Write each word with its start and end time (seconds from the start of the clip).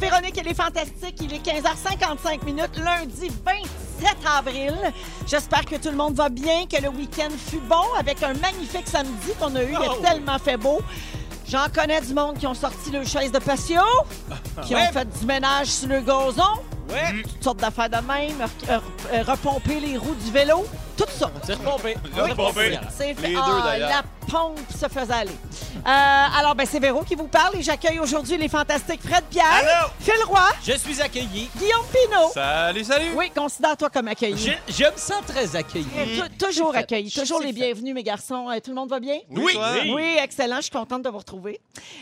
Véronique 0.00 0.38
et 0.38 0.42
les 0.42 0.54
Fantastiques. 0.54 1.16
Il 1.20 1.32
est 1.34 1.44
15h55 1.44 2.44
minutes, 2.44 2.76
lundi 2.82 3.30
27 3.44 4.16
avril. 4.38 4.74
J'espère 5.26 5.64
que 5.64 5.76
tout 5.76 5.90
le 5.90 5.96
monde 5.96 6.14
va 6.14 6.28
bien, 6.28 6.66
que 6.66 6.80
le 6.80 6.88
week-end 6.88 7.28
fut 7.36 7.60
bon 7.68 7.84
avec 7.98 8.22
un 8.22 8.32
magnifique 8.34 8.86
samedi 8.88 9.32
qu'on 9.38 9.54
a 9.56 9.62
eu. 9.62 9.72
Il 9.72 9.76
a 10.06 10.08
tellement 10.10 10.38
fait 10.38 10.56
beau. 10.56 10.80
J'en 11.48 11.66
connais 11.74 12.00
du 12.00 12.14
monde 12.14 12.38
qui 12.38 12.46
ont 12.46 12.54
sorti 12.54 12.90
le 12.92 13.04
chaise 13.04 13.32
de 13.32 13.38
patio, 13.40 13.80
qui 14.64 14.74
ont 14.74 14.92
fait 14.92 15.18
du 15.18 15.26
ménage 15.26 15.66
sur 15.66 15.88
le 15.88 16.00
gazon, 16.00 16.42
Ouais. 16.88 17.22
toutes 17.22 17.44
sortes 17.44 17.58
d'affaires 17.60 17.88
de 17.88 17.96
même, 17.98 18.48
euh, 18.68 19.22
repomper 19.22 19.78
les 19.78 19.96
roues 19.96 20.16
du 20.24 20.30
vélo, 20.32 20.64
tout 20.96 21.04
ça. 21.08 21.30
C'est 21.44 21.54
repompé. 21.54 21.94
Repompé. 22.16 22.78
C'est 22.96 23.14
fait. 23.14 23.28
Les 23.28 23.34
deux, 23.34 23.40
Ah, 23.40 23.78
la 23.78 24.02
pompe 24.28 24.58
se 24.72 24.88
faisait 24.88 25.12
aller. 25.12 25.36
Euh, 25.86 26.38
alors, 26.38 26.54
ben, 26.54 26.66
c'est 26.70 26.78
Véro 26.78 27.02
qui 27.02 27.14
vous 27.14 27.26
parle 27.26 27.56
et 27.56 27.62
j'accueille 27.62 27.98
aujourd'hui 28.00 28.36
les 28.36 28.48
fantastiques 28.48 29.00
Fred 29.02 29.24
Pierre, 29.30 29.46
Allô? 29.50 29.90
Phil 29.98 30.22
Roy, 30.26 30.40
Je 30.62 30.72
suis 30.72 31.00
accueilli. 31.00 31.48
Guillaume 31.56 31.84
Pinot. 31.90 32.30
Salut, 32.34 32.84
salut! 32.84 33.10
Oui, 33.16 33.30
considère-toi 33.34 33.88
comme 33.88 34.08
accueilli. 34.08 34.36
Je, 34.36 34.72
je 34.72 34.84
me 34.84 34.96
sens 34.98 35.24
très 35.26 35.56
accueilli. 35.56 35.86
Euh, 35.96 36.26
tou- 36.28 36.46
toujours 36.46 36.72
fait. 36.72 36.78
accueilli, 36.80 37.10
toujours 37.10 37.40
les 37.40 37.46
fait. 37.46 37.52
bienvenus, 37.54 37.94
mes 37.94 38.02
garçons. 38.02 38.50
Euh, 38.50 38.60
tout 38.60 38.70
le 38.70 38.76
monde 38.76 38.90
va 38.90 39.00
bien? 39.00 39.18
Oui! 39.30 39.56
Oui. 39.56 39.92
Oui, 39.94 40.16
excellent. 40.22 40.56
Je 40.56 40.62
suis 40.62 40.70
contente 40.70 41.02
de 41.02 41.08
vous 41.08 41.18
retrouver. 41.18 41.60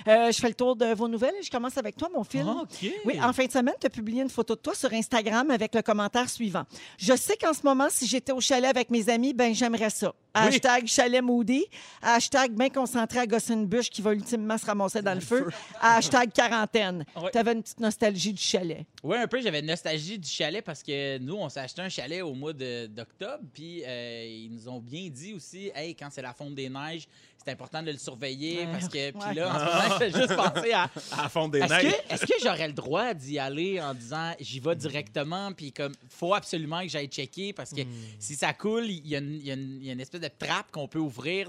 Euh, 0.08 0.32
je 0.32 0.38
fais 0.38 0.48
le 0.48 0.54
tour 0.54 0.74
de 0.74 0.92
vos 0.94 1.06
nouvelles 1.06 1.34
et 1.40 1.42
je 1.44 1.50
commence 1.50 1.78
avec 1.78 1.96
toi, 1.96 2.08
mon 2.12 2.24
Phil. 2.24 2.44
Ah, 2.48 2.62
OK. 2.62 2.90
Oui, 3.04 3.18
en 3.22 3.32
fin 3.32 3.44
de 3.46 3.52
semaine, 3.52 3.74
tu 3.80 3.86
as 3.86 3.90
publié 3.90 4.22
une 4.22 4.30
photo 4.30 4.56
de 4.56 4.60
toi 4.60 4.74
sur 4.74 4.92
Instagram 4.92 5.50
avec 5.52 5.74
le 5.74 5.82
commentaire 5.82 6.28
suivant. 6.28 6.64
Je 6.98 7.14
sais 7.14 7.36
qu'en 7.36 7.52
ce 7.54 7.60
moment, 7.62 7.86
si 7.90 8.06
j'étais 8.08 8.32
au 8.32 8.40
chalet 8.40 8.68
avec 8.68 8.90
mes 8.90 9.08
amis, 9.08 9.34
ben 9.34 9.54
j'aimerais 9.54 9.90
ça. 9.90 10.12
Hashtag 10.34 10.86
chalet 10.86 11.22
moody. 11.22 11.64
Hashtag 12.02 12.52
bien 12.52 12.68
concentré 12.68 13.20
à 13.20 13.26
bûche 13.26 13.90
qui 13.90 14.02
va 14.02 14.12
ultimement 14.12 14.58
se 14.58 14.66
ramasser 14.66 15.02
dans 15.02 15.14
le 15.14 15.20
feu. 15.20 15.48
Hashtag 15.80 16.32
quarantaine. 16.32 17.04
Tu 17.32 17.38
avais 17.38 17.52
une 17.52 17.62
petite 17.62 17.80
nostalgie 17.80 18.32
du 18.32 18.40
chalet. 18.42 18.84
Oui, 19.02 19.16
un 19.16 19.26
peu. 19.26 19.40
J'avais 19.40 19.60
une 19.60 19.66
nostalgie 19.66 20.18
du 20.18 20.28
chalet 20.28 20.64
parce 20.64 20.82
que 20.82 21.18
nous, 21.18 21.34
on 21.34 21.48
s'est 21.48 21.60
acheté 21.60 21.82
un 21.82 21.88
chalet 21.88 22.22
au 22.22 22.34
mois 22.34 22.52
de- 22.52 22.86
d'octobre. 22.86 23.44
Puis 23.52 23.82
euh, 23.86 24.24
ils 24.26 24.50
nous 24.52 24.68
ont 24.68 24.80
bien 24.80 25.08
dit 25.08 25.34
aussi, 25.34 25.70
hey, 25.74 25.94
quand 25.94 26.08
c'est 26.10 26.22
la 26.22 26.32
fonte 26.32 26.54
des 26.54 26.68
neiges, 26.68 27.06
c'est 27.48 27.52
important 27.52 27.82
de 27.82 27.90
le 27.92 27.98
surveiller 27.98 28.58
Ouais. 28.60 28.68
parce 28.72 28.88
que. 28.88 29.10
Puis 29.10 29.28
Ouais. 29.28 29.34
là, 29.34 29.48
en 29.48 29.58
ce 29.58 29.64
moment, 29.64 29.88
je 29.90 29.94
fais 30.04 30.10
juste 30.12 30.36
penser 30.36 30.72
à. 30.72 30.90
À 31.18 31.28
fonte 31.28 31.52
des 31.52 31.60
Est-ce 31.60 31.72
neiges. 31.72 31.92
que, 32.08 32.14
est-ce 32.14 32.26
que 32.26 32.32
j'aurais 32.42 32.66
le 32.66 32.74
droit 32.74 33.14
d'y 33.14 33.38
aller 33.38 33.80
en 33.80 33.94
disant 33.94 34.32
j'y 34.40 34.60
vais 34.60 34.76
directement, 34.76 35.52
puis 35.52 35.72
comme 35.72 35.92
faut 36.10 36.34
absolument 36.34 36.82
que 36.82 36.88
j'aille 36.88 37.06
checker 37.08 37.52
parce 37.52 37.70
que 37.70 37.80
si 38.18 38.34
ça 38.34 38.52
coule, 38.52 38.86
il 38.86 39.06
y, 39.06 39.16
a 39.16 39.18
une- 39.18 39.34
il 39.34 39.46
y 39.46 39.50
a 39.50 39.54
une- 39.54 39.78
il 39.80 39.86
y 39.86 39.90
a 39.90 39.92
une 39.94 40.00
espèce 40.00 40.20
de 40.20 40.28
trappe 40.38 40.70
qu'on 40.72 40.88
peut 40.88 40.98
ouvrir. 40.98 41.48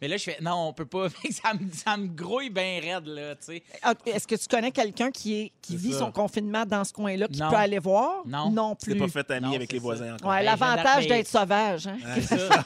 Mais 0.00 0.08
là, 0.08 0.16
je 0.16 0.24
fais 0.24 0.38
non, 0.40 0.68
on 0.68 0.72
peut 0.72 0.86
pas. 0.86 1.08
Ça, 1.30 1.54
me, 1.54 1.70
ça 1.72 1.96
me 1.96 2.06
grouille 2.08 2.50
bien 2.50 2.80
raide, 2.82 3.06
là, 3.06 3.34
tu 3.36 3.44
sais. 3.46 3.62
Ah, 3.82 3.94
Est-ce 4.06 4.26
que 4.26 4.34
tu 4.34 4.48
connais 4.48 4.70
quelqu'un 4.72 5.10
qui, 5.10 5.34
est, 5.40 5.52
qui 5.62 5.72
C'est 5.74 5.78
vit 5.78 5.92
ça. 5.92 6.00
son 6.00 6.12
confinement 6.12 6.64
dans 6.66 6.82
ce 6.84 6.92
coin-là, 6.92 7.28
qui 7.28 7.38
Non. 7.40 7.50
peut 7.50 7.56
aller 7.56 7.78
voir? 7.78 8.22
Non. 8.26 8.50
Non 8.50 8.74
Tu 8.74 8.86
plus. 8.86 8.94
t'es 8.94 8.98
pas 9.00 9.08
fait 9.08 9.30
ami 9.30 9.46
Non, 9.48 9.54
avec 9.54 9.72
les 9.72 9.78
voisins 9.78 10.14
encore. 10.14 10.30
Ouais, 10.30 10.38
Ben, 10.38 10.44
L'avantage 10.44 11.06
d'être 11.06 11.28
sauvage. 11.28 11.86
Hein? 11.86 11.98
C'est 12.14 12.22
ça. 12.38 12.64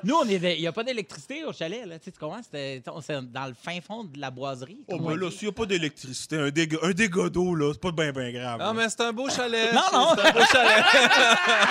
Tu 0.00 0.06
nous, 0.08 0.14
on 0.14 0.28
est, 0.28 0.54
il 0.56 0.60
n'y 0.60 0.66
a 0.66 0.72
pas 0.72 0.84
d'électricité 0.84 1.44
au 1.44 1.52
chalet, 1.52 1.84
là. 1.86 1.96
Tu 2.08 2.14
sais, 2.14 2.18
tu 2.18 2.24
comprends? 2.24 2.42
C'était 2.42 2.82
c'est 3.02 3.32
dans 3.32 3.46
le 3.46 3.54
fin 3.54 3.80
fond 3.80 4.04
de 4.04 4.18
la 4.18 4.30
boiserie. 4.30 4.78
Oh, 4.88 4.98
ben 4.98 5.12
on 5.12 5.16
là, 5.16 5.30
s'il 5.30 5.48
n'y 5.48 5.48
a 5.48 5.52
pas 5.52 5.66
d'électricité, 5.66 6.38
un 6.38 6.48
dégât, 6.50 6.78
un 6.82 6.92
dégât 6.92 7.28
d'eau, 7.28 7.54
là, 7.54 7.72
c'est 7.72 7.80
pas 7.80 7.90
bien, 7.92 8.12
bien 8.12 8.32
grave. 8.32 8.60
Non, 8.60 8.72
mais 8.72 8.88
c'est 8.88 9.00
un 9.02 9.12
beau 9.12 9.28
chalet. 9.28 9.72
Non, 9.74 9.82
non. 9.92 10.14
C'est 10.16 10.26
un 10.26 10.32
beau 10.32 10.44
chalet. 10.50 10.84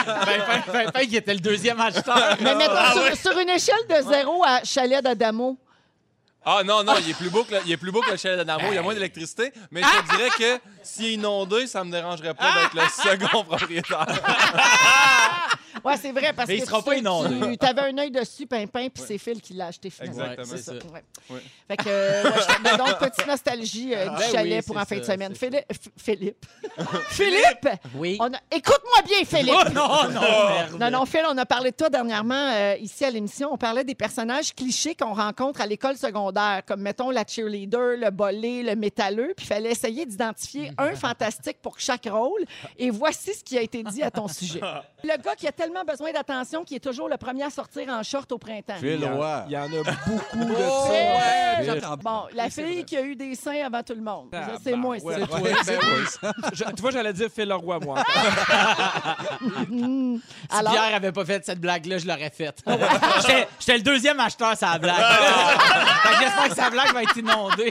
Ben, 0.06 0.42
fin, 0.42 0.62
fin, 0.62 0.92
fin, 0.92 1.06
qui 1.06 1.16
était 1.16 1.34
le 1.34 1.40
deuxième 1.40 1.80
acheteur. 1.82 2.38
Mais 2.42 2.56
mettons, 2.56 2.74
Ah 2.76 2.92
sur, 2.94 3.04
ouais. 3.04 3.16
sur 3.16 3.38
une 3.40 3.50
échelle 3.50 3.88
de 3.90 4.10
zéro 4.10 4.44
à 4.46 4.64
chalet 4.64 5.04
d'Adamo, 5.04 5.58
Ah 6.46 6.62
non, 6.64 6.84
non, 6.84 6.94
il 7.04 7.10
est 7.10 7.14
plus 7.18 7.30
beau 7.30 7.44
que 7.44 7.56
le, 7.56 7.62
il 7.66 7.72
est 7.72 7.78
plus 7.78 7.92
beau 7.92 8.02
que 8.02 8.12
le 8.12 8.18
chalet 8.18 8.38
d'Adamo. 8.38 8.68
Il 8.70 8.76
y 8.76 8.78
a 8.78 8.82
moins 8.82 8.94
d'électricité. 8.94 9.52
Mais 9.72 9.82
je 9.82 9.88
te 10.12 10.16
dirais 10.16 10.30
que 10.38 10.62
s'il 10.84 11.06
est 11.06 11.14
inondé, 11.14 11.66
ça 11.68 11.84
me 11.84 11.92
dérangerait 11.92 12.34
pas 12.36 12.54
d'être 12.62 12.74
le 12.76 12.88
second 13.20 13.44
propriétaire. 13.44 14.06
Ouais, 15.88 15.98
c'est 15.98 16.12
vrai, 16.12 16.34
parce 16.34 16.48
Mais 16.48 16.58
que 16.58 16.62
il 16.64 16.66
sera 16.66 16.80
tu, 16.80 16.86
pas 16.86 16.96
inondé. 16.96 17.58
tu 17.58 17.66
avais 17.66 17.82
un 17.82 17.98
œil 17.98 18.12
dessus, 18.12 18.46
Pimpin, 18.48 18.88
puis 18.90 19.04
c'est 19.06 19.18
Phil 19.18 19.42
qui 19.42 19.54
l'a 19.54 19.68
acheté 19.68 19.90
finalement. 19.90 20.24
Exactement. 20.32 20.48
C'est 20.58 20.58
ça. 20.64 20.74
C'est 20.74 20.88
ça. 20.88 20.94
ouais. 20.94 21.04
Ouais. 21.30 21.42
Fait 21.70 21.78
que, 21.78 21.84
euh, 21.88 22.24
ouais, 22.24 22.30
je- 22.48 22.64
mais 22.64 22.78
donc, 22.78 23.00
petite 23.00 23.28
nostalgie 23.28 23.94
euh, 23.96 24.04
du 24.10 24.16
Ben 24.16 24.32
chalet 24.32 24.60
oui, 24.60 24.66
pour 24.66 24.78
en 24.78 24.86
fin 24.86 24.98
de 24.98 25.04
semaine. 25.04 25.36
Philippe, 25.36 25.66
Philippe. 25.98 26.46
Philippe! 27.10 27.70
Oui. 27.96 28.18
A- 28.20 28.56
Écoute-moi 28.56 29.02
bien, 29.06 29.26
Philippe! 29.26 29.54
Oh 29.56 29.70
non, 29.74 30.10
non, 30.10 30.22
merde. 30.50 30.78
Non, 30.80 30.92
non, 30.92 31.06
Phil, 31.06 31.22
on 31.30 31.38
a 31.38 31.46
parlé 31.46 31.72
de 31.72 31.76
toi 31.76 31.90
dernièrement 31.90 32.52
euh, 32.54 32.76
ici 32.80 33.04
à 33.06 33.10
l'émission. 33.10 33.50
On 33.54 33.58
parlait 33.58 33.84
des 33.84 33.96
personnages 33.96 34.54
clichés 34.54 34.96
qu'on 34.96 35.14
rencontre 35.14 35.62
à 35.62 35.66
l'école 35.66 35.98
secondaire, 35.98 36.62
comme, 36.66 36.82
mettons, 36.82 37.10
la 37.10 37.24
cheerleader, 37.28 37.98
le 37.98 38.10
bolé, 38.12 38.64
le 38.64 38.76
métalleux. 38.76 39.34
Puis 39.36 39.46
il 39.46 39.50
fallait 39.50 39.72
essayer 39.72 40.06
d'identifier 40.06 40.72
un 40.78 40.96
fantastique 40.96 41.58
pour 41.62 41.80
chaque 41.80 42.06
rôle. 42.10 42.44
Et 42.78 42.90
voici 42.90 43.34
ce 43.34 43.44
qui 43.44 43.58
a 43.58 43.62
été 43.62 43.84
dit 43.84 44.04
à 44.04 44.12
ton 44.12 44.28
sujet. 44.28 44.62
Le 45.04 45.22
gars 45.22 45.36
qui 45.36 45.48
a 45.48 45.52
tellement 45.52 45.77
besoin 45.84 46.12
d'attention 46.12 46.64
qui 46.64 46.76
est 46.76 46.80
toujours 46.80 47.10
le 47.10 47.18
premier 47.18 47.44
à 47.44 47.50
sortir 47.50 47.90
en 47.90 48.04
short 48.04 48.32
au 48.32 48.38
printemps. 48.38 48.76
Phil 48.80 49.04
Roy. 49.06 49.44
Il 49.48 49.54
y 49.54 49.58
en 49.58 49.64
a 49.64 49.68
beaucoup 49.68 50.38
de 50.46 50.54
Oh, 50.58 50.84
ça. 50.86 50.92
ouais, 50.92 51.66
j'entends. 51.66 51.98
Bon, 51.98 52.24
la 52.34 52.50
fille 52.50 52.84
qui 52.86 52.96
a 52.98 53.02
eu 53.02 53.16
des 53.16 53.36
seins 53.36 53.66
avant 53.66 53.84
tout 53.84 53.94
le 53.96 54.02
monde. 54.02 54.28
Ah, 54.34 54.46
Ça, 54.46 54.52
c'est 54.64 54.72
bah, 54.72 54.78
moi, 54.78 55.00
ça. 55.00 55.06
ouais, 55.06 55.18
ben. 55.20 55.80
Je- 56.54 56.64
tu 56.64 56.82
vois, 56.82 56.92
j'allais 56.92 57.14
dire 57.14 57.30
Phil 57.34 57.48
Leroy, 57.48 57.80
moi. 57.80 58.04
Hmm. 59.70 60.18
Si 60.50 60.58
Alors, 60.58 60.72
Pierre 60.74 60.96
avait 60.96 61.12
pas 61.12 61.26
fait 61.26 61.46
cette 61.46 61.60
blague-là, 61.60 61.98
je 61.98 62.08
l'aurais 62.08 62.30
faite. 62.30 62.64
J'étais- 63.22 63.48
J'étais 63.60 63.78
le 63.78 63.84
deuxième 63.84 64.20
acheteur 64.20 64.54
la 64.62 64.78
blague. 64.80 64.96
Fait 64.96 66.10
que 66.10 66.20
J'espère 66.24 66.50
que 66.50 66.56
sa 66.56 66.70
blague 66.70 66.94
va 66.94 67.04
être 67.04 67.18
inondée. 67.18 67.70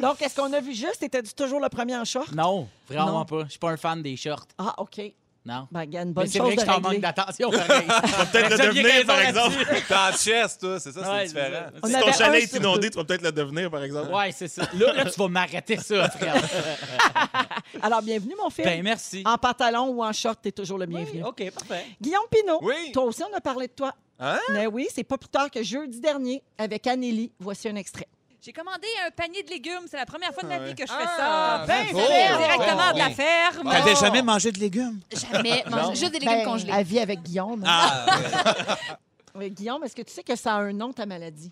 donc, 0.00 0.20
est-ce 0.22 0.36
qu'on 0.36 0.52
a 0.52 0.60
vu 0.60 0.74
juste? 0.74 1.02
Étais-tu 1.02 1.34
toujours 1.34 1.60
le 1.60 1.68
premier 1.68 1.96
en 1.96 2.04
short? 2.04 2.30
Non, 2.32 2.68
vraiment 2.88 3.18
Non? 3.20 3.24
pas. 3.24 3.44
Je 3.44 3.50
suis 3.50 3.58
pas 3.58 3.70
un 3.70 3.76
fan 3.76 4.02
des 4.02 4.16
shorts. 4.16 4.46
Ah, 4.58 4.74
OK. 4.78 5.00
Non. 5.46 5.68
Ben, 5.70 5.84
il 5.84 5.92
y 5.94 5.98
a 5.98 6.02
une 6.02 6.12
bonne 6.12 6.24
Mais 6.24 6.30
c'est 6.30 6.38
chose 6.38 6.46
vrai 6.48 6.56
que 6.56 6.60
de 6.60 6.66
je 6.66 6.70
t'en 6.70 6.74
régler. 6.76 6.90
manque 6.90 7.00
d'attention, 7.00 7.50
pareil. 7.50 7.86
peut-être 8.32 8.50
le 8.50 8.58
devenir, 8.66 9.06
par 9.06 9.20
exemple. 9.20 9.54
T'es 9.86 9.94
en 9.94 10.12
chest, 10.12 10.60
toi. 10.60 10.80
C'est 10.80 10.90
ça, 10.92 11.00
c'est 11.04 11.08
Ouais, 11.10 11.26
différent. 11.26 11.66
c'est 11.72 11.80
On 11.84 11.86
Si 11.88 11.94
avait 11.94 12.02
ton 12.04 12.08
un 12.08 12.12
chalet 12.12 12.42
est 12.42 12.46
sur 12.48 12.56
inondé, 12.56 12.80
deux. 12.80 12.90
tu 12.90 12.96
vas 12.98 13.04
peut-être 13.04 13.22
le 13.22 13.32
devenir, 13.32 13.70
par 13.70 13.82
exemple. 13.84 14.12
Ouais, 14.12 14.32
c'est 14.32 14.48
ça. 14.48 14.62
Là, 14.74 14.92
là, 14.92 15.04
tu 15.08 15.18
vas 15.20 15.28
m'arrêter 15.28 15.76
ça, 15.76 16.10
frère. 16.10 16.34
Alors, 17.82 18.02
bienvenue, 18.02 18.34
mon 18.42 18.50
fils. 18.50 18.64
Ben, 18.64 18.82
merci. 18.82 19.22
En 19.24 19.38
pantalon 19.38 19.88
ou 19.90 20.02
en 20.04 20.12
short, 20.12 20.38
t'es 20.42 20.52
toujours 20.52 20.78
le 20.78 20.86
bienvenu. 20.86 21.22
OK, 21.24 21.50
parfait. 21.52 21.84
Guillaume 22.00 22.24
Pinot, 22.30 22.58
Oui. 22.62 22.90
toi 22.92 23.04
aussi, 23.04 23.22
on 23.30 23.36
a 23.36 23.40
parlé 23.40 23.68
de 23.68 23.72
toi. 23.72 23.92
Hein? 24.18 24.38
Mais 24.52 24.66
oui, 24.66 24.88
c'est 24.94 25.04
pas 25.04 25.18
plus 25.18 25.28
tard 25.28 25.50
que 25.50 25.62
jeudi 25.62 26.00
dernier 26.00 26.42
avec 26.58 26.86
Anneli. 26.86 27.30
Voici 27.38 27.68
un 27.68 27.76
extrait. 27.76 28.08
J'ai 28.46 28.52
commandé 28.52 28.86
un 29.04 29.10
panier 29.10 29.42
de 29.42 29.50
légumes. 29.50 29.86
C'est 29.90 29.96
la 29.96 30.06
première 30.06 30.32
fois 30.32 30.44
de 30.44 30.48
ma 30.48 30.54
Ah 30.54 30.58
vie 30.60 30.74
que 30.76 30.86
je 30.86 30.92
fais 30.92 30.98
Ah, 31.04 31.64
ça. 31.64 31.66
ben 31.66 31.84
Ben, 31.86 31.92
bravo. 31.92 32.06
fait, 32.06 32.38
directement 32.38 32.92
de 32.92 32.98
la 32.98 33.06
Oui. 33.08 33.14
ferme. 33.14 33.70
T'avais 33.72 33.94
jamais 33.96 34.22
mangé 34.22 34.52
de 34.52 34.60
légumes? 34.60 35.00
Jamais. 35.32 35.64
Mange 35.68 35.96
juste 35.98 36.12
des 36.12 36.20
légumes 36.20 36.38
Ben, 36.38 36.44
congelés. 36.44 36.72
Elle 36.72 36.86
vit 36.86 37.00
avec 37.00 37.22
Guillaume. 37.24 37.64
Ah, 37.66 38.06
Oui, 39.34 39.50
Guillaume, 39.50 39.82
est-ce 39.82 39.96
que 39.96 40.02
tu 40.02 40.12
sais 40.12 40.22
que 40.22 40.36
ça 40.36 40.54
a 40.54 40.58
un 40.58 40.72
nom, 40.72 40.92
ta 40.92 41.06
maladie? 41.06 41.50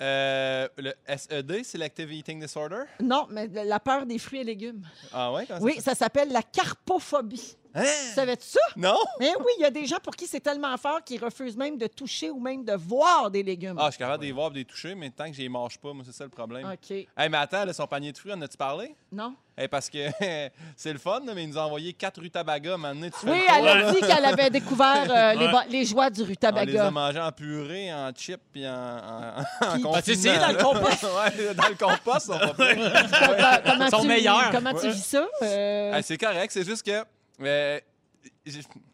euh, 0.00 0.68
le 0.76 0.94
SED, 1.08 1.64
Selective 1.64 2.12
Eating 2.12 2.38
Disorder? 2.40 2.84
Non, 3.00 3.26
mais 3.30 3.48
la 3.48 3.80
peur 3.80 4.06
des 4.06 4.18
fruits 4.20 4.38
et 4.38 4.44
légumes. 4.44 4.86
Ah 5.12 5.32
ouais? 5.32 5.44
ça 5.46 5.58
Oui, 5.60 5.80
ça 5.80 5.96
s'appelle 5.96 6.30
la 6.30 6.42
carpophobie. 6.42 7.56
Hein? 7.74 7.84
Savais-tu 8.14 8.46
ça? 8.46 8.60
Non? 8.76 8.98
Mais 9.20 9.32
oui, 9.38 9.52
il 9.58 9.62
y 9.62 9.64
a 9.64 9.70
des 9.70 9.86
gens 9.86 9.98
pour 10.02 10.14
qui 10.16 10.26
c'est 10.26 10.40
tellement 10.40 10.76
fort 10.76 11.02
qu'ils 11.04 11.22
refusent 11.22 11.56
même 11.56 11.76
de 11.78 11.86
toucher 11.86 12.30
ou 12.30 12.40
même 12.40 12.64
de 12.64 12.72
voir 12.74 13.30
des 13.30 13.42
légumes. 13.42 13.76
Ah, 13.78 13.86
je 13.86 13.90
suis 13.92 13.98
capable 13.98 14.22
de 14.22 14.26
les 14.26 14.32
voir 14.32 14.48
et 14.48 14.50
de 14.50 14.56
les 14.58 14.64
toucher, 14.64 14.94
mais 14.94 15.10
tant 15.10 15.26
que 15.30 15.34
je 15.36 15.42
les 15.42 15.48
mange 15.48 15.78
pas, 15.78 15.92
moi, 15.92 16.02
c'est 16.06 16.14
ça 16.14 16.24
le 16.24 16.30
problème. 16.30 16.66
OK. 16.70 16.90
Hey, 16.90 17.06
mais 17.28 17.36
attends, 17.38 17.64
là, 17.64 17.72
son 17.72 17.86
panier 17.86 18.12
de 18.12 18.18
fruits, 18.18 18.32
en 18.32 18.40
as-tu 18.42 18.56
parlé? 18.56 18.94
Non? 19.12 19.34
Hey, 19.56 19.66
parce 19.68 19.90
que 19.90 19.98
c'est 20.76 20.92
le 20.92 20.98
fun, 20.98 21.20
mais 21.34 21.42
il 21.42 21.48
nous 21.50 21.58
a 21.58 21.62
envoyé 21.66 21.92
quatre 21.92 22.20
rutabaga. 22.20 22.76
Maintenant, 22.76 23.06
tu 23.10 23.26
fais 23.26 23.30
Oui, 23.30 23.38
le 23.40 23.46
tour, 23.46 23.56
elle 23.58 23.68
a 23.68 23.74
là? 23.82 23.92
dit 23.92 24.00
qu'elle 24.00 24.24
avait 24.24 24.50
découvert 24.50 25.06
euh, 25.10 25.32
les, 25.38 25.46
Ouais. 25.46 25.52
ba- 25.52 25.64
les 25.68 25.84
joies 25.84 26.10
du 26.10 26.20
On 26.20 26.24
les 26.24 26.28
a 26.28 26.30
rutabaga. 26.30 26.90
mangés 26.90 27.20
en 27.20 27.32
purée, 27.32 27.92
en 27.92 28.10
chips 28.12 28.40
puis 28.52 28.66
en, 28.68 28.72
en, 28.72 29.40
en 29.66 29.72
Puis-. 29.74 29.86
As-tu 29.96 30.10
essayé 30.12 30.38
dans 30.38 30.48
le 30.52 30.62
compost? 30.62 31.02
ouais, 31.02 31.54
dans 31.54 31.68
le 31.68 31.74
compost, 31.74 32.26
ils 32.28 32.32
sont 32.32 32.38
pas. 32.38 32.74
Comment- 32.74 33.58
comment 33.64 33.84
Ils 33.86 33.90
sont 33.90 34.00
tu, 34.02 34.08
meilleurs. 34.08 34.50
Comment 34.52 34.74
tu 34.74 34.88
vis 34.90 35.04
ça? 35.04 35.26
Euh, 35.42 35.92
Ah, 35.94 36.02
c'est 36.02 36.16
correct, 36.18 36.50
c'est 36.52 36.64
juste 36.64 36.84
que. 36.84 37.04
J'ai- 37.38 37.82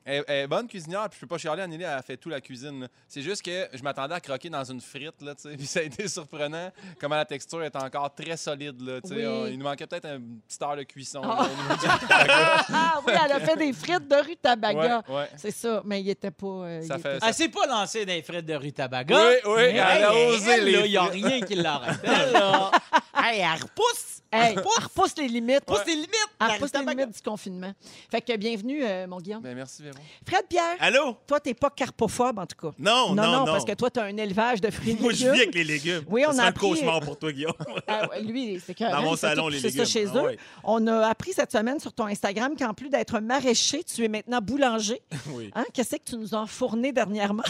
elle, 0.05 0.25
elle 0.27 0.45
est 0.45 0.47
bonne 0.47 0.67
cuisinière, 0.69 1.09
puis 1.09 1.17
je 1.17 1.21
peux 1.21 1.27
pas 1.27 1.39
chialer. 1.39 1.63
Anneli, 1.63 1.83
elle 1.85 1.91
a 1.91 2.03
fait 2.03 2.17
tout 2.17 2.29
la 2.29 2.41
cuisine. 2.41 2.89
C'est 3.09 3.23
juste 3.23 3.43
que 3.43 3.69
je 3.73 3.83
m'attendais 3.83 4.15
à 4.15 4.21
croquer 4.21 4.51
dans 4.51 4.65
une 4.65 4.81
frite, 4.81 5.21
là, 5.23 5.35
tu 5.35 5.43
sais. 5.43 5.57
Puis 5.57 5.67
ça 5.67 5.81
a 5.81 5.83
été 5.83 6.07
surprenant 6.09 6.71
comment 7.01 7.17
la 7.17 7.25
texture 7.25 7.63
est 7.63 7.75
encore 7.77 8.15
très 8.15 8.37
solide, 8.37 8.81
là, 8.81 9.01
tu 9.01 9.09
sais. 9.09 9.15
Oui. 9.15 9.27
On- 9.27 9.47
Il 9.47 9.59
nous 9.59 9.65
manquait 9.65 9.87
peut-être 9.87 10.07
une 10.07 10.41
petite 10.47 10.63
heure 10.63 10.77
de 10.77 10.83
cuisson. 10.83 11.21
Ah. 11.25 11.27
là, 11.27 11.43
au 11.45 11.63
niveau 11.63 11.75
du 11.81 11.89
rutabaga. 11.91 12.65
Ah 12.73 13.01
oui, 13.07 13.13
elle 13.25 13.33
a 13.33 13.41
fait 13.41 13.57
des 13.57 13.73
frites 13.73 14.09
de 14.09 14.17
rutabaga. 14.17 15.03
Ouais, 15.09 15.15
ouais. 15.17 15.29
C'est 15.37 15.51
ça, 15.51 15.83
mais 15.85 16.01
il 16.01 16.09
était 16.11 16.31
pas. 16.31 16.47
euh, 16.47 16.81
il 16.83 16.87
Ça 16.89 16.97
était- 16.97 17.19
fait- 17.21 17.27
Elle 17.27 17.35
s'est 17.35 17.49
pas 17.49 17.67
lancée 17.67 18.05
dans 18.07 18.13
les 18.13 18.23
frites 18.23 18.47
de 18.47 18.55
rutabaga. 18.55 19.17
Oui, 19.17 19.35
oui, 19.47 19.55
Mais 19.57 19.69
elle 19.77 20.05
a 20.05 20.15
osé 20.15 20.51
elle, 20.51 20.65
les 20.65 20.73
là, 20.73 20.87
Il 20.87 20.91
n'y 20.91 20.97
a 20.97 21.05
frites. 21.07 21.25
rien 21.25 21.41
qui 21.43 21.55
l'arrête. 21.55 21.99
Elle, 22.03 22.33
là, 22.33 22.71
Hey, 23.17 23.41
elle 23.41 23.63
repousse! 23.63 24.23
Hey, 24.31 24.55
elle 24.57 24.59
repousse 24.83 25.17
les 25.17 25.29
limites. 25.29 25.65
Pousse 25.65 25.87
les 25.87 25.95
limites! 25.95 26.11
Elle 26.41 26.47
la 26.49 26.53
repousse 26.55 26.73
les 26.75 26.81
limites 26.85 27.15
du 27.15 27.23
confinement. 27.23 27.73
Fait 28.11 28.21
que 28.21 28.37
bienvenue, 28.37 28.85
euh, 28.85 29.07
mon 29.07 29.19
Guillaume. 29.21 29.44
Ben, 29.45 29.55
merci, 29.55 29.83
Véro. 29.83 29.95
Fred 30.27 30.47
Pierre, 30.49 30.77
Allô? 30.81 31.19
toi, 31.27 31.39
t'es 31.39 31.53
pas 31.53 31.69
carpophobe, 31.69 32.39
en 32.39 32.47
tout 32.47 32.57
cas. 32.57 32.75
Non, 32.79 33.15
non, 33.15 33.31
non. 33.41 33.45
parce 33.45 33.67
que 33.67 33.75
toi, 33.75 33.91
t'as 33.91 34.05
un 34.05 34.17
élevage 34.17 34.63
de 34.63 34.71
fruits 34.71 34.93
et 34.93 34.97
Moi, 35.03 35.13
je 35.13 35.19
légumes. 35.19 35.33
vis 35.35 35.41
avec 35.43 35.55
les 35.55 35.65
légumes. 35.65 36.03
Oui, 36.09 36.25
on 36.27 36.33
C'est 36.33 36.41
a 36.41 36.45
un 36.45 36.49
appris- 36.49 36.61
cauchemar 36.71 37.01
pour 37.01 37.19
toi, 37.19 37.31
Guillaume. 37.31 37.53
Ah 37.87 38.09
ouais, 38.09 38.23
lui, 38.23 38.59
c'est 38.65 38.75
que 38.75 38.91
Dans 38.91 39.03
mon 39.03 39.17
salon, 39.17 39.49
les 39.49 39.61
ça 39.61 39.69
légumes. 39.69 39.85
chez 39.85 40.07
Ah 40.15 40.17
eux. 40.17 40.23
ouais. 40.23 40.39
On 40.65 40.87
a 40.87 41.07
appris 41.09 41.35
cette 41.35 41.53
semaine 41.53 41.79
sur 41.79 41.93
ton 41.93 42.07
Instagram 42.07 42.55
qu'en 42.59 42.73
plus 42.73 42.89
d'être 42.89 43.21
maraîcher, 43.21 43.85
tu 43.85 44.03
es 44.03 44.09
maintenant 44.09 44.41
boulanger. 44.41 45.03
Oui. 45.29 45.51
Hein? 45.55 45.65
Qu'est-ce 45.75 45.97
que 45.97 46.03
tu 46.05 46.17
nous 46.17 46.35
as 46.35 46.47
fourné 46.47 46.93
dernièrement? 46.93 47.43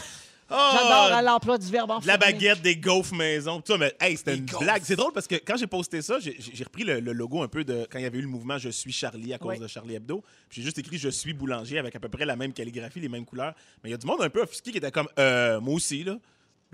Oh, 0.50 0.54
J'adore 0.72 1.12
hein, 1.12 1.22
l'emploi 1.22 1.56
du 1.56 1.66
verbe 1.70 2.02
de 2.02 2.06
la 2.06 2.18
baguette, 2.18 2.60
des 2.60 2.76
gaufres 2.76 3.14
maison. 3.14 3.60
Tout 3.62 3.72
ça, 3.72 3.78
mais 3.78 3.94
hey, 4.00 4.16
c'était 4.16 4.36
une 4.36 4.44
blague. 4.44 4.82
C'est 4.84 4.94
drôle 4.96 5.12
parce 5.12 5.26
que 5.26 5.36
quand 5.36 5.56
j'ai 5.56 5.66
posté 5.66 6.02
ça, 6.02 6.18
j'ai 6.20 6.36
j'ai 6.38 6.64
repris 6.64 6.84
le, 6.84 7.00
le 7.00 7.12
logo 7.12 7.42
un 7.42 7.48
peu 7.48 7.64
de 7.64 7.86
quand 7.90 7.98
il 7.98 8.02
y 8.02 8.06
avait 8.06 8.18
eu 8.18 8.22
le 8.22 8.28
mouvement 8.28 8.58
Je 8.58 8.68
suis 8.68 8.92
Charlie 8.92 9.32
à 9.32 9.38
cause 9.38 9.52
Oui. 9.54 9.58
de 9.58 9.66
Charlie 9.66 9.94
Hebdo. 9.94 10.22
Puis 10.50 10.60
J'ai 10.60 10.62
juste 10.66 10.78
écrit 10.78 10.98
Je 10.98 11.08
suis 11.08 11.32
boulanger 11.32 11.78
avec 11.78 11.96
à 11.96 12.00
peu 12.00 12.08
près 12.10 12.26
la 12.26 12.36
même 12.36 12.52
calligraphie, 12.52 13.00
les 13.00 13.08
mêmes 13.08 13.24
couleurs. 13.24 13.54
Mais 13.82 13.88
il 13.88 13.92
y 13.92 13.94
a 13.94 13.98
du 13.98 14.06
monde 14.06 14.20
un 14.22 14.28
peu 14.28 14.42
offusqué 14.42 14.70
qui 14.70 14.78
était 14.78 14.90
comme 14.90 15.08
euh, 15.18 15.60
Moi 15.60 15.74
aussi, 15.74 16.04
là. 16.04 16.18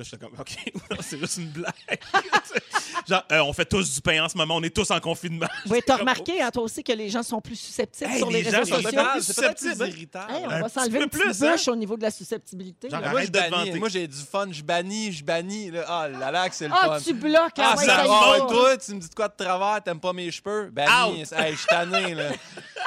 Là, 0.01 0.05
j'étais 0.11 0.25
comme, 0.25 0.35
OK, 0.41 0.57
c'est 1.01 1.19
juste 1.19 1.37
une 1.37 1.51
blague. 1.51 1.75
Genre, 3.07 3.23
euh, 3.33 3.41
on 3.41 3.53
fait 3.53 3.67
tous 3.67 3.95
du 3.97 4.01
pain 4.01 4.25
en 4.25 4.29
ce 4.31 4.37
moment, 4.39 4.57
on 4.57 4.63
est 4.63 4.75
tous 4.75 4.91
en 4.91 4.99
confinement. 4.99 5.47
Oui, 5.69 5.81
t'as 5.87 5.97
remarqué, 5.99 6.41
hein, 6.41 6.51
toi 6.51 6.63
aussi, 6.63 6.83
que 6.83 6.93
les 6.93 7.11
gens 7.11 7.23
sont 7.23 7.41
plus 7.43 7.57
susceptibles 7.57 8.11
Hey, 8.11 8.19
sur 8.19 8.31
les, 8.31 8.43
les 8.43 8.51
gens 8.51 8.59
réseaux 8.61 8.77
sont 8.77 8.83
sociaux. 8.83 8.91
pas- 9.03 9.15
C'est 9.21 9.37
peut-être 9.37 9.59
susceptible, 9.59 9.75
plus 9.75 9.83
hein? 9.85 9.89
irritant. 9.89 10.29
Hey, 10.31 10.45
on 10.47 10.51
Un 10.51 10.61
va 10.63 10.69
s'enlever 10.71 10.99
une 11.01 11.09
petite 11.11 11.23
plus, 11.27 11.45
hein? 11.45 11.53
bûche 11.53 11.69
au 11.69 11.77
niveau 11.77 11.97
de 11.99 12.03
la 12.03 12.11
susceptibilité. 12.11 12.89
Genre, 12.89 13.01
là. 13.01 13.11
Moi, 13.11 13.21
de 13.21 13.27
te 13.27 13.33
bannis. 13.33 13.51
vanter. 13.51 13.79
Moi, 13.79 13.89
j'ai 13.91 14.07
du 14.09 14.17
fun. 14.17 14.47
Je 14.51 14.63
bannis, 14.63 15.13
je 15.13 15.23
bannis. 15.25 15.71
Là. 15.71 15.85
Ah, 15.87 16.09
là, 16.09 16.31
là, 16.31 16.49
que 16.49 16.55
c'est 16.55 16.69
le 16.69 16.75
Ah, 16.75 16.87
fun. 16.87 16.99
tu 17.05 17.13
bloques. 17.13 17.53
Ah, 17.59 17.73
ah, 17.73 17.77
ouais, 17.77 17.85
ça 17.85 17.97
ça 17.97 18.05
y 18.05 18.09
va. 18.09 18.21
va. 18.39 18.47
Toi, 18.47 18.77
tu 18.79 18.95
me 18.95 19.01
dis 19.01 19.09
de 19.11 19.15
quoi 19.15 19.29
de 19.29 19.35
travers? 19.37 19.83
T'aimes 19.83 20.01
pas 20.01 20.13
mes 20.15 20.31
cheveux? 20.31 20.71
Bannis. 20.71 21.25
Hey, 21.37 21.53
je 21.53 21.59
suis 21.59 21.67
tanné, 21.67 22.15
là. 22.15 22.31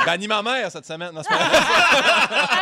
Bannis 0.05 0.27
ma 0.27 0.41
mère 0.41 0.71
cette 0.71 0.85
semaine. 0.87 1.11
Non, 1.13 1.21
c'est 1.21 1.29
pas 1.29 1.47
vrai. 1.47 1.57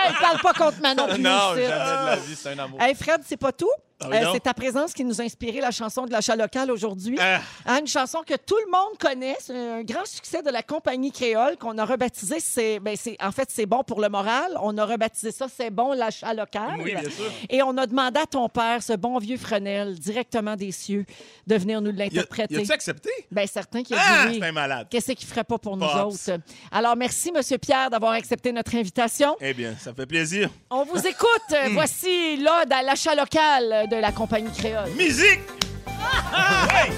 Hey, 0.07 0.13
parle 0.19 0.39
pas 0.41 0.53
contre 0.53 0.81
Manon 0.81 1.07
plus 1.07 1.19
Non, 1.21 1.55
jamais 1.55 1.65
de 1.65 1.69
la 1.69 2.15
vie. 2.17 2.35
C'est 2.35 2.49
un 2.49 2.59
amour. 2.59 2.81
Hey, 2.81 2.95
Fred, 2.95 3.21
c'est 3.25 3.37
pas 3.37 3.51
tout. 3.53 3.69
Ah 4.03 4.07
oui, 4.09 4.17
Euh, 4.17 4.23
non? 4.25 4.33
c'est 4.33 4.39
ta 4.41 4.53
présence 4.53 4.93
qui 4.93 5.03
nous 5.03 5.21
a 5.21 5.23
inspiré 5.23 5.59
la 5.61 5.71
chanson 5.71 6.05
de 6.05 6.11
l'achat 6.11 6.35
local 6.35 6.71
aujourd'hui. 6.71 7.17
Ah. 7.19 7.39
Hein, 7.65 7.79
une 7.81 7.87
chanson 7.87 8.19
que 8.25 8.35
tout 8.35 8.57
le 8.65 8.71
monde 8.71 8.97
connaît. 8.99 9.35
C'est 9.39 9.55
un 9.57 9.83
grand 9.83 10.05
succès 10.05 10.41
de 10.41 10.49
la 10.49 10.63
compagnie 10.63 11.11
créole 11.11 11.57
qu'on 11.57 11.77
a 11.77 11.85
rebaptisé. 11.85 12.39
C'est, 12.39 12.79
ben, 12.79 12.95
c'est, 12.97 13.15
en 13.21 13.31
fait, 13.31 13.49
c'est 13.51 13.65
bon 13.65 13.83
pour 13.83 14.01
le 14.01 14.09
moral. 14.09 14.57
On 14.61 14.77
a 14.77 14.85
rebaptisé 14.85 15.31
ça 15.31 15.47
C'est 15.55 15.69
bon 15.69 15.93
l'achat 15.93 16.33
local. 16.33 16.75
Oui, 16.79 16.91
bien 16.91 17.03
sûr. 17.03 17.31
Et 17.49 17.61
on 17.63 17.77
a 17.77 17.85
demandé 17.85 18.19
à 18.19 18.25
ton 18.25 18.47
père, 18.49 18.81
ce 18.81 18.93
bon 18.93 19.17
vieux 19.19 19.37
Fresnel, 19.37 19.97
directement 19.99 20.55
des 20.55 20.71
cieux, 20.71 21.05
de 21.47 21.55
venir 21.55 21.81
nous 21.81 21.89
a- 21.89 21.93
l'interpréter. 21.93 22.55
y 22.55 22.61
a-tu 22.61 22.71
accepté? 22.71 23.09
Ben 23.31 23.45
certain 23.47 23.83
qu'il 23.83 23.95
a 23.95 23.99
Ah, 24.01 24.25
dit 24.27 24.33
oui. 24.33 24.39
c'est 24.41 24.47
un 24.47 24.51
malade. 24.51 24.87
Qu'est-ce 24.89 25.11
qu'il 25.13 25.27
ferait 25.27 25.43
pas 25.43 25.57
pour 25.57 25.77
nous 25.77 25.85
Pops. 25.85 26.29
autres? 26.29 26.39
Alors, 26.71 26.95
merci, 26.95 27.31
Monsieur 27.31 27.57
Pierre, 27.57 27.89
d'avoir 27.89 28.13
accepté 28.13 28.51
notre 28.51 28.73
invitation. 28.75 29.35
Eh 29.41 29.53
bien, 29.53 29.75
ça 29.79 29.93
fait 29.93 30.05
plaisir. 30.05 30.49
On 30.69 30.83
vous 30.83 31.05
écoute. 31.05 31.27
Voici 31.71 32.37
l'ode 32.37 32.71
à 32.71 32.81
l'achat 32.83 33.15
local 33.15 33.87
de 33.91 33.97
la 33.97 34.11
compagnie 34.11 34.51
créole. 34.51 34.89
Musique! 34.97 35.41
Oui! 35.85 36.93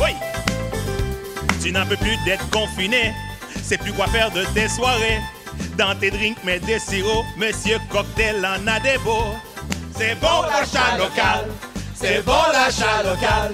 Oui! 0.00 0.10
Tu 1.62 1.72
n'en 1.72 1.86
peux 1.86 1.96
plus 1.96 2.16
d'être 2.26 2.48
confiné. 2.50 3.14
C'est 3.62 3.78
plus 3.78 3.92
quoi 3.92 4.06
faire 4.08 4.30
de 4.30 4.44
tes 4.54 4.68
soirées. 4.68 5.20
Dans 5.78 5.98
tes 5.98 6.10
drinks, 6.10 6.36
mais 6.44 6.60
des 6.60 6.78
sirops. 6.78 7.24
Monsieur 7.38 7.78
Cocktail 7.90 8.44
en 8.44 8.66
a 8.66 8.78
des 8.80 8.98
beaux. 8.98 9.34
C'est 9.96 10.14
bon 10.20 10.42
l'achat 10.42 10.98
local. 10.98 11.50
C'est 11.94 12.22
bon 12.22 12.42
l'achat 12.52 13.02
local. 13.02 13.52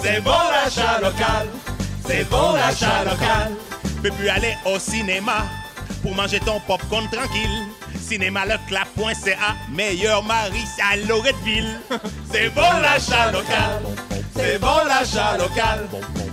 C'est 0.00 0.20
bon 0.20 0.30
l'achat 0.52 1.00
local. 1.00 1.48
C'est 2.06 2.30
bon 2.30 2.52
l'achat 2.52 3.04
local. 3.04 3.52
Peux 4.02 4.10
plus 4.10 4.28
aller 4.28 4.54
au 4.64 4.78
cinéma 4.78 5.46
pour 6.08 6.16
manger 6.16 6.40
ton 6.40 6.58
popcorn 6.60 7.06
tranquille. 7.10 7.66
Cinéma 8.00 8.46
Leclerc.ca, 8.46 9.56
meilleur 9.70 10.22
mari 10.24 10.64
à 10.90 10.96
Loretteville. 10.96 11.78
C'est 12.32 12.48
bon 12.54 12.62
l'achat 12.80 13.30
local. 13.30 13.82
C'est 14.34 14.58
bon 14.58 14.84
l'achat 14.86 15.36
local. 15.36 15.86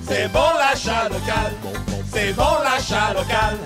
C'est 0.08 0.32
bon 0.32 0.48
l'achat 0.58 1.10
local. 1.10 1.54
C'est 2.14 2.34
bon 2.34 2.54
l'achat 2.64 3.14
local. 3.14 3.58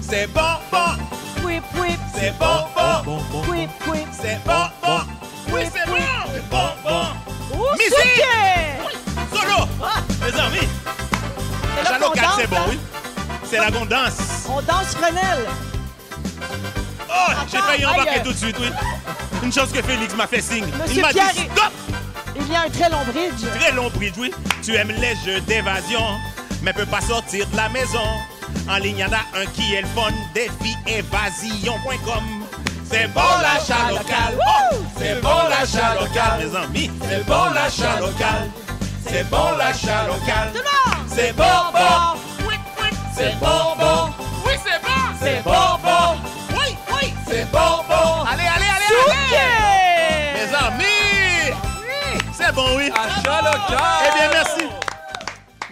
C'est 0.00 0.28
bon, 0.32 0.40
bon. 0.70 1.44
Whip, 1.44 1.64
whip, 1.74 1.98
C'est 2.14 2.32
bon, 2.38 3.02
bon. 3.04 3.18
whip, 3.50 3.70
whip. 3.88 4.06
C'est 4.12 4.38
bon, 4.44 4.52
bon. 4.82 5.00
Oui, 5.52 5.62
c'est 5.64 5.90
bon. 5.90 5.96
C'est 6.32 6.48
bon, 6.48 6.68
bon. 6.84 7.72
Musique! 7.72 8.24
Solo! 9.32 9.66
Mes 10.20 10.40
amis! 10.40 10.68
C'est 11.76 11.82
là 11.82 11.90
L'achat 11.90 11.98
local, 11.98 12.28
c'est 12.36 12.46
bon, 12.50 12.56
hein? 12.56 12.66
oui. 12.70 12.78
C'est 13.56 13.64
la 13.64 13.70
gondance. 13.70 14.46
On 14.48 14.60
danse 14.60 14.94
Fresnel. 14.94 15.46
Oh, 17.08 17.32
j'ai 17.50 17.58
failli 17.58 17.86
embarquer 17.86 18.22
tout 18.22 18.32
de 18.32 18.36
suite, 18.36 18.56
oui. 18.60 18.68
Une 19.42 19.52
chose 19.52 19.72
que 19.72 19.80
Félix 19.82 20.14
m'a 20.14 20.26
fait 20.26 20.42
signe. 20.42 20.66
Monsieur 20.66 20.96
Il 20.96 21.00
m'a 21.02 21.08
dit 21.08 21.14
Pierre 21.14 21.30
est- 21.30 21.56
stop! 21.56 21.72
Il 22.38 22.52
y 22.52 22.54
a 22.54 22.62
un 22.62 22.68
très 22.68 22.90
long 22.90 23.02
bridge. 23.10 23.58
Très 23.58 23.72
long 23.72 23.88
bridge, 23.90 24.14
oui. 24.18 24.30
Tu 24.62 24.74
aimes 24.74 24.92
les 24.98 25.16
jeux 25.24 25.40
d'évasion, 25.42 26.04
mais 26.62 26.72
peux 26.74 26.84
pas 26.84 27.00
sortir 27.00 27.46
de 27.46 27.56
la 27.56 27.68
maison. 27.70 28.04
En 28.68 28.76
ligne, 28.76 28.98
y 28.98 29.04
en 29.04 29.12
a 29.12 29.40
un 29.40 29.46
qui 29.54 29.74
est 29.74 29.80
le 29.82 29.88
fun. 29.88 30.12
Défi 30.34 30.76
évasion.com. 30.86 32.24
C'est 32.90 33.08
bon 33.12 33.20
l'achat 33.40 33.90
local. 33.90 34.38
Oh, 34.38 34.76
c'est 34.98 35.20
bon 35.22 35.48
l'achat 35.48 35.94
local, 35.94 36.38
mes 36.46 36.56
amis. 36.56 36.90
C'est 37.08 37.24
bon 37.26 37.44
l'achat 37.54 38.00
local. 38.00 38.50
C'est 39.08 39.28
bon 39.30 39.56
l'achat 39.56 40.06
local. 40.06 40.52
C'est 41.08 41.34
bon, 41.34 41.44
bon. 41.72 42.20
C'est 43.16 43.34
bon, 43.40 43.74
bon. 43.78 44.12
Oui, 44.46 44.52
c'est 44.62 44.82
bon. 44.82 45.02
C'est 45.20 45.42
bon, 45.42 45.78
bon. 45.82 46.16
Oui, 46.50 46.76
oui. 46.92 47.14
C'est 47.26 47.50
bon, 47.50 47.82
bon. 47.88 48.24
Allez, 48.28 48.42
allez, 48.42 48.66
allez, 48.76 48.92
allez. 49.32 50.34
Mes 50.34 50.54
amis. 50.54 51.56
C'est 52.34 52.52
bon, 52.54 52.76
oui. 52.76 52.90
Achat 52.90 53.40
local! 53.40 53.78
Eh 54.06 54.18
bien, 54.18 54.28
merci. 54.32 54.64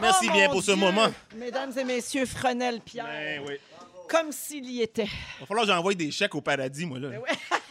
Merci 0.00 0.26
Oh, 0.31 0.32
bien 0.32 0.49
pour 0.49 0.62
ce 0.62 0.70
moment. 0.73 1.08
Mesdames 1.37 1.73
et 1.79 1.85
messieurs, 1.85 2.25
Fresnel 2.25 2.81
Pierre. 2.81 3.05
Ben 3.05 3.43
oui. 3.46 3.55
Comme 4.08 4.32
s'il 4.32 4.64
y 4.70 4.81
était. 4.82 5.05
Il 5.05 5.41
va 5.41 5.46
falloir 5.46 5.67
que 5.67 5.73
j'envoie 5.73 5.94
des 5.94 6.11
chèques 6.11 6.35
au 6.35 6.41
paradis, 6.41 6.87
moi, 6.87 6.99
là. 6.99 7.08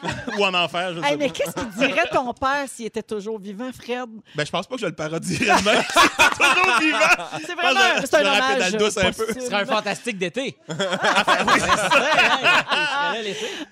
Ou 0.37 0.43
en 0.45 0.53
enfer, 0.53 0.93
je 0.93 0.99
Hey, 0.99 1.11
sais 1.11 1.17
mais 1.17 1.27
pas. 1.27 1.33
qu'est-ce 1.33 1.53
qu'il 1.55 1.69
dirait 1.87 2.07
ton 2.11 2.33
père 2.33 2.65
s'il 2.67 2.85
était 2.85 3.03
toujours 3.03 3.39
vivant, 3.39 3.69
Fred? 3.73 4.09
Ben, 4.35 4.45
je 4.45 4.51
pense 4.51 4.67
pas 4.67 4.75
que 4.75 4.81
je 4.81 4.85
le 4.87 4.93
parodierais 4.93 5.45
de 5.61 5.65
même. 5.65 5.83
C'est 5.93 6.53
toujours 6.53 6.79
vivant. 6.79 6.99
C'est 7.45 7.55
vraiment 7.55 7.79
Je 8.01 8.05
c'est 8.05 8.19
je 8.21 8.25
un 8.27 8.33
hommage. 8.33 8.59
dans 8.59 8.71
le 8.71 8.77
douce 8.83 8.97
un 8.97 9.11
peu. 9.11 9.27
Ce 9.33 9.39
serait 9.41 9.61
un 9.61 9.65
fantastique 9.65 10.17
d'été. 10.17 10.57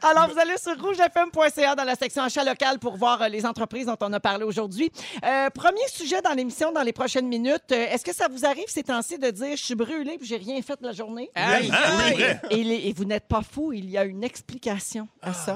Alors, 0.01 0.29
vous 0.29 0.39
allez 0.39 0.57
sur 0.57 0.79
rougefm.ca 0.81 1.75
dans 1.75 1.83
la 1.83 1.95
section 1.95 2.23
achat 2.23 2.43
local 2.43 2.79
pour 2.79 2.95
voir 2.97 3.21
euh, 3.21 3.27
les 3.27 3.45
entreprises 3.45 3.85
dont 3.85 3.97
on 4.01 4.13
a 4.13 4.19
parlé 4.19 4.43
aujourd'hui. 4.43 4.91
Euh, 5.25 5.49
premier 5.49 5.87
sujet 5.87 6.21
dans 6.21 6.33
l'émission 6.33 6.71
dans 6.71 6.81
les 6.83 6.93
prochaines 6.93 7.27
minutes. 7.27 7.71
Euh, 7.71 7.87
Est-ce 7.91 8.03
que 8.05 8.13
ça 8.13 8.27
vous 8.29 8.45
arrive 8.45 8.65
ces 8.67 8.83
temps-ci 8.83 9.17
de 9.17 9.29
dire 9.29 9.55
je 9.57 9.63
suis 9.63 9.75
brûlé 9.75 10.17
puis 10.17 10.27
j'ai 10.27 10.37
rien 10.37 10.61
fait 10.61 10.79
de 10.81 10.85
la 10.87 10.93
journée? 10.93 11.29
Aïe, 11.35 11.69
oui, 11.71 11.75
aïe. 12.05 12.13
vrai. 12.15 12.41
Et, 12.51 12.63
les- 12.63 12.87
et 12.87 12.93
vous 12.95 13.05
n'êtes 13.05 13.27
pas 13.27 13.41
fou, 13.41 13.73
il 13.73 13.89
y 13.89 13.97
a 13.97 14.03
une 14.05 14.23
explication 14.23 15.07
à 15.21 15.33
ça. 15.33 15.55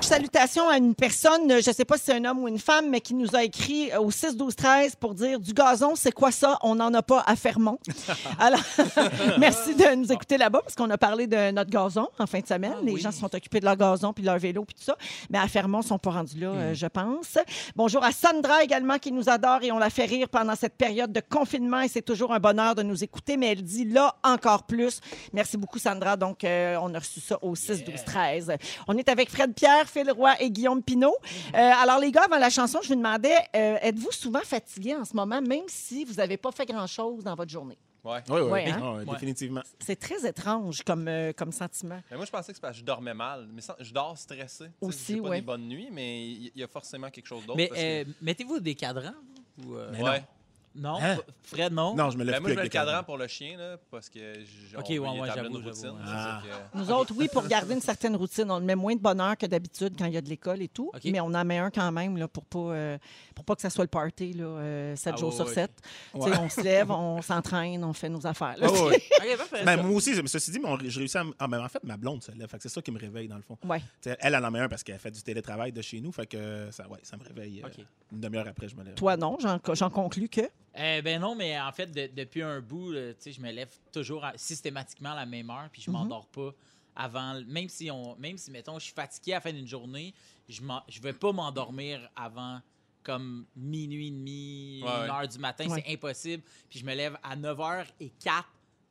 Salutations 0.00 0.68
à 0.68 0.76
une 0.76 0.94
personne, 0.94 1.48
je 1.48 1.70
ne 1.70 1.74
sais 1.74 1.84
pas 1.84 1.96
si 1.96 2.04
c'est 2.04 2.14
un 2.14 2.24
homme 2.24 2.40
ou 2.40 2.48
une 2.48 2.58
femme, 2.58 2.90
mais 2.90 3.00
qui 3.00 3.14
nous 3.14 3.34
a 3.34 3.44
écrit 3.44 3.90
au 3.96 4.10
6 4.10 4.36
12 4.36 4.54
13 4.54 4.96
pour 4.96 5.14
dire 5.14 5.40
du 5.40 5.52
gazon, 5.54 5.94
c'est 5.94 6.12
quoi 6.12 6.30
ça? 6.30 6.58
On 6.62 6.74
n'en 6.74 6.92
a 6.92 7.02
pas 7.02 7.22
à 7.26 7.36
Fermont. 7.36 7.78
Alors, 8.38 8.60
merci 9.38 9.74
de 9.74 9.94
nous 9.94 10.12
écouter 10.12 10.36
là-bas 10.36 10.60
parce 10.62 10.74
qu'on 10.74 10.90
a 10.90 10.98
parlé 10.98 11.26
de 11.26 11.50
notre 11.52 11.70
gazon 11.70 12.08
en 12.18 12.26
fin 12.26 12.40
de 12.40 12.46
semaine. 12.46 12.74
Les 12.82 12.98
gens 12.98 13.12
se 13.12 13.20
sont 13.20 13.34
occupés 13.34 13.60
de 13.60 13.64
leur 13.64 13.76
gazon 13.76 14.12
puis 14.12 14.22
de 14.22 14.28
leur 14.28 14.38
vélo 14.38 14.64
puis 14.64 14.74
tout 14.74 14.84
ça, 14.84 14.96
mais 15.30 15.38
à 15.38 15.48
Fermont, 15.48 15.80
ils 15.80 15.86
sont 15.86 15.98
pas 15.98 16.10
rendus 16.10 16.38
là, 16.38 16.48
euh, 16.48 16.74
je 16.74 16.86
pense. 16.86 17.38
Bonjour 17.76 18.04
à 18.04 18.12
Sandra 18.12 18.62
également 18.62 18.98
qui 18.98 19.12
nous 19.12 19.28
adore 19.30 19.62
et 19.62 19.72
on 19.72 19.78
la 19.78 19.90
fait 19.90 20.04
rire 20.04 20.28
pendant 20.28 20.56
cette 20.56 20.76
période 20.76 21.12
de 21.12 21.20
confinement 21.20 21.80
et 21.80 21.88
c'est 21.88 22.02
toujours 22.02 22.34
un 22.34 22.40
bonheur 22.40 22.74
de 22.74 22.82
nous 22.82 23.02
écouter, 23.02 23.36
mais 23.36 23.52
elle 23.52 23.62
dit 23.62 23.84
là 23.84 24.14
encore 24.24 24.64
plus. 24.64 25.00
Merci 25.32 25.56
beaucoup 25.56 25.78
Sandra. 25.78 26.16
Donc 26.16 26.44
euh, 26.44 26.76
on 26.82 26.92
a 26.94 26.98
reçu 26.98 27.20
ça 27.20 27.38
au 27.40 27.54
6 27.54 27.84
12 27.84 28.04
13. 28.04 28.52
On 28.88 28.98
est 28.98 29.08
avec 29.08 29.30
Fred 29.30 29.51
Pierre, 29.52 29.88
Phil 29.88 30.10
Roy 30.10 30.34
et 30.40 30.50
Guillaume 30.50 30.82
Pinault. 30.82 31.16
Euh, 31.54 31.56
alors 31.58 31.98
les 31.98 32.10
gars, 32.10 32.24
avant 32.24 32.38
la 32.38 32.50
chanson, 32.50 32.80
je 32.82 32.88
vous 32.88 32.94
demandais 32.96 33.34
euh, 33.56 33.76
êtes-vous 33.82 34.12
souvent 34.12 34.40
fatigué 34.40 34.94
en 34.94 35.04
ce 35.04 35.14
moment 35.14 35.40
même 35.40 35.64
si 35.68 36.04
vous 36.04 36.14
n'avez 36.14 36.36
pas 36.36 36.50
fait 36.52 36.66
grand-chose 36.66 37.24
dans 37.24 37.34
votre 37.34 37.50
journée? 37.50 37.78
Ouais. 38.04 38.18
Oui, 38.28 38.40
oui, 38.40 38.50
Ouais, 38.50 38.70
hein? 38.72 38.96
Ouais, 38.98 39.04
définitivement. 39.12 39.62
C'est 39.78 39.94
très 39.98 40.26
étrange 40.26 40.82
comme 40.82 41.06
euh, 41.06 41.32
comme 41.32 41.52
sentiment. 41.52 42.00
Mais 42.10 42.16
moi, 42.16 42.26
je 42.26 42.32
pensais 42.32 42.52
que 42.52 42.56
c'est 42.56 42.60
parce 42.60 42.72
que 42.72 42.80
je 42.80 42.84
dormais 42.84 43.14
mal. 43.14 43.48
Mais 43.54 43.60
sans- 43.60 43.76
je 43.78 43.92
dors 43.94 44.18
stressé. 44.18 44.64
Aussi, 44.80 45.14
j'ai 45.14 45.20
pas 45.22 45.30
des 45.30 45.40
bonnes 45.42 45.68
nuits, 45.68 45.88
mais 45.92 46.26
il 46.26 46.46
y, 46.48 46.60
y 46.60 46.62
a 46.64 46.68
forcément 46.68 47.10
quelque 47.10 47.26
chose 47.26 47.46
d'autre. 47.46 47.56
Mais 47.56 47.68
parce 47.68 47.80
que- 47.80 48.06
mettez-vous 48.20 48.58
des 48.58 48.74
cadrans, 48.74 49.12
vous? 49.56 49.74
Ou, 49.74 49.76
euh, 49.76 49.90
Mais 49.92 50.02
ouais. 50.02 50.24
Non, 50.74 50.98
Hein? 51.02 51.18
Fred, 51.42 51.72
non? 51.72 51.94
Non, 51.94 52.08
je 52.10 52.16
me 52.16 52.24
lève 52.24 52.34
Ben, 52.36 52.40
moi, 52.40 52.46
plus 52.48 52.52
je 52.52 52.56
mets 52.56 52.60
avec 52.62 52.72
le 52.74 52.80
des 52.80 52.86
cadran 52.86 53.04
pour 53.04 53.18
le 53.18 53.26
chien, 53.26 53.58
là, 53.58 53.76
parce 53.90 54.08
que 54.08 54.18
j- 54.40 54.74
Ok, 54.76 54.86
ouais, 54.88 54.98
ouais, 54.98 55.28
j'avoue, 55.34 55.62
j'avoue, 55.62 55.98
Ah. 56.06 56.42
Nous 56.74 56.90
autres, 56.90 57.12
oui, 57.16 57.28
pour 57.32 57.46
garder 57.46 57.74
une 57.74 57.80
certaine 57.80 58.16
routine. 58.16 58.50
On 58.50 58.58
le 58.58 58.64
met 58.64 58.74
moins 58.74 58.94
de 58.94 59.00
bonheur 59.00 59.36
que 59.36 59.44
d'habitude 59.46 59.94
quand 59.98 60.06
il 60.06 60.14
y 60.14 60.16
a 60.16 60.20
de 60.22 60.28
l'école 60.28 60.62
et 60.62 60.68
tout, 60.68 60.90
OK. 60.94 61.00
mais 61.04 61.20
on 61.20 61.26
en 61.34 61.44
met 61.44 61.58
un 61.58 61.70
quand 61.70 61.92
même 61.92 62.16
là, 62.16 62.26
pour 62.28 62.44
pas 62.46 62.58
euh, 62.58 62.98
pour 63.34 63.44
pas 63.44 63.54
que 63.54 63.60
ça 63.62 63.70
soit 63.70 63.84
le 63.84 63.88
party 63.88 64.32
là, 64.32 64.44
euh, 64.44 64.96
7 64.96 65.12
Ah, 65.14 65.20
jours 65.20 65.30
ouais, 65.30 65.36
sur 65.36 65.46
ouais. 65.46 65.54
7. 65.54 65.70
Ouais. 66.14 66.30
On 66.38 66.48
se 66.48 66.60
lève, 66.62 66.90
on 66.90 67.20
s'entraîne, 67.22 67.84
on 67.84 67.92
fait 67.92 68.08
nos 68.08 68.26
affaires. 68.26 68.54
là. 68.58 68.66
Ah 68.68 68.84
ouais. 68.84 69.02
Ok, 69.22 69.36
parfait. 69.36 69.64
Ben, 69.64 69.82
moi 69.82 69.96
aussi, 69.96 70.12
mais 70.20 70.26
ceci 70.28 70.50
dit, 70.52 70.58
mais 70.58 70.68
on- 70.68 70.78
j'ai 70.78 70.98
réussi 71.00 71.18
à. 71.18 71.20
m- 71.20 71.32
ah, 71.38 71.46
mais 71.48 71.58
en 71.58 71.68
fait, 71.68 71.82
ma 71.84 71.96
blonde 71.96 72.22
se 72.22 72.32
lève. 72.32 72.48
Fait 72.48 72.56
que 72.56 72.62
c'est 72.62 72.68
ça 72.70 72.80
qui 72.82 72.90
me 72.90 72.98
réveille, 72.98 73.28
dans 73.28 73.36
le 73.36 73.42
fond. 73.42 73.56
Ouais. 73.64 73.80
T'sais, 74.00 74.16
elle, 74.20 74.34
elle 74.34 74.44
en 74.44 74.50
met 74.50 74.60
un 74.60 74.68
parce 74.68 74.82
qu'elle 74.82 74.98
fait 74.98 75.10
du 75.10 75.22
télétravail 75.22 75.70
de 75.72 75.82
chez 75.82 76.00
nous. 76.00 76.12
Fait 76.12 76.26
que 76.26 76.68
ça, 76.70 76.88
ouais, 76.88 76.98
ça 77.02 77.16
me 77.16 77.24
réveille. 77.24 77.62
euh, 77.62 77.66
Ok. 77.68 77.84
Une 78.12 78.20
demi-heure 78.20 78.48
après, 78.48 78.68
je 78.68 78.76
me 78.76 78.82
lève. 78.84 78.94
Toi, 78.94 79.16
non, 79.16 79.36
j'en 79.40 79.58
j'en 79.74 79.90
conclus 79.90 80.28
que. 80.28 80.42
Euh, 80.78 81.02
ben 81.02 81.20
non, 81.20 81.34
mais 81.34 81.60
en 81.60 81.70
fait, 81.72 81.86
de- 81.86 82.10
depuis 82.14 82.42
un 82.42 82.60
bout, 82.60 82.92
sais, 83.18 83.32
je 83.32 83.40
me 83.40 83.50
lève 83.50 83.70
toujours 83.92 84.24
à- 84.24 84.32
systématiquement 84.36 85.12
à 85.12 85.16
la 85.16 85.26
même 85.26 85.50
heure, 85.50 85.68
puis 85.70 85.82
je 85.82 85.90
Mhm. 85.90 85.96
m'endors 85.98 86.26
pas 86.28 86.50
avant. 86.96 87.40
Même 87.46 87.68
si, 87.68 87.90
on, 87.90 88.16
même 88.16 88.38
si, 88.38 88.50
mettons, 88.50 88.78
je 88.78 88.84
suis 88.84 88.94
fatigué 88.94 89.32
à 89.32 89.36
la 89.36 89.40
fin 89.42 89.52
d'une 89.52 89.66
journée, 89.68 90.14
je 90.48 90.62
ne 90.62 90.68
je 90.88 91.00
vais 91.00 91.12
pas 91.12 91.32
m'endormir 91.32 92.08
avant 92.16 92.60
comme 93.02 93.44
minuit 93.56 94.06
et 94.08 94.10
demi, 94.10 94.80
Ouais, 94.82 94.88
une 94.88 95.00
ouais. 95.02 95.10
heure 95.10 95.28
du 95.28 95.38
matin. 95.38 95.66
Ouais. 95.68 95.82
C'est 95.84 95.92
impossible. 95.92 96.42
Puis 96.70 96.78
je 96.78 96.84
me 96.84 96.94
lève 96.94 97.18
à 97.22 97.34
9h04 97.36 98.44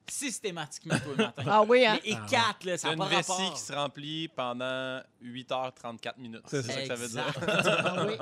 systématiquement 0.08 1.00
tout 1.00 1.12
le 1.12 1.16
matin. 1.16 1.44
Ah 1.48 1.64
oui, 1.64 1.86
hein? 1.86 1.98
Mais 2.04 2.12
et 2.12 2.16
Ah 2.16 2.22
ouais. 2.24 2.30
4, 2.30 2.64
là, 2.66 2.78
ça 2.78 2.92
une 2.92 2.98
pas 2.98 3.08
vessie 3.08 3.32
rapport. 3.32 3.54
qui 3.54 3.62
se 3.62 3.74
remplit 3.74 4.28
pendant 4.30 5.02
8h34 5.24 6.14
minutes. 6.20 6.42
C'est 6.48 6.62
ça 6.64 6.82
que 6.82 6.88
ça 6.88 6.96
veut 6.96 7.08
dire. 7.08 7.34
Ah 7.84 8.06
oui. 8.08 8.14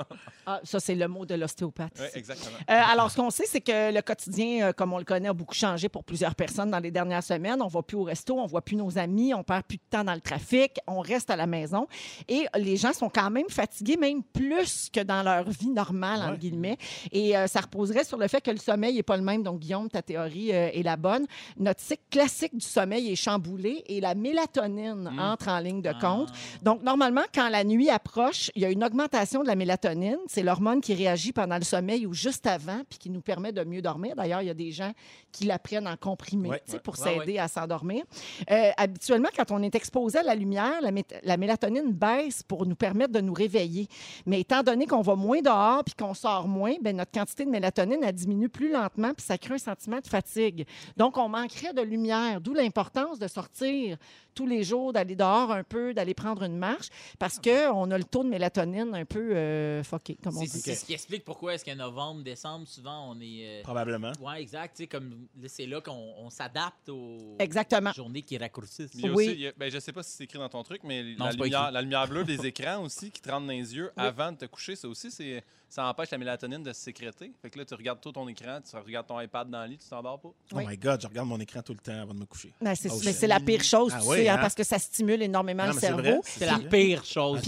Ah, 0.46 0.60
ça, 0.64 0.80
c'est 0.80 0.94
le 0.94 1.06
mot 1.08 1.24
de 1.26 1.34
l'ostéopathe. 1.34 1.92
Oui, 1.98 2.06
exactement. 2.14 2.56
Euh, 2.70 2.80
alors, 2.92 3.10
ce 3.10 3.16
qu'on 3.16 3.30
sait, 3.30 3.44
c'est 3.46 3.60
que 3.60 3.92
le 3.92 4.00
quotidien, 4.02 4.68
euh, 4.68 4.72
comme 4.72 4.92
on 4.92 4.98
le 4.98 5.04
connaît, 5.04 5.28
a 5.28 5.32
beaucoup 5.32 5.54
changé 5.54 5.88
pour 5.88 6.04
plusieurs 6.04 6.34
personnes 6.34 6.70
dans 6.70 6.78
les 6.78 6.90
dernières 6.90 7.22
semaines. 7.22 7.60
On 7.62 7.68
va 7.68 7.82
plus 7.82 7.96
au 7.96 8.02
resto, 8.04 8.38
on 8.38 8.46
voit 8.46 8.62
plus 8.62 8.76
nos 8.76 8.98
amis, 8.98 9.32
on 9.34 9.42
perd 9.44 9.64
plus 9.64 9.76
de 9.78 9.82
temps 9.90 10.04
dans 10.04 10.14
le 10.14 10.20
trafic, 10.20 10.78
on 10.86 11.00
reste 11.00 11.30
à 11.30 11.36
la 11.36 11.46
maison. 11.46 11.86
Et 12.28 12.46
les 12.56 12.76
gens 12.76 12.92
sont 12.92 13.08
quand 13.08 13.30
même 13.30 13.48
fatigués, 13.48 13.96
même 13.96 14.22
plus 14.22 14.88
que 14.92 15.00
dans 15.00 15.22
leur 15.22 15.48
vie 15.48 15.70
normale, 15.70 16.20
entre 16.20 16.30
Ouais. 16.32 16.38
guillemets. 16.38 16.78
Et 17.12 17.36
euh, 17.36 17.46
ça 17.46 17.60
reposerait 17.60 18.04
sur 18.04 18.18
le 18.18 18.28
fait 18.28 18.40
que 18.40 18.50
le 18.50 18.56
sommeil 18.58 18.94
n'est 18.96 19.02
pas 19.02 19.16
le 19.16 19.22
même. 19.22 19.42
Donc, 19.42 19.60
Guillaume, 19.60 19.88
ta 19.88 20.02
théorie 20.02 20.52
euh, 20.52 20.70
est 20.72 20.82
la 20.82 20.96
bonne. 20.96 21.26
Notre 21.58 21.80
cycle 21.80 22.02
classique 22.10 22.54
du 22.56 22.64
sommeil 22.64 23.10
est 23.12 23.16
chamboulé 23.16 23.84
et 23.86 24.00
la 24.00 24.14
mélatonine 24.14 25.10
entre 25.18 25.48
en 25.48 25.58
ligne 25.58 25.82
de 25.82 25.92
compte. 26.00 26.30
Donc, 26.62 26.82
normalement, 26.90 27.22
quand 27.32 27.48
la 27.48 27.62
nuit 27.62 27.88
approche, 27.88 28.50
il 28.56 28.62
y 28.62 28.64
a 28.64 28.70
une 28.70 28.82
augmentation 28.82 29.42
de 29.42 29.46
la 29.46 29.54
mélatonine. 29.54 30.18
C'est 30.26 30.42
l'hormone 30.42 30.80
qui 30.80 30.92
réagit 30.92 31.32
pendant 31.32 31.56
le 31.56 31.62
sommeil 31.62 32.04
ou 32.04 32.12
juste 32.12 32.48
avant, 32.48 32.80
puis 32.88 32.98
qui 32.98 33.10
nous 33.10 33.20
permet 33.20 33.52
de 33.52 33.62
mieux 33.62 33.80
dormir. 33.80 34.16
D'ailleurs, 34.16 34.42
il 34.42 34.48
y 34.48 34.50
a 34.50 34.54
des 34.54 34.72
gens 34.72 34.90
qui 35.30 35.44
la 35.44 35.60
prennent 35.60 35.86
en 35.86 35.96
comprimé 35.96 36.48
Ouais, 36.48 36.58
tu 36.64 36.72
sais, 36.72 36.76
ouais. 36.78 36.82
pour 36.82 36.98
Ouais, 36.98 37.18
s'aider 37.18 37.38
à 37.38 37.46
s'endormir. 37.46 38.02
Euh, 38.50 38.70
habituellement, 38.76 39.28
quand 39.36 39.52
on 39.52 39.62
est 39.62 39.72
exposé 39.76 40.18
à 40.18 40.24
la 40.24 40.34
lumière, 40.34 40.80
la, 41.22 41.36
mélatonine 41.36 41.92
baisse 41.92 42.42
pour 42.42 42.66
nous 42.66 42.74
permettre 42.74 43.12
de 43.12 43.20
nous 43.20 43.34
réveiller. 43.34 43.86
Mais 44.26 44.40
étant 44.40 44.64
donné 44.64 44.86
qu'on 44.86 45.02
va 45.02 45.14
moins 45.14 45.42
dehors 45.42 45.84
puis 45.84 45.94
qu'on 45.94 46.14
sort 46.14 46.48
moins, 46.48 46.74
ben, 46.82 46.96
notre 46.96 47.12
quantité 47.12 47.44
de 47.44 47.50
mélatonine 47.50 48.02
elle 48.02 48.14
diminue 48.14 48.48
plus 48.48 48.72
lentement 48.72 49.14
puis 49.14 49.24
ça 49.24 49.38
crée 49.38 49.54
un 49.54 49.58
sentiment 49.58 50.00
de 50.00 50.08
fatigue. 50.08 50.66
Donc, 50.96 51.16
on 51.18 51.28
manquerait 51.28 51.72
de 51.72 51.82
lumière, 51.82 52.40
d'où 52.40 52.52
l'importance 52.52 53.20
de 53.20 53.28
sortir 53.28 53.96
tous 54.34 54.46
les 54.46 54.64
jours, 54.64 54.92
d'aller 54.92 55.16
dehors 55.16 55.50
un 55.52 55.62
peu, 55.64 55.92
d'aller 55.94 56.14
prendre 56.14 56.42
une 56.42 56.56
marche, 56.56 56.88
parce 57.18 57.38
qu'on 57.38 57.90
a 57.90 57.98
le 57.98 58.04
taux 58.04 58.22
de 58.24 58.28
mélatonine 58.28 58.94
un 58.94 59.04
peu 59.04 59.34
euh, 59.36 59.82
fucké, 59.82 60.16
comme 60.22 60.36
on 60.36 60.40
C'est 60.40 60.46
dit. 60.52 60.60
c'est 60.60 60.74
ce 60.74 60.84
qui 60.84 60.92
explique 60.94 61.24
pourquoi 61.24 61.54
est-ce 61.54 61.64
que 61.64 61.74
novembre, 61.74 62.22
décembre, 62.22 62.66
souvent, 62.68 63.10
on 63.10 63.20
est... 63.20 63.60
euh, 63.60 63.62
Probablement. 63.62 64.12
Ouais, 64.20 64.40
exact. 64.42 64.76
Tu 64.76 64.82
sais, 64.84 64.86
comme 64.86 65.26
là, 65.40 65.48
c'est 65.48 65.66
là 65.66 65.80
qu'on 65.80 66.14
on 66.18 66.30
s'adapte 66.30 66.88
aux 66.88 67.36
Exactement. 67.38 67.92
journées 67.92 68.22
qui 68.22 68.36
raccourcissent. 68.38 68.90
Il 68.94 69.00
y 69.00 69.08
a 69.08 69.12
Oui. 69.12 69.26
aussi, 69.26 69.34
il 69.36 69.40
y 69.40 69.46
a- 69.48 69.52
ben, 69.56 69.70
je 69.70 69.78
sais 69.78 69.92
pas 69.92 70.02
si 70.02 70.12
c'est 70.12 70.24
écrit 70.24 70.38
dans 70.38 70.48
ton 70.48 70.62
truc, 70.62 70.82
mais 70.84 71.02
Non, 71.18 71.26
la, 71.26 71.30
c'est 71.32 71.36
pas 71.38 71.44
lumière, 71.44 71.60
écrit. 71.62 71.72
la 71.74 71.82
lumière 71.82 72.08
bleue 72.08 72.24
des 72.24 72.46
écrans 72.46 72.82
aussi 72.82 73.10
qui 73.10 73.20
te 73.20 73.30
rentre 73.30 73.46
dans 73.46 73.52
les 73.52 73.74
yeux 73.76 73.90
avant 73.96 74.32
de 74.32 74.36
te 74.38 74.44
coucher, 74.46 74.76
ça 74.76 74.88
aussi, 74.88 75.10
c'est, 75.10 75.42
ça 75.70 75.86
empêche 75.86 76.10
la 76.10 76.18
mélatonine 76.18 76.62
de 76.62 76.72
se 76.72 76.80
sécréter. 76.82 77.32
Fait 77.40 77.48
que 77.48 77.58
là, 77.58 77.64
tu 77.64 77.74
regardes 77.74 78.00
tout 78.00 78.12
ton 78.12 78.26
écran, 78.28 78.58
tu 78.68 78.76
regardes 78.76 79.06
ton 79.06 79.20
iPad 79.20 79.48
dans 79.48 79.62
le 79.62 79.68
lit, 79.68 79.78
tu 79.78 79.88
t'endors 79.88 80.20
pas. 80.20 80.28
Oui. 80.52 80.64
Oh 80.66 80.68
my 80.68 80.76
God, 80.76 81.00
je 81.00 81.06
regarde 81.06 81.28
mon 81.28 81.38
écran 81.40 81.62
tout 81.62 81.72
le 81.72 81.78
temps 81.78 82.02
avant 82.02 82.12
de 82.12 82.18
me 82.18 82.26
coucher. 82.26 82.52
Ben, 82.60 82.74
c'est 82.74 82.90
Oh, 82.90 83.00
mais 83.04 83.12
c'est 83.12 83.28
la 83.28 83.38
pire 83.40 83.62
chose, 83.62 83.92
Ah 83.94 84.00
tu 84.02 84.08
oui, 84.08 84.16
sais, 84.18 84.28
hein, 84.28 84.34
hein? 84.34 84.38
parce 84.40 84.54
que 84.56 84.64
ça 84.64 84.78
stimule 84.80 85.22
énormément 85.22 85.64
Non, 85.66 85.72
le 85.72 85.78
cerveau. 85.78 86.02
vrai. 86.02 86.20
C'est 86.24 86.46
la 86.46 86.58
pire 86.58 87.04
chose. 87.04 87.38
OK. 87.38 87.44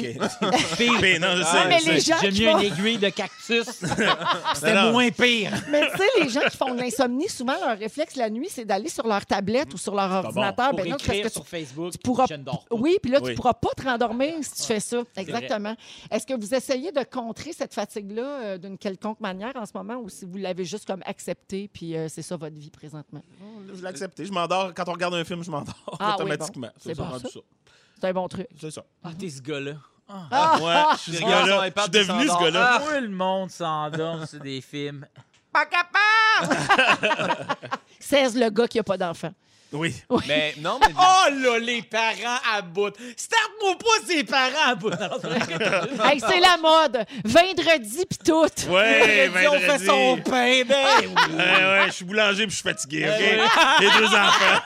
Pire. 0.79 0.93
Mais 1.03 1.19
non, 1.19 1.35
je 1.37 1.43
sais. 1.43 1.49
Ah, 1.53 1.67
mais 1.69 1.79
je 1.81 1.85
sais. 1.85 1.93
les 1.95 2.01
gens 2.01 2.17
J'aime 2.23 2.33
qui 2.33 2.43
mieux 2.45 2.51
font- 2.53 2.59
une 2.61 2.65
aiguille 2.73 2.99
de 2.99 3.09
cactus. 3.09 3.65
C'était 4.55 4.91
moins 4.93 5.11
pire. 5.11 5.51
Mais 5.71 5.91
tu 5.91 5.97
sais, 5.99 6.05
les 6.23 6.29
gens 6.29 6.41
qui 6.49 6.57
font 6.57 6.75
de 6.75 6.81
l'insomnie, 6.81 7.29
souvent, 7.29 7.55
leur 7.59 7.77
réflexe 7.79 8.17
la 8.17 8.31
nuit, 8.31 8.49
c'est 8.51 8.65
d'aller 8.65 8.89
sur 8.89 9.07
leur 9.07 9.27
tablette 9.27 9.73
ou 9.75 9.79
sur 9.79 9.95
leur 9.95 10.09
bon. 10.09 10.29
ordinateur. 10.29 10.71
Pour 10.71 10.79
Ben 10.79 10.91
parce 10.91 11.03
écrire 11.05 11.25
que 11.25 11.29
sur 11.33 11.43
tu- 11.45 11.49
Facebook, 11.51 11.93
tu 11.93 11.99
pourras- 11.99 12.27
je 12.29 12.35
ne 12.35 12.43
dors 12.45 12.65
pas. 12.65 12.77
Oui, 12.77 12.97
puis 13.03 13.11
là, 13.11 13.21
tu 13.21 13.35
pourras 13.35 13.55
pas 13.55 13.71
te 13.77 13.83
rendormir 13.83 14.35
si 14.43 14.55
tu 14.55 14.63
fais 14.63 14.81
ça. 14.81 15.03
Exactement. 15.17 15.75
Est-ce 16.11 16.27
que 16.27 16.35
vous 16.35 16.55
essayez 16.55 16.93
de 16.93 17.03
contrer 17.03 17.53
cette 17.53 17.75
fatigue-là 18.13 18.41
euh, 18.43 18.59
d'une 18.59 18.79
quelconque 18.79 19.21
manière 19.21 19.53
en 19.57 19.67
ce 19.67 19.73
moment 19.75 19.97
ou 19.97 20.09
si 20.09 20.25
vous 20.25 20.39
l'avez 20.39 20.65
juste 20.65 20.87
comme 20.87 21.03
accepté 21.05 21.69
puis 21.73 21.97
euh, 21.97 22.09
c'est 22.09 22.23
ça 22.23 22.37
votre 22.37 22.57
vie 22.57 22.71
présentement? 22.71 23.23
Je 23.75 23.81
l'ai 23.81 23.87
accepté. 23.87 24.25
Je 24.25 24.33
m'endors. 24.33 24.73
Quand 24.75 24.89
on 24.89 24.93
regarde 24.93 25.15
un 25.15 25.25
film, 25.25 25.43
je 25.43 25.51
m'endors 25.51 25.75
Ah 25.99 26.17
oui, 26.19 26.25
automatiquement. 26.25 26.69
bon. 26.69 26.73
C'est 26.79 26.95
bon, 26.97 27.19
ça. 27.19 27.29
C'est 28.01 28.09
un 28.09 28.13
bon 28.13 28.29
truc. 28.29 28.49
C'est 28.61 28.71
ça. 28.71 28.85
Ah, 29.03 29.11
t'es 29.19 29.29
ce 29.29 29.41
gars-là. 29.41 29.75
Ah! 30.09 30.59
Ouais, 30.61 30.95
je 30.97 30.99
suis 30.99 31.13
ce 31.13 31.21
gars-là. 31.23 31.71
Je 31.75 31.81
suis 31.83 31.91
devenu 31.91 32.29
ce 32.29 32.39
gars-là. 32.43 32.83
Tout 32.85 33.01
le 33.01 33.09
monde 33.09 33.51
s'endort 33.51 34.27
sur 34.27 34.41
des 34.41 34.61
films. 34.61 35.07
16, 38.01 38.37
le 38.41 38.51
gars 38.51 38.67
qui 38.69 38.79
a 38.79 38.83
pas 38.83 38.97
d'enfant. 38.99 39.33
Oui. 39.73 39.95
Mais 40.29 40.55
non, 40.59 40.79
mais 40.81 40.93
Oh 40.99 41.31
là, 41.31 41.59
les 41.59 41.83
parents 41.83 42.39
à 42.55 42.61
bout. 42.63 42.93
Starte-moi 43.17 43.77
pas 43.79 44.07
ces 44.07 44.25
parents 44.25 44.71
à 44.71 44.75
bout. 44.75 44.91
C'est 44.91 45.29
vrai. 45.55 46.13
Hey, 46.13 46.21
c'est 46.21 46.41
la 46.41 46.57
mode. 46.59 47.05
Vendredi 47.25 48.05
puis 48.07 48.19
tout. 48.25 48.47
Ouais, 48.71 49.29
Vendredi, 49.29 49.49
on 49.49 49.59
fait 49.61 49.79
son 49.87 50.17
pain. 50.19 50.63
Ben 50.67 50.87
oui. 51.01 51.07
Ouais, 51.07 51.39
ouais, 51.39 51.85
je 51.87 51.93
suis 51.93 52.05
boulanger 52.05 52.47
puis 52.47 52.51
je 52.51 52.57
suis 52.57 52.69
fatigué, 52.69 53.09
OK? 53.09 53.81
Les 53.81 53.91
deux 53.99 54.07
enfants. 54.15 54.63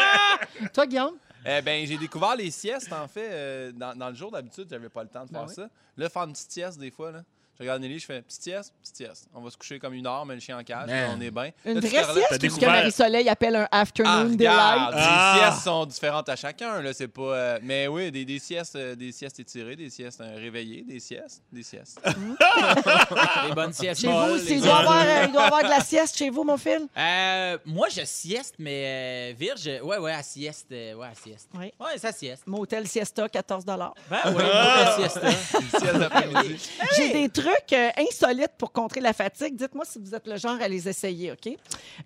Toi, 0.74 0.86
Guillaume? 0.86 1.14
Eh 1.48 1.62
ben, 1.62 1.86
j'ai 1.86 1.96
découvert 1.96 2.34
les 2.34 2.50
siestes, 2.50 2.92
en 2.92 3.06
fait. 3.06 3.28
euh, 3.30 3.72
dans, 3.72 3.96
dans 3.96 4.08
le 4.08 4.16
jour, 4.16 4.32
d'habitude, 4.32 4.66
j'avais 4.68 4.88
pas 4.88 5.02
le 5.04 5.08
temps 5.08 5.24
de 5.24 5.30
faire 5.30 5.42
Ben 5.42 5.46
oui. 5.48 5.54
ça. 5.54 5.68
Là, 5.96 6.08
faire 6.08 6.24
une 6.24 6.32
petite 6.32 6.50
sieste, 6.50 6.78
des 6.78 6.90
fois, 6.90 7.12
là. 7.12 7.20
Je 7.58 7.62
regarde 7.62 7.80
Nelly, 7.80 7.98
je 7.98 8.04
fais 8.04 8.20
petite 8.20 8.42
sieste, 8.42 8.74
petite 8.82 8.96
sieste. 8.96 9.28
On 9.34 9.40
va 9.40 9.50
se 9.50 9.56
coucher 9.56 9.78
comme 9.78 9.94
une 9.94 10.06
heure, 10.06 10.26
mais 10.26 10.34
le 10.34 10.40
chien 10.40 10.58
en 10.58 10.62
cage, 10.62 10.88
Man. 10.90 11.16
on 11.16 11.20
est 11.22 11.30
bien. 11.30 11.50
Une 11.64 11.80
vraie 11.80 11.88
sieste 11.88 12.10
ou 12.44 12.50
ce 12.50 12.60
que 12.60 12.66
Marie-Soleil 12.66 13.28
appelle 13.30 13.56
un 13.56 13.68
Ah, 13.72 13.80
afternoon 13.80 14.30
regarde, 14.30 14.36
delight? 14.36 14.94
les 14.94 15.02
Ah. 15.08 15.38
siestes 15.50 15.64
sont 15.64 15.86
différentes 15.86 16.28
à 16.28 16.36
chacun, 16.36 16.82
là, 16.82 16.92
c'est 16.92 17.08
pas... 17.08 17.22
euh, 17.22 17.58
mais 17.62 17.86
oui, 17.88 18.12
des, 18.12 18.26
des 18.26 18.38
siestes 18.38 18.76
euh, 18.76 18.94
des 18.94 19.10
siestes 19.10 19.40
étirées, 19.40 19.74
des 19.74 19.88
siestes 19.88 20.20
euh, 20.20 20.36
réveillées, 20.36 20.82
des 20.82 21.00
siestes, 21.00 21.42
des 21.50 21.62
siestes. 21.62 21.98
Les 23.48 23.54
bonnes 23.54 23.72
siestes 23.72 24.00
Chez 24.02 24.06
vous 24.08 24.12
molles, 24.12 24.40
les 24.40 24.52
il 24.52 24.60
doit, 24.62 24.78
avoir, 24.78 25.00
euh, 25.02 25.24
il 25.26 25.32
doit 25.32 25.42
y 25.42 25.44
avoir 25.46 25.62
de 25.62 25.68
la 25.68 25.80
sieste 25.80 26.16
chez 26.16 26.30
vous, 26.30 26.44
mon 26.44 26.56
fil? 26.56 26.86
Euh, 26.96 27.58
moi, 27.64 27.88
je 27.88 28.02
sieste, 28.04 28.54
mais 28.58 29.32
euh, 29.32 29.34
Virge, 29.38 29.66
ouais, 29.82 29.98
ouais, 29.98 30.12
à 30.12 30.22
sieste. 30.22 30.66
euh, 30.72 30.94
ouais, 30.94 31.06
à 31.08 31.14
sieste. 31.14 31.48
Oui. 31.54 31.72
Ouais, 31.80 31.96
ça 31.98 32.12
sieste. 32.12 32.42
Motel 32.46 32.86
Siesta, 32.86 33.28
14 33.28 33.64
Ben 33.64 33.76
la 34.10 34.96
sieste. 34.96 35.20
Une 35.22 35.80
sieste 35.80 35.96
d'après-midi. 35.98 36.70
J'ai 36.96 37.12
des 37.12 37.28
trucs 37.28 37.45
euh, 37.72 37.90
insolites 37.98 38.52
pour 38.58 38.72
contrer 38.72 39.00
la 39.00 39.12
fatigue. 39.12 39.54
Dites-moi 39.56 39.84
si 39.86 39.98
vous 39.98 40.14
êtes 40.14 40.26
le 40.26 40.36
genre 40.36 40.58
à 40.60 40.68
les 40.68 40.88
essayer, 40.88 41.32
OK? 41.32 41.38
Oui, 41.46 41.56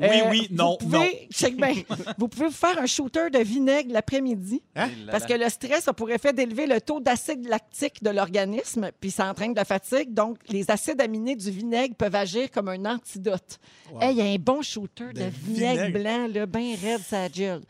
Euh, 0.01 0.07
oui, 0.31 0.47
vous 0.51 0.57
non, 0.57 0.77
pouvez, 0.79 1.29
check 1.33 1.57
bien. 1.57 1.75
vous 2.19 2.29
pouvez 2.29 2.47
vous 2.47 2.53
faire 2.53 2.79
un 2.79 2.87
shooter 2.87 3.31
de 3.31 3.39
vinaigre 3.39 3.93
l'après-midi 3.93 4.63
Là, 4.75 4.89
parce 5.11 5.25
que 5.27 5.35
le 5.35 5.49
stress 5.49 5.89
a 5.89 5.93
pour 5.93 6.11
effet 6.11 6.33
d'élever 6.33 6.67
le 6.67 6.81
taux 6.81 7.01
d'acide 7.01 7.47
lactique 7.49 8.03
de 8.03 8.11
l'organisme, 8.11 8.91
puis 9.01 9.11
ça 9.11 9.29
entraîne 9.29 9.53
de 9.53 9.59
la 9.59 9.65
fatigue. 9.65 10.13
Donc, 10.15 10.39
les 10.49 10.71
acides 10.71 11.01
aminés 11.01 11.37
du 11.37 11.51
vinaigre 11.51 11.95
peuvent 11.95 12.15
agir 12.15 12.51
comme 12.51 12.69
un 12.69 12.85
antidote. 12.85 13.59
Wow. 13.93 14.03
Hey, 14.03 14.11
Il 14.13 14.17
y 14.19 14.21
a 14.23 14.25
un 14.33 14.37
bon 14.37 14.63
shooter 14.63 15.09
de, 15.13 15.13
De 15.25 15.25
vinaigre, 15.45 15.87
vinaigre. 15.87 15.99
blanc, 16.01 16.29
là, 16.33 16.47
bien 16.47 16.77
raide, 16.81 17.01
ça 17.07 17.29
gèle. 17.29 17.61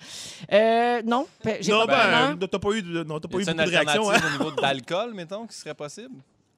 Euh, 0.52 1.02
non, 1.04 1.26
j'ai 1.60 1.72
Non, 1.72 1.86
pas 1.86 2.36
ben, 2.36 2.48
pas 2.60 2.70
eu, 2.72 2.82
de- 2.82 3.04
non, 3.04 3.18
t'as 3.20 3.28
pas 3.28 3.38
eu 3.38 3.44
beaucoup 3.44 3.50
une 3.50 3.56
de 3.56 3.62
alternative 3.62 4.00
hein? 4.12 4.20
au 4.26 4.38
niveau 4.44 4.50
d'alcool, 4.52 5.14
mettons, 5.14 5.46
qui 5.46 5.56
serait 5.56 5.74
possible? 5.74 6.14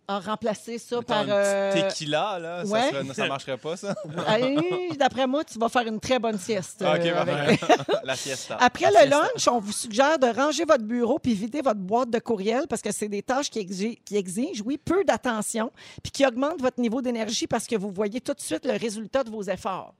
Remplacer 0.08 0.78
ça 0.78 0.96
Mettons, 0.96 1.06
par... 1.06 1.24
euh, 1.28 1.88
tequila, 1.88 2.38
là, 2.38 2.64
ouais. 2.64 2.68
ça, 2.68 2.90
serait- 3.02 3.14
ça 3.14 3.26
marcherait 3.28 3.56
pas, 3.56 3.76
ça? 3.76 3.94
D'après 4.98 5.26
moi, 5.26 5.44
tu 5.44 5.58
vas 5.58 5.68
faire 5.68 5.86
une 5.86 6.00
très 6.00 6.18
bonne 6.18 6.38
sieste. 6.38 6.82
OK, 6.82 6.86
euh, 7.06 7.20
avec- 7.20 7.60
La 8.04 8.16
siesta. 8.16 8.56
Après 8.60 8.86
le 8.90 9.08
lunch, 9.08 9.48
on 9.48 9.58
vous 9.58 9.72
suggère 9.72 10.18
de 10.18 10.26
ranger 10.26 10.64
votre 10.64 10.84
bureau 10.84 11.18
puis 11.18 11.34
vider 11.34 11.60
votre 11.62 11.80
boîte 11.80 12.10
de 12.10 12.18
courriel 12.18 12.66
parce 12.68 12.82
que 12.82 12.92
c'est 12.92 13.08
des 13.08 13.22
tâches 13.22 13.50
qui, 13.50 13.60
exi- 13.60 13.98
qui 14.04 14.16
exigent, 14.16 14.62
oui, 14.66 14.78
peu 14.78 15.04
d'attention 15.04 15.70
puis 16.02 16.10
qui 16.12 16.26
augmentent 16.26 16.60
votre 16.60 16.80
niveau 16.80 17.00
d'énergie 17.00 17.46
parce 17.46 17.66
que 17.66 17.76
vous 17.76 17.90
voyez 17.90 18.20
tout 18.20 18.34
de 18.34 18.40
suite 18.40 18.64
le 18.66 18.76
résultat 18.78 19.24
de 19.24 19.30
vos 19.30 19.42
efforts. 19.42 19.94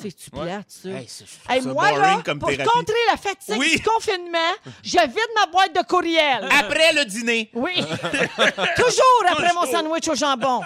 C'est-tu 0.00 0.30
Ouais. 0.34 0.42
plate, 0.42 0.66
ça? 0.68 0.88
Hey, 0.88 1.04
c'est- 1.08 1.24
je 1.24 1.38
trouve 1.38 1.56
Hey, 1.56 1.62
ça 1.62 1.68
moi, 1.68 1.88
boring 1.90 2.00
là, 2.16 2.22
comme 2.24 2.38
pour 2.38 2.48
thérapie. 2.50 2.68
contrer 2.70 2.94
la 3.10 3.16
fatigue 3.16 3.56
Oui. 3.58 3.76
du 3.76 3.82
confinement, 3.82 4.52
je 4.82 4.98
vide 4.98 5.30
ma 5.36 5.46
boîte 5.46 5.74
de 5.74 5.82
courriel. 5.86 6.48
Après 6.50 6.92
le 6.92 7.04
dîner. 7.04 7.50
Oui. 7.54 7.72
Toujours 8.76 9.24
après 9.30 9.52
mon 9.54 9.66
sandwich 9.70 10.08
au 10.08 10.14
jambon. 10.14 10.60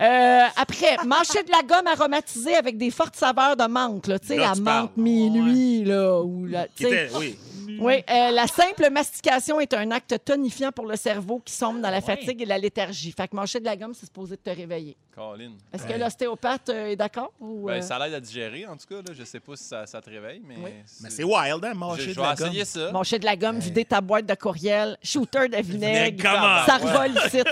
Euh, 0.00 0.46
après, 0.56 0.96
manger 1.04 1.42
de 1.42 1.50
la 1.50 1.62
gomme 1.62 1.86
aromatisée 1.86 2.54
avec 2.56 2.78
des 2.78 2.90
fortes 2.90 3.16
saveurs 3.16 3.54
de 3.56 3.64
menthe, 3.64 4.06
là, 4.06 4.18
tu 4.18 4.28
sais, 4.28 4.36
Là, 4.36 4.48
la 4.48 4.52
tu 4.54 4.60
menthe 4.62 4.64
parles. 4.64 4.88
minuit, 4.96 5.84
là, 5.84 6.20
ou 6.22 6.46
la, 6.46 6.66
tu 6.68 6.72
Qui 6.76 6.82
sais. 6.90 7.06
était- 7.06 7.16
oui. 7.18 7.38
Oui, 7.78 7.94
euh, 8.10 8.30
la 8.32 8.46
simple 8.46 8.90
mastication 8.90 9.60
est 9.60 9.72
un 9.74 9.90
acte 9.90 10.14
tonifiant 10.24 10.72
pour 10.72 10.86
le 10.86 10.96
cerveau 10.96 11.40
qui 11.44 11.52
sombre 11.54 11.80
dans 11.80 11.90
la 11.90 12.00
fatigue 12.00 12.42
et 12.42 12.44
la 12.46 12.58
léthargie. 12.58 13.12
Fait 13.16 13.28
que 13.28 13.36
manger 13.36 13.60
de 13.60 13.64
la 13.64 13.76
gomme, 13.76 13.94
c'est 13.94 14.06
supposé 14.06 14.36
te 14.36 14.50
réveiller. 14.50 14.96
Colin. 15.14 15.52
Est-ce 15.72 15.86
que 15.86 15.92
l'ostéopathe 15.98 16.68
euh, 16.70 16.86
est 16.88 16.96
d'accord? 16.96 17.32
ou, 17.40 17.66
Ben, 17.66 17.74
euh, 17.74 17.80
ça 17.82 17.98
l'aide 17.98 18.14
à 18.14 18.20
digérer, 18.20 18.66
en 18.66 18.76
tout 18.76 18.86
cas. 18.88 18.96
Là. 18.96 19.12
Je 19.12 19.24
sais 19.24 19.40
pas 19.40 19.56
si 19.56 19.64
ça, 19.64 19.86
ça 19.86 20.00
te 20.00 20.08
réveille, 20.08 20.40
mais. 20.46 20.56
Oui. 20.62 20.70
Mais 21.02 21.10
c'est 21.10 21.24
wild, 21.24 21.64
hein, 21.64 21.70
Je, 21.72 21.78
manger 21.78 22.02
je 22.02 22.08
de 22.10 22.14
vais 22.16 22.22
la 22.22 22.34
gomme. 22.34 22.48
essayer 22.48 22.64
ça. 22.64 22.92
Manger 22.92 23.18
de 23.18 23.24
la 23.24 23.36
gomme, 23.36 23.58
vider 23.58 23.84
ta 23.84 24.00
boîte 24.00 24.26
de 24.26 24.34
courriel, 24.34 24.96
shooter 25.02 25.48
de 25.48 25.56
vinaigre, 25.62 26.22
comment? 26.22 26.64
ça 26.66 26.76
revole 26.78 27.12
ici. 27.26 27.42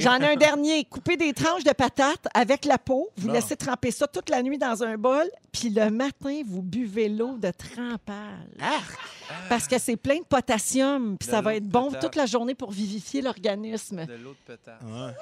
J'en- 0.00 0.18
ai 0.20 0.32
un 0.32 0.36
dernier. 0.36 0.84
Couper 0.84 1.16
des 1.16 1.32
tranches 1.32 1.64
de 1.64 1.72
patates 1.72 2.26
avec 2.34 2.64
la 2.64 2.78
peau. 2.78 3.08
Vous 3.16 3.30
laissez 3.30 3.56
tremper 3.56 3.90
ça 3.90 4.06
toute 4.06 4.30
la 4.30 4.42
nuit 4.42 4.58
dans 4.58 4.82
un 4.82 4.96
bol. 4.96 5.24
Puis 5.52 5.68
le 5.70 5.90
matin, 5.90 6.42
vous 6.46 6.62
buvez 6.62 7.08
l'eau 7.08 7.36
de 7.36 7.50
trempage. 7.50 8.72
Parce 9.48 9.66
que 9.66 9.78
c'est 9.78 9.96
plein 9.96 10.18
de 10.18 10.24
potassium. 10.24 11.16
Puis 11.18 11.26
De 11.28 11.32
ça 11.32 11.40
va 11.40 11.54
être 11.56 11.66
bon 11.66 11.86
patate. 11.86 12.02
toute 12.02 12.16
la 12.16 12.26
journée 12.26 12.54
pour 12.54 12.70
vivifier 12.70 13.20
l'organisme. 13.22 14.06
De 14.06 14.14
l'eau 14.14 14.34
de. 14.48 14.52
Ouais. 14.86 15.12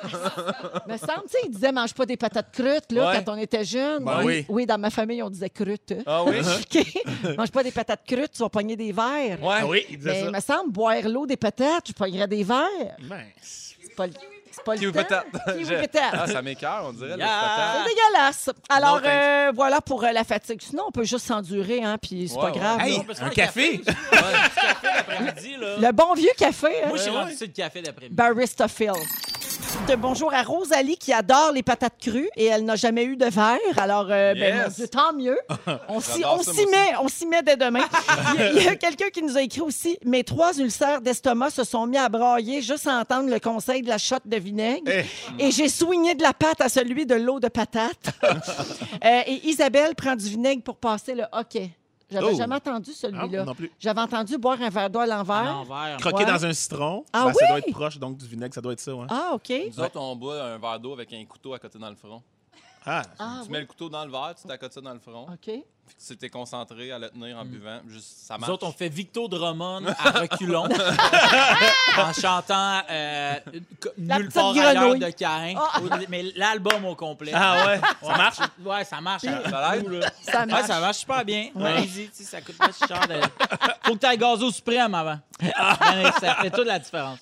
Me 0.93 0.97
semble, 0.97 1.25
ils 1.45 1.51
disaient 1.51 1.73
mange 1.73 1.95
pas 1.95 2.07
des 2.07 2.17
patates 2.17 2.53
crues 2.53 2.67
là, 2.91 3.11
Ouais. 3.11 3.23
quand 3.25 3.33
on 3.35 3.37
était 3.39 3.65
jeune. 3.65 4.05
Ben 4.05 4.23
oui. 4.25 4.45
oui, 4.49 4.67
dans 4.67 4.79
ma 4.79 4.91
famille, 4.91 5.23
on 5.23 5.31
disait 5.31 5.51
crutes. 5.51 5.95
Ah 6.07 6.23
oui? 6.25 6.37
OK. 6.75 7.37
mange 7.37 7.51
pas 7.51 7.63
des 7.63 7.71
patates 7.73 8.05
crues, 8.07 8.29
tu 8.33 8.39
vas 8.41 8.49
pogner 8.49 8.77
des 8.77 8.93
verres. 8.93 9.43
Ouais. 9.43 9.59
Ah 9.61 9.67
oui, 9.67 9.85
il 9.91 9.99
disait 9.99 10.11
Mais 10.13 10.21
il 10.21 10.25
ça. 10.27 10.31
me 10.31 10.41
semble, 10.41 10.73
boire 10.73 11.09
l'eau 11.09 11.27
des 11.27 11.37
patates, 11.37 11.89
je 11.89 11.93
pognerais 11.93 12.29
des 12.29 12.43
verres. 12.45 12.97
Ben, 13.09 13.25
C'est 13.41 13.95
pas 13.95 14.07
le, 14.07 14.13
c'est 14.67 14.93
pas 14.93 15.03
le 15.03 15.05
temps. 15.05 15.53
Kiwi 15.57 15.73
patate. 15.81 16.03
Ah, 16.13 16.27
ça 16.27 16.43
m'écoeure, 16.43 16.85
on 16.89 16.93
dirait, 16.93 17.11
le 17.13 17.19
patate. 17.19 17.85
C'est 17.85 17.95
dégueulasse. 17.95 18.51
Alors, 18.69 19.01
Non, 19.01 19.07
euh, 19.09 19.53
voilà 19.55 19.81
pour 19.81 20.05
euh, 20.05 20.13
la 20.13 20.25
fatigue. 20.25 20.61
Sinon, 20.63 20.85
on 20.89 20.91
peut 20.93 21.05
juste 21.05 21.27
s'endurer, 21.27 21.83
hein, 21.83 21.97
puis 22.01 22.29
c'est 22.29 22.35
Ouais, 22.37 22.41
pas 22.41 22.47
ouais. 22.53 22.59
grave. 22.59 22.81
Hey, 22.81 22.93
là. 22.93 22.99
On 23.01 23.05
peut 23.05 23.15
se 23.15 23.21
un 23.23 23.31
faire 23.31 23.35
café? 23.47 23.75
un 23.75 23.79
petit 23.79 23.95
café 23.95 24.77
d'après-midi, 24.83 25.57
là. 25.61 25.89
Le 25.89 25.93
bon 25.93 26.15
vieux 26.15 26.31
café, 26.37 26.69
hein? 26.85 26.89
Moi, 26.89 26.99
Ouais, 26.99 27.11
rendu 27.11 27.31
ouais. 27.31 27.37
sur 27.37 27.47
le 27.47 27.53
café 27.53 27.83
d'après-midi. 27.83 28.15
Barista 28.15 28.69
Phil. 28.69 28.93
De 29.89 29.95
bonjour 29.95 30.33
à 30.35 30.43
Rosalie 30.43 30.97
qui 30.97 31.13
adore 31.13 31.53
les 31.53 31.63
patates 31.63 31.95
crues 32.01 32.29
et 32.37 32.47
elle 32.47 32.65
n'a 32.65 32.77
jamais 32.77 33.05
eu 33.05 33.17
de 33.17 33.27
verre. 33.27 33.59
Alors, 33.77 34.07
euh, 34.11 34.35
ben, 34.35 34.57
Yes. 34.57 34.65
mon 34.67 34.75
Dieu, 34.75 34.89
tant 34.89 35.13
mieux. 35.13 35.39
On 35.89 36.01
s'y 36.01 36.21
J'adore 36.23 36.39
on 36.41 36.43
ça, 36.43 36.53
s'y 36.53 36.63
moi 36.67 36.71
met, 36.73 36.93
on 37.03 37.09
s'y 37.09 37.27
met 37.27 37.43
dès 37.43 37.57
demain. 37.57 37.85
Il 38.35 38.41
y 38.41 38.43
a, 38.43 38.51
il 38.53 38.63
y 38.65 38.69
a 38.69 38.77
quelqu'un 38.77 39.09
qui 39.11 39.23
nous 39.23 39.37
a 39.37 39.43
écrit 39.43 39.61
aussi 39.61 39.97
Mes 40.05 40.25
trois 40.25 40.57
ulcères 40.59 41.01
d'estomac 41.01 41.51
se 41.51 41.65
sont 41.65 41.87
mis 41.87 41.97
à 41.99 42.09
brailler 42.09 42.63
juste 42.63 42.87
à 42.87 42.99
entendre 42.99 43.31
le 43.31 43.39
conseil 43.39 43.83
de 43.83 43.89
la 43.89 43.99
shot 43.99 44.17
de 44.25 44.37
vinaigre. 44.51 44.85
Eh. 45.39 45.47
Et 45.47 45.51
j'ai 45.51 45.69
soigné 45.69 46.15
de 46.15 46.23
la 46.23 46.33
pâte 46.33 46.61
à 46.61 46.69
celui 46.69 47.07
de 47.07 47.15
l'eau 47.15 47.41
de 47.41 47.49
patate. 47.49 48.11
Euh, 49.03 49.23
et 49.27 49.49
Isabelle 49.49 49.95
prend 49.95 50.15
du 50.15 50.29
vinaigre 50.29 50.63
pour 50.63 50.77
passer 50.77 51.15
le 51.15 51.25
hockey. 51.33 51.71
J'avais 52.11 52.33
Oh. 52.33 52.37
jamais 52.37 52.57
entendu 52.57 52.91
ah, 52.93 52.99
celui-là. 52.99 53.45
non 53.45 53.55
plus. 53.55 53.71
J'avais 53.79 54.01
entendu 54.01 54.37
boire 54.37 54.61
un 54.61 54.69
verre 54.69 54.91
d'eau 54.91 54.99
à 54.99 55.05
À 55.05 55.07
l'envers. 55.07 55.65
Croquer 56.01 56.25
Ouais. 56.25 56.31
dans 56.31 56.45
un 56.45 56.53
citron, 56.53 57.05
Ah 57.13 57.27
ben, 57.27 57.33
ça 57.33 57.47
doit 57.47 57.57
oui? 57.57 57.63
être 57.67 57.73
proche 57.73 57.99
donc 57.99 58.17
du 58.19 58.27
vinaigre, 58.27 58.53
ça 58.55 58.61
doit 58.61 58.73
être 58.75 58.81
ça. 58.81 58.95
Ouais. 58.95 59.07
Ah, 59.09 59.31
OK. 59.35 59.51
Nous 59.69 59.81
autres, 59.83 59.99
on 59.99 60.17
boit 60.17 60.43
un 60.43 60.59
verre 60.59 60.79
d'eau 60.81 60.93
avec 60.93 61.11
un 61.15 61.25
couteau 61.25 61.55
à 61.55 61.59
côté 61.59 61.79
dans 61.79 61.89
le 61.89 61.97
front. 61.97 62.21
Ah, 62.87 63.03
Ah, 63.19 63.39
tu 63.41 63.47
oui. 63.47 63.53
mets 63.53 63.61
le 63.61 63.67
couteau 63.67 63.89
dans 63.89 64.05
le 64.05 64.11
verre, 64.11 64.35
tu 64.41 64.47
t'accotes 64.49 64.73
ça 64.73 64.81
dans 64.81 64.93
le 64.95 65.01
front. 65.01 65.27
OK. 65.33 65.51
Puis 65.91 65.97
tu 66.07 66.17
t'es 66.17 66.29
concentré 66.31 66.93
à 66.93 66.99
le 67.01 67.11
tenir 67.11 67.37
en 67.37 67.45
buvant. 67.45 67.81
Juste, 67.89 68.07
ça 68.27 68.35
Nous 68.35 68.41
marche. 68.43 68.53
autres, 68.53 68.67
on 68.67 68.71
fait 68.73 68.89
Victo 68.89 69.27
Drummond 69.27 69.87
à 69.99 70.11
reculons 70.21 70.69
en 71.99 72.13
chantant 72.13 72.81
euh, 72.89 73.35
Nulle 73.99 74.29
part 74.31 74.51
ailleurs 74.57 74.95
de 74.97 75.11
Cain. 75.11 75.55
Ah. 75.57 75.81
Mais 76.09 76.23
l'album 76.37 76.85
au 76.85 76.95
complet. 76.95 77.33
ah 77.35 77.67
ouais, 77.67 77.81
ça 78.03 78.17
marche? 78.17 78.39
Ouais, 78.65 78.85
ça 78.85 79.01
marche. 79.01 79.23
Ça 79.23 79.75
l'aide? 79.77 80.13
Ça 80.23 80.41
Ouais, 80.41 80.47
marche. 80.47 80.67
ça 80.67 80.81
marche 80.81 80.97
super 80.99 81.25
bien. 81.25 81.51
Allez-y, 81.61 82.09
tu 82.09 82.11
sais, 82.15 82.25
ça 82.25 82.41
coûte 82.41 82.57
pas 82.57 82.71
si 82.73 82.87
cher. 82.87 83.07
De... 83.09 83.21
Faut 83.85 83.95
que 83.95 83.99
tu 83.99 84.07
ailles 84.07 84.17
gaz 84.19 84.43
au 84.43 84.51
suprême 84.53 84.95
avant. 84.95 85.19
Ben, 85.41 86.13
ça 86.21 86.37
fait 86.37 86.51
toute 86.51 86.67
la 86.67 86.79
différence. 86.79 87.19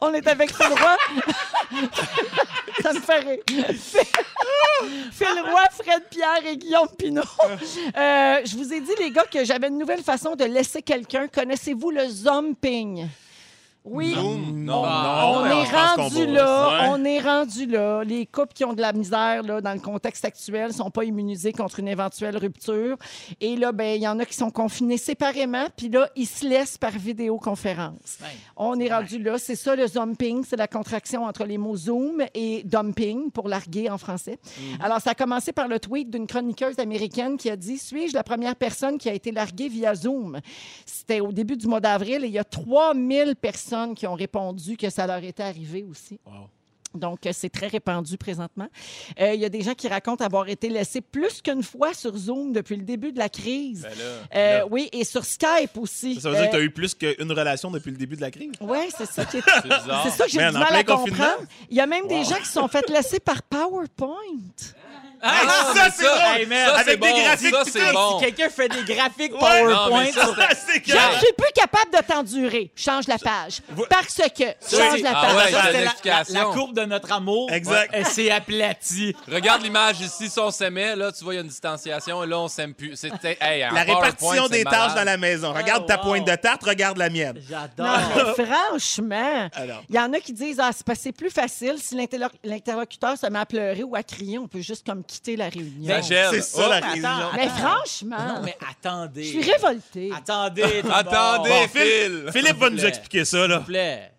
On 0.00 0.12
est 0.14 0.26
avec 0.26 0.54
Phil 0.54 0.66
Roy. 0.66 0.96
Ça 2.82 2.92
me 2.92 3.00
fait 3.00 3.18
rire. 3.18 3.38
Phil 5.12 5.40
Roy, 5.44 5.64
Fred 5.72 6.02
Pierre 6.10 6.46
et 6.46 6.56
Guillaume 6.56 6.88
Pinot. 6.98 7.22
Euh, 7.42 8.40
je 8.44 8.56
vous 8.56 8.72
ai 8.72 8.80
dit, 8.80 8.92
les 8.98 9.10
gars, 9.10 9.24
que 9.30 9.44
j'avais 9.44 9.68
une 9.68 9.78
nouvelle 9.78 10.02
façon 10.02 10.34
de 10.34 10.44
laisser 10.44 10.82
quelqu'un. 10.82 11.28
Connaissez-vous 11.28 11.90
le 11.90 12.08
zomping? 12.08 13.06
Oui. 13.90 14.14
Zoom? 14.14 14.64
Non, 14.64 14.82
Non. 14.82 15.40
On 15.40 15.44
est 15.46 15.64
rendu 15.64 16.26
là, 16.26 16.90
on 16.90 17.04
est 17.04 17.18
rendu 17.18 17.66
là. 17.66 18.04
Les 18.04 18.24
couples 18.24 18.52
qui 18.54 18.64
ont 18.64 18.72
de 18.72 18.80
la 18.80 18.92
misère 18.92 19.42
là, 19.42 19.60
dans 19.60 19.72
le 19.72 19.80
contexte 19.80 20.24
actuel 20.24 20.72
sont 20.72 20.90
pas 20.90 21.04
immunisés 21.04 21.52
contre 21.52 21.80
une 21.80 21.88
éventuelle 21.88 22.36
rupture. 22.36 22.96
Et 23.40 23.56
là, 23.56 23.72
ben 23.72 23.96
il 23.96 24.02
y 24.02 24.06
en 24.06 24.18
a 24.20 24.24
qui 24.24 24.34
sont 24.34 24.50
confinés 24.50 24.96
séparément, 24.96 25.66
puis 25.76 25.88
là, 25.88 26.08
ils 26.14 26.26
se 26.26 26.46
laissent 26.46 26.78
par 26.78 26.92
vidéoconférence. 26.92 28.18
Ouais. 28.20 28.28
On 28.56 28.78
est 28.78 28.92
rendu 28.92 29.18
là. 29.18 29.38
C'est 29.38 29.56
ça 29.56 29.74
le 29.74 29.86
zomping, 29.86 30.44
c'est 30.48 30.56
la 30.56 30.68
contraction 30.68 31.24
entre 31.24 31.44
les 31.44 31.58
mots 31.58 31.76
zoom 31.76 32.22
et 32.34 32.62
dumping 32.64 33.30
pour 33.30 33.48
larguer 33.48 33.90
en 33.90 33.98
français. 33.98 34.38
Alors, 34.80 35.00
ça 35.00 35.10
a 35.10 35.14
commencé 35.14 35.52
par 35.52 35.66
le 35.66 35.80
tweet 35.80 36.10
d'une 36.10 36.26
chroniqueuse 36.26 36.78
américaine 36.78 37.36
qui 37.36 37.50
a 37.50 37.56
dit 37.56 37.78
Suis-je 37.78 38.14
la 38.14 38.22
première 38.22 38.54
personne 38.54 38.98
qui 38.98 39.08
a 39.08 39.14
été 39.14 39.32
larguée 39.32 39.68
via 39.68 39.94
Zoom 39.94 40.38
C'était 40.86 41.20
au 41.20 41.32
début 41.32 41.56
du 41.56 41.66
mois 41.66 41.80
d'avril 41.80 42.24
et 42.24 42.28
il 42.28 42.32
y 42.32 42.38
a 42.38 42.44
3000 42.44 43.34
personnes 43.36 43.79
qui 43.94 44.06
ont 44.06 44.14
répondu 44.14 44.76
que 44.76 44.90
ça 44.90 45.06
leur 45.06 45.22
était 45.24 45.42
arrivé 45.42 45.84
aussi. 45.88 46.18
Wow. 46.26 46.48
Donc, 46.92 47.24
euh, 47.24 47.30
c'est 47.32 47.50
très 47.50 47.68
répandu 47.68 48.16
présentement. 48.18 48.66
Euh, 49.20 49.32
Il 49.34 49.40
y 49.40 49.44
a 49.44 49.48
des 49.48 49.62
gens 49.62 49.74
qui 49.74 49.86
racontent 49.86 50.24
avoir 50.24 50.48
été 50.48 50.68
laissés 50.68 51.00
plus 51.00 51.40
qu'une 51.40 51.62
fois 51.62 51.94
sur 51.94 52.16
Zoom 52.16 52.52
depuis 52.52 52.74
le 52.74 52.82
début 52.82 53.12
de 53.12 53.18
la 53.18 53.28
crise. 53.28 53.82
Ben 53.82 53.90
là, 53.96 54.04
Euh, 54.34 54.68
oui, 54.70 54.88
et 54.92 55.04
sur 55.04 55.24
Skype 55.24 55.76
aussi. 55.78 56.20
Ça 56.20 56.30
veut 56.30 56.36
dire 56.36 56.46
que 56.46 56.50
tu 56.50 56.56
as 56.56 56.64
eu 56.64 56.70
plus 56.70 56.94
qu'une 56.94 57.30
relation 57.30 57.70
depuis 57.70 57.92
le 57.92 57.96
début 57.96 58.16
de 58.16 58.22
la 58.22 58.32
crise? 58.32 58.50
Oui, 58.60 58.78
c'est 58.96 59.06
ça 59.06 59.24
qui 59.24 59.36
est 59.36 59.42
c'est 60.02 60.10
ça 60.10 60.24
que 60.24 60.30
j'ai 60.30 60.38
du 60.38 60.52
mal 60.52 60.74
à 60.74 60.82
comprendre. 60.82 61.44
Il 61.70 61.76
y 61.76 61.80
a 61.80 61.86
même 61.86 62.08
des 62.08 62.24
gens 62.24 62.38
qui 62.38 62.46
se 62.46 62.54
sont 62.54 62.66
fait 62.66 62.88
laisser 62.90 63.20
par 63.20 63.42
PowerPoint. 63.44 64.16
Ah, 65.22 65.40
Ah, 65.46 65.72
ça, 65.74 65.90
c'est 65.94 66.02
drôle! 66.04 66.18
hey, 66.40 66.46
man, 66.46 66.66
ça, 66.66 66.74
Avec 66.76 66.86
c'est 66.86 66.96
des 66.96 67.12
bon. 67.12 67.22
graphiques 67.22 67.54
Ça, 67.54 67.62
c'est 67.70 67.92
bon. 67.92 68.18
Si 68.18 68.24
quelqu'un 68.24 68.48
fait 68.50 68.68
des 68.68 68.94
graphiques 68.94 69.32
Ouais, 69.34 69.38
PowerPoint 69.64 70.04
non, 70.04 70.12
ça, 70.12 70.34
Ah, 70.40 70.48
c'est 70.54 70.80
que... 70.80 70.90
Je 70.90 71.18
suis 71.18 71.32
plus 71.36 71.52
capable 71.54 71.90
de 71.92 72.06
t'endurer. 72.06 72.70
Change 72.76 73.06
la 73.06 73.18
page. 73.18 73.60
Parce 73.88 74.14
que. 74.14 74.44
Change 74.76 75.00
la 75.02 75.10
Ah 75.14 75.26
page. 75.26 75.36
ouais, 75.36 75.50
Ça, 75.52 75.72
la, 75.72 75.82
la- 75.82 76.24
la 76.40 76.44
courbe 76.46 76.74
de 76.74 76.84
notre 76.84 77.12
amour. 77.12 77.50
Exact. 77.52 77.90
Elle 77.92 78.06
s'est 78.06 78.30
aplatie. 78.30 79.14
Regarde 79.30 79.62
l'image 79.62 80.00
ici, 80.00 80.28
si 80.30 80.38
on 80.38 80.50
s'aimait, 80.50 80.96
là, 80.96 81.12
tu 81.12 81.22
vois, 81.24 81.34
il 81.34 81.36
y 81.36 81.40
a 81.40 81.42
une 81.42 81.48
distanciation, 81.48 82.22
et 82.24 82.26
là, 82.26 82.38
on 82.38 82.48
s'aime 82.48 82.74
plus. 82.74 82.96
C'était, 82.96 83.36
hey, 83.40 83.64
en 83.66 83.72
La 83.74 83.82
répartition 83.82 84.48
des 84.48 84.64
malade. 84.64 84.80
tâches 84.80 84.94
dans 84.94 85.04
la 85.04 85.16
maison. 85.16 85.52
Regarde 85.52 85.82
Oh, 85.84 85.88
ta 85.88 85.96
wow. 85.96 86.02
pointe 86.02 86.26
de 86.26 86.34
tarte, 86.36 86.62
regarde 86.64 86.96
la 86.98 87.10
mienne. 87.10 87.40
J'adore. 87.48 88.34
franchement, 88.70 89.48
Alors. 89.54 89.82
il 89.88 89.96
y 89.96 89.98
en 89.98 90.12
a 90.12 90.20
qui 90.20 90.32
disent 90.32 90.60
ah, 90.60 90.70
c'est 90.94 91.12
plus 91.12 91.30
facile 91.30 91.74
si 91.78 91.94
l'interlo- 91.94 92.28
l'interlocuteur 92.44 93.16
se 93.16 93.26
met 93.26 93.38
à 93.38 93.46
pleurer 93.46 93.82
ou 93.82 93.94
à 93.94 94.02
crier, 94.02 94.38
on 94.38 94.48
peut 94.48 94.60
juste 94.60 94.86
comme 94.86 95.02
quitter 95.10 95.36
la 95.36 95.48
réunion. 95.48 96.00
Gèle. 96.02 96.28
C'est 96.30 96.42
ça, 96.42 96.68
la 96.68 96.76
attends, 96.76 96.90
réunion. 96.92 97.30
Mais 97.34 97.48
franchement, 97.48 98.26
Non, 98.34 98.42
mais 98.42 98.56
attendez. 98.70 99.24
je 99.24 99.40
suis 99.40 99.50
révoltée. 99.52 100.10
Attendez. 100.14 100.82
Attendez. 100.92 101.68
Phil! 101.72 102.30
Philippe 102.32 102.56
va 102.58 102.70
nous 102.70 102.84
expliquer 102.84 103.24
ça, 103.24 103.44
S'il 103.46 103.54
vous 103.56 103.64
plaît. 103.64 104.12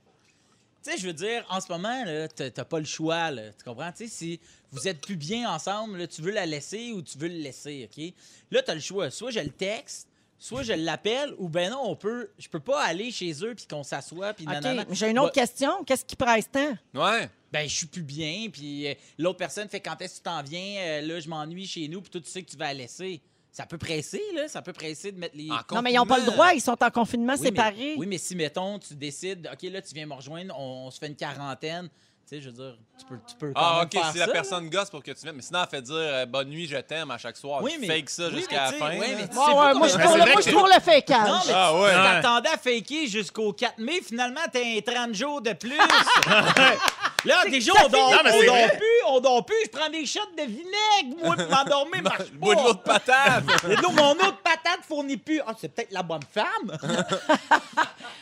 Tu 0.84 0.92
sais, 0.92 0.98
je 0.98 1.08
veux 1.08 1.14
dire, 1.14 1.46
en 1.50 1.62
ce 1.62 1.72
moment, 1.72 2.04
t'as 2.36 2.50
t'as 2.50 2.66
pas 2.66 2.80
le 2.80 2.86
choix, 2.86 3.30
là. 3.32 3.44
Tu 3.58 3.64
comprends? 3.64 3.92
Tu 3.92 4.08
sais, 4.08 4.08
si 4.08 4.40
vous 4.72 4.88
êtes 4.88 5.00
plus 5.00 5.16
bien 5.16 5.50
ensemble, 5.50 5.98
là, 6.00 6.08
tu 6.08 6.22
veux 6.22 6.32
la 6.32 6.46
laisser 6.46 6.92
ou 6.92 7.02
tu 7.02 7.18
veux 7.18 7.28
le 7.28 7.36
laisser, 7.36 7.88
OK? 7.90 8.14
Là, 8.50 8.62
t'as 8.64 8.74
le 8.74 8.80
choix. 8.82 9.10
Soit 9.12 9.32
je 9.32 9.40
le 9.40 9.50
texte, 9.52 10.08
soit 10.44 10.64
je 10.64 10.74
l'appelle, 10.74 11.36
ou 11.38 11.48
ben 11.50 11.70
non, 11.70 11.82
on 11.84 11.96
peut... 11.96 12.32
Je 12.40 12.50
peux 12.50 12.60
pas 12.60 12.82
aller 12.84 13.12
chez 13.12 13.32
eux 13.46 13.54
puis 13.54 13.68
qu'on 13.68 13.84
s'assoit 13.84 14.34
puis 14.34 14.46
OK, 14.48 14.54
nanana. 14.54 14.86
j'ai 14.90 15.10
une 15.12 15.20
autre 15.20 15.34
Bah, 15.36 15.42
question. 15.42 15.84
Qu'est-ce 15.86 16.04
qui 16.04 16.16
presse 16.16 16.50
tant? 16.52 16.74
Ouais. 16.96 17.30
Ben, 17.52 17.70
je 17.70 17.76
suis 17.76 17.86
plus 17.86 18.02
bien, 18.02 18.48
puis 18.52 18.88
euh, 18.88 18.94
l'autre 19.20 19.38
personne 19.38 19.70
fait 19.70 19.80
quand 19.82 20.02
est-ce 20.02 20.14
que 20.14 20.18
tu 20.18 20.24
t'en 20.24 20.42
viens, 20.42 20.78
euh, 20.82 21.02
là, 21.02 21.20
je 21.20 21.30
m'ennuie 21.30 21.68
chez 21.68 21.88
nous, 21.88 22.02
puis 22.02 22.10
toi, 22.10 22.22
tu 22.22 22.30
sais 22.30 22.42
que 22.42 22.50
tu 22.50 22.58
vas 22.58 22.68
la 22.68 22.74
laisser. 22.74 23.22
Ça 23.52 23.66
peut 23.68 23.78
presser, 23.78 24.22
là. 24.34 24.48
Ça 24.48 24.62
peut 24.64 24.72
presser 24.74 25.12
de 25.12 25.20
mettre 25.20 25.36
les... 25.38 25.52
En 25.52 25.76
Non, 25.76 25.82
mais 25.84 25.92
ils 25.92 25.98
n'ont 25.98 26.06
pas 26.06 26.20
le 26.20 26.26
droit. 26.26 26.54
Ils 26.56 26.62
sont 26.62 26.82
en 26.82 26.90
confinement 26.90 27.34
Oui, 27.38 27.46
séparés. 27.46 27.76
Mais, 27.78 27.96
oui, 27.98 28.08
mais 28.08 28.18
si, 28.18 28.36
mettons, 28.36 28.80
tu 28.80 28.96
décides, 28.96 29.48
OK, 29.52 29.62
là, 29.70 29.82
tu 29.82 29.94
viens 29.94 30.06
me 30.08 30.14
rejoindre, 30.14 30.58
on, 30.58 30.88
on 30.88 30.92
se 30.92 30.98
fait 30.98 31.08
une 31.08 31.16
quarantaine. 31.18 31.90
Tu 32.32 32.38
sais, 32.38 32.44
je 32.44 32.48
veux 32.50 32.56
dire, 32.56 32.78
tu 32.98 33.06
peux, 33.08 33.16
tu 33.28 33.36
peux 33.36 33.52
quand 33.52 33.60
Ah, 33.62 33.74
même 33.80 33.84
OK, 33.88 33.92
faire 33.92 34.12
si 34.14 34.18
la 34.20 34.26
ça, 34.28 34.32
personne 34.32 34.70
gosse 34.70 34.90
pour 34.90 35.04
que 35.04 35.12
tu 35.12 35.22
viennes. 35.22 35.36
Mais 35.36 35.42
sinon, 35.42 35.60
elle 35.64 35.70
fait 35.70 35.82
dire 35.82 35.96
euh, 35.98 36.26
bonne 36.26 36.48
nuit, 36.48 36.66
je 36.66 36.78
t'aime 36.78 37.12
à 37.12 37.18
chaque 37.18 37.36
soir. 37.36 37.62
Oui, 37.62 37.74
Tu 37.74 37.80
mais- 37.82 37.88
Fake 37.88 38.10
ça 38.10 38.28
oui, 38.30 38.38
jusqu'à 38.38 38.56
mais 38.56 38.62
la 38.62 38.68
tu 38.68 38.74
sais, 38.74 38.80
fin. 38.80 38.86
ouais, 38.88 39.00
là. 39.00 39.16
mais 39.20 39.28
tu 39.28 39.38
Ouais, 39.38 39.44
sais 39.46 39.52
ouais, 39.52 39.56
pas 39.58 39.74
moi, 39.74 39.88
je 39.88 39.92
suis 39.92 40.02
comment- 40.02 40.14
pour, 40.16 40.42
c'est 40.42 40.52
le, 40.52 40.58
moi, 40.58 40.70
je 40.76 40.80
fécage. 40.80 41.28
Non, 41.28 41.40
mais 41.46 41.54
Ah, 41.54 41.72
tu 41.76 41.82
ouais. 41.82 41.92
t'attendais 41.92 42.50
à 42.50 42.58
faker 42.58 43.08
jusqu'au 43.08 43.52
4 43.52 43.78
mai. 43.80 44.00
Finalement, 44.02 44.40
t'as 44.50 44.60
un 44.62 44.80
30 44.80 45.14
jours 45.14 45.42
de 45.42 45.52
plus. 45.52 45.78
Là, 47.26 47.44
déjà, 47.50 47.72
on 47.86 47.88
dort, 47.90 48.12
Non, 48.12 48.18
on 48.34 48.44
dort 48.46 48.72
plus, 48.72 49.02
on 49.08 49.20
dort 49.20 49.46
plus, 49.46 49.56
je 49.66 49.70
prends 49.70 49.90
des 49.90 50.06
shots 50.06 50.20
de 50.38 50.44
vinaigre, 50.44 51.24
moi, 51.24 51.36
pour 51.36 51.50
m'endormir, 51.50 52.02
marche 52.04 52.24
Je 52.32 52.38
bois 52.38 52.56
de 52.56 52.62
l'eau 52.62 52.74
de 52.74 52.80
pas. 52.80 53.00
patate. 53.00 53.44
Et 53.70 53.76
donc, 53.76 53.94
mon 53.94 54.12
autre 54.12 54.42
patate 54.44 54.80
fournit 54.88 55.18
plus. 55.18 55.42
Ah, 55.46 55.54
c'est 55.60 55.70
peut-être 55.74 55.92
la 55.92 56.04
bonne 56.04 56.22
femme. 56.34 56.78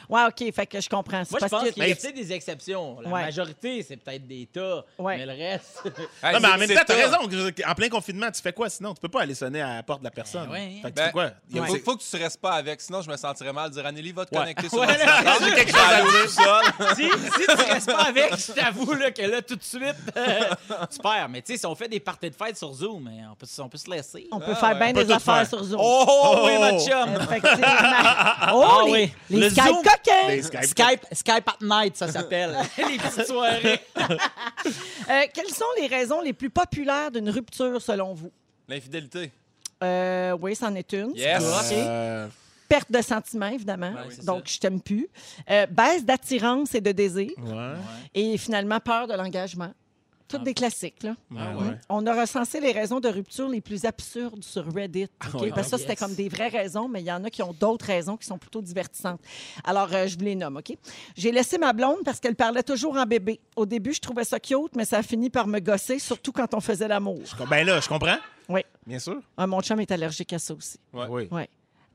Ouais, 0.10 0.24
OK, 0.26 0.52
fait 0.56 0.66
que 0.66 0.82
je 0.82 0.90
comprends. 0.90 1.24
C'est 1.24 1.30
Moi, 1.32 1.40
je 1.40 1.46
parce 1.48 1.52
pense 1.52 1.72
qu'il 1.72 1.88
y 1.88 1.92
a 1.92 1.96
peut-être 1.96 2.16
des 2.16 2.34
exceptions. 2.34 3.00
La 3.02 3.10
Ouais. 3.10 3.22
majorité, 3.26 3.86
c'est 3.88 3.96
peut-être 3.98 4.26
des 4.28 4.48
tas. 4.52 4.84
Ouais. 4.98 5.18
Mais 5.18 5.26
le 5.28 5.34
reste. 5.34 5.84
Hey, 6.24 6.34
Non, 6.34 6.40
mais 6.42 6.48
en 6.48 6.52
c'est- 6.54 6.58
même 6.58 6.68
c'est 6.68 6.76
temps, 6.76 6.82
t'as 6.88 6.96
raison. 6.96 7.18
En 7.68 7.76
plein 7.76 7.90
confinement, 7.90 8.32
tu 8.32 8.42
fais 8.42 8.52
quoi 8.52 8.70
sinon? 8.70 8.96
Tu 8.96 9.02
peux 9.02 9.08
pas 9.10 9.22
aller 9.22 9.36
sonner 9.36 9.62
à 9.62 9.76
la 9.76 9.84
porte 9.84 10.00
de 10.00 10.06
la 10.06 10.10
personne. 10.12 10.48
Ben 10.48 10.54
ouais. 10.54 10.80
Fait 10.82 10.82
que 10.82 10.88
tu 10.88 10.94
Ben, 10.94 11.06
fais 11.06 11.12
quoi? 11.12 11.30
Il 11.52 11.58
y 11.58 11.60
a- 11.60 11.66
Faut, 11.66 11.78
faut 11.86 11.96
que 11.98 12.02
tu 12.04 12.16
restes 12.24 12.42
pas 12.42 12.54
avec, 12.54 12.82
sinon 12.82 13.04
je 13.04 13.10
me 13.12 13.18
sentirais 13.18 13.54
mal 13.54 13.70
de 13.70 13.76
dire 13.76 13.86
Anneli, 13.86 14.12
va 14.12 14.26
te 14.26 14.34
Ouais. 14.34 14.42
connecter 14.42 14.68
sur 14.70 14.80
Ouais, 14.80 14.88
j'ai 14.90 15.52
quelque 15.54 15.72
chose 15.72 15.80
à 15.80 16.02
dire. 16.02 16.24
tout 16.24 16.30
seul. 16.30 16.96
si, 16.96 17.04
si 17.04 17.46
tu 17.46 17.72
restes 17.72 17.92
pas 17.92 18.02
avec, 18.02 18.36
je 18.36 18.52
t'avoue 18.54 18.89
là, 19.00 19.12
que 19.12 19.22
là, 19.22 19.42
tout 19.42 19.56
de 19.56 19.64
suite, 19.64 19.96
tu 20.92 21.00
perds. 21.00 21.30
Mais 21.30 21.42
tu 21.42 21.54
sais, 21.54 21.60
si 21.60 21.66
on 21.66 21.76
fait 21.76 21.88
des 21.88 22.00
parties 22.00 22.30
de 22.30 22.36
fête 22.36 22.58
sur 22.58 22.74
Zoom, 22.74 23.10
on 23.32 23.36
peut, 23.36 23.48
on 23.60 23.70
peut 23.70 23.78
se 23.78 23.90
laisser. 23.90 24.28
On 24.32 24.40
peut 24.40 24.46
Ah, 24.52 24.56
faire 24.56 24.70
ouais. 24.80 24.94
bien 24.94 25.04
des 25.04 25.12
affaires 25.12 25.36
faire. 25.36 25.48
sur 25.48 25.64
Zoom. 25.64 25.80
Oh, 25.82 26.42
oui, 26.46 26.58
ma 26.60 26.74
Oh. 26.74 26.80
chum! 26.88 27.10
Effectivement. 27.22 27.68
Oh, 28.54 28.64
Ah 28.66 28.82
les, 28.86 28.92
oui. 28.92 29.12
les 29.30 29.40
Le 29.40 29.50
Skype 29.50 29.66
coquins! 29.84 30.62
Skype, 30.64 31.06
Skype 31.12 31.48
at 31.50 31.58
night, 31.62 31.98
ça 31.98 32.08
s'appelle. 32.12 32.58
Les 32.78 32.98
petites 32.98 33.28
soirées. 33.28 33.80
Euh, 34.00 35.22
quelles 35.34 35.54
sont 35.54 35.66
les 35.80 35.88
raisons 35.88 36.22
les 36.22 36.34
plus 36.34 36.50
populaires 36.50 37.12
d'une 37.12 37.30
rupture, 37.30 37.82
selon 37.82 38.14
vous? 38.14 38.32
L'infidélité. 38.68 39.32
Euh, 39.84 40.38
oui, 40.42 40.56
c'en 40.56 40.74
est 40.76 40.92
une. 40.94 41.16
Yes. 41.16 41.44
Perte 42.70 42.92
de 42.92 43.02
sentiments, 43.02 43.48
évidemment. 43.48 43.92
Ouais, 43.92 44.24
Donc, 44.26 44.44
je 44.48 44.60
t'aime 44.60 44.80
plus. 44.80 45.10
Euh, 45.50 45.66
baisse 45.66 46.06
d'attirance 46.06 46.74
et 46.76 46.82
de 46.82 46.92
désir. 46.92 47.32
ouais. 47.38 47.74
Et 48.14 48.38
finalement, 48.38 48.80
peur 48.80 49.08
de 49.08 49.14
l'engagement. 49.16 49.74
Toutes 50.28 50.42
Ah. 50.42 50.46
des 50.46 50.54
classiques, 50.54 51.02
là. 51.02 51.16
Ah 51.36 51.58
ouais. 51.58 51.64
ouais. 51.70 51.78
On 51.90 52.06
a 52.06 52.14
recensé 52.22 52.60
les 52.60 52.72
raisons 52.72 53.00
de 53.00 53.10
rupture 53.10 53.50
les 53.50 53.62
plus 53.62 53.86
absurdes 53.86 54.44
sur 54.44 54.64
Reddit. 54.72 55.08
OK? 55.34 55.42
ouais. 55.42 55.50
Parce 55.50 55.64
que 55.64 55.70
ça, 55.72 55.76
Ah, 55.78 55.80
c'était 55.80 55.94
yes. 55.94 56.00
comme 56.00 56.14
des 56.14 56.30
vraies 56.30 56.50
raisons, 56.50 56.88
mais 56.88 57.02
il 57.02 57.08
y 57.08 57.12
en 57.12 57.24
a 57.24 57.32
qui 57.32 57.42
ont 57.42 57.52
d'autres 57.60 57.88
raisons 57.88 58.16
qui 58.16 58.28
sont 58.28 58.38
plutôt 58.38 58.62
divertissantes. 58.62 59.20
Alors, 59.64 59.92
euh, 59.92 60.06
je 60.06 60.16
vous 60.20 60.24
les 60.26 60.36
nomme, 60.36 60.58
OK? 60.58 60.78
J'ai 61.18 61.32
laissé 61.32 61.58
ma 61.58 61.74
blonde 61.74 61.98
parce 62.06 62.20
qu'elle 62.20 62.36
parlait 62.36 62.62
toujours 62.62 62.96
en 62.96 63.06
bébé. 63.08 63.40
Au 63.56 63.66
début, 63.66 63.92
je 63.92 64.02
trouvais 64.02 64.24
ça 64.24 64.40
cute, 64.40 64.76
mais 64.76 64.86
ça 64.86 65.00
a 65.00 65.02
fini 65.02 65.32
par 65.32 65.48
me 65.48 65.58
gosser, 65.60 65.98
surtout 65.98 66.32
quand 66.32 66.54
on 66.54 66.60
faisait 66.60 66.88
l'amour. 66.88 67.22
Ben 67.50 67.66
là, 67.66 67.80
je 67.80 67.88
comprends. 67.90 68.18
Oui. 68.50 68.62
Bien 68.86 69.00
sûr. 69.00 69.20
Ah, 69.36 69.48
mon 69.48 69.62
chum 69.62 69.80
est 69.80 69.92
allergique 69.92 70.32
à 70.34 70.38
ça 70.38 70.54
aussi. 70.54 70.78
Ouais. 70.94 71.08
Oui. 71.10 71.28
Ouais. 71.32 71.50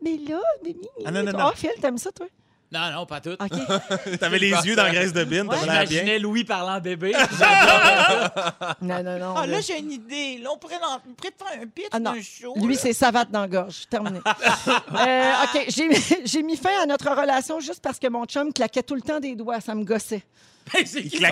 Mais 0.04 0.18
là, 0.28 0.40
Mimi. 0.62 0.86
Ah, 1.04 1.10
non, 1.10 1.22
non, 1.24 1.32
non. 1.32 1.38
Ah, 1.40 1.52
Phil, 1.56 1.70
t'aimes 1.80 1.98
ça, 1.98 2.12
toi? 2.12 2.26
Non, 2.72 2.90
non, 2.92 3.06
pas 3.06 3.20
tout. 3.20 3.30
OK. 3.38 4.18
T'avais 4.20 4.38
les 4.38 4.50
yeux 4.50 4.74
dans 4.74 4.82
la 4.82 4.90
graisse 4.90 5.12
de 5.12 5.22
bine, 5.24 5.46
t'avais 5.48 5.64
l'air 5.64 5.74
bien. 5.74 5.84
J'imaginais 5.86 6.18
Louis 6.18 6.44
parlant 6.44 6.80
bébé. 6.80 7.12
non, 8.82 9.02
non, 9.02 9.18
non. 9.18 9.34
Ah, 9.36 9.46
là. 9.46 9.60
j'ai 9.60 9.78
une 9.78 9.92
idée. 9.92 10.38
Là, 10.42 10.50
on 10.52 10.58
pourrait, 10.58 10.78
l'en- 10.80 11.00
on 11.08 11.14
pourrait 11.14 11.30
te 11.30 11.44
faire 11.44 11.62
un 11.62 11.66
pitch 11.66 11.86
Ah, 11.92 12.00
d'un 12.00 12.20
show. 12.20 12.54
Lui, 12.56 12.76
c'est 12.76 12.92
savate 12.92 13.30
dans 13.30 13.42
la 13.42 13.48
gorge. 13.48 13.84
Terminé. 13.88 14.20
Euh, 14.96 15.32
OK, 15.44 15.64
j'ai 15.68 15.88
j'ai 16.24 16.42
mis 16.42 16.56
fin 16.56 16.70
à 16.82 16.86
notre 16.86 17.10
relation 17.10 17.60
juste 17.60 17.80
parce 17.82 17.98
que 17.98 18.08
mon 18.08 18.24
chum 18.26 18.52
claquait 18.52 18.82
tout 18.82 18.94
le 18.94 19.00
temps 19.02 19.20
des 19.20 19.34
doigts. 19.34 19.60
Ça 19.60 19.74
me 19.74 19.84
gossait. 19.84 20.22
C'est 20.84 21.02
qui? 21.02 21.24
Ah. 21.24 21.30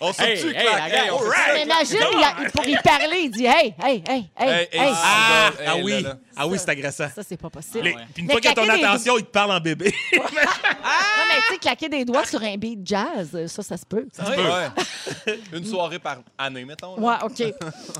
On 0.00 0.06
la 0.08 0.14
ça. 0.14 1.52
Mais 1.54 1.62
imagine, 1.62 1.98
il 2.12 2.50
pour 2.50 2.66
y 2.66 2.76
parler, 2.76 3.20
il 3.24 3.30
dit 3.30 3.46
Hey, 3.46 3.74
hey, 3.82 4.02
hey, 4.08 4.30
hey, 4.38 4.68
Hey, 4.72 4.90
Ah, 4.94 5.50
ah 5.66 5.76
oui. 5.82 6.04
Ah 6.38 6.46
oui, 6.46 6.58
c'est 6.58 6.68
agressant. 6.68 7.08
Ça, 7.14 7.22
c'est 7.26 7.36
pas 7.38 7.48
possible. 7.48 7.82
Puis 8.12 8.22
une 8.22 8.26
Mais 8.26 8.32
fois 8.32 8.40
qu'il 8.42 8.50
a 8.50 8.54
ton 8.54 8.68
attention, 8.68 9.16
il 9.16 9.24
te 9.24 9.30
parle 9.30 9.52
en 9.52 9.60
bébé. 9.60 9.94
Non, 10.12 10.22
mais 10.34 11.40
tu 11.48 11.52
sais, 11.54 11.58
claquer 11.58 11.88
des 11.88 12.04
doigts 12.04 12.26
sur 12.26 12.42
un 12.42 12.56
beat 12.56 12.80
jazz, 12.84 13.30
euh, 13.34 13.46
ça, 13.48 13.62
ça 13.62 13.76
se 13.78 13.86
peut. 13.86 14.06
Ouais. 14.18 15.34
Une 15.52 15.64
soirée 15.64 15.98
par 15.98 16.18
année, 16.36 16.64
mettons. 16.64 16.98
Ouais, 17.00 17.14
OK. 17.22 17.42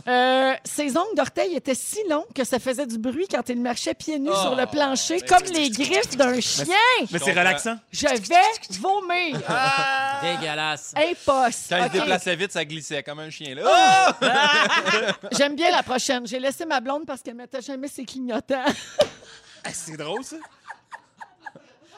Euh, 0.06 0.52
ses 0.64 0.96
ongles 0.98 1.16
d'orteil 1.16 1.54
étaient 1.56 1.74
si 1.74 1.98
longs 2.10 2.26
que 2.34 2.44
ça 2.44 2.58
faisait 2.58 2.86
du 2.86 2.98
bruit 2.98 3.26
quand 3.30 3.48
il 3.48 3.60
marchait 3.60 3.94
pieds 3.94 4.18
nus 4.18 4.28
Oh, 4.32 4.40
sur 4.40 4.54
le 4.54 4.66
plancher, 4.66 5.20
comme 5.22 5.44
les 5.54 5.70
griffes 5.70 6.16
d'un 6.16 6.38
chien. 6.40 6.66
Mais 7.10 7.18
c'est 7.18 7.32
relaxant. 7.32 7.76
Je 7.90 8.06
vais 8.06 8.18
vomir. 8.86 9.38
Dégueulasse. 10.22 10.94
Impossible. 10.96 11.68
Quand 11.68 11.86
il 11.86 11.86
se 11.86 11.92
déplaçait 11.92 12.36
vite, 12.36 12.52
ça 12.52 12.64
glissait 12.64 13.02
comme 13.02 13.18
un 13.20 13.30
chien. 13.30 13.54
Là. 13.54 14.14
Oh! 14.20 15.28
J'aime 15.32 15.56
bien 15.56 15.70
la 15.70 15.82
prochaine. 15.82 16.26
J'ai 16.26 16.38
laissé 16.40 16.64
ma 16.64 16.80
blonde 16.80 17.06
parce 17.06 17.22
qu'elle 17.22 17.34
mettait 17.34 17.62
jamais 17.62 17.88
ses 17.88 18.04
clignotants. 18.04 18.64
Ah, 19.64 19.70
C'est 19.72 19.96
drôle, 19.96 20.24
ça. 20.24 20.36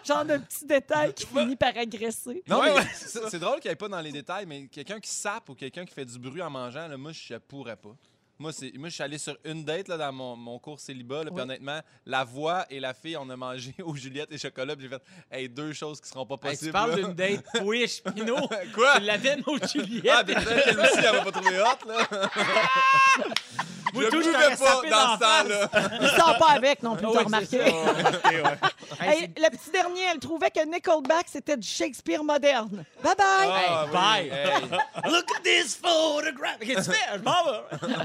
Genre 0.05 0.25
de 0.25 0.39
petits 0.39 0.65
détails 0.65 1.13
qui 1.13 1.27
finit 1.27 1.57
par 1.57 1.77
agresser. 1.77 2.43
Non, 2.49 2.63
mais 2.63 2.73
c'est 2.95 3.39
drôle 3.39 3.61
qu'il 3.61 3.69
n'y 3.69 3.73
ait 3.75 3.77
pas 3.77 3.89
dans 3.89 4.01
les 4.01 4.13
détails, 4.13 4.47
mais 4.47 4.67
quelqu'un 4.67 5.01
qui 5.01 5.11
sape 5.11 5.51
ou 5.51 5.55
quelqu'un 5.55 5.85
qui 5.85 5.93
fait 5.93 6.07
du 6.07 6.19
bruit 6.19 6.41
en 6.41 6.49
mangeant, 6.49 6.89
là, 6.89 6.97
moi, 6.97 7.13
je 7.13 7.35
pourrais 7.35 7.77
pas. 7.77 7.95
Moi, 8.41 8.53
c'est, 8.53 8.73
moi, 8.79 8.89
je 8.89 8.95
suis 8.95 9.03
allé 9.03 9.19
sur 9.19 9.37
une 9.45 9.65
date 9.65 9.89
là, 9.89 9.97
dans 9.97 10.13
mon, 10.13 10.37
mon 10.37 10.59
cours 10.61 10.79
célibat. 10.79 11.25
là, 11.25 11.31
Puis 11.31 11.35
Oui. 11.35 11.41
honnêtement, 11.43 11.81
la 12.07 12.23
voix 12.23 12.67
et 12.71 12.79
la 12.79 12.95
fille, 12.95 13.17
on 13.17 13.29
a 13.31 13.37
mangé 13.37 13.75
aux 13.85 13.97
Juliette 13.97 14.31
et 14.31 14.39
chocolat. 14.39 14.77
Puis 14.77 14.85
j'ai 14.85 14.89
fait, 14.97 15.03
hey, 15.31 15.49
deux 15.49 15.73
choses 15.73 16.01
qui 16.01 16.09
seront 16.09 16.25
pas 16.25 16.37
Hey, 16.37 16.51
possibles. 16.53 16.67
tu 16.67 16.73
parles 16.73 16.95
d'une 16.95 17.15
date 17.15 17.45
Wish, 17.63 18.01
Pino? 18.03 18.37
Quoi? 18.75 18.99
Tu 19.01 19.05
l'avais, 19.07 19.37
nos 19.37 19.59
Juliette. 19.67 20.13
Ah, 20.15 20.23
puis 20.25 20.35
peut-être 20.35 20.65
qu'elle 20.65 20.79
aussi, 20.81 20.99
elle 20.99 21.17
va 21.17 21.25
pas 21.25 21.33
trouver 21.33 21.59
hot, 21.61 21.89
là. 21.89 22.09
Je 23.95 23.99
buvais 24.11 24.33
t'aurais 24.33 24.57
pas 24.57 24.91
dans 24.91 25.15
ce 25.15 25.19
temps-là. 25.19 25.99
Il 26.01 26.09
sort 26.11 26.39
pas 26.39 26.51
avec 26.53 26.83
non 26.83 26.97
plus, 26.97 27.07
Ah 27.09 27.11
t'as 27.13 27.19
oui, 27.19 27.25
remarqué. 27.25 27.59
Hey, 29.01 29.23
Hey, 29.23 29.35
le 29.37 29.51
petit 29.51 29.71
dernier, 29.71 30.01
elle 30.13 30.19
trouvait 30.19 30.51
que 30.51 30.65
Nickelback, 30.65 31.27
c'était 31.29 31.57
du 31.57 31.67
Shakespeare 31.69 32.25
moderne. 32.25 32.85
Bye 33.03 33.15
bye! 33.17 33.51
Ah, 33.51 33.85
Hey, 33.85 33.93
bye. 33.93 34.27
hey. 34.39 35.11
Look 35.13 35.27
at 35.37 35.43
this 35.45 35.77
photograph. 35.77 36.59
Qu'est-ce 36.61 36.89
que 36.89 36.95
tu 36.95 36.99
fais? 36.99 37.19
Je 37.19 37.23
m'en 37.23 37.45
vais. 37.45 38.03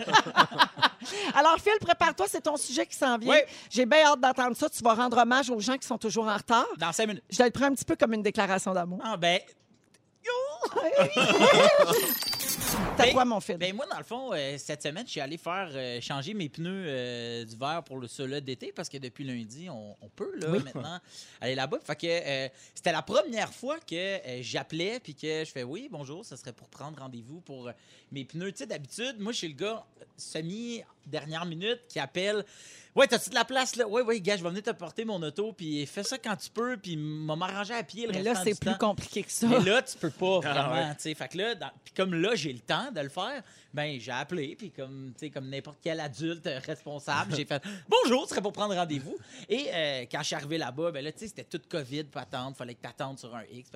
Alors, 1.35 1.55
Phil, 1.59 1.73
prépare-toi, 1.81 2.25
c'est 2.29 2.41
ton 2.41 2.57
sujet 2.57 2.85
qui 2.85 2.95
s'en 2.95 3.17
vient. 3.17 3.33
Oui. 3.33 3.39
J'ai 3.69 3.85
bien 3.85 4.05
hâte 4.05 4.19
d'entendre 4.19 4.55
ça. 4.55 4.69
Tu 4.69 4.83
vas 4.83 4.93
rendre 4.93 5.17
hommage 5.17 5.49
aux 5.49 5.59
gens 5.59 5.77
qui 5.77 5.87
sont 5.87 5.97
toujours 5.97 6.27
en 6.27 6.35
retard. 6.37 6.65
Dans 6.77 6.91
cinq 6.91 7.07
minutes. 7.07 7.23
Je 7.29 7.37
te 7.37 7.43
le 7.43 7.51
prends 7.51 7.65
un 7.65 7.73
petit 7.73 7.85
peu 7.85 7.95
comme 7.95 8.13
une 8.13 8.23
déclaration 8.23 8.73
d'amour. 8.73 8.99
Ah, 9.03 9.17
ben, 9.17 9.39
T'as 12.97 13.05
Ben- 13.05 13.13
quoi, 13.13 13.25
mon 13.25 13.39
Phil? 13.39 13.57
Ben 13.57 13.75
moi, 13.75 13.85
dans 13.89 13.97
le 13.97 14.03
fond, 14.03 14.31
euh, 14.33 14.55
cette 14.57 14.83
semaine, 14.83 15.05
je 15.05 15.11
suis 15.11 15.21
allé 15.21 15.37
faire 15.37 15.69
euh, 15.73 15.99
changer 16.01 16.33
mes 16.33 16.49
pneus 16.49 16.85
euh, 16.87 17.43
d'hiver 17.45 17.81
pour 17.85 17.97
le 17.97 18.07
cela 18.07 18.41
d'été 18.41 18.71
parce 18.75 18.89
que 18.89 18.97
depuis 18.97 19.23
lundi, 19.23 19.69
on, 19.69 19.95
on 20.01 20.09
peut 20.09 20.31
là, 20.39 20.47
maintenant 20.49 20.99
aller 21.41 21.55
là-bas. 21.55 21.79
Fait 21.83 21.95
que 21.95 22.07
euh, 22.07 22.47
c'était 22.75 22.91
la 22.91 23.01
première 23.01 23.53
fois 23.53 23.77
que 23.79 23.95
euh, 23.95 24.39
j'appelais 24.41 24.99
puis 24.99 25.15
que 25.15 25.43
je 25.45 25.51
fais 25.51 25.63
oui, 25.63 25.87
bonjour, 25.91 26.23
ça 26.25 26.37
serait 26.37 26.53
pour 26.53 26.67
prendre 26.69 26.99
rendez-vous 26.99 27.41
pour 27.41 27.67
euh, 27.67 27.71
mes 28.11 28.25
pneus. 28.25 28.51
Tu 28.51 28.59
sais, 28.59 28.65
d'habitude, 28.67 29.15
moi, 29.19 29.31
je 29.31 29.37
suis 29.39 29.47
le 29.49 29.55
gars 29.55 29.85
euh, 30.01 30.05
semi 30.17 30.81
dernière 31.05 31.45
minute 31.45 31.81
qui 31.89 31.99
appelle. 31.99 32.45
Ouais, 32.95 33.07
t'as-tu 33.07 33.31
de 33.31 33.35
la 33.35 33.43
place 33.43 33.75
là? 33.75 33.87
Ouais, 33.87 34.03
ouais, 34.03 34.21
gars, 34.21 34.37
je 34.37 34.43
vais 34.43 34.49
venir 34.49 34.61
te 34.61 34.69
porter 34.69 35.03
mon 35.03 35.19
auto, 35.23 35.51
puis 35.51 35.83
fais 35.87 36.03
ça 36.03 36.19
quand 36.19 36.35
tu 36.35 36.51
peux, 36.51 36.77
puis 36.77 36.95
m'a 36.95 37.35
m'arranger 37.35 37.73
à 37.73 37.81
pied 37.81 38.05
le 38.05 38.11
Mais 38.11 38.19
restant 38.21 38.33
là, 38.33 38.41
c'est 38.43 38.59
plus 38.59 38.69
temps. 38.71 38.77
compliqué 38.77 39.23
que 39.23 39.31
ça. 39.31 39.47
Mais 39.47 39.59
là, 39.61 39.81
tu 39.81 39.97
peux 39.97 40.11
pas 40.11 40.41
Ah, 40.43 40.52
sais. 40.97 41.13
Fait 41.13 41.27
que 41.27 41.37
là, 41.37 41.55
comme 41.95 42.13
là, 42.13 42.35
j'ai 42.35 42.53
le 42.53 42.59
temps 42.59 42.91
de 42.91 43.01
le 43.01 43.09
faire, 43.09 43.43
ben 43.73 43.99
j'ai 43.99 44.11
appelé, 44.11 44.55
puis 44.55 44.71
comme, 44.71 45.13
comme 45.33 45.49
n'importe 45.49 45.79
quel 45.81 45.99
adulte 45.99 46.47
responsable, 46.65 47.35
j'ai 47.35 47.45
fait 47.45 47.61
«Bonjour, 47.89 48.23
ce 48.23 48.29
serait 48.29 48.41
pour 48.41 48.53
prendre 48.53 48.75
rendez-vous.» 48.75 49.17
Et 49.49 49.67
euh, 49.73 50.05
quand 50.11 50.19
je 50.19 50.27
suis 50.27 50.35
arrivé 50.35 50.57
là-bas, 50.57 50.91
ben 50.91 51.03
là, 51.03 51.11
tu 51.11 51.19
sais, 51.19 51.27
c'était 51.27 51.43
tout 51.43 51.61
COVID, 51.67 52.03
pas 52.05 52.21
attendre, 52.21 52.55
fallait 52.55 52.75
que 52.75 52.81
tu 52.81 52.87
attendes 52.87 53.17
sur 53.17 53.35
un 53.35 53.43
X. 53.51 53.71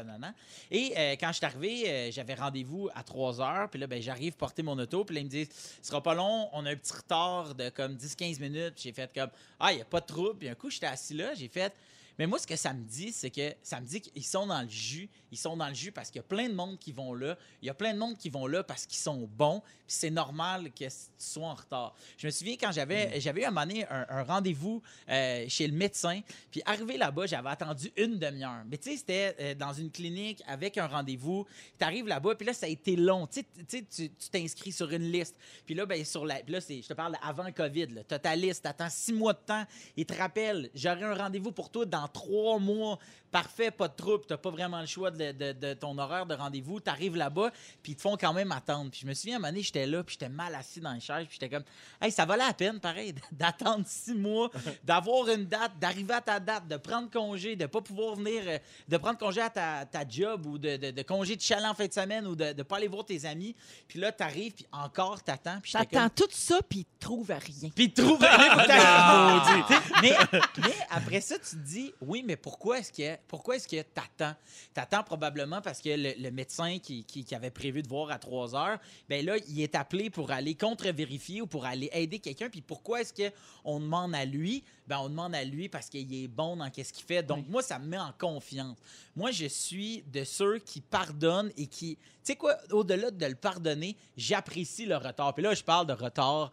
Et 0.70 0.94
euh, 0.96 1.16
quand 1.20 1.30
je 1.30 1.38
suis 1.38 1.46
arrivé, 1.46 1.90
euh, 1.90 2.12
j'avais 2.12 2.36
rendez-vous 2.36 2.90
à 2.94 3.04
3 3.04 3.42
heures, 3.42 3.70
puis 3.70 3.80
là, 3.80 3.88
ben 3.88 4.02
j'arrive 4.02 4.34
porter 4.34 4.62
mon 4.62 4.78
auto, 4.78 5.04
puis 5.04 5.16
là, 5.16 5.22
ils 5.22 5.26
me 5.26 5.30
disent 5.30 5.50
«Ce 5.82 5.90
sera 5.90 6.02
pas 6.02 6.14
long, 6.14 6.50
on 6.54 6.66
a 6.66 6.72
un 6.72 6.76
petit 6.76 6.94
retard 6.94 7.56
de 7.56 7.70
comme 7.70 7.96
10-15 7.96 8.40
minutes.» 8.40 8.76
J'ai 8.78 8.94
fait 8.94 9.12
comme 9.14 9.30
«Ah, 9.60 9.72
il 9.72 9.78
n'y 9.78 9.82
a 9.82 9.86
pas 9.86 10.00
de 10.00 10.06
trouble.» 10.06 10.38
Puis 10.40 10.50
un 10.50 10.56
coup, 10.56 10.70
j'étais 10.70 10.86
assis 10.86 11.16
là, 11.16 11.34
j'ai 11.34 11.48
fait 11.48 11.74
mais 12.18 12.26
moi, 12.26 12.40
ce 12.40 12.48
que 12.48 12.56
ça 12.56 12.74
me 12.74 12.84
dit, 12.84 13.12
c'est 13.12 13.30
que 13.30 13.54
ça 13.62 13.80
me 13.80 13.86
dit 13.86 14.02
qu'ils 14.02 14.26
sont 14.26 14.48
dans 14.48 14.62
le 14.62 14.70
jus. 14.70 15.10
Ils 15.32 15.38
sont 15.38 15.56
dans 15.56 15.68
le 15.68 15.74
jus 15.74 15.92
parce 15.92 16.10
qu'il 16.10 16.20
y 16.20 16.26
a 16.26 16.28
plein 16.28 16.50
de 16.50 16.54
monde 16.54 16.80
qui 16.80 16.92
vont 16.92 17.14
là. 17.14 17.38
Il 17.62 17.68
y 17.68 17.70
a 17.70 17.74
plein 17.74 17.94
de 17.94 18.00
monde 18.00 18.18
qui 18.18 18.30
vont 18.30 18.48
là 18.48 18.64
parce 18.64 18.86
qu'ils 18.86 18.98
sont 18.98 19.30
bons. 19.38 19.60
Puis 19.60 19.96
c'est 20.00 20.10
normal 20.10 20.72
que 20.72 20.86
tu 20.86 20.96
sois 21.18 21.48
en 21.48 21.54
retard. 21.54 21.96
Je 22.18 22.28
me 22.28 22.32
souviens 22.32 22.56
quand 22.60 22.72
j'avais 22.72 23.20
j'avais 23.20 23.42
eu 23.42 23.44
à 23.44 23.48
un 23.50 23.52
moment 23.52 23.66
donné 23.66 23.86
un, 23.88 24.06
un 24.10 24.24
rendez-vous 24.24 24.82
euh, 25.10 25.46
chez 25.48 25.68
le 25.68 25.74
médecin. 25.74 26.22
Puis 26.50 26.62
arrivé 26.66 26.98
là-bas, 26.98 27.28
j'avais 27.28 27.50
attendu 27.50 27.92
une 27.98 28.18
demi-heure. 28.18 28.64
Mais 28.70 28.78
tu 28.78 28.92
sais, 28.92 28.98
c'était 28.98 29.36
euh, 29.40 29.56
dans 29.56 29.74
une 29.74 29.92
clinique 29.92 30.42
avec 30.48 30.78
un 30.78 30.88
rendez-vous. 30.88 31.46
Tu 31.78 31.86
arrives 31.86 32.08
là-bas, 32.08 32.36
puis 32.36 32.48
là, 32.48 32.54
ça 32.54 32.66
a 32.66 32.70
été 32.70 32.96
long. 32.96 33.28
Tu 33.28 33.44
sais, 33.68 33.86
tu 33.90 34.10
t'inscris 34.32 34.72
sur 34.72 34.92
une 34.92 35.12
liste. 35.12 35.36
Puis 35.66 35.76
là, 35.76 35.86
ben, 35.86 36.04
sur 36.04 36.26
la, 36.26 36.42
là 36.48 36.60
je 36.60 36.88
te 36.88 36.94
parle 36.94 37.16
avant 37.22 37.52
COVID. 37.52 37.88
Tu 38.08 38.14
as 38.14 38.20
ta 38.20 38.36
liste, 38.36 38.64
tu 38.64 38.70
attends 38.70 38.90
six 38.90 39.14
mois 39.14 39.34
de 39.34 39.40
temps. 39.46 39.66
Il 39.96 40.06
te 40.06 40.14
rappelle, 40.14 40.70
j'aurai 40.74 41.04
un 41.04 41.16
rendez-vous 41.16 41.52
pour 41.52 41.70
toi 41.70 41.86
dans 41.86 42.07
trois 42.08 42.60
mois, 42.60 43.00
parfait, 43.32 43.72
pas 43.72 43.88
de 43.88 43.96
trouble, 43.96 44.24
t'as 44.28 44.38
pas 44.38 44.50
vraiment 44.50 44.80
le 44.80 44.86
choix 44.86 45.12
de, 45.12 45.32
de- 45.32 45.52
de 45.54 45.74
ton 45.74 45.98
horaire 45.98 46.26
de 46.26 46.34
rendez-vous, 46.36 46.80
t'arrives 46.80 47.16
là-bas, 47.16 47.52
puis 47.84 47.94
ils 47.94 47.96
te 47.96 48.02
font 48.02 48.18
quand 48.18 48.34
même 48.34 48.52
attendre. 48.52 48.90
Puis 48.92 49.02
je 49.02 49.08
me 49.08 49.14
souviens, 49.14 49.36
à 49.36 49.38
un 49.38 49.40
moment 49.40 49.52
donné, 49.52 49.64
j'étais 49.64 49.86
là, 49.86 50.04
puis 50.04 50.14
j'étais 50.14 50.30
mal 50.30 50.54
assis 50.56 50.80
dans 50.80 50.94
les 50.94 51.00
chaises, 51.00 51.26
puis 51.28 51.38
j'étais 51.40 51.50
comme, 51.50 51.64
hey, 52.02 52.12
ça 52.12 52.26
valait 52.26 52.46
la 52.46 52.54
peine, 52.54 52.80
pareil, 52.80 53.14
d'attendre 53.32 53.86
six 53.88 54.14
mois, 54.14 54.50
d'avoir 54.84 55.28
une 55.30 55.46
date, 55.46 55.74
d'arriver 55.80 56.14
à 56.14 56.22
ta 56.22 56.40
date, 56.40 56.68
de 56.68 56.78
prendre 56.78 57.10
congé, 57.10 57.56
de 57.56 57.66
pas 57.66 57.82
pouvoir 57.82 58.16
venir, 58.16 58.42
euh, 58.46 58.58
de 58.88 58.98
prendre 58.98 59.18
congé 59.18 59.42
à 59.42 59.50
ta, 59.50 59.86
ta 59.86 60.08
job 60.08 60.46
ou 60.46 60.58
de, 60.58 60.78
de, 60.78 60.92
de 60.92 61.02
congé 61.04 61.36
de 61.36 61.42
chalet 61.42 61.66
en 61.66 61.74
fin 61.74 61.86
de 61.88 61.94
semaine 61.94 62.26
ou 62.28 62.36
de, 62.36 62.54
de 62.54 62.64
pas 62.64 62.78
aller 62.78 62.88
voir 62.88 63.06
tes 63.06 63.26
amis. 63.26 63.56
Puis 63.88 64.00
là, 64.00 64.12
t'arrives, 64.12 64.54
puis 64.54 64.66
encore 64.72 65.22
t'attends, 65.24 65.60
puis 65.62 65.72
comme, 65.74 65.86
T'attends 65.86 66.10
tout 66.10 66.28
ça, 66.32 66.60
puis 66.68 66.80
ils 66.80 67.00
trouvent 67.00 67.28
rien. 67.30 67.70
puis 67.76 67.86
il 67.86 67.94
trouve 67.94 68.20
mais, 70.02 70.14
mais 70.62 70.76
après 70.90 71.22
ça, 71.22 71.36
tu 71.40 71.52
te 71.56 71.56
dis, 71.56 71.94
oui, 72.02 72.24
mais 72.26 72.36
pourquoi 72.36 72.80
est-ce 72.80 72.92
que 72.92 73.17
pourquoi 73.28 73.56
est-ce 73.56 73.68
que 73.68 73.82
t'attends? 73.82 74.36
T'attends 74.74 75.04
probablement 75.04 75.62
parce 75.62 75.82
que 75.82 75.90
le, 75.90 76.14
le 76.22 76.32
médecin 76.32 76.80
qui, 76.80 77.04
qui- 77.04 77.24
qui 77.26 77.36
avait 77.36 77.52
prévu 77.52 77.82
de 77.84 77.88
voir 77.88 78.12
à 78.12 78.20
3 78.20 78.56
heures, 78.56 78.80
ben 79.10 79.26
là, 79.26 79.36
il 79.50 79.62
est 79.62 79.76
appelé 79.76 80.10
pour 80.10 80.32
aller 80.32 80.56
contre-vérifier 80.56 81.42
ou 81.42 81.48
pour 81.48 81.66
aller 81.66 81.90
aider 81.94 82.20
quelqu'un. 82.20 82.50
Puis 82.50 82.62
pourquoi 82.62 83.02
est-ce 83.02 83.14
qu'on 83.14 83.80
demande 83.80 84.16
à 84.16 84.26
lui? 84.26 84.64
Ben, 84.88 85.00
on 85.00 85.10
demande 85.10 85.36
à 85.36 85.44
lui 85.44 85.68
parce 85.70 85.90
qu'il 85.90 86.14
est 86.14 86.28
bon 86.28 86.56
dans 86.58 86.70
qu'est-ce 86.70 86.94
qu'il 86.94 87.06
fait. 87.06 87.24
Donc, 87.24 87.46
moi, 87.50 87.62
ça 87.62 87.78
me 87.80 87.88
met 87.88 87.98
en 88.00 88.14
confiance. 88.18 88.78
Moi, 89.16 89.32
je 89.32 89.46
suis 89.48 90.04
de 90.14 90.24
ceux 90.24 90.60
qui 90.60 90.80
pardonnent 90.82 91.52
et 91.58 91.68
qui... 91.68 91.96
Tu 91.98 92.34
sais 92.34 92.36
quoi, 92.36 92.58
au-delà 92.72 93.12
de 93.12 93.26
le 93.26 93.36
pardonner, 93.36 93.96
j'apprécie 94.16 94.86
le 94.86 94.98
retard. 94.98 95.34
Puis 95.34 95.44
là, 95.44 95.54
je 95.54 95.64
parle 95.64 95.88
de 95.88 95.94
retard 95.94 96.52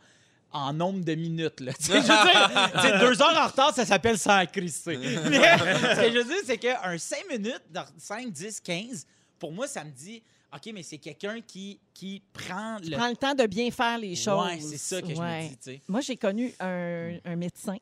en 0.54 0.72
nombre 0.72 1.04
de 1.04 1.14
minutes. 1.14 1.60
Là. 1.60 1.72
Tu 1.78 1.84
sais, 1.84 1.92
je 1.94 2.06
veux 2.06 2.88
dire, 2.88 3.00
deux 3.00 3.20
heures 3.20 3.36
en 3.36 3.48
retard, 3.48 3.74
ça 3.74 3.84
s'appelle 3.84 4.18
sans 4.18 4.46
crisser. 4.46 4.96
Mais 4.98 5.12
ce 5.58 6.00
que 6.00 6.12
je 6.12 6.18
veux 6.18 6.24
dire, 6.24 6.42
c'est 6.46 6.58
qu'un 6.58 6.96
5 6.96 7.28
minutes, 7.30 7.62
dans 7.70 7.84
5, 7.98 8.30
10, 8.30 8.60
15, 8.60 9.06
pour 9.38 9.52
moi, 9.52 9.66
ça 9.66 9.84
me 9.84 9.90
dit, 9.90 10.22
OK, 10.54 10.72
mais 10.72 10.84
c'est 10.84 10.98
quelqu'un 10.98 11.40
qui, 11.40 11.80
qui 11.92 12.22
prend 12.32 12.76
le... 12.80 12.96
Prends 12.96 13.08
le 13.08 13.16
temps 13.16 13.34
de 13.34 13.44
bien 13.44 13.72
faire 13.72 13.98
les 13.98 14.14
choses. 14.14 14.46
Ouais, 14.46 14.60
c'est 14.60 14.78
ça 14.78 15.02
que 15.02 15.08
je 15.08 15.20
me 15.20 15.56
dis. 15.60 15.82
Moi, 15.88 16.00
j'ai 16.00 16.16
connu 16.16 16.54
un, 16.60 17.16
un 17.24 17.34
médecin 17.34 17.76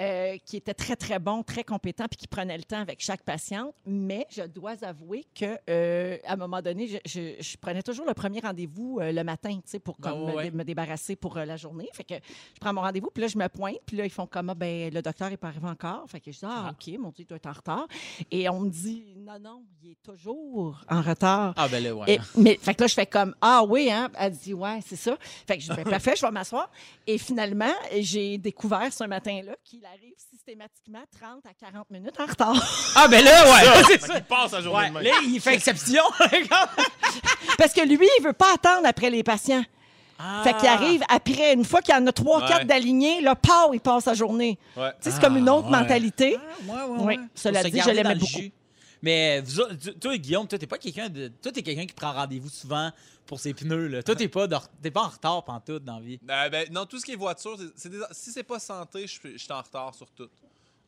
euh, 0.00 0.36
qui 0.44 0.56
était 0.56 0.74
très, 0.74 0.96
très 0.96 1.18
bon, 1.18 1.42
très 1.42 1.64
compétent, 1.64 2.04
puis 2.08 2.16
qui 2.16 2.28
prenait 2.28 2.56
le 2.56 2.64
temps 2.64 2.80
avec 2.80 3.00
chaque 3.00 3.22
patiente. 3.22 3.74
Mais 3.86 4.26
je 4.30 4.42
dois 4.42 4.74
avouer 4.84 5.24
que 5.34 5.58
euh, 5.68 6.16
à 6.24 6.34
un 6.34 6.36
moment 6.36 6.62
donné, 6.62 6.86
je, 6.86 6.96
je- 7.04 7.42
je 7.42 7.56
prenais 7.56 7.82
toujours 7.82 8.06
le 8.06 8.14
premier 8.14 8.40
rendez-vous 8.40 8.98
euh, 9.00 9.12
le 9.12 9.24
matin, 9.24 9.54
tu 9.56 9.62
sais, 9.66 9.78
pour 9.78 9.96
Ah, 10.02 10.08
comme, 10.10 10.22
ouais, 10.22 10.30
me, 10.32 10.36
ouais. 10.36 10.50
dé- 10.50 10.56
me 10.56 10.64
débarrasser 10.64 11.16
pour 11.16 11.36
euh, 11.36 11.44
la 11.44 11.56
journée. 11.56 11.88
Fait 11.92 12.04
que 12.04 12.14
je 12.14 12.60
prends 12.60 12.72
mon 12.72 12.80
rendez-vous, 12.82 13.10
puis 13.12 13.22
là, 13.22 13.28
je 13.28 13.38
me 13.38 13.48
pointe, 13.48 13.78
puis 13.86 13.96
là, 13.96 14.04
ils 14.04 14.10
font 14.10 14.26
comme, 14.26 14.50
ah, 14.50 14.54
ben, 14.54 14.92
le 14.92 15.02
docteur 15.02 15.30
n'est 15.30 15.36
pas 15.36 15.48
arrivé 15.48 15.66
encore. 15.68 16.04
Fait 16.08 16.20
que 16.20 16.30
je 16.30 16.38
dis, 16.38 16.44
ah, 16.46 16.66
Ah. 16.68 16.70
OK, 16.72 16.98
mon 16.98 17.10
Dieu, 17.10 17.24
il 17.24 17.26
doit 17.26 17.36
être 17.36 17.46
en 17.46 17.52
retard. 17.52 17.86
Et 18.30 18.48
on 18.48 18.60
me 18.60 18.70
dit, 18.70 19.04
non, 19.16 19.38
non, 19.40 19.64
il 19.82 19.92
est 19.92 20.02
toujours 20.02 20.80
en 20.88 21.02
retard. 21.02 21.54
Ah, 21.56 21.68
ben 21.68 21.82
là, 21.82 21.94
ouais. 21.94 22.14
Et- 22.14 22.20
mais 22.36 22.56
fait 22.60 22.74
que 22.74 22.82
là, 22.82 22.86
je 22.86 22.94
fais 22.94 23.06
comme 23.06 23.34
Ah 23.40 23.62
oui, 23.68 23.90
hein? 23.90 24.10
Elle 24.18 24.32
dit 24.32 24.54
Ouais, 24.54 24.80
c'est 24.86 24.96
ça. 24.96 25.16
Fait 25.46 25.56
que 25.56 25.62
je 25.62 25.70
dis 25.70 25.76
Ben, 25.76 25.84
Parfait, 25.90 26.14
je 26.16 26.22
vais 26.24 26.30
m'asseoir. 26.32 26.70
Et 27.06 27.18
finalement, 27.18 27.72
j'ai 27.98 28.38
découvert 28.38 28.92
ce 28.92 29.04
matin-là 29.04 29.54
qu'il 29.64 29.84
arrive 29.94 30.14
systématiquement 30.30 31.02
30 31.18 31.46
à 31.46 31.54
40 31.54 31.90
minutes 31.90 32.18
en 32.20 32.26
retard. 32.26 32.92
Ah, 32.94 33.08
ben 33.08 33.24
là, 33.24 33.44
ouais. 33.44 33.82
c'est 33.86 33.98
Fait 34.00 34.06
ça. 34.06 34.14
qu'il 34.14 34.24
passe 34.24 34.52
la 34.52 34.60
journée 34.60 34.78
Ouais, 34.80 34.88
de 34.88 34.94
même. 34.94 35.02
là, 35.04 35.10
il 35.24 35.40
fait 35.40 35.54
exception. 35.54 36.02
Parce 37.58 37.72
que 37.72 37.80
lui, 37.86 38.08
il 38.18 38.24
veut 38.24 38.32
pas 38.32 38.54
attendre 38.54 38.86
après 38.86 39.10
les 39.10 39.22
patients. 39.22 39.64
Ah. 40.18 40.42
Fait 40.44 40.54
qu'il 40.56 40.66
arrive 40.66 41.02
après, 41.08 41.54
une 41.54 41.64
fois 41.64 41.80
qu'il 41.80 41.94
y 41.94 41.98
en 41.98 42.06
a 42.06 42.12
trois, 42.12 42.46
quatre 42.46 42.66
d'alignés, 42.66 43.20
là, 43.20 43.34
pow, 43.36 43.72
il 43.72 43.80
passe 43.80 44.06
la 44.06 44.14
journée. 44.14 44.58
Ouais. 44.76 44.90
Tu 44.90 44.96
sais, 45.02 45.10
c'est 45.12 45.20
comme 45.20 45.36
une 45.36 45.48
autre 45.48 45.70
ouais. 45.70 45.78
mentalité. 45.78 46.36
Ouais, 46.66 47.04
ouais, 47.04 47.18
cela 47.34 47.62
se 47.62 47.68
dit, 47.68 47.72
je 47.72 47.76
garder 47.78 47.94
l'aimais 47.94 48.02
dans 48.02 48.14
le 48.14 48.20
beaucoup. 48.20 48.38
jus. 48.38 48.52
Mais 49.00 49.40
vous 49.42 49.60
autres, 49.60 49.74
tu- 49.76 49.94
toi, 49.94 50.16
Guillaume, 50.18 50.48
toi, 50.48 50.58
t'es 50.58 50.66
pas 50.66 50.78
quelqu'un 50.78 51.08
de. 51.08 51.28
Toi, 51.40 51.52
t'es 51.52 51.62
quelqu'un 51.62 51.86
qui 51.86 51.94
prend 51.94 52.12
rendez-vous 52.12 52.48
souvent 52.48 52.90
pour 53.28 53.38
ses 53.38 53.54
pneus. 53.54 53.86
Là. 53.86 54.02
Toi, 54.02 54.16
t'es 54.16 54.26
pas, 54.26 54.48
pas 54.48 54.58
en 55.02 55.08
retard 55.08 55.44
pantoute 55.44 55.84
dans 55.84 55.96
la 55.98 56.04
vie. 56.04 56.18
Euh, 56.28 56.48
ben, 56.48 56.66
non, 56.72 56.84
tout 56.86 56.98
ce 56.98 57.04
qui 57.04 57.12
est 57.12 57.16
voiture, 57.16 57.56
c'est- 57.76 57.88
des- 57.88 58.00
si 58.10 58.32
c'est 58.32 58.42
pas 58.42 58.58
santé, 58.58 59.06
je 59.06 59.36
suis 59.38 59.52
en 59.52 59.62
retard 59.62 59.94
sur 59.94 60.10
tout. 60.10 60.28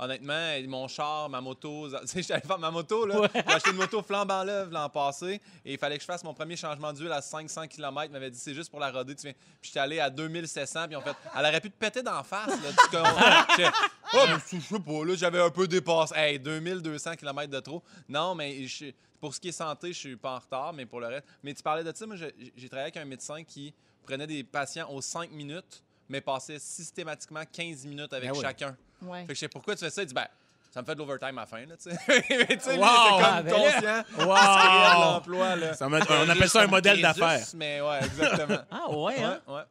Honnêtement, 0.02 0.48
mon 0.66 0.88
char, 0.88 1.28
ma 1.28 1.42
moto, 1.42 1.86
j'allais 2.16 2.40
faire 2.40 2.58
ma 2.58 2.70
moto, 2.70 3.04
là. 3.04 3.28
J'ai 3.34 3.40
acheté 3.52 3.68
une 3.70 3.76
moto 3.76 4.02
flambant 4.02 4.42
neuve 4.46 4.70
l'an 4.70 4.88
passé 4.88 5.42
et 5.62 5.74
il 5.74 5.78
fallait 5.78 5.96
que 5.96 6.00
je 6.00 6.06
fasse 6.06 6.24
mon 6.24 6.32
premier 6.32 6.56
changement 6.56 6.90
d'huile 6.94 7.12
à 7.12 7.20
500 7.20 7.68
km. 7.68 8.06
Il 8.06 8.12
m'avait 8.12 8.30
dit, 8.30 8.38
c'est 8.38 8.54
juste 8.54 8.70
pour 8.70 8.80
la 8.80 8.90
roder, 8.90 9.14
tu 9.14 9.24
viens. 9.24 9.34
Puis 9.60 9.68
j'étais 9.68 9.80
allé 9.80 10.00
à 10.00 10.08
2700, 10.08 10.86
puis 10.86 10.96
en 10.96 11.02
fait, 11.02 11.14
elle 11.38 11.44
aurait 11.44 11.60
pu 11.60 11.70
te 11.70 11.76
péter 11.76 12.02
d'en 12.02 12.22
face, 12.22 12.48
là. 12.48 12.70
Tu 12.90 13.62
oh, 14.14 14.24
mais 14.26 14.58
je 14.58 14.58
sais 14.66 14.80
pas, 14.80 15.04
là, 15.04 15.14
j'avais 15.16 15.40
un 15.42 15.50
peu 15.50 15.68
dépassé. 15.68 16.14
Hey, 16.16 16.38
2200 16.40 17.16
km 17.16 17.50
de 17.50 17.60
trop. 17.60 17.82
Non, 18.08 18.34
mais 18.34 18.66
je- 18.66 18.92
pour 19.20 19.34
ce 19.34 19.40
qui 19.40 19.48
est 19.48 19.52
santé, 19.52 19.92
je 19.92 19.98
suis 19.98 20.16
pas 20.16 20.32
en 20.36 20.38
retard, 20.38 20.72
mais 20.72 20.86
pour 20.86 21.00
le 21.00 21.08
reste. 21.08 21.26
Mais 21.42 21.52
tu 21.54 21.62
parlais 21.62 21.84
de 21.84 21.92
ça, 21.94 22.06
moi, 22.06 22.16
j'ai 22.16 22.68
travaillé 22.68 22.84
avec 22.84 22.96
un 22.96 23.04
médecin 23.04 23.44
qui 23.44 23.72
prenait 24.02 24.26
des 24.26 24.42
patients 24.44 24.88
aux 24.90 25.00
5 25.02 25.30
minutes, 25.30 25.82
mais 26.08 26.20
passait 26.20 26.58
systématiquement 26.58 27.42
15 27.52 27.84
minutes 27.86 28.12
avec 28.12 28.30
Ben 28.30 28.36
oui. 28.36 28.42
chacun. 28.42 28.76
Ouais. 29.02 29.20
Fait 29.22 29.28
que 29.28 29.34
je 29.34 29.38
sais 29.40 29.48
pourquoi 29.48 29.74
tu 29.76 29.84
fais 29.84 29.90
ça? 29.90 30.02
Il 30.02 30.06
dit, 30.06 30.14
ben, 30.14 30.26
ça 30.72 30.80
me 30.82 30.86
fait 30.86 30.94
de 30.94 30.98
l'overtime 31.00 31.36
à 31.38 31.42
la 31.42 31.46
fin, 31.46 31.64
là, 31.66 31.76
tu 31.76 31.90
sais. 31.90 31.96
Mais 32.08 32.46
tu 32.56 32.60
sais, 32.60 32.78
Wow! 32.78 32.84
c'est 32.84 33.24
Ah, 33.24 33.34
comme 33.36 33.44
ben 33.44 33.54
conscient. 33.54 34.26
Wow! 34.26 35.00
L'emploi, 35.14 35.56
là. 35.56 35.74
Ça 35.74 35.88
met- 35.88 36.00
on 36.08 36.28
appelle 36.28 36.48
ça 36.48 36.62
un 36.62 36.66
modèle 36.66 37.00
d'affaires. 37.00 37.46
Mais 37.54 37.80
ouais, 37.80 37.98
exactement. 38.04 38.58
Ah, 38.70 38.90
ouais, 38.90 39.22
hein? 39.22 39.40
Ouais, 39.46 39.54
ouais. 39.54 39.62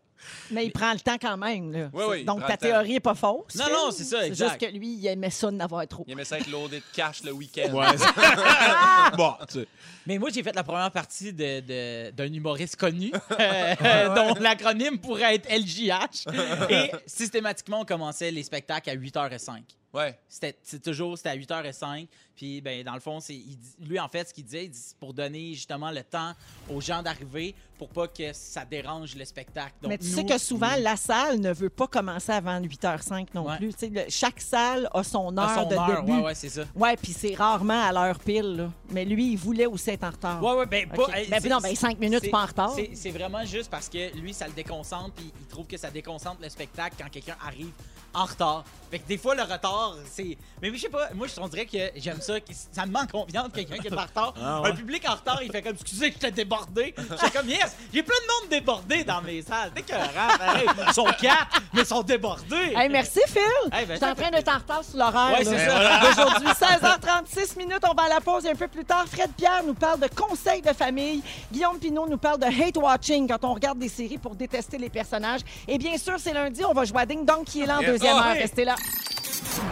Mais 0.51 0.65
il 0.65 0.71
prend 0.71 0.91
le 0.93 0.99
temps 0.99 1.17
quand 1.21 1.37
même. 1.37 1.71
Là. 1.71 1.89
Oui, 1.93 2.03
oui, 2.07 2.19
il 2.21 2.25
Donc, 2.25 2.45
ta 2.45 2.57
théorie 2.57 2.93
n'est 2.93 2.99
pas 2.99 3.15
fausse. 3.15 3.55
Non, 3.55 3.65
non, 3.69 3.91
c'est 3.91 4.03
ça, 4.03 4.19
C'est 4.21 4.27
exact. 4.27 4.59
juste 4.61 4.71
que 4.71 4.77
lui, 4.77 4.95
il 4.95 5.07
aimait 5.07 5.29
ça 5.29 5.47
de 5.51 5.55
n'avoir 5.55 5.87
trop. 5.87 6.03
Il 6.07 6.13
aimait 6.13 6.25
ça 6.25 6.37
être 6.39 6.49
loadé 6.49 6.77
de 6.79 6.83
cash 6.93 7.23
le 7.23 7.31
week-end. 7.31 7.73
Ouais. 7.73 7.85
bon, 9.17 9.33
tu 9.47 9.59
sais. 9.59 9.67
Mais 10.05 10.17
moi, 10.17 10.29
j'ai 10.33 10.41
fait 10.43 10.55
la 10.55 10.63
première 10.63 10.91
partie 10.91 11.31
de- 11.33 11.59
de- 11.59 12.11
d'un 12.11 12.33
humoriste 12.33 12.75
connu, 12.77 13.11
euh, 13.39 14.15
dont 14.15 14.33
l'acronyme 14.39 14.97
pourrait 14.99 15.35
être 15.35 15.47
LJH. 15.49 16.25
Et 16.69 16.91
systématiquement, 17.05 17.81
on 17.81 17.85
commençait 17.85 18.31
les 18.31 18.43
spectacles 18.43 18.89
à 18.89 18.95
8h05. 18.95 19.61
Ouais. 19.93 20.17
C'était 20.27 20.55
c'est 20.63 20.81
toujours 20.83 21.17
c'était 21.17 21.29
à 21.29 21.35
8h05. 21.37 22.07
Puis, 22.35 22.61
ben, 22.61 22.85
dans 22.85 22.93
le 22.93 23.01
fond, 23.01 23.19
c'est 23.19 23.37
lui, 23.81 23.99
en 23.99 24.07
fait, 24.07 24.29
ce 24.29 24.33
qu'il 24.33 24.45
disait, 24.45 24.63
il 24.63 24.69
dit, 24.69 24.77
c'est 24.81 24.95
pour 24.95 25.13
donner 25.13 25.53
justement 25.55 25.91
le 25.91 26.01
temps 26.03 26.31
aux 26.69 26.79
gens 26.79 27.03
d'arriver 27.03 27.53
pour 27.77 27.89
pas 27.89 28.07
que 28.07 28.31
ça 28.31 28.63
dérange 28.63 29.13
le 29.17 29.25
spectacle. 29.25 29.73
Donc, 29.81 29.89
Mais 29.89 29.97
tu 29.97 30.05
nous- 30.07 30.15
sais 30.15 30.23
que 30.25 30.37
souvent, 30.37 30.73
la 30.79 30.95
salle 30.95 31.41
ne 31.41 31.51
veut 31.51 31.69
pas 31.69 31.87
commencer 31.87 32.31
avant 32.31 32.57
8h05 32.61 33.33
non 33.33 33.45
Ouais. 33.45 33.57
plus. 33.57 33.73
Tu 33.73 33.79
sais, 33.79 33.89
le- 33.89 34.05
chaque 34.09 34.39
salle 34.39 34.87
a 34.93 35.03
son 35.03 35.37
heure 35.37 35.53
son 35.53 35.65
de 35.67 35.75
heure, 35.75 36.03
début. 36.03 36.17
ouais, 36.17 36.23
ouais, 36.27 36.35
c'est 36.35 36.47
ça. 36.47 36.63
Ouais, 36.75 36.95
puis 36.95 37.11
c'est 37.11 37.35
rarement 37.35 37.83
à 37.83 37.91
l'heure 37.91 38.19
pile. 38.19 38.55
là. 38.55 38.71
Mais 38.91 39.03
lui, 39.03 39.31
il 39.33 39.37
voulait 39.37 39.65
aussi 39.65 39.89
être 39.89 40.05
en 40.05 40.11
retard. 40.11 40.41
Ouais, 40.41 40.53
ouais, 40.53 40.65
ben, 40.65 40.87
OK. 40.91 40.95
pas- 40.95 41.11
Ben, 41.11 41.41
c'est- 41.41 41.49
non, 41.49 41.57
ben, 41.57 41.75
cinq 41.75 41.99
minutes, 41.99 42.21
c'est- 42.23 42.29
pas 42.29 42.43
en 42.43 42.45
retard. 42.45 42.73
c'est- 42.73 42.91
C'est 42.93 43.11
vraiment 43.11 43.43
juste 43.43 43.69
parce 43.69 43.89
que 43.89 44.15
lui, 44.17 44.33
ça 44.33 44.47
le 44.47 44.53
déconcentre, 44.53 45.11
puis 45.15 45.29
il 45.41 45.47
trouve 45.47 45.67
que 45.67 45.75
ça 45.77 45.91
déconcentre 45.91 46.41
le 46.41 46.47
spectacle 46.49 46.95
quand 46.97 47.09
quelqu'un 47.09 47.35
arrive 47.45 47.71
en 48.13 48.25
retard. 48.25 48.63
Fait 48.91 48.97
que 48.97 49.07
des 49.07 49.17
fois, 49.19 49.35
le 49.35 49.43
retard, 49.43 49.93
c'est. 50.11 50.35
Mais 50.61 50.71
je 50.73 50.77
sais 50.77 50.89
pas, 50.89 51.09
moi, 51.13 51.27
je 51.27 51.39
on 51.39 51.47
dirait 51.47 51.67
que 51.67 51.77
j'aime 51.97 52.19
ça, 52.21 52.39
que 52.39 52.51
ça 52.71 52.87
me 52.87 52.91
manque 52.91 53.11
confiance, 53.11 53.49
quelqu'un 53.53 53.77
qui 53.77 53.87
est 53.87 53.93
en 53.93 54.01
retard. 54.01 54.33
Ah 54.41 54.61
ouais. 54.61 54.69
Un 54.69 54.75
public 54.75 55.07
en 55.07 55.13
retard, 55.13 55.43
il 55.43 55.51
fait 55.51 55.61
comme, 55.61 55.73
excusez, 55.75 56.11
je 56.11 56.17
t'ai 56.17 56.31
débordé. 56.31 56.95
J'étais 56.97 57.37
comme, 57.37 57.47
yes, 57.47 57.75
j'ai 57.93 58.01
plein 58.01 58.15
de 58.15 58.27
monde 58.41 58.49
débordé 58.49 59.03
dans 59.03 59.21
mes 59.21 59.43
salles. 59.43 59.71
T'es 59.75 59.83
pareil. 59.83 60.65
Ils 60.87 60.93
sont 60.93 61.05
quatre, 61.21 61.61
mais 61.71 61.81
ils 61.81 61.85
sont 61.85 62.01
débordés. 62.01 62.73
Hey, 62.75 62.89
merci, 62.89 63.19
Phil. 63.27 63.41
Hey, 63.71 63.85
ben, 63.85 63.93
Je 63.93 63.97
suis 63.97 64.05
en 64.05 64.15
train 64.15 64.25
fait 64.25 64.31
d'être 64.31 64.49
en 64.49 64.57
retard 64.57 64.83
sur 64.83 64.97
l'horaire. 64.97 65.37
Ouais, 65.37 65.45
c'est 65.45 65.67
ça. 65.67 65.99
D'aujourd'hui, 66.01 66.47
16h36 66.47 67.57
minutes. 67.59 67.83
On 67.87 67.93
va 67.93 68.03
à 68.03 68.09
la 68.09 68.21
pause 68.21 68.45
et 68.45 68.49
un 68.49 68.55
peu 68.55 68.67
plus 68.67 68.85
tard. 68.85 69.05
Fred 69.07 69.29
Pierre 69.37 69.63
nous 69.67 69.75
parle 69.75 69.99
de 69.99 70.07
conseils 70.07 70.63
de 70.63 70.73
famille. 70.73 71.21
Guillaume 71.51 71.77
Pinot 71.77 72.07
nous 72.07 72.17
parle 72.17 72.39
de 72.39 72.45
hate 72.45 72.77
watching 72.77 73.27
quand 73.27 73.43
on 73.47 73.53
regarde 73.53 73.77
des 73.77 73.89
séries 73.89 74.17
pour 74.17 74.35
détester 74.35 74.79
les 74.79 74.89
personnages. 74.89 75.41
Et 75.67 75.77
bien 75.77 75.95
sûr, 75.97 76.15
c'est 76.17 76.33
lundi. 76.33 76.63
On 76.65 76.73
va 76.73 76.85
jouer 76.85 77.01
à 77.01 77.05
Ding 77.05 77.23
Dong 77.23 77.43
qui 77.45 77.61
est 77.61 77.65
là 77.67 77.77
en 77.77 77.81
Yes. 77.81 77.98
Deuxième 77.99 78.15
Oh, 78.15 78.19
heure. 78.19 78.31
hey. 78.35 78.41
Restez 78.41 78.65
là. 78.65 78.75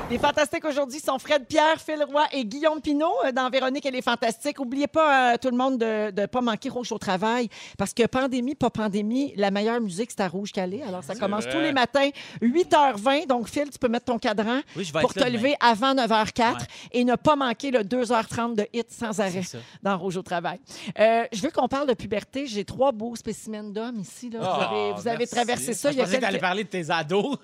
Les 0.09 0.17
fantastiques 0.17 0.63
aujourd'hui 0.63 0.99
sont 1.01 1.19
Fred 1.19 1.45
Pierre, 1.47 1.79
Phil 1.85 2.01
Roy 2.01 2.23
et 2.31 2.45
Guillaume 2.45 2.79
Pinot 2.81 3.11
euh, 3.25 3.31
dans 3.33 3.49
Véronique 3.49 3.85
et 3.85 3.91
les 3.91 4.01
fantastiques. 4.01 4.57
Oubliez 4.59 4.87
pas, 4.87 5.33
euh, 5.33 5.37
tout 5.41 5.49
le 5.49 5.57
monde, 5.57 5.77
de 5.79 6.11
ne 6.17 6.25
pas 6.27 6.39
manquer 6.39 6.69
Rouge 6.69 6.93
au 6.93 6.97
travail 6.97 7.49
parce 7.77 7.93
que 7.93 8.05
pandémie, 8.05 8.55
pas 8.55 8.69
pandémie, 8.69 9.33
la 9.35 9.51
meilleure 9.51 9.81
musique, 9.81 10.11
c'est 10.11 10.21
à 10.23 10.29
Rouge 10.29 10.53
Calais. 10.53 10.81
Alors, 10.87 11.03
ça 11.03 11.13
commence 11.15 11.43
vrai. 11.43 11.53
tous 11.53 11.59
les 11.59 11.73
matins, 11.73 12.09
8h20. 12.41 13.27
Donc, 13.27 13.49
Phil, 13.49 13.69
tu 13.69 13.77
peux 13.79 13.89
mettre 13.89 14.05
ton 14.05 14.17
cadran 14.17 14.61
Oui, 14.77 14.85
je 14.85 14.93
vais 14.93 15.01
pour 15.01 15.11
là 15.15 15.23
te 15.25 15.29
demain. 15.29 15.29
lever 15.29 15.55
avant 15.59 15.93
9h04 15.93 16.53
Ouais. 16.53 16.57
et 16.93 17.03
ne 17.03 17.15
pas 17.15 17.35
manquer 17.35 17.71
le 17.71 17.79
2h30 17.83 18.55
de 18.55 18.65
hit 18.73 18.89
sans 18.89 19.19
arrêt 19.19 19.41
dans 19.83 19.97
Rouge 19.97 20.15
au 20.15 20.21
travail. 20.23 20.59
Euh, 20.99 21.25
je 21.33 21.41
veux 21.41 21.51
qu'on 21.51 21.67
parle 21.67 21.87
de 21.89 21.93
puberté. 21.93 22.47
J'ai 22.47 22.63
trois 22.63 22.93
beaux 22.93 23.15
spécimens 23.17 23.63
d'hommes 23.73 23.99
ici. 23.99 24.29
Là. 24.29 24.39
vous 24.39 24.45
Ah, 24.49 24.69
avez, 24.71 24.93
vous 25.01 25.07
avez 25.09 25.27
traversé 25.27 25.73
ça. 25.73 25.89
Je 25.91 25.95
Il 25.95 25.97
y 25.97 26.01
a 26.01 26.05
pensais 26.05 26.19
que 26.19 26.37
parler 26.39 26.63
de 26.63 26.69
tes 26.69 26.89
ados. 26.89 27.37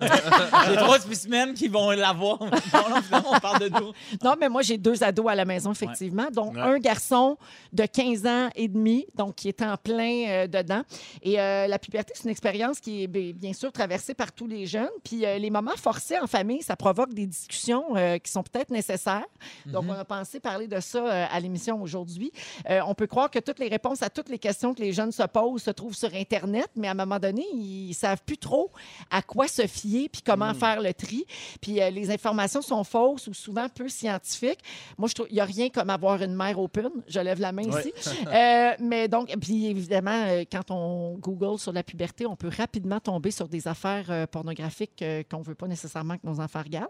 J'ai 0.74 0.80
trois 0.80 0.98
spécimens 1.00 1.54
qui 1.54 1.68
vont 1.68 1.90
l'avoir. 1.90 2.38
Non, 2.74 2.88
non, 3.12 3.22
on 3.32 3.38
parle 3.40 3.60
de 3.60 3.68
nous. 3.68 3.92
Non, 4.22 4.34
mais 4.38 4.48
moi, 4.48 4.62
j'ai 4.62 4.78
deux 4.78 5.02
ados 5.02 5.26
à 5.30 5.34
la 5.34 5.44
maison, 5.44 5.72
effectivement, 5.72 6.26
dont 6.32 6.52
Ouais. 6.54 6.60
un 6.60 6.78
garçon 6.78 7.36
de 7.72 7.84
15 7.86 8.26
ans 8.26 8.48
et 8.54 8.68
demi, 8.68 9.06
donc 9.14 9.34
qui 9.36 9.48
est 9.48 9.62
en 9.62 9.76
plein 9.76 10.24
euh, 10.28 10.46
dedans. 10.46 10.82
Et 11.22 11.40
euh, 11.40 11.66
la 11.66 11.78
puberté, 11.78 12.12
c'est 12.16 12.24
une 12.24 12.30
expérience 12.30 12.80
qui 12.80 13.02
est 13.04 13.06
bien 13.06 13.32
bien 13.34 13.52
sûr 13.52 13.72
traversée 13.72 14.14
par 14.14 14.32
tous 14.32 14.46
les 14.46 14.66
jeunes. 14.66 14.88
Puis 15.04 15.24
euh, 15.24 15.38
les 15.38 15.50
moments 15.50 15.76
forcés 15.76 16.18
en 16.18 16.26
famille, 16.26 16.62
ça 16.62 16.76
provoque 16.76 17.12
des 17.14 17.26
discussions 17.26 17.84
euh, 17.96 18.18
qui 18.18 18.30
sont 18.30 18.42
peut-être 18.42 18.70
nécessaires. 18.70 19.24
Donc, 19.66 19.84
on 19.88 19.92
a 19.92 20.04
pensé 20.04 20.40
parler 20.40 20.66
de 20.66 20.80
ça 20.80 20.98
euh, 20.98 21.26
à 21.30 21.40
l'émission 21.40 21.80
aujourd'hui. 21.82 22.32
Euh, 22.70 22.80
on 22.86 22.94
peut 22.94 23.06
croire 23.06 23.30
que 23.30 23.38
toutes 23.38 23.58
les 23.58 23.68
réponses 23.68 24.02
à 24.02 24.10
toutes 24.10 24.28
les 24.28 24.38
questions 24.38 24.74
que 24.74 24.80
les 24.80 24.92
jeunes 24.92 25.12
se 25.12 25.22
posent 25.24 25.62
se 25.62 25.70
trouvent 25.70 25.94
sur 25.94 26.12
Internet, 26.14 26.68
mais 26.76 26.88
à 26.88 26.92
un 26.92 26.94
moment 26.94 27.18
donné, 27.18 27.44
ils 27.52 27.94
savent 27.94 28.22
plus 28.24 28.38
trop 28.38 28.70
à 29.10 29.22
quoi 29.22 29.48
se 29.48 29.66
fier 29.66 30.08
puis 30.10 30.22
comment 30.22 30.54
faire 30.64 30.80
le 30.82 30.94
tri. 30.94 31.24
Puis 31.60 31.80
euh, 31.80 31.90
les 31.90 32.10
informations 32.10 32.62
sont 32.62 32.84
fausses 32.84 33.26
ou 33.26 33.34
souvent 33.34 33.68
peu 33.68 33.88
scientifiques. 33.88 34.60
Moi, 34.98 35.08
je 35.08 35.14
trouve 35.14 35.26
il 35.30 35.34
n'y 35.34 35.40
a 35.40 35.44
rien 35.44 35.68
comme 35.68 35.90
avoir 35.90 36.22
une 36.22 36.34
mère 36.34 36.58
open. 36.58 36.90
Je 37.06 37.20
lève 37.20 37.40
la 37.40 37.52
main 37.52 37.64
Ouais. 37.64 37.92
ici. 37.96 38.10
Euh, 38.26 38.72
mais 38.78 39.08
donc, 39.08 39.34
puis 39.40 39.66
évidemment, 39.66 40.24
euh, 40.26 40.44
quand 40.50 40.70
on 40.70 41.16
Google 41.18 41.58
sur 41.58 41.72
la 41.72 41.82
puberté, 41.82 42.26
on 42.26 42.36
peut 42.36 42.50
rapidement 42.56 43.00
tomber 43.00 43.30
sur 43.30 43.48
des 43.48 43.66
affaires 43.68 44.26
pornographiques 44.28 45.04
qu'on 45.30 45.38
ne 45.40 45.44
veut 45.44 45.54
pas 45.54 45.66
nécessairement 45.68 46.16
que 46.16 46.26
nos 46.26 46.40
enfants 46.40 46.62
regardent. 46.62 46.88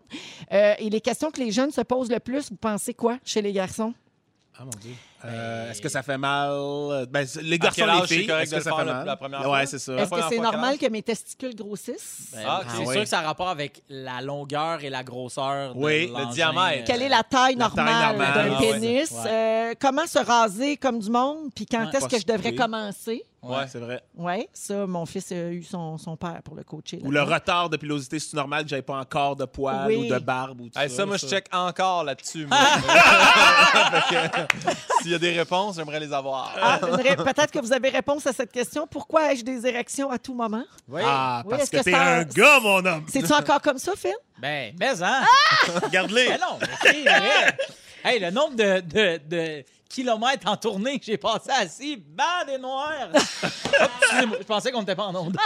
Et 0.78 0.90
les 0.90 1.00
questions 1.00 1.30
que 1.30 1.40
les 1.40 1.50
jeunes 1.50 1.70
se 1.70 1.80
posent 1.80 2.10
le 2.10 2.20
plus, 2.20 2.50
vous 2.50 2.56
pensez 2.56 2.94
quoi 2.94 3.18
chez 3.24 3.42
les 3.42 3.52
garçons? 3.52 3.94
Ah 4.58 4.64
mon 4.64 4.70
Dieu. 4.80 4.92
Euh, 5.26 5.70
Est-ce 5.70 5.80
que 5.80 5.88
ça 5.88 6.02
fait 6.02 6.18
mal? 6.18 7.06
Ben, 7.10 7.26
les 7.42 7.58
garçons, 7.58 7.86
les 7.86 8.06
filles, 8.06 8.30
est-ce 8.30 8.54
que 8.56 8.60
ça 8.60 8.76
fait 8.76 8.84
mal? 8.84 9.06
la 9.06 9.16
première 9.16 9.48
Ouais, 9.50 9.66
c'est 9.66 9.78
ça. 9.78 9.94
Est-ce 9.94 10.10
que 10.10 10.20
c'est 10.28 10.38
normal 10.38 10.76
que 10.78 10.86
mes 10.88 11.02
testicules 11.02 11.54
grossissent? 11.54 12.30
Ben, 12.34 12.42
Ah, 12.46 12.60
c'est 12.68 12.76
ok. 12.76 12.82
sûr 12.82 12.88
Oui. 12.90 13.00
que 13.00 13.04
ça 13.08 13.18
a 13.20 13.22
rapport 13.22 13.48
avec 13.48 13.82
la 13.88 14.20
longueur 14.20 14.82
et 14.84 14.90
la 14.90 15.02
grosseur 15.02 15.74
de 15.74 15.80
Oui, 15.80 16.12
le 16.14 16.30
diamètre. 16.32 16.84
Quelle 16.84 17.02
est 17.02 17.08
la 17.08 17.22
taille 17.22 17.54
La 17.56 17.68
normale 17.68 18.16
normale, 18.18 18.34
d'un 18.50 18.56
ah 18.56 18.60
pénis? 18.60 19.10
Ouais. 19.10 19.30
Euh, 19.30 19.74
comment 19.80 20.06
se 20.06 20.18
raser 20.18 20.76
comme 20.76 20.98
du 20.98 21.10
monde? 21.10 21.50
Puis 21.54 21.66
quand 21.66 21.84
Ouais. 21.86 21.90
est-ce 21.96 22.08
que 22.08 22.18
je 22.18 22.26
devrais 22.26 22.50
Oui. 22.50 22.56
commencer? 22.56 23.22
Ouais, 23.42 23.66
c'est 23.68 23.78
vrai. 23.78 24.02
Oui, 24.16 24.46
ça, 24.54 24.86
mon 24.86 25.04
fils 25.04 25.30
a 25.30 25.34
eu 25.50 25.62
son, 25.62 25.98
son 25.98 26.16
père 26.16 26.40
pour 26.42 26.54
le 26.54 26.64
coacher. 26.64 26.98
Ou 27.04 27.10
le 27.10 27.22
retard 27.22 27.68
de 27.68 27.76
pilosité, 27.76 28.18
c'est 28.18 28.32
normal 28.34 28.62
que 28.62 28.70
j'avais 28.70 28.80
pas 28.80 28.96
encore 28.96 29.36
de 29.36 29.44
poils 29.44 29.84
Oui. 29.86 29.96
ou 29.96 30.06
de 30.14 30.18
barbe 30.18 30.62
ou 30.62 30.68
tout 30.70 30.78
Hey, 30.78 30.88
ça? 30.88 30.96
ça, 30.96 31.06
moi, 31.06 31.18
je 31.18 31.26
check 31.26 31.44
encore 31.52 32.04
là-dessus. 32.04 32.48
S'il 35.02 35.13
y 35.14 35.16
a 35.16 35.32
des 35.32 35.38
réponses, 35.38 35.76
j'aimerais 35.76 36.00
les 36.00 36.12
avoir. 36.12 36.54
Ah, 36.60 36.78
ré- 36.82 37.16
Peut-être 37.16 37.50
que 37.50 37.58
vous 37.58 37.72
avez 37.72 37.88
réponse 37.88 38.26
à 38.26 38.32
cette 38.32 38.52
question. 38.52 38.86
Pourquoi 38.86 39.32
ai-je 39.32 39.44
des 39.44 39.66
érections 39.66 40.10
à 40.10 40.18
tout 40.18 40.34
moment? 40.34 40.64
Oui. 40.88 41.00
Ah, 41.04 41.42
Oui, 41.46 41.56
parce 41.56 41.70
que, 41.70 41.76
que 41.78 41.82
t'es 41.82 41.90
c'est 41.90 41.96
un- 41.96 42.18
un 42.20 42.24
gars, 42.24 42.60
mon 42.60 42.84
homme. 42.84 43.04
C'est-tu 43.10 43.32
encore 43.32 43.60
comme 43.62 43.78
ça, 43.78 43.92
Phil? 43.96 44.14
Ben, 44.38 44.74
mais 44.78 45.02
hein? 45.02 45.22
Regarde-les. 45.82 46.28
Ben 46.28 46.40
non, 46.40 46.58
mais. 46.60 47.54
Hey, 48.06 48.20
le 48.20 48.30
nombre 48.30 48.54
de, 48.54 48.80
de, 48.80 49.18
de 49.30 49.64
kilomètres 49.88 50.48
en 50.48 50.56
tournée 50.56 50.98
que 50.98 51.04
j'ai 51.04 51.16
passé 51.16 51.50
assis, 51.50 51.96
bande 51.96 52.54
et 52.54 52.58
noir. 52.58 52.92
Excusez-moi, 53.14 54.36
je 54.40 54.44
pensais 54.44 54.72
qu'on 54.72 54.80
n'était 54.80 54.96
pas 54.96 55.04
en 55.06 55.14
onde. 55.14 55.36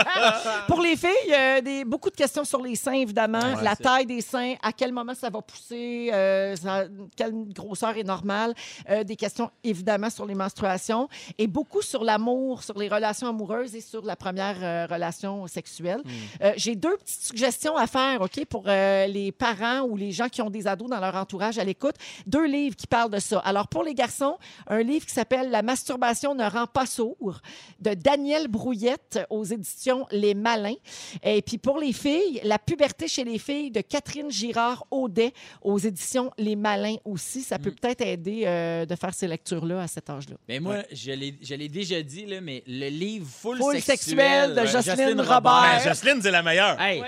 Pour 0.66 0.80
les 0.80 0.96
filles, 0.96 1.08
euh, 1.32 1.60
des, 1.60 1.84
beaucoup 1.84 2.10
de 2.10 2.16
questions 2.16 2.44
sur 2.44 2.62
les 2.62 2.76
seins, 2.76 2.92
évidemment. 2.92 3.38
Ouais, 3.40 3.62
la 3.62 3.76
taille 3.76 4.06
des 4.06 4.20
seins, 4.20 4.54
à 4.62 4.72
quel 4.72 4.92
moment 4.92 5.14
ça 5.14 5.30
va 5.30 5.40
pousser, 5.42 6.10
euh, 6.12 6.56
ça- 6.56 6.84
quelle 7.16 7.32
grosseur 7.52 7.96
est 7.96 8.04
normale. 8.04 8.54
Euh, 8.88 9.04
des 9.04 9.16
questions, 9.16 9.50
évidemment, 9.64 10.10
sur 10.10 10.26
les 10.26 10.34
menstruations. 10.34 11.08
Et 11.38 11.46
beaucoup 11.46 11.82
sur 11.82 12.04
l'amour, 12.04 12.62
sur 12.62 12.78
les 12.78 12.88
relations 12.88 13.28
amoureuses 13.28 13.74
et 13.74 13.80
sur 13.80 14.04
la 14.04 14.16
première 14.16 14.56
euh, 14.62 14.86
relation 14.86 15.46
sexuelle. 15.46 16.02
Hmm. 16.04 16.48
J'ai 16.56 16.76
deux 16.76 16.96
petites 16.96 17.22
suggestions 17.22 17.76
à 17.76 17.86
faire, 17.86 18.20
OK, 18.20 18.44
pour 18.46 18.64
les 18.66 19.32
parents 19.32 19.80
ou 19.82 19.96
les 19.96 20.12
gens 20.12 20.28
qui 20.28 20.42
ont 20.42 20.50
des 20.50 20.66
ados 20.66 20.88
dans 20.88 21.00
leur 21.00 21.14
entourage 21.16 21.58
à 21.58 21.64
l'écoute. 21.64 21.94
Deux 22.26 22.46
livres 22.46 22.76
qui 22.76 22.86
parlent 22.86 23.10
de 23.10 23.18
ça. 23.18 23.38
Alors, 23.40 23.68
pour 23.72 23.82
les 23.82 23.94
garçons, 23.94 24.36
un 24.66 24.82
livre 24.82 25.06
qui 25.06 25.12
s'appelle 25.14 25.50
La 25.50 25.62
masturbation 25.62 26.34
ne 26.34 26.44
rend 26.44 26.66
pas 26.66 26.84
sourd 26.84 27.40
de 27.80 27.94
Daniel 27.94 28.46
Brouillette 28.46 29.20
aux 29.30 29.44
éditions 29.44 30.06
Les 30.10 30.34
Malins. 30.34 30.74
Et 31.22 31.40
puis 31.40 31.56
pour 31.56 31.78
les 31.78 31.94
filles, 31.94 32.40
La 32.44 32.58
puberté 32.58 33.08
chez 33.08 33.24
les 33.24 33.38
filles 33.38 33.70
de 33.70 33.80
Catherine 33.80 34.30
Girard-Audet 34.30 35.32
aux 35.62 35.78
éditions 35.78 36.30
Les 36.36 36.54
Malins 36.54 36.96
aussi. 37.06 37.40
Ça 37.40 37.58
peut 37.58 37.70
peut-être 37.70 38.02
aider 38.02 38.42
euh, 38.44 38.84
de 38.84 38.94
faire 38.94 39.14
ces 39.14 39.26
lectures-là 39.26 39.82
à 39.82 39.88
cet 39.88 40.10
âge-là. 40.10 40.36
Mais 40.48 40.60
moi, 40.60 40.82
je 40.92 41.12
l'ai 41.12 41.38
je 41.40 41.54
l'ai 41.54 41.68
déjà 41.68 42.02
dit, 42.02 42.26
là, 42.26 42.42
mais 42.42 42.62
le 42.66 42.88
livre 42.90 43.26
Full, 43.26 43.56
Full 43.56 43.80
sexuel, 43.80 43.96
sexuel 43.96 44.54
de 44.54 44.60
euh, 44.60 44.66
Jocelyne 44.66 45.16
Ben, 45.16 45.34
Robert. 45.34 45.80
Jocelyne, 45.82 46.20
c'est 46.20 46.30
la 46.30 46.42
meilleure. 46.42 46.78
Hey, 46.78 47.02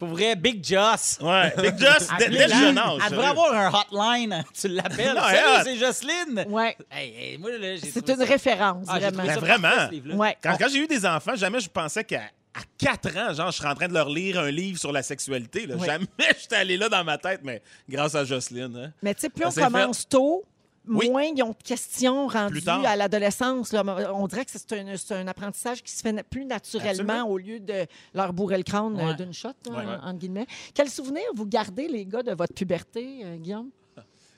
pour 0.00 0.08
vrai, 0.08 0.34
Big 0.34 0.64
Joss. 0.64 1.18
Ouais. 1.20 1.54
Big 1.62 1.78
Just, 1.78 2.10
dès, 2.18 2.28
dès 2.28 2.48
le 2.48 2.52
jeune 2.54 2.76
âge. 2.78 2.98
Elle 3.04 3.10
devrait 3.12 3.26
sérieux. 3.26 3.40
avoir 3.40 3.54
un 3.54 3.68
hotline. 4.08 4.44
Tu 4.60 4.66
l'appelles. 4.68 5.14
Non, 5.14 5.20
Salut, 5.22 5.38
elle- 5.58 5.64
c'est 5.64 5.76
Jocelyne. 5.78 6.44
Ouais, 6.48 6.76
Hey, 6.90 7.14
hey, 7.16 7.38
moi, 7.38 7.50
là, 7.52 7.76
j'ai 7.76 7.90
c'est 7.90 8.00
trouvé 8.02 8.14
une 8.14 8.26
ça- 8.26 8.32
référence, 8.32 8.86
Ah, 8.88 8.94
j'ai 8.94 9.00
vraiment. 9.10 9.18
trouvé 9.18 9.28
ça 9.28 9.34
Ben, 9.40 9.46
vraiment. 9.46 9.68
parfait, 9.68 9.86
ce 9.86 9.92
livre-là. 9.92 10.14
Ouais. 10.16 10.36
Quand, 10.42 10.56
quand 10.58 10.68
j'ai 10.72 10.78
eu 10.78 10.86
des 10.88 11.06
enfants, 11.06 11.36
jamais 11.36 11.60
je 11.60 11.68
pensais 11.68 12.02
qu'à 12.02 12.22
à 12.52 12.60
4 12.78 13.16
ans, 13.16 13.32
genre, 13.32 13.52
je 13.52 13.58
serais 13.58 13.68
en 13.68 13.74
train 13.76 13.86
de 13.86 13.94
leur 13.94 14.08
lire 14.08 14.40
un 14.40 14.50
livre 14.50 14.76
sur 14.76 14.90
la 14.90 15.04
sexualité. 15.04 15.66
là. 15.66 15.76
Jamais 15.84 16.06
j'étais 16.40 16.56
allé 16.56 16.76
là 16.76 16.88
dans 16.88 17.04
ma 17.04 17.16
tête, 17.16 17.42
mais 17.44 17.62
grâce 17.88 18.16
à 18.16 18.24
Jocelyne. 18.24 18.76
hein. 18.76 18.92
Mais 19.02 19.14
tu 19.14 19.20
sais, 19.20 19.28
plus 19.28 19.44
on 19.46 19.52
commence 19.52 20.08
tôt, 20.08 20.42
Oui. 20.88 21.10
moins 21.10 21.22
ils 21.24 21.42
ont 21.42 21.50
de 21.50 21.62
questions 21.62 22.26
rendues 22.26 22.62
à 22.68 22.96
l'adolescence. 22.96 23.74
On 23.74 24.26
dirait 24.26 24.44
que 24.44 24.50
c'est 24.50 25.12
un, 25.12 25.26
apprentissage 25.28 25.82
qui 25.82 25.92
se 25.92 26.00
fait 26.02 26.22
plus 26.22 26.44
naturellement 26.44 26.90
Absolument. 26.90 27.28
au 27.28 27.38
lieu 27.38 27.60
de 27.60 27.86
leur 28.14 28.32
bourrer 28.32 28.56
le 28.56 28.62
crâne 28.64 28.98
euh, 28.98 29.08
Ouais. 29.08 29.14
d'une 29.14 29.32
shot, 29.32 29.50
Ouais. 29.68 29.76
en- 29.76 30.08
entre 30.08 30.18
guillemets. 30.18 30.46
Quel 30.74 30.88
souvenir 30.88 31.22
vous 31.34 31.46
gardez, 31.46 31.86
les 31.86 32.06
gars, 32.06 32.22
de 32.22 32.32
votre 32.32 32.54
puberté, 32.54 33.20
euh, 33.24 33.36
Guillaume? 33.36 33.70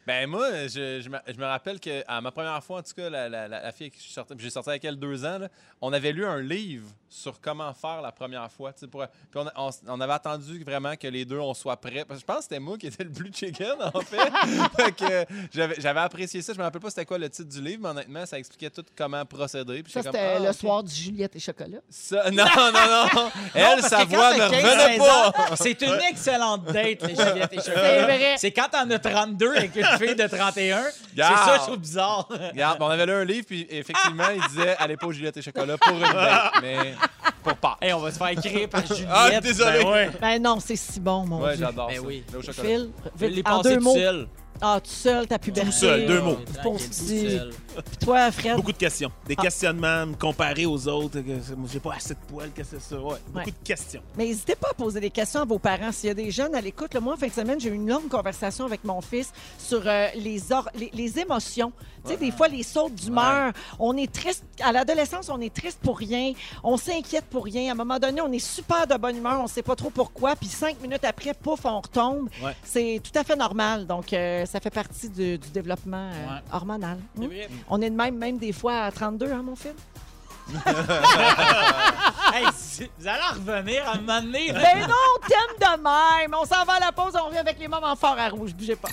Ben 0.07 0.27
moi, 0.29 0.49
je, 0.67 1.01
je 1.01 1.09
me, 1.09 1.17
je 1.29 1.39
me 1.39 1.45
rappelle 1.45 1.79
que 1.79 2.03
à 2.09 2.21
ma 2.21 2.33
première 2.33 2.63
fois, 2.65 2.81
en 2.81 2.83
tout 2.83 2.93
cas, 2.97 3.09
la, 3.09 3.29
la- 3.29 3.47
la- 3.47 3.63
la 3.63 3.73
fille 3.73 3.85
avec 3.87 3.93
qui 3.95 4.01
je 4.01 4.05
suis 4.07 4.13
sorti- 4.13 4.35
j'ai 4.37 4.51
sorti 4.51 4.71
avec 4.71 4.85
elle 4.85 4.97
deux 4.97 5.25
ans, 5.25 5.39
là, 5.39 5.49
on 5.81 5.93
avait 5.93 6.11
lu 6.11 6.27
un 6.27 6.41
livre 6.41 6.89
sur 7.09 7.41
comment 7.41 7.73
faire 7.75 8.03
la 8.03 8.11
première 8.11 8.51
fois. 8.51 8.73
Pour, 8.91 9.05
puis 9.31 9.41
on, 9.41 9.47
on- 9.57 9.71
on 9.87 10.01
avait 10.01 10.13
attendu 10.15 10.63
vraiment 10.65 10.97
que 10.97 11.07
les 11.07 11.25
deux 11.25 11.39
on 11.39 11.55
soit 11.55 11.77
prêts. 11.77 12.05
Parce 12.05 12.19
que 12.19 12.23
je 12.23 12.25
pense 12.27 12.37
que 12.39 12.43
c'était 12.45 12.59
moi 12.59 12.77
qui 12.79 12.89
étais 12.89 13.05
le 13.05 13.11
blue 13.11 13.31
chicken, 13.33 13.75
en 13.95 14.01
fait. 14.01 14.17
Fait 14.77 14.93
que 14.93 15.25
j'avais, 15.53 15.77
j'avais 15.79 16.01
apprécié 16.01 16.43
ça. 16.43 16.53
Je 16.53 16.59
me 16.59 16.65
rappelle 16.65 16.81
pas 16.81 16.91
c'était 16.91 17.05
quoi 17.05 17.19
le 17.19 17.29
titre 17.31 17.49
du 17.51 17.63
livre, 17.63 17.83
mais 17.83 17.89
honnêtement, 17.91 18.27
ça 18.27 18.39
expliquait 18.39 18.71
tout 18.71 18.85
comment 18.97 19.25
procéder. 19.25 19.83
Puis 19.85 19.93
Ça, 19.93 20.03
c'était 20.03 20.19
comme, 20.19 20.43
ah, 20.43 20.47
le 20.49 20.53
soir 20.53 20.83
du 20.83 20.93
Juliette 20.95 21.37
et 21.37 21.39
chocolat. 21.41 21.79
Ça- 21.89 22.29
non, 22.33 22.45
non, 22.57 22.73
non. 23.15 23.31
Elle, 23.55 23.83
sa 23.83 24.05
que 24.05 24.11
voix 24.11 24.33
ne 24.35 24.39
15, 24.39 24.65
revenait 24.65 24.89
16 24.89 24.99
pas. 24.99 25.29
ans, 25.29 25.57
C'est 25.57 25.83
une 25.83 26.01
excellente 26.11 26.65
date, 26.65 27.03
les 27.03 27.15
Juliette 27.15 27.53
et 27.53 27.61
C'est 27.61 27.71
Chocolat. 27.71 28.03
vrai. 28.05 28.35
C'est 28.39 28.51
quand 28.51 28.69
t'en 28.69 28.91
as 28.91 28.99
32 28.99 29.55
avec 29.57 29.77
une 29.93 29.99
fille 30.07 30.15
de 30.17 30.27
31. 30.27 30.83
C'est 31.15 31.23
ça, 31.23 31.57
je 31.59 31.63
trouve 31.63 31.79
bizarre. 31.79 32.29
Regarde, 32.31 32.79
on 32.81 32.89
avait 32.89 33.07
lu 33.07 33.13
un 33.13 33.25
livre, 33.25 33.47
puis 33.47 33.67
effectivement, 33.71 34.25
il 34.35 34.41
disait 34.49 34.77
Allez 34.79 34.97
pas 34.97 35.07
au 35.07 35.13
Juliette 35.13 35.37
et 35.37 35.43
Chocolat 35.43 35.77
pour 35.79 35.95
une 35.97 36.03
date, 36.03 36.53
mais 36.63 36.95
pour 37.43 37.55
pas. 37.57 37.77
Hey, 37.81 37.93
on 37.93 37.99
va 38.01 38.11
se 38.11 38.19
faire 38.19 38.29
écrire 38.29 38.69
par 38.69 38.87
Juliette. 38.87 39.09
Ah, 39.11 39.41
désolé. 39.41 39.83
Ben 39.85 39.91
ouais. 39.91 40.11
Ben 40.21 40.43
non, 40.43 40.59
c'est 40.61 40.77
si 40.77 41.01
bon, 41.01 41.27
mon 41.27 41.43
Ouais, 41.43 41.57
Dieu. 41.57 41.67
j'adore 41.67 41.89
Ben 41.89 41.97
ça. 41.97 42.03
oui. 42.03 42.25
Le 42.33 42.39
au 42.39 42.43
chocolat. 42.43 42.69
Phil, 42.69 42.91
vite, 43.17 43.49
en 43.49 43.61
deux 43.61 43.79
mots. 43.81 43.95
seul. 43.95 44.29
Ah, 44.65 44.79
tout 44.81 44.91
seul, 44.91 45.27
ta 45.27 45.39
puberté. 45.41 45.71
Tout 45.71 45.77
seul, 45.77 46.07
deux 46.07 46.21
mots. 46.21 46.39
Puis 47.85 47.97
toi, 48.01 48.31
Fred? 48.31 48.57
Beaucoup 48.57 48.73
de 48.73 48.77
questions. 48.77 49.11
Des 49.27 49.35
Ah. 49.37 49.43
questionnements, 49.43 50.07
me 50.07 50.15
comparer 50.15 50.67
aux 50.67 50.87
autres. 50.89 51.19
J'ai 51.73 51.81
pas 51.81 51.95
assez 51.95 52.15
de 52.15 52.19
poils, 52.29 52.51
que 52.53 52.63
c'est 52.63 52.81
ça. 52.81 52.97
Ouais. 52.97 53.17
Beaucoup 53.27 53.39
Ouais. 53.39 53.45
de 53.47 53.65
questions. 53.67 54.03
Mais 54.17 54.27
n'hésitez 54.27 54.55
pas 54.55 54.69
à 54.71 54.75
poser 54.75 55.01
des 55.01 55.11
questions 55.11 55.41
à 55.43 55.45
vos 55.45 55.59
parents. 55.59 55.91
S'il 55.93 56.09
y 56.09 56.11
a 56.11 56.15
des 56.15 56.31
jeunes 56.31 56.55
à 56.55 56.61
l'écoute, 56.61 56.95
moi, 56.97 57.15
en 57.15 57.17
fin 57.17 57.27
de 57.29 57.33
semaine, 57.33 57.59
j'ai 57.61 57.71
eu 57.71 57.75
une 57.75 57.89
longue 57.89 58.09
conversation 58.09 58.65
avec 58.67 58.85
mon 58.85 59.01
fils 59.01 59.33
sur 59.59 59.83
euh, 59.87 60.07
les, 60.15 60.53
or- 60.53 60.69
les, 60.75 60.91
les 60.95 61.19
émotions. 61.19 61.73
Tu 62.05 62.11
sais, 62.11 62.17
des 62.17 62.31
fois, 62.33 62.49
les 62.49 62.63
sautes 62.63 62.95
d'humeur. 62.95 63.53
On 63.79 63.97
est 63.97 64.13
triste. 64.13 64.45
À 64.63 64.73
l'adolescence, 64.73 65.29
on 65.29 65.41
est 65.41 65.55
triste 65.55 65.79
pour 65.83 65.99
rien. 65.99 66.33
On 66.65 66.77
s'inquiète 66.77 67.27
pour 67.27 67.45
rien. 67.45 67.69
À 67.71 67.73
un 67.73 67.77
moment 67.77 67.99
donné, 67.99 68.21
on 68.21 68.33
est 68.33 68.39
super 68.45 68.87
de 68.87 68.97
bonne 68.97 69.17
humeur. 69.17 69.41
On 69.41 69.47
sait 69.47 69.63
pas 69.63 69.77
trop 69.77 69.91
pourquoi. 69.91 70.35
Puis 70.37 70.49
cinq 70.49 70.81
minutes 70.81 71.05
après, 71.05 71.35
pouf, 71.35 71.65
on 71.65 71.81
retombe. 71.81 72.29
Ouais. 72.43 72.57
C'est 72.65 73.01
tout 73.03 73.17
à 73.19 73.23
fait 73.25 73.37
normal. 73.37 73.87
Donc, 73.87 74.13
euh, 74.13 74.45
ça 74.47 74.59
fait 74.61 74.71
partie 74.71 75.09
du, 75.09 75.39
du 75.39 75.49
développement 75.51 76.11
euh, 76.13 76.27
Ouais. 76.35 76.41
hormonal. 76.53 76.99
Hmm? 77.17 77.27
On 77.69 77.81
est 77.81 77.91
de 77.91 77.97
même, 77.97 78.17
même 78.17 78.39
des 78.39 78.53
fois 78.53 78.81
à 78.85 78.91
32, 78.93 79.31
hein, 79.33 79.43
mon 79.45 79.57
fils? 79.57 79.73
Hey, 82.35 82.47
vous 82.99 83.07
allez 83.07 83.21
en 83.31 83.35
revenir 83.35 83.87
à 83.89 83.93
un 83.93 84.01
moment 84.01 84.23
donné. 84.23 84.51
Ben 84.53 84.81
non, 84.89 84.95
on 85.17 85.27
t'aime 85.27 85.57
de 85.77 85.83
même. 85.83 86.35
On 86.41 86.45
s'en 86.47 86.65
va 86.65 86.75
à 86.75 86.81
la 86.81 86.93
pause, 86.93 87.13
on 87.21 87.27
revient 87.27 87.39
avec 87.39 87.59
les 87.59 87.69
moments 87.69 87.95
forts 87.95 88.17
à 88.19 88.29
rouge. 88.31 88.55
Bougez 88.55 88.75
pas. 88.77 88.89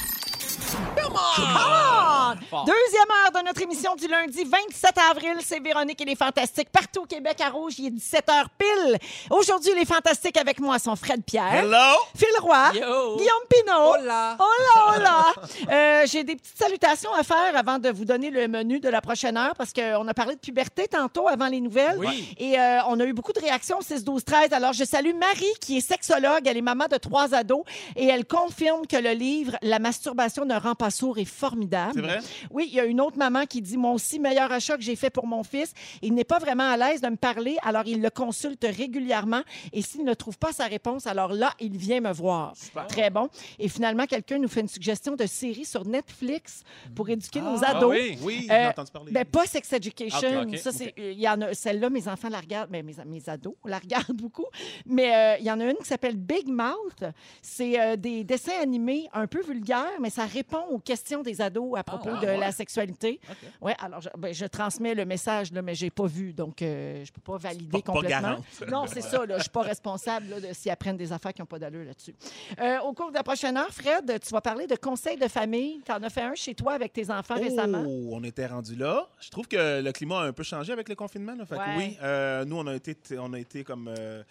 Come 0.74 1.14
on! 1.16 1.42
on. 1.44 2.36
Fort. 2.50 2.66
Deuxième 2.66 3.08
heure 3.26 3.42
de 3.42 3.48
notre 3.48 3.62
émission 3.62 3.96
du 3.96 4.08
lundi 4.08 4.44
27 4.44 4.92
avril. 5.12 5.38
C'est 5.44 5.60
Véronique 5.60 6.00
et 6.02 6.06
les 6.06 6.16
Fantastiques. 6.16 6.70
Partout 6.72 7.02
au 7.02 7.06
Québec 7.06 7.38
à 7.42 7.50
Rouge, 7.50 7.74
il 7.80 7.88
est 7.88 7.90
17h 7.90 8.46
pile. 8.58 8.98
Aujourd'hui, 9.32 9.72
les 9.76 9.86
Fantastiques 9.86 10.38
avec 10.38 10.60
moi 10.60 10.78
sont 10.80 10.96
Fred 10.96 11.24
Pierre, 11.24 11.54
Hello! 11.54 11.98
Phil 12.16 12.28
Roy, 12.42 12.72
Yo! 12.76 13.18
Guillaume 13.18 13.46
Pinot. 13.50 13.94
Hola! 14.00 14.38
Hola, 14.40 14.96
hola! 14.98 15.26
Euh, 15.70 16.06
J'ai 16.08 16.24
des 16.24 16.36
petites 16.36 16.58
salutations 16.58 17.14
à 17.14 17.24
faire 17.24 17.56
avant 17.56 17.78
de 17.80 17.90
vous 17.90 18.06
donner 18.06 18.30
le 18.30 18.48
menu 18.48 18.80
de 18.80 18.90
la 18.90 19.02
prochaine 19.02 19.38
heure 19.38 19.54
parce 19.56 19.72
qu'on 19.74 20.08
a 20.08 20.14
parlé 20.14 20.36
de 20.36 20.40
puberté 20.40 20.88
tantôt 20.88 21.28
avant 21.28 21.48
les 21.48 21.60
nouvelles. 21.62 21.98
Oui. 21.98 22.34
Et 22.40 22.60
euh, 22.60 22.80
on 22.88 23.00
a 23.00 23.06
eu 23.06 23.14
beaucoup 23.14 23.34
de 23.34 23.40
réactions 23.40 23.78
au 23.80 23.82
6, 23.82 24.04
12, 24.04 24.24
13. 24.24 24.54
Alors, 24.54 24.74
je 24.74 24.84
salue 24.84 25.14
Marie 25.16 25.54
qui 25.62 25.78
est 25.78 25.82
sexologue. 25.82 26.42
Elle 26.46 26.58
est 26.58 26.62
maman 26.62 26.86
de 26.90 26.98
trois 26.98 27.34
ados 27.36 27.64
et 27.96 28.08
elle 28.08 28.26
confirme 28.26 28.88
que 28.88 28.98
le 28.98 29.12
livre 29.12 29.56
La 29.62 29.80
masturbation 29.80 30.46
ne 30.46 30.56
rend 30.60 30.76
pas 30.76 30.92
sourd 30.92 31.18
est 31.18 31.26
formidable. 31.26 31.94
C'est 31.96 32.02
vrai? 32.02 32.20
Oui, 32.52 32.68
il 32.70 32.76
y 32.76 32.80
a 32.80 32.86
une 32.86 33.02
autre 33.02 33.18
maman 33.18 33.46
qui 33.46 33.62
dit 33.62 33.78
Moi 33.78 33.92
aussi, 33.92 34.20
meilleur 34.20 34.52
achat 34.52 34.76
que 34.78 34.84
j'ai 34.84 34.96
fait 34.96 35.10
pour 35.10 35.26
mon 35.28 35.44
fils. 35.44 35.74
Il 36.02 36.14
n'est 36.14 36.24
pas 36.24 36.40
vraiment 36.40 36.70
à 36.70 36.78
l'aise 36.78 37.02
de 37.02 37.08
me 37.10 37.16
parler, 37.16 37.58
alors 37.64 37.84
il 37.86 38.02
le 38.02 38.10
consulte 38.10 38.66
régulièrement. 38.70 39.42
Et 39.74 39.82
s'il 39.82 40.04
ne 40.04 40.14
trouve 40.14 40.38
pas 40.38 40.52
sa 40.52 40.66
réponse, 40.66 41.08
alors 41.08 41.34
là, 41.34 41.54
il 41.60 41.78
vient 41.78 42.02
me 42.02 42.12
voir. 42.12 42.54
Très 42.88 43.10
bon. 43.10 43.30
Et 43.58 43.68
finalement, 43.70 44.06
quelqu'un 44.06 44.38
nous 44.38 44.48
fait 44.48 44.62
une 44.62 44.68
suggestion 44.68 45.16
de 45.16 45.26
série 45.26 45.66
sur 45.66 45.86
Netflix 45.86 46.64
pour 46.96 47.10
éduquer 47.10 47.42
nos 47.42 47.64
Ah 47.64 47.78
ados. 47.78 47.92
oui. 47.92 48.18
Oui, 48.22 48.48
Euh, 48.50 48.56
j'ai 48.64 48.68
entendu 48.68 48.92
parler. 48.92 49.12
Ben, 49.12 49.26
pas 49.26 49.46
Sex 49.46 49.72
Education. 49.74 50.48
Ça, 50.58 50.72
c'est, 50.72 50.94
y 50.98 51.28
en 51.30 51.42
a, 51.42 51.54
celle-là, 51.54 51.90
mes 51.90 52.08
enfants 52.08 52.30
la 52.30 52.40
regardent, 52.40 52.70
ben, 52.72 52.86
mes, 52.86 52.96
mes 53.06 53.30
ados 53.30 53.56
la 53.66 53.78
regardent 53.80 54.12
beaucoup. 54.16 54.46
Mais 54.86 55.14
euh, 55.16 55.36
il 55.40 55.46
y 55.46 55.52
en 55.52 55.60
a 55.60 55.66
une 55.66 55.78
qui 55.78 55.86
s'appelle 55.88 56.16
Big 56.18 56.48
Mouth. 56.48 57.04
C'est 57.42 57.80
euh, 57.80 57.96
des 57.96 58.24
dessins 58.24 58.60
animés 58.62 59.08
un 59.14 59.28
peu 59.28 59.42
vulgaires, 59.42 59.86
mais 60.00 60.10
ça 60.10 60.26
répond 60.26 60.49
aux 60.58 60.80
questions 60.80 61.22
des 61.22 61.42
ados 61.42 61.78
à 61.78 61.84
propos 61.84 62.10
ah, 62.16 62.20
de 62.22 62.26
ouais. 62.28 62.38
la 62.38 62.52
sexualité. 62.52 63.20
Ouais, 63.62 63.76
alors, 63.80 64.02
je, 64.02 64.10
ben, 64.18 64.34
je 64.34 64.46
transmets 64.46 64.96
le 64.96 65.06
message, 65.06 65.52
là, 65.52 65.62
mais 65.62 65.76
j'ai 65.76 65.90
pas 65.90 66.06
vu, 66.08 66.34
donc 66.34 66.62
euh, 66.62 67.04
je 67.06 67.12
peux 67.12 67.22
pas 67.22 67.38
valider 67.38 67.70
Pas- 67.82 67.82
pas 67.82 67.92
complètement. 67.94 68.22
garante. 68.22 68.46
non, 68.70 68.86
c'est 68.88 69.02
ça. 69.02 69.26
Là, 69.26 69.38
je 69.38 69.44
suis 69.44 69.50
pas 69.52 69.62
responsable 69.62 70.28
là, 70.30 70.40
de, 70.40 70.54
s'ils 70.54 70.72
apprennent 70.72 70.98
des 70.98 71.12
affaires 71.12 71.34
qui 71.34 71.42
n'ont 71.42 71.46
pas 71.46 71.60
d'allure 71.60 71.86
là-dessus. 71.86 72.16
Euh, 72.60 72.80
au 72.82 72.94
cours 72.94 73.10
de 73.10 73.16
la 73.16 73.24
prochaine 73.24 73.58
heure, 73.58 73.72
Fred, 73.72 74.20
tu 74.22 74.30
vas 74.32 74.42
parler 74.42 74.68
de 74.68 74.76
conseils 74.76 75.18
de 75.18 75.28
famille. 75.28 75.82
Tu 75.86 75.92
en 75.92 76.02
as 76.02 76.10
fait 76.10 76.22
un 76.22 76.36
chez 76.36 76.56
toi 76.56 76.74
avec 76.74 76.94
tes 76.94 77.10
enfants 77.12 77.36
récemment? 77.36 77.84
Oh, 77.86 78.10
on 78.14 78.24
était 78.24 78.46
rendu 78.48 78.76
là. 78.76 79.08
Je 79.20 79.30
trouve 79.30 79.48
que 79.48 79.82
le 79.82 79.92
climat 79.92 80.22
a 80.22 80.24
un 80.26 80.34
peu 80.34 80.44
changé 80.44 80.74
avec 80.74 80.90
le 80.90 80.96
confinement. 80.96 81.36
là. 81.36 81.46
Fait 81.46 81.56
que 81.56 81.60
Ouais. 81.60 81.76
oui, 81.78 81.98
euh, 82.02 82.46
nous, 82.46 82.58
on 82.58 82.66
a 82.68 82.76
été, 82.76 82.96
on 83.20 83.34
a 83.34 83.40
été 83.40 83.64
comme 83.64 83.94
euh, 83.98 84.24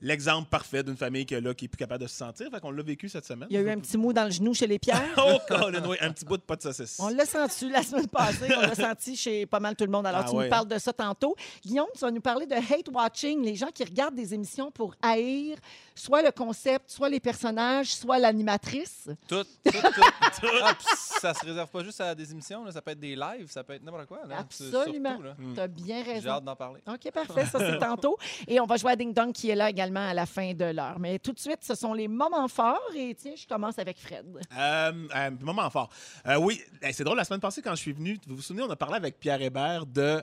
l'exemple 0.00 0.48
parfait 0.48 0.82
d'une 0.82 0.96
famille 0.96 1.26
qui, 1.26 1.34
est 1.34 1.40
là, 1.40 1.54
qui 1.54 1.66
est 1.66 1.68
plus 1.68 1.76
capable 1.76 2.02
de 2.02 2.08
se 2.08 2.16
sentir. 2.16 2.48
Fait 2.50 2.60
qu'on 2.60 2.70
l'a 2.70 2.82
vécu 2.82 3.08
cette 3.08 3.24
semaine. 3.26 3.48
Il 3.50 3.54
y 3.54 3.58
a 3.58 3.62
eu 3.62 3.70
un 3.70 3.78
petit 3.78 3.96
mot 3.96 4.12
dans 4.12 4.24
le 4.24 4.30
genou 4.30 4.54
chez 4.54 4.66
les 4.66 4.78
pierres. 4.78 5.02
Oh, 5.16 5.38
Colin, 5.48 5.82
oui, 5.88 5.96
un 6.00 6.10
petit 6.12 6.24
bout 6.24 6.36
de 6.36 6.42
pas 6.42 6.56
de 6.56 6.62
saucisse. 6.62 6.98
On 7.00 7.08
l'a 7.08 7.24
senti 7.24 7.70
la 7.70 7.82
semaine 7.82 8.08
passée, 8.08 8.48
on 8.56 8.60
l'a 8.60 8.74
senti 8.74 9.16
chez 9.16 9.46
pas 9.46 9.60
mal 9.60 9.74
tout 9.74 9.84
le 9.84 9.90
monde. 9.90 10.06
Alors, 10.06 10.22
Ah 10.24 10.28
tu 10.28 10.36
ouais. 10.36 10.44
nous 10.44 10.50
parles 10.50 10.68
de 10.68 10.78
ça 10.78 10.92
tantôt. 10.92 11.34
Guillaume, 11.64 11.86
tu 11.94 12.00
vas 12.00 12.10
nous 12.10 12.20
parler 12.20 12.46
de 12.46 12.54
hate 12.54 12.88
watching, 12.92 13.42
les 13.42 13.54
gens 13.54 13.68
qui 13.72 13.84
regardent 13.84 14.14
des 14.16 14.34
émissions 14.34 14.70
pour 14.70 14.94
haïr 15.02 15.56
soit 15.94 16.22
le 16.22 16.32
concept, 16.32 16.90
soit 16.90 17.08
les 17.08 17.20
personnages, 17.20 17.94
soit 17.94 18.18
l'animatrice. 18.18 19.04
Tout, 19.28 19.44
tout, 19.44 19.70
tout. 19.70 20.46
Ah, 20.62 20.74
puis 20.76 20.86
ça 21.20 21.32
se 21.32 21.44
réserve 21.46 21.68
pas 21.70 21.84
juste 21.84 22.00
à 22.00 22.14
des 22.14 22.30
émissions, 22.32 22.64
là. 22.64 22.72
ça 22.72 22.82
peut 22.82 22.90
être 22.90 23.00
des 23.00 23.14
lives, 23.14 23.48
ça 23.48 23.62
peut 23.62 23.74
être 23.74 23.82
n'importe 23.84 24.06
quoi. 24.06 24.20
Là. 24.28 24.38
Absolument. 24.40 25.18
Tu 25.54 25.60
as 25.60 25.68
bien 25.68 26.02
J'ai 26.04 26.12
raison. 26.14 26.30
hâte 26.30 26.44
d'en 26.44 26.56
parler. 26.56 26.80
OK, 26.86 27.12
parfait. 27.12 27.46
Ça, 27.46 27.58
c'est 27.60 27.78
tantôt. 27.78 28.18
Et 28.48 28.58
on 28.60 28.66
va 28.66 28.76
jouer 28.76 28.92
à 28.92 28.96
Ding 28.96 29.12
Dong 29.14 29.32
qui 29.32 29.50
est 29.50 29.54
là 29.54 29.70
également 29.70 29.83
à 29.94 30.14
la 30.14 30.26
fin 30.26 30.52
de 30.54 30.64
l'heure. 30.66 30.98
Mais 30.98 31.18
tout 31.18 31.32
de 31.32 31.38
suite, 31.38 31.58
ce 31.62 31.74
sont 31.74 31.92
les 31.92 32.08
moments 32.08 32.48
forts. 32.48 32.80
Et 32.96 33.14
tiens, 33.14 33.34
je 33.36 33.46
commence 33.46 33.78
avec 33.78 33.98
Fred. 33.98 34.24
Euh, 34.56 34.92
euh, 35.14 35.30
moment 35.40 35.68
fort. 35.70 35.90
Euh, 36.26 36.36
oui, 36.36 36.60
eh, 36.82 36.92
c'est 36.92 37.04
drôle, 37.04 37.16
la 37.18 37.24
semaine 37.24 37.40
passée, 37.40 37.62
quand 37.62 37.74
je 37.74 37.80
suis 37.80 37.92
venu, 37.92 38.18
vous 38.26 38.36
vous 38.36 38.42
souvenez, 38.42 38.62
on 38.64 38.70
a 38.70 38.76
parlé 38.76 38.96
avec 38.96 39.18
Pierre 39.20 39.40
Hébert 39.42 39.86
de. 39.86 40.22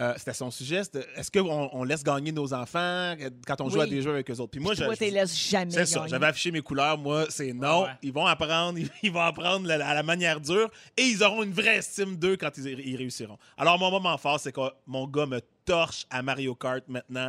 euh, 0.00 0.14
C'était 0.16 0.32
son 0.34 0.50
sujet. 0.50 0.82
Est-ce 1.16 1.30
qu'on 1.30 1.70
on 1.72 1.82
laisse 1.82 2.04
gagner 2.04 2.30
nos 2.30 2.52
enfants 2.54 3.14
quand 3.46 3.60
on 3.60 3.68
joue 3.68 3.78
Oui. 3.78 3.82
à 3.82 3.86
des 3.86 4.00
jeux 4.00 4.10
avec 4.12 4.30
eux 4.30 4.34
autres? 4.38 4.52
Puis 4.52 4.60
moi, 4.60 4.74
je- 4.74 4.84
Toi, 4.84 4.94
je- 4.94 4.98
tu 4.98 5.04
les 5.04 5.10
laisses 5.10 5.36
jamais. 5.36 5.72
C'est 5.72 5.86
ça. 5.86 5.98
gagner. 6.00 6.10
J'avais 6.10 6.26
affiché 6.26 6.50
mes 6.52 6.60
couleurs. 6.60 6.96
Moi, 6.98 7.26
c'est 7.30 7.52
non. 7.52 7.82
Ouais. 7.84 7.90
Ils 8.02 8.12
vont 8.12 8.26
apprendre. 8.26 8.78
Ils 9.02 9.10
vont 9.12 9.20
apprendre 9.22 9.68
à 9.70 9.94
la 9.94 10.02
manière 10.04 10.40
dure 10.40 10.70
et 10.96 11.02
ils 11.02 11.22
auront 11.24 11.42
une 11.42 11.52
vraie 11.52 11.78
estime 11.78 12.16
d'eux 12.16 12.36
quand 12.36 12.56
ils, 12.58 12.78
ils 12.80 12.96
réussiront. 12.96 13.38
Alors, 13.56 13.76
mon 13.78 13.90
moment 13.90 14.16
fort, 14.18 14.38
c'est 14.38 14.52
que 14.52 14.60
mon 14.86 15.06
gars 15.08 15.26
me 15.26 15.40
torche 15.64 16.06
à 16.10 16.22
Mario 16.22 16.54
Kart 16.54 16.84
maintenant. 16.88 17.28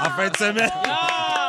En 0.00 0.10
fin 0.10 0.28
de 0.28 0.36
semaine. 0.36 0.70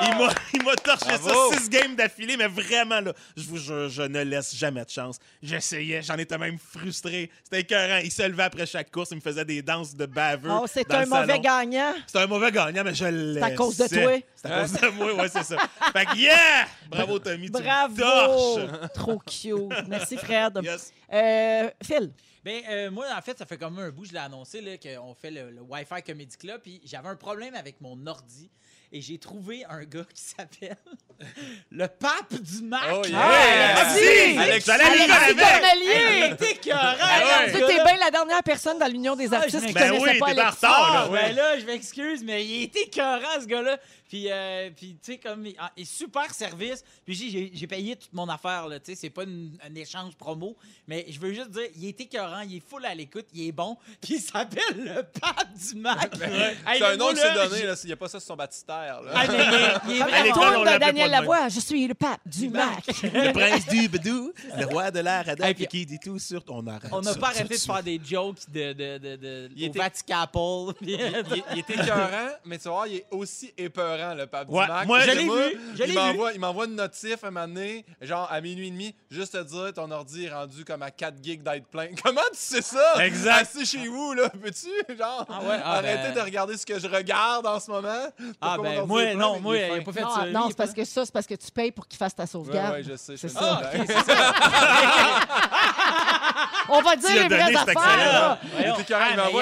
Il 0.01 0.17
m'a- 0.17 0.33
Il 0.53 0.63
m'a 0.63 0.75
torché 0.75 1.05
Bravo. 1.21 1.51
ça 1.53 1.57
six 1.59 1.69
games 1.69 1.95
d'affilée, 1.95 2.35
mais 2.37 2.47
vraiment, 2.47 2.99
là, 3.01 3.13
je 3.35 3.43
vous 3.43 3.57
jure, 3.57 3.89
je 3.89 4.01
ne 4.03 4.21
laisse 4.23 4.55
jamais 4.55 4.83
de 4.83 4.89
chance. 4.89 5.17
J'essayais, 5.43 6.01
j'en 6.01 6.15
étais 6.17 6.37
même 6.37 6.57
frustré. 6.57 7.29
C'était 7.43 7.61
écœurant. 7.61 7.99
Il 8.03 8.11
se 8.11 8.23
levait 8.23 8.43
après 8.43 8.65
chaque 8.65 8.91
course, 8.91 9.09
il 9.11 9.15
me 9.17 9.21
faisait 9.21 9.45
des 9.45 9.61
danses 9.61 9.95
de 9.95 10.05
baveux. 10.05 10.49
Oh, 10.51 10.65
c'est 10.71 10.91
un 10.93 11.05
mauvais 11.05 11.39
gagnant. 11.39 11.93
C'est 12.07 12.19
un 12.19 12.27
mauvais 12.27 12.51
gagnant, 12.51 12.83
mais 12.83 12.93
je 12.95 13.05
l'ai. 13.05 13.41
à 13.41 13.51
cause 13.51 13.77
de 13.77 13.87
toi. 13.87 14.17
C'est 14.41 14.51
à 14.51 14.61
cause 14.61 14.71
de 14.73 14.87
moi, 14.89 15.13
ouais, 15.13 15.27
c'est 15.29 15.43
ça. 15.43 15.57
Fait 15.91 16.05
que, 16.05 16.15
yeah! 16.17 16.65
Bravo, 16.89 17.19
Tommy. 17.19 17.49
Bravo! 17.49 17.95
torches. 18.01 18.91
Trop 18.93 19.19
cute. 19.19 19.87
Merci, 19.87 20.17
Fred. 20.17 20.59
Yes. 20.63 20.93
Euh, 21.11 21.69
Phil. 21.83 22.11
Ben, 22.45 22.61
euh, 22.69 22.89
moi, 22.91 23.05
en 23.17 23.21
fait, 23.21 23.37
ça 23.37 23.45
fait 23.45 23.57
comme 23.57 23.77
un 23.79 23.89
bout, 23.89 24.05
je 24.05 24.13
l'ai 24.13 24.19
annoncé, 24.19 24.61
là, 24.61 24.71
qu'on 24.77 25.13
fait 25.13 25.29
le, 25.31 25.51
le 25.51 25.61
Wi-Fi 25.61 26.01
Comedy 26.05 26.37
Club, 26.37 26.61
puis 26.61 26.81
j'avais 26.85 27.09
un 27.09 27.17
problème 27.17 27.53
avec 27.53 27.81
mon 27.81 28.07
ordi, 28.07 28.49
et 28.93 29.01
j'ai 29.01 29.17
trouvé 29.19 29.65
un 29.69 29.83
gars 29.83 30.05
qui 30.13 30.21
s'appelle 30.21 30.77
le 31.71 31.87
pape 31.87 32.33
du 32.33 32.63
Mac. 32.63 32.81
Oh, 32.93 33.01
yeah! 33.05 33.73
Merci! 33.75 34.37
Alex, 34.37 34.65
j'allais 34.65 34.83
aller 34.85 35.01
Alexis 35.11 35.13
avec. 35.31 35.37
Cornelier! 35.37 36.17
Il 36.27 36.33
était 36.33 36.51
écœurant, 36.51 36.95
Ah 37.01 37.19
ouais. 37.19 37.51
Tu 37.51 37.59
sais, 37.59 37.65
t'es 37.67 37.83
bien 37.83 37.97
la 37.97 38.09
dernière 38.11 38.43
personne 38.43 38.79
dans 38.79 38.87
l'Union 38.87 39.15
des 39.17 39.33
Ah, 39.33 39.37
artistes 39.39 39.61
je 39.61 39.67
qui 39.67 39.73
Ben 39.73 39.89
connaissait 39.89 40.11
oui, 40.13 40.19
pas 40.19 40.27
Alexis. 40.29 40.55
retard, 40.55 40.93
là. 40.93 41.03
Ah, 41.05 41.09
ouais. 41.09 41.21
ben 41.21 41.35
là, 41.35 41.59
je 41.59 41.65
m'excuse, 41.65 42.23
mais 42.23 42.45
il 42.45 42.63
était 42.63 42.83
écœurant, 42.83 43.41
ce 43.41 43.45
gars-là. 43.47 43.77
Puis, 44.09 44.25
euh, 44.29 44.69
puis 44.75 44.97
tu 45.01 45.13
sais, 45.13 45.17
comme, 45.19 45.45
il, 45.45 45.55
ah, 45.59 45.71
il 45.77 45.83
est 45.83 45.85
super 45.85 46.33
service. 46.33 46.83
Puis, 47.05 47.13
j'ai- 47.53 47.67
payé 47.67 47.95
toute 47.95 48.11
mon 48.13 48.27
affaire, 48.27 48.67
là. 48.67 48.79
Tu 48.79 48.87
sais, 48.87 48.95
c'est 48.95 49.09
pas 49.11 49.23
une- 49.23 49.55
un 49.63 49.75
échange 49.75 50.15
promo. 50.15 50.57
Mais 50.87 51.05
je 51.07 51.19
veux 51.19 51.31
juste 51.31 51.51
dire, 51.51 51.67
il 51.75 51.85
est 51.85 52.01
écœurant, 52.01 52.39
il 52.41 52.55
est 52.57 52.63
full 52.67 52.83
à 52.85 52.95
l'écoute, 52.95 53.27
il 53.35 53.47
est 53.47 53.51
bon. 53.51 53.77
Puis, 54.01 54.15
il 54.15 54.19
s'appelle 54.19 54.75
le 54.75 55.03
pape 55.03 55.47
du 55.55 55.75
Mac. 55.79 56.11
Hey, 56.19 56.79
C'est 56.79 56.83
un 56.83 56.97
nom 56.97 57.13
s'est 57.15 57.23
là, 57.23 57.45
donné, 57.47 57.61
j'ai- 57.61 57.67
là. 57.67 57.75
Il 57.83 57.87
n'y 57.87 57.93
a 57.93 57.95
pas 57.97 58.07
ça 58.09 58.19
sur 58.19 58.27
son 58.27 58.35
baptistère. 58.35 59.01
Là. 59.03 59.11
Ah, 59.13 59.25
mais 59.27 59.35
il 59.35 59.39
est- 59.39 59.95
il 59.95 59.95
est 59.97 59.99
Comme 59.99 60.07
À 60.07 60.11
la 60.11 60.31
vraiment 60.31 60.33
tourne 60.63 60.73
de 60.73 60.79
Daniel. 60.79 61.11
Lavoie. 61.11 61.49
Je 61.49 61.59
suis 61.59 61.87
le 61.87 61.93
pape 61.93 62.21
du 62.25 62.49
Mac. 62.49 62.83
Le 63.03 63.31
prince 63.31 63.67
du 63.67 63.87
Bedou, 63.87 64.33
le 64.57 64.65
roi 64.65 64.89
de 64.89 64.99
la 65.01 65.21
radar, 65.21 65.47
Hey, 65.47 65.53
puis 65.53 65.67
puis- 65.67 65.79
qui 65.81 65.85
dit 65.85 65.99
tout 65.99 66.17
sur 66.17 66.43
ton 66.43 66.65
arrêt. 66.65 66.89
On 66.91 67.01
n'a 67.01 67.13
pas 67.13 67.27
arrêté 67.27 67.55
de 67.55 67.59
faire 67.59 67.83
des 67.83 67.99
jokes 68.03 68.49
de, 68.51 68.73
de, 68.73 68.97
de, 68.97 69.49
au 69.53 69.57
était- 69.67 69.77
Vatican 69.79 70.21
Apple. 70.21 70.73
Il, 70.81 70.89
il- 70.89 71.43
il 71.53 71.59
est 71.59 71.69
écœurant, 71.69 72.29
mais 72.45 72.57
tu 72.57 72.63
vas 72.63 72.69
voir, 72.71 72.87
il 72.87 72.95
est 72.97 73.05
aussi 73.11 73.53
épeurant, 73.57 73.98
le 74.15 74.25
pape 74.27 74.49
Ouais, 74.49 74.65
du 74.65 74.71
Mac. 74.71 74.87
moi, 74.87 74.99
je 75.01 75.11
l'ai 75.11 75.23
vu, 75.23 75.59
je 75.75 75.83
l'ai 75.83 75.89
il 75.89 75.95
m'envoie- 75.95 76.33
Il 76.33 76.39
m'envoie 76.39 76.65
une 76.65 76.75
notif 76.75 77.23
un 77.23 77.31
moment 77.31 77.47
donné, 77.47 77.85
genre 78.01 78.27
à 78.31 78.41
minuit 78.41 78.67
et 78.67 78.71
demi, 78.71 78.95
juste 79.09 79.33
te 79.33 79.43
dire 79.43 79.73
ton 79.73 79.89
ordi 79.91 80.25
est 80.25 80.33
rendu 80.33 80.65
comme 80.65 80.81
à 80.81 80.91
4 80.91 81.15
gigs 81.21 81.43
d'être 81.43 81.67
plein. 81.67 81.87
Comment 82.03 82.21
tu 82.31 82.37
sais 82.37 82.61
ça? 82.61 83.05
Exact. 83.05 83.41
Assis 83.41 83.65
chez 83.65 83.87
vous, 83.87 84.13
là, 84.13 84.29
peux-tu, 84.29 84.69
genre, 84.97 85.25
Ah 85.29 85.39
ouais, 85.41 85.59
ah 85.63 85.73
arrêter 85.77 86.09
ben- 86.09 86.15
de 86.15 86.19
regarder 86.21 86.57
ce 86.57 86.65
que 86.65 86.79
je 86.79 86.87
regarde 86.87 87.45
en 87.47 87.59
ce 87.59 87.69
moment? 87.71 88.07
Ah, 88.41 88.53
Pourquoi 88.55 88.69
ben, 88.71 88.85
moi, 88.85 89.01
plein, 89.03 89.15
non, 89.15 89.39
moi, 89.39 89.57
il 89.57 89.83
pas 89.83 89.91
fait 89.91 90.01
Non, 90.01 90.15
ça. 90.15 90.25
non 90.27 90.45
c'est 90.49 90.57
parce 90.57 90.73
que 90.73 90.85
ça, 90.85 91.05
c'est 91.05 91.13
parce 91.13 91.27
que 91.27 91.35
tu 91.35 91.51
payes 91.51 91.71
pour 91.71 91.87
qu'il 91.87 91.97
fasse 91.97 92.15
ta 92.15 92.23
Ouais, 92.23 92.27
sauvegarde. 92.27 92.73
ouais, 92.75 92.83
je 92.83 92.95
sais. 92.95 93.13
je 93.15 93.27
C'est 93.27 93.29
fais 93.29 93.39
ça. 93.39 93.61
On 96.71 96.81
va 96.81 96.95
dire 96.95 97.09
les 97.23 97.29
donné, 97.29 97.41
vraies 97.41 97.55
affaires. 97.55 97.77
Ah, 97.77 98.39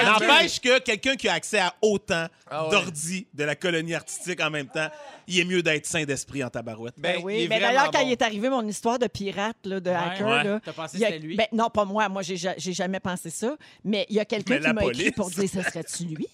N'empêche 0.04 0.60
que 0.60 0.78
quelqu'un 0.80 1.16
qui 1.16 1.28
a 1.28 1.34
accès 1.34 1.58
à 1.58 1.74
autant 1.82 2.26
Ah 2.50 2.64
ouais. 2.64 2.70
d'ordi 2.70 3.26
de 3.34 3.44
la 3.44 3.54
colonie 3.54 3.94
artistique 3.94 4.40
en 4.40 4.50
même 4.50 4.68
temps, 4.68 4.88
il 5.26 5.38
est 5.40 5.44
mieux 5.44 5.62
d'être 5.62 5.86
sain 5.86 6.04
d'esprit 6.04 6.42
en 6.42 6.50
tabarouette. 6.50 6.94
Ben 6.96 7.16
Ben, 7.16 7.24
oui, 7.24 7.46
mais 7.48 7.60
d'ailleurs, 7.60 7.90
quand 7.90 8.00
bon. 8.00 8.06
il 8.06 8.12
est 8.12 8.22
arrivé 8.22 8.48
mon 8.48 8.66
histoire 8.66 8.98
de 8.98 9.06
pirate, 9.06 9.56
là, 9.64 9.80
de 9.80 9.90
hacker, 9.90 10.26
Ouais. 10.26 10.44
là, 10.44 10.60
T'as 10.64 10.72
pensé 10.72 10.96
a- 10.96 11.00
que 11.00 11.04
c'était 11.14 11.18
lui? 11.18 11.36
ben, 11.36 11.46
non, 11.52 11.68
pas 11.70 11.84
moi. 11.84 12.08
Moi, 12.08 12.22
j'ai 12.22 12.36
ja- 12.36 12.54
j'ai 12.56 12.72
jamais 12.72 13.00
pensé 13.00 13.30
ça. 13.30 13.56
Mais 13.84 14.06
il 14.08 14.16
y 14.16 14.20
a 14.20 14.24
quelqu'un 14.24 14.58
qui 14.58 14.72
m'a 14.72 14.84
écrit 14.84 15.10
pour 15.12 15.30
dire 15.30 15.48
ce 15.48 15.62
serait-tu 15.62 16.04
lui? 16.04 16.26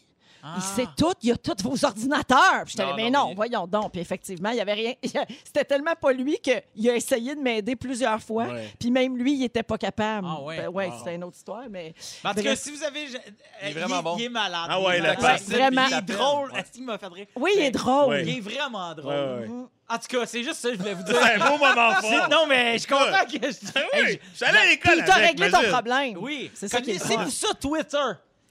Ah. 0.47 0.55
Il 0.57 0.63
sait 0.63 0.87
tout, 0.95 1.13
il 1.23 1.33
a 1.33 1.37
tous 1.39 1.63
vos 1.63 1.85
ordinateurs. 1.87 2.65
Puis 2.65 2.73
j'étais 2.73 2.85
là, 2.85 2.93
mais 2.95 3.09
non, 3.11 3.33
voyons 3.35 3.67
donc. 3.67 3.93
Puis 3.93 4.01
effectivement, 4.03 4.51
il 4.51 4.57
y 4.57 4.61
avait 4.61 4.75
rien. 4.75 4.93
C'était 5.45 5.65
tellement 5.65 5.95
pas 5.99 6.13
lui 6.13 6.37
qu'il 6.39 6.91
a 6.91 6.95
essayé 6.95 7.35
de 7.35 7.41
m'aider 7.41 7.77
plusieurs 7.77 8.21
fois. 8.21 8.45
Ouais. 8.45 8.69
Puis 8.79 8.91
même 8.91 9.17
lui, 9.17 9.35
il 9.37 9.45
était 9.45 9.63
pas 9.63 9.79
capable. 9.79 10.27
Ah 10.31 10.43
ouais? 10.43 10.57
Ben 10.59 10.69
ouais, 10.69 10.91
c'était 10.99 11.15
une 11.15 11.25
autre 11.25 11.37
histoire, 11.39 11.63
mais. 11.71 11.95
En 12.23 12.31
tout 12.31 12.37
cas, 12.37 12.43
Bref. 12.43 12.59
si 12.61 12.71
vous 12.73 12.85
avez. 12.85 13.05
euh, 13.07 13.19
Il 13.63 13.69
est 13.69 13.73
vraiment 13.73 14.03
bon. 14.03 14.17
Il 14.19 14.25
est 14.25 14.29
malade. 14.29 14.67
Ah 14.69 14.81
ouais, 14.83 14.99
il 14.99 15.05
est. 15.07 15.19
Ouais, 15.23 15.37
Vraiment. 15.49 15.87
Il 15.91 15.95
est 15.97 16.03
drôle. 16.03 16.53
Est-ce 16.57 16.73
qu'il 16.73 16.85
m'a 16.85 16.99
fait 16.99 17.07
rire? 17.07 17.27
Oui, 17.37 17.51
il 17.55 17.61
est 17.61 17.63
Mais- 17.65 17.71
drôle. 17.71 18.21
Il 18.27 18.37
est 18.37 18.41
vraiment 18.41 18.95
drôle. 18.95 19.13
Ouais, 19.15 19.49
ouais. 19.49 19.67
En 19.89 19.99
tout 19.99 20.07
cas, 20.09 20.27
c'est 20.27 20.43
juste 20.43 20.57
ça 20.61 20.69
que 20.71 20.75
je 20.75 20.79
voulais 20.81 20.95
vous 20.95 21.03
dire. 21.05 21.17
C'est 21.23 21.41
un 21.41 21.51
beau 21.51 21.59
moment 21.59 21.93
fort. 22.01 22.29
Non, 22.31 22.47
mais 22.47 22.79
je 22.79 22.87
comprends 22.87 23.25
que. 23.25 23.47
Ah 23.47 23.81
Hey, 23.97 24.03
oui, 24.05 24.19
je- 24.35 24.39
j'allais 24.45 24.59
à 24.59 24.67
l'école 24.67 24.93
Puis 24.99 25.05
t'as 25.07 25.15
réglé 25.15 25.51
ton 25.51 25.63
problème. 25.71 26.17
Oui, 26.21 26.51
C'est 26.55 26.69
ça 26.69 26.81
qui 26.83 26.91
est 26.91 26.99
Connaissez-vous 26.99 27.25
fun. 27.25 27.49
ça, 27.49 27.55
Twitter? 27.55 27.99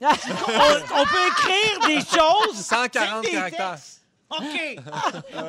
On, 0.04 1.00
on 1.00 1.04
peut 1.04 1.26
écrire 1.28 1.86
des 1.88 2.00
choses. 2.00 2.56
140 2.64 3.24
c'est 3.24 3.30
des 3.30 3.36
caractères. 3.36 3.70
textes. 3.72 4.00
OK. 4.30 4.76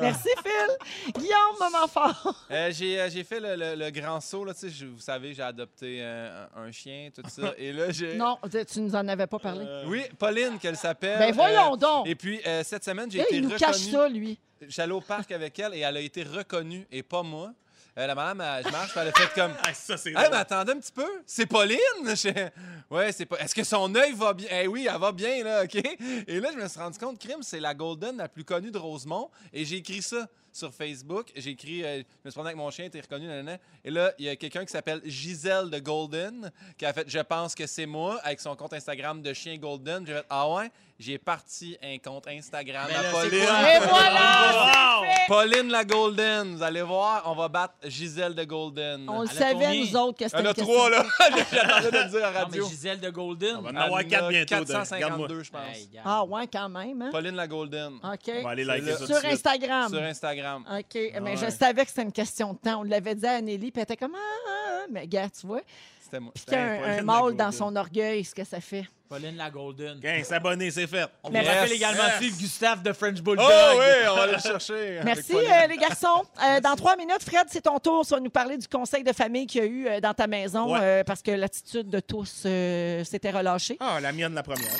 Merci, 0.00 0.28
Phil. 0.44 1.12
Guillaume, 1.14 1.56
moment 1.58 1.88
fort. 1.88 2.34
Euh, 2.50 2.70
j'ai, 2.72 3.00
euh, 3.00 3.08
j'ai 3.10 3.24
fait 3.24 3.40
le, 3.40 3.56
le- 3.56 3.74
le 3.74 3.90
grand 3.90 4.20
saut, 4.20 4.44
là, 4.44 4.54
tu 4.54 4.60
sais, 4.60 4.68
je- 4.70 4.86
vous 4.86 5.00
savez, 5.00 5.34
j'ai 5.34 5.42
adopté 5.42 5.98
euh, 6.00 6.46
un, 6.56 6.62
un 6.64 6.70
chien, 6.72 7.08
tout 7.12 7.22
ça. 7.28 7.52
Et 7.56 7.72
là, 7.72 7.90
j'ai... 7.90 8.14
Non, 8.16 8.38
tu 8.70 8.80
nous 8.80 8.94
en 8.94 9.08
avais 9.08 9.26
pas 9.26 9.38
parlé. 9.40 9.64
Euh, 9.66 9.84
Oui, 9.88 10.02
Pauline, 10.18 10.58
qu'elle 10.60 10.76
s'appelle. 10.76 11.18
ben 11.18 11.32
voyons 11.34 11.72
Euh, 11.74 11.76
donc. 11.76 12.06
Et 12.06 12.14
puis, 12.14 12.40
euh, 12.46 12.62
cette 12.62 12.84
semaine, 12.84 13.10
j'ai 13.10 13.18
Là, 13.18 13.24
été 13.24 13.36
il 13.36 13.42
nous 13.42 13.48
reconnue. 13.50 13.72
cache 13.72 13.80
ça, 13.90 14.08
lui. 14.08 14.38
J'allais 14.68 14.92
au 14.92 15.00
parc 15.00 15.32
avec 15.32 15.58
elle 15.58 15.74
et 15.74 15.80
elle 15.80 15.96
a 15.96 16.00
été 16.00 16.22
reconnue 16.22 16.86
et 16.92 17.02
pas 17.02 17.22
moi. 17.22 17.50
Euh, 17.98 18.06
la 18.06 18.14
madame, 18.14 18.40
elle- 18.42 18.66
je 18.66 18.70
marche, 18.72 18.90
elle 18.96 19.08
a 19.08 19.12
fait 19.12 19.32
comme. 19.34 19.52
Ah, 19.64 19.72
ça, 19.72 19.96
c'est 19.96 20.10
Hey, 20.10 20.28
mais 20.30 20.36
attendez 20.36 20.72
un 20.72 20.78
petit 20.78 20.92
peu, 20.92 21.06
c'est 21.24 21.46
Pauline! 21.46 21.78
Je- 22.04 22.48
Ouais, 22.90 23.10
c'est 23.12 23.24
pas. 23.26 23.38
Est-ce 23.38 23.54
que 23.54 23.64
son 23.64 23.94
œil 23.94 24.12
va 24.12 24.32
bien? 24.34 24.48
Eh 24.50 24.66
oui, 24.68 24.86
elle 24.92 25.00
va 25.00 25.12
bien, 25.12 25.42
là, 25.42 25.64
OK? 25.64 25.74
Et 25.76 26.40
là, 26.40 26.50
je 26.52 26.58
me 26.62 26.68
suis 26.68 26.78
rendu 26.78 26.98
compte, 26.98 27.18
Crime, 27.18 27.42
c'est 27.42 27.58
la 27.60 27.74
Golden 27.74 28.16
la 28.18 28.28
plus 28.28 28.44
connue 28.44 28.70
de 28.70 28.78
Rosemont. 28.78 29.30
Et 29.52 29.64
j'ai 29.64 29.76
écrit 29.76 30.02
ça 30.02 30.26
sur 30.56 30.72
Facebook. 30.72 31.26
J'ai 31.36 31.50
écrit, 31.50 31.84
euh, 31.84 31.96
je 31.98 32.02
me 32.24 32.30
suis 32.30 32.32
promené 32.32 32.48
avec 32.50 32.56
mon 32.56 32.70
chien, 32.70 32.88
t'es 32.88 33.00
reconnu, 33.00 33.26
nanana. 33.26 33.58
Et 33.84 33.90
là, 33.90 34.12
il 34.18 34.24
y 34.24 34.28
a 34.28 34.36
quelqu'un 34.36 34.64
qui 34.64 34.72
s'appelle 34.72 35.00
Gisèle 35.04 35.70
de 35.70 35.78
Golden 35.78 36.50
qui 36.78 36.84
a 36.86 36.92
fait 36.92 37.04
Je 37.08 37.18
pense 37.20 37.54
que 37.54 37.66
c'est 37.66 37.86
moi 37.86 38.18
avec 38.24 38.40
son 38.40 38.56
compte 38.56 38.72
Instagram 38.72 39.22
de 39.22 39.32
chien 39.32 39.56
Golden. 39.58 40.04
J'ai 40.06 40.14
fait 40.14 40.26
Ah 40.30 40.48
ouais? 40.50 40.70
J'ai 40.98 41.18
parti 41.18 41.76
un 41.82 41.98
compte 41.98 42.26
Instagram 42.26 42.86
Mais 42.88 42.94
à 42.96 43.10
Pauline. 43.10 43.34
Et 43.42 43.86
voilà, 43.86 45.00
Wow! 45.02 45.04
Pauline 45.28 45.68
la 45.70 45.84
Golden. 45.84 46.56
Vous 46.56 46.62
allez 46.62 46.80
voir, 46.80 47.22
on 47.26 47.34
va 47.34 47.48
battre 47.48 47.74
Gisèle 47.84 48.34
de 48.34 48.44
Golden. 48.44 49.06
On 49.08 49.20
le 49.22 49.28
a 49.28 49.30
savait, 49.30 49.52
combien? 49.52 49.74
nous 49.74 49.94
autres, 49.96 50.18
que 50.18 50.24
c'était 50.24 50.36
Elle 50.38 50.44
une 50.44 50.50
a 50.50 50.54
question. 50.54 50.74
trois, 50.74 50.88
là. 50.90 51.04
J'attendais 51.52 51.90
de 51.90 51.96
le 52.04 52.08
dire 52.10 52.24
à 52.24 52.28
Non, 52.28 52.32
mais 52.32 52.38
radio. 52.44 52.68
Gisèle 52.68 53.00
de 53.00 53.10
Golden. 53.10 53.56
On 53.56 53.60
va 53.62 53.70
en 53.70 53.76
avoir 53.76 54.00
en 54.00 54.08
quatre 54.08 54.24
a 54.24 54.28
bientôt. 54.30 54.54
de- 54.54 54.60
regarde-moi. 54.60 55.28
452, 55.28 55.42
je 55.42 55.50
pense. 55.50 55.60
Hey. 55.76 55.88
Ah 56.02 56.24
ouais, 56.24 56.46
quand 56.50 56.68
même, 56.70 57.02
hein? 57.02 57.08
Pauline 57.12 57.34
la 57.36 57.46
Golden. 57.46 57.92
OK. 58.02 58.30
On 58.38 58.42
va 58.42 58.50
aller 58.50 58.64
liker 58.64 58.92
ça 58.92 58.96
tout 58.96 59.06
de 59.12 59.18
Sur. 59.18 59.24
Instagram. 59.26 59.88
Sur 59.90 60.02
Instagram. 60.02 60.45
OK. 60.54 60.94
Mais 60.94 61.20
Ouais. 61.20 61.36
je 61.36 61.50
savais 61.50 61.82
que 61.84 61.90
c'était 61.90 62.02
une 62.02 62.12
question 62.12 62.52
de 62.52 62.58
temps. 62.58 62.80
On 62.80 62.82
l'avait 62.84 63.14
dit 63.14 63.26
à 63.26 63.32
Anneli, 63.36 63.70
puis 63.70 63.72
elle 63.76 63.82
était 63.82 63.96
comme 63.96 64.14
Ah, 64.14 64.18
ah, 64.18 64.50
ah. 64.82 64.86
Mais 64.90 65.00
regarde, 65.00 65.30
tu 65.38 65.46
vois, 65.46 65.62
C'était 66.00 66.20
moi. 66.20 66.32
piquer 66.34 66.56
un, 66.56 66.98
un 66.98 67.02
mâle 67.02 67.34
dans 67.34 67.50
son 67.52 67.74
orgueil, 67.74 68.24
ce 68.24 68.34
que 68.34 68.44
ça 68.44 68.60
fait. 68.60 68.84
Pauline 69.08 69.36
la 69.36 69.50
Golden. 69.50 70.00
15 70.00 70.32
abonnés, 70.32 70.70
c'est 70.72 70.86
fait. 70.88 71.06
On 71.22 71.30
Merci. 71.30 71.48
vous 71.48 71.54
rappelle 71.54 71.72
également 71.72 72.02
Yes. 72.04 72.16
suivre 72.16 72.36
Gustave 72.38 72.82
de 72.82 72.92
French 72.92 73.20
Bulldog. 73.20 73.46
Oh 73.48 73.72
oui, 73.78 74.08
on 74.10 74.16
va 74.16 74.22
aller 74.22 74.32
le 74.32 74.38
chercher. 74.40 75.00
Merci, 75.04 75.34
euh, 75.36 75.66
les 75.68 75.76
garçons. 75.76 76.24
Euh, 76.44 76.60
dans 76.60 76.74
trois 76.74 76.96
minutes, 76.96 77.22
Fred, 77.22 77.46
c'est 77.48 77.60
ton 77.62 77.78
tour. 77.78 78.04
Tu 78.04 78.12
vas 78.14 78.20
nous 78.20 78.30
parler 78.30 78.56
du 78.58 78.66
conseil 78.66 79.04
de 79.04 79.12
famille 79.12 79.46
qu'il 79.46 79.60
y 79.62 79.64
a 79.64 79.68
eu 79.68 79.86
euh, 79.86 80.00
dans 80.00 80.12
ta 80.14 80.26
maison 80.26 80.72
Ouais. 80.72 80.78
euh, 80.82 81.04
parce 81.04 81.22
que 81.22 81.30
l'attitude 81.30 81.88
de 81.88 82.00
tous 82.00 82.42
euh, 82.46 83.04
s'était 83.04 83.30
relâchée, 83.30 83.76
Ah, 83.78 84.00
la 84.00 84.10
mienne, 84.12 84.34
la 84.34 84.42
première. 84.42 84.70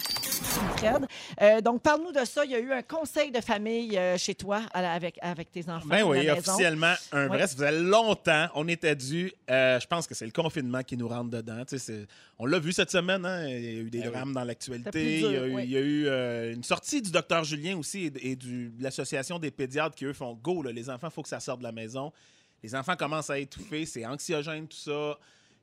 Fred. 0.77 1.07
Euh, 1.41 1.61
donc, 1.61 1.83
parle-nous 1.83 2.13
de 2.13 2.25
ça. 2.25 2.45
Il 2.45 2.51
y 2.51 2.55
a 2.55 2.59
eu 2.59 2.73
un 2.73 2.83
conseil 2.83 3.31
de 3.31 3.41
famille 3.41 3.97
euh, 3.99 4.17
chez 4.19 4.35
toi 4.35 4.63
la- 4.75 4.93
avec, 4.93 5.19
avec 5.23 5.51
tes 5.51 5.69
enfants. 5.69 5.87
Ben 5.89 6.03
oui, 6.05 6.29
officiellement, 6.31 6.95
un 7.13 7.27
vrai. 7.29 7.41
Ça 7.47 7.49
faisait 7.49 7.73
longtemps, 7.81 8.49
on 8.55 8.67
était 8.69 8.95
dû. 8.97 9.33
euh, 9.51 9.79
je 9.81 9.87
pense 9.87 10.07
que 10.07 10.15
c'est 10.15 10.25
le 10.27 10.33
confinement 10.33 10.83
qui 10.83 10.97
nous 10.97 11.09
rentre 11.09 11.31
dedans. 11.31 11.65
Tu 11.65 11.79
sais, 11.79 11.79
c'est- 11.79 12.07
on 12.39 12.47
l'a 12.47 12.59
vu 12.59 12.73
cette 12.73 12.91
semaine, 12.91 13.25
hein, 13.25 13.47
il 13.49 13.65
y 13.65 13.69
a 13.69 13.81
eu 13.81 13.91
des 13.91 14.01
Ben 14.01 14.11
drames 14.11 14.33
dans 14.33 14.45
l'actualité. 14.45 15.21
Il 15.21 15.33
y 15.33 15.37
a 15.37 15.47
eu, 15.47 15.55
oui. 15.55 15.63
il 15.65 15.71
y 15.71 15.77
a 15.77 15.81
eu, 15.81 16.53
une 16.55 16.65
sortie 16.65 17.03
du 17.03 17.11
docteur 17.11 17.45
Julien 17.45 17.77
aussi 17.77 18.07
et, 18.07 18.31
et 18.33 18.37
du- 18.37 18.71
de 18.71 18.83
l'Association 18.83 19.39
des 19.39 19.51
pédiatres 19.51 19.95
qui, 19.95 20.05
eux, 20.05 20.13
font 20.13 20.35
go, 20.35 20.63
là, 20.63 20.73
les 20.73 20.89
enfants, 20.91 21.09
il 21.11 21.15
faut 21.15 21.23
que 21.23 21.29
ça 21.29 21.41
sorte 21.41 21.59
de 21.59 21.65
la 21.65 21.73
maison. 21.73 22.13
Les 22.63 22.75
enfants 22.75 22.97
commencent 22.97 23.31
à 23.31 23.39
étouffer, 23.39 23.87
c'est 23.87 24.05
anxiogène, 24.07 24.67
tout 24.67 24.77
ça. 24.77 25.19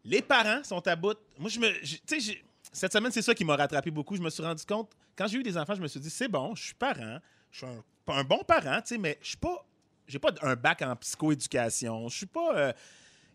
Les 0.05 0.21
parents 0.21 0.63
sont 0.63 0.85
à 0.87 0.95
bout. 0.95 1.17
Moi, 1.39 1.49
je 1.49 1.59
me. 1.59 1.67
Tu 1.81 1.97
sais, 2.05 2.19
j'ai- 2.19 2.43
cette 2.73 2.91
semaine, 2.91 3.11
c'est 3.11 3.21
ça 3.21 3.33
qui 3.33 3.45
m'a 3.45 3.55
rattrapé 3.55 3.91
beaucoup. 3.91 4.15
Je 4.15 4.21
me 4.21 4.29
suis 4.29 4.43
rendu 4.43 4.65
compte, 4.65 4.91
quand 5.15 5.27
j'ai 5.27 5.37
eu 5.37 5.43
des 5.43 5.57
enfants, 5.57 5.75
je 5.75 5.81
me 5.81 5.87
suis 5.87 5.99
dit, 5.99 6.09
c'est 6.09 6.27
bon, 6.27 6.55
je 6.55 6.63
suis 6.63 6.73
parent, 6.73 7.19
je 7.51 7.59
suis 7.59 7.67
un, 8.07 8.23
bon 8.23 8.39
parent, 8.45 8.81
tu 8.81 8.95
sais, 8.95 8.97
mais 8.97 9.17
je 9.21 9.29
suis 9.29 9.37
pas. 9.37 9.65
J'ai 10.05 10.19
pas 10.19 10.31
un 10.41 10.55
bac 10.55 10.81
en 10.81 10.95
psychoéducation. 10.97 12.09
Je 12.09 12.17
suis 12.17 12.25
pas. 12.25 12.57
euh, 12.57 12.73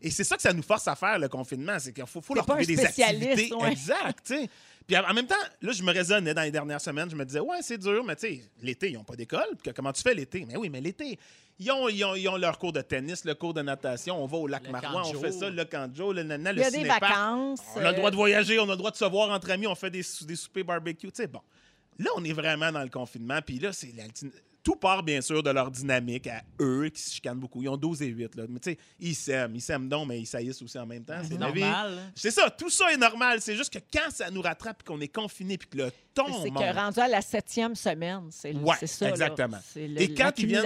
et 0.03 0.11
c'est 0.11 0.25
ça 0.25 0.37
que 0.37 0.43
ça 0.43 0.53
nous 0.53 0.63
force 0.63 0.87
à 0.87 0.95
faire, 0.95 1.19
le 1.19 1.29
confinement. 1.29 1.79
C'est 1.79 1.93
qu'il 1.93 2.07
faut, 2.07 2.21
faut 2.21 2.35
leur 2.35 2.45
trouver 2.45 2.67
des 2.67 2.79
activités. 2.79 3.53
ouais. 3.55 3.73
Exact, 3.73 4.19
tu 4.27 4.35
sais. 4.35 4.51
Puis 4.87 4.97
en 4.97 5.15
même 5.15 5.27
temps, 5.27 5.35
là, 5.63 5.73
je 5.73 5.83
me 5.83 5.93
raisonnais 5.93 6.35
dans 6.35 6.43
les 6.43 6.51
dernières 6.51 6.81
semaines. 6.81 7.11
Je 7.11 7.17
me 7.17 7.25
disais, 7.25 7.41
ouais, 7.41 7.59
c'est 7.63 7.79
dur, 7.79 8.05
mais 8.05 8.17
tu 8.17 8.27
sais, 8.27 8.43
l'été, 8.63 8.91
ils 8.91 8.95
n'ont 8.95 9.05
pas 9.05 9.17
d'école. 9.17 9.49
Comment 9.75 9.93
tu 9.93 10.03
fais 10.03 10.15
l'été? 10.15 10.45
Mais 10.47 10.57
oui, 10.57 10.69
mais 10.69 10.81
l'été, 10.81 11.19
ils 11.59 11.71
ont, 11.73 11.89
ils, 11.89 12.05
ont, 12.05 12.15
ils 12.15 12.29
ont 12.29 12.37
leur 12.37 12.59
cours 12.59 12.73
de 12.73 12.81
tennis, 12.81 13.25
le 13.25 13.35
cours 13.35 13.53
de 13.55 13.63
natation. 13.63 14.23
On 14.23 14.27
va 14.27 14.39
au 14.39 14.47
lac 14.47 14.69
Marois, 14.71 15.03
on 15.07 15.15
fait 15.21 15.33
ça, 15.33 15.51
le 15.51 15.65
jour, 15.95 16.13
le 16.13 16.23
nana, 16.23 16.53
Il 16.53 16.57
le 16.57 16.63
y 16.63 16.65
a 16.65 16.71
des 16.71 16.85
vacances. 16.85 17.61
On 17.75 17.81
a 17.81 17.91
le 17.91 17.97
droit 17.97 18.11
de 18.11 18.15
euh, 18.15 18.19
voyager, 18.19 18.59
on 18.59 18.65
a 18.65 18.73
le 18.73 18.77
droit 18.77 18.91
de 18.91 18.97
se 18.97 19.05
voir 19.05 19.31
entre 19.31 19.51
amis, 19.51 19.67
on 19.67 19.75
fait 19.75 19.91
des, 19.91 20.05
des 20.23 20.37
soupers 20.37 20.65
barbecue. 20.65 21.09
Tu 21.09 21.17
sais, 21.17 21.27
bon. 21.27 21.41
Là, 21.99 22.11
on 22.17 22.25
est 22.25 22.33
vraiment 22.33 22.71
dans 22.71 22.83
le 22.83 22.89
confinement. 22.89 23.41
Puis 23.45 23.59
là, 23.59 23.73
c'est 23.73 23.93
la- 23.97 24.05
tout 24.63 24.77
part, 24.77 25.03
bien 25.03 25.21
sûr, 25.21 25.43
de 25.43 25.51
leur 25.51 25.71
dynamique 25.71 26.27
à 26.27 26.43
eux, 26.61 26.89
qui 26.91 27.01
se 27.01 27.15
chicanent 27.15 27.39
beaucoup. 27.41 27.63
Ils 27.63 27.69
ont 27.69 27.77
12 27.77 28.03
et 28.03 28.07
8. 28.09 28.35
Là. 28.35 28.45
Mais 28.49 28.59
tu 28.61 28.71
sais, 28.73 28.79
ils 29.01 29.15
s'aiment. 29.15 29.55
Ils 29.55 29.61
s'aiment 29.61 29.89
donc, 29.89 30.09
mais 30.09 30.21
ils 30.21 30.27
saillissent 30.27 30.61
aussi 30.61 30.79
en 30.79 30.85
même 30.87 31.05
temps. 31.05 31.21
C'est 31.23 31.39
normal. 31.39 31.99
hein. 31.99 32.11
C'est 32.15 32.31
ça, 32.31 32.51
tout 32.51 32.69
ça 32.69 32.93
est 32.93 32.97
normal. 32.97 33.41
C'est 33.41 33.57
juste 33.57 33.73
que 33.73 33.79
quand 33.93 34.11
ça 34.11 34.31
nous 34.31 34.43
rattrape 34.43 34.83
et 34.83 34.85
qu'on 34.85 35.01
est 35.01 35.09
confiné 35.09 35.57
puis 35.57 35.69
que 35.69 35.77
le 35.79 35.91
ton 36.13 36.43
C'est 36.43 36.51
que 36.51 36.75
rendu 36.75 37.01
à 37.01 37.09
la 37.09 37.23
septième 37.23 37.75
semaine, 37.75 38.29
c'est 38.31 38.55
Ouais, 38.55 38.77
ça. 38.87 39.09
exactement. 39.09 39.59
Le- 39.77 40.03
Et 40.03 40.13
quand 40.15 40.33
ils 40.39 40.47
viennent- 40.47 40.65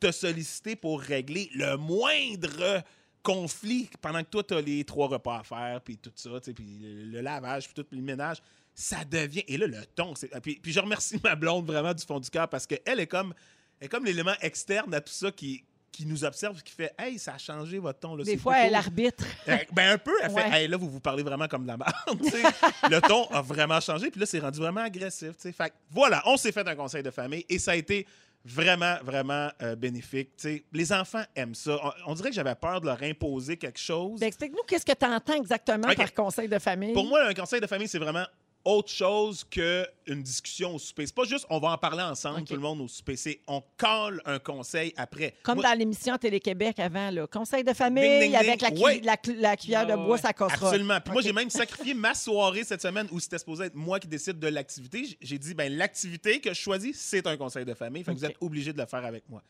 te 0.00 0.10
solliciter 0.12 0.76
pour 0.76 1.00
régler 1.00 1.48
le 1.54 1.76
moindre 1.76 2.82
conflit 3.22 3.88
pendant 4.00 4.20
que 4.22 4.28
toi, 4.28 4.42
tu 4.42 4.54
as 4.54 4.60
les 4.60 4.84
trois 4.84 5.06
repas 5.08 5.38
à 5.38 5.42
faire, 5.44 5.80
puis 5.80 5.96
tout 5.96 6.10
ça, 6.16 6.30
tu 6.40 6.46
sais, 6.46 6.52
puis 6.52 6.78
le, 6.80 7.04
le 7.04 7.20
lavage, 7.20 7.66
puis 7.66 7.74
tout, 7.74 7.84
puis 7.84 7.96
le 7.98 8.04
ménage, 8.04 8.38
ça 8.74 9.04
devient... 9.04 9.44
Et 9.48 9.56
là, 9.56 9.66
le 9.66 9.84
ton, 9.94 10.14
c'est... 10.14 10.28
Puis, 10.40 10.58
puis 10.62 10.72
je 10.72 10.80
remercie 10.80 11.20
ma 11.22 11.34
blonde 11.34 11.66
vraiment 11.66 11.94
du 11.94 12.04
fond 12.04 12.20
du 12.20 12.30
cœur 12.30 12.48
parce 12.48 12.66
qu'elle 12.66 13.00
est 13.00 13.06
comme, 13.06 13.34
elle 13.80 13.86
est 13.86 13.88
comme 13.88 14.04
l'élément 14.04 14.34
externe 14.40 14.92
à 14.94 15.00
tout 15.00 15.12
ça 15.12 15.30
qui, 15.30 15.64
qui 15.92 16.06
nous 16.06 16.24
observe, 16.24 16.60
qui 16.62 16.72
fait 16.72 16.94
«Hey, 16.98 17.18
ça 17.18 17.34
a 17.34 17.38
changé 17.38 17.78
votre 17.78 18.00
ton. 18.00 18.16
Là, 18.16 18.24
Des 18.24 18.38
fois, 18.38 18.58
elle 18.58 18.68
cool. 18.68 18.76
arbitre. 18.76 19.24
Euh, 19.48 19.58
Ben 19.72 19.92
un 19.92 19.98
peu, 19.98 20.14
elle 20.22 20.30
fait. 20.30 20.50
Hey, 20.50 20.68
là 20.68 20.76
vous 20.78 20.88
vous 20.88 21.00
parlez 21.00 21.22
vraiment 21.22 21.46
comme 21.48 21.62
de 21.64 21.68
la 21.68 21.76
merde. 21.76 21.92
Le 22.90 23.00
ton 23.00 23.26
a 23.26 23.42
vraiment 23.42 23.78
changé 23.80 24.10
puis 24.10 24.18
là 24.18 24.26
c'est 24.26 24.38
rendu 24.38 24.58
vraiment 24.58 24.80
agressif, 24.80 25.32
tu 25.36 25.42
sais. 25.42 25.52
Fait 25.52 25.68
que, 25.68 25.74
voilà, 25.90 26.22
on 26.26 26.36
s'est 26.36 26.52
fait 26.52 26.66
un 26.66 26.74
conseil 26.74 27.02
de 27.02 27.10
famille 27.10 27.44
et 27.48 27.58
ça 27.58 27.72
a 27.72 27.76
été 27.76 28.06
vraiment 28.44 28.96
vraiment 29.04 29.50
euh, 29.62 29.76
bénéfique. 29.76 30.30
Les 30.72 30.92
enfants 30.92 31.22
aiment 31.36 31.54
ça. 31.54 31.78
On, 32.06 32.12
on 32.12 32.14
dirait 32.14 32.30
que 32.30 32.34
j'avais 32.34 32.54
peur 32.54 32.80
de 32.80 32.86
leur 32.86 33.00
imposer 33.02 33.56
quelque 33.56 33.78
chose. 33.78 34.18
Ben, 34.18 34.26
Explique-nous 34.26 34.62
qu'est-ce 34.66 34.86
que 34.86 34.94
tu 34.98 35.06
entends 35.06 35.34
exactement 35.34 35.92
par 35.94 36.14
conseil 36.14 36.48
de 36.48 36.58
famille? 36.58 36.94
Pour 36.94 37.06
moi, 37.06 37.22
un 37.26 37.34
conseil 37.34 37.60
de 37.60 37.66
famille 37.66 37.88
c'est 37.88 37.98
vraiment 37.98 38.24
autre 38.64 38.90
chose 38.90 39.44
qu'une 39.44 40.22
discussion 40.22 40.74
au 40.74 40.78
souper. 40.78 41.06
C'est 41.06 41.14
pas 41.14 41.24
juste 41.24 41.46
on 41.50 41.58
va 41.58 41.68
en 41.70 41.78
parler 41.78 42.02
ensemble 42.02 42.44
tout 42.44 42.54
le 42.54 42.60
monde 42.60 42.80
au 42.80 42.88
souper, 42.88 43.16
c'est 43.16 43.40
on 43.46 43.62
colle 43.76 44.22
un 44.24 44.38
conseil 44.38 44.92
après. 44.96 45.34
Comme 45.42 45.56
Moi- 45.56 45.64
dans 45.70 45.78
l'émission 45.78 46.16
Télé-Québec 46.16 46.78
avant, 46.78 47.10
là. 47.10 47.26
conseil 47.26 47.64
de 47.64 47.72
famille 47.72 48.02
Ding, 48.02 48.20
ding, 48.20 48.30
ding. 48.30 48.36
avec 48.36 48.60
la, 48.60 48.70
cu- 48.70 48.80
Ouais. 48.82 49.00
la 49.02 49.16
cu- 49.16 49.34
la 49.36 49.56
cuillère 49.56 49.86
de 49.86 49.92
Ah, 49.92 49.96
bois, 49.96 50.14
ouais. 50.16 50.18
ça 50.20 50.32
cassera. 50.32 50.68
Absolument. 50.68 51.00
Puis 51.00 51.12
moi, 51.12 51.20
OK. 51.22 51.26
j'ai 51.26 51.32
même 51.32 51.50
sacrifié 51.84 51.94
ma 51.94 52.14
soirée 52.14 52.64
cette 52.64 52.82
semaine 52.82 53.08
où 53.10 53.18
c'était 53.20 53.38
supposé 53.38 53.64
être 53.64 53.74
moi 53.74 53.98
qui 53.98 54.08
décide 54.08 54.38
de 54.38 54.48
l'activité. 54.48 55.16
J'ai 55.20 55.38
dit, 55.38 55.54
ben 55.54 55.72
l'activité 55.76 56.40
que 56.40 56.50
je 56.54 56.60
choisis, 56.60 56.96
c'est 57.00 57.26
un 57.26 57.36
conseil 57.36 57.64
de 57.64 57.74
famille. 57.74 58.04
Fait 58.04 58.12
que 58.12 58.18
vous 58.18 58.24
êtes 58.24 58.36
obligés 58.40 58.72
de 58.72 58.78
le 58.78 58.86
faire 58.86 59.04
avec 59.04 59.28
moi. 59.28 59.42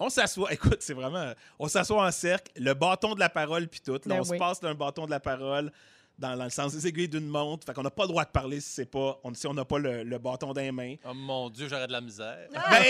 On 0.00 0.10
s'assoit, 0.10 0.52
écoute, 0.52 0.76
c'est 0.80 0.94
vraiment. 0.94 1.32
On 1.58 1.66
s'assoit 1.68 2.06
en 2.06 2.10
cercle, 2.12 2.52
le 2.56 2.72
bâton 2.74 3.14
de 3.14 3.20
la 3.20 3.28
parole, 3.28 3.66
puis 3.66 3.80
tout. 3.80 3.92
Là, 3.94 3.98
Ben 4.06 4.20
on 4.20 4.24
se 4.24 4.34
passe 4.34 4.60
d'un 4.60 4.74
bâton 4.74 5.06
de 5.06 5.10
la 5.10 5.18
parole 5.20 5.72
dans, 6.18 6.36
dans 6.36 6.44
le 6.44 6.50
sens 6.50 6.74
des 6.74 6.86
aiguilles 6.86 7.08
d'une 7.08 7.28
montre. 7.28 7.64
Fait 7.64 7.72
qu'on 7.72 7.82
n'a 7.82 7.90
pas 7.90 8.02
le 8.02 8.08
droit 8.08 8.24
de 8.24 8.30
parler 8.30 8.60
si 8.60 8.70
c'est 8.70 8.90
pas. 8.90 9.18
On, 9.24 9.32
si 9.34 9.46
on 9.46 9.54
n'a 9.54 9.64
pas 9.64 9.78
le, 9.78 10.02
le 10.02 10.18
bâton 10.18 10.52
dans 10.52 10.60
les 10.60 10.72
mains. 10.72 10.96
Oh 11.04 11.14
mon 11.14 11.48
Dieu, 11.50 11.68
j'aurais 11.68 11.86
de 11.86 11.92
la 11.92 12.00
misère. 12.00 12.48
Ben, 12.52 12.84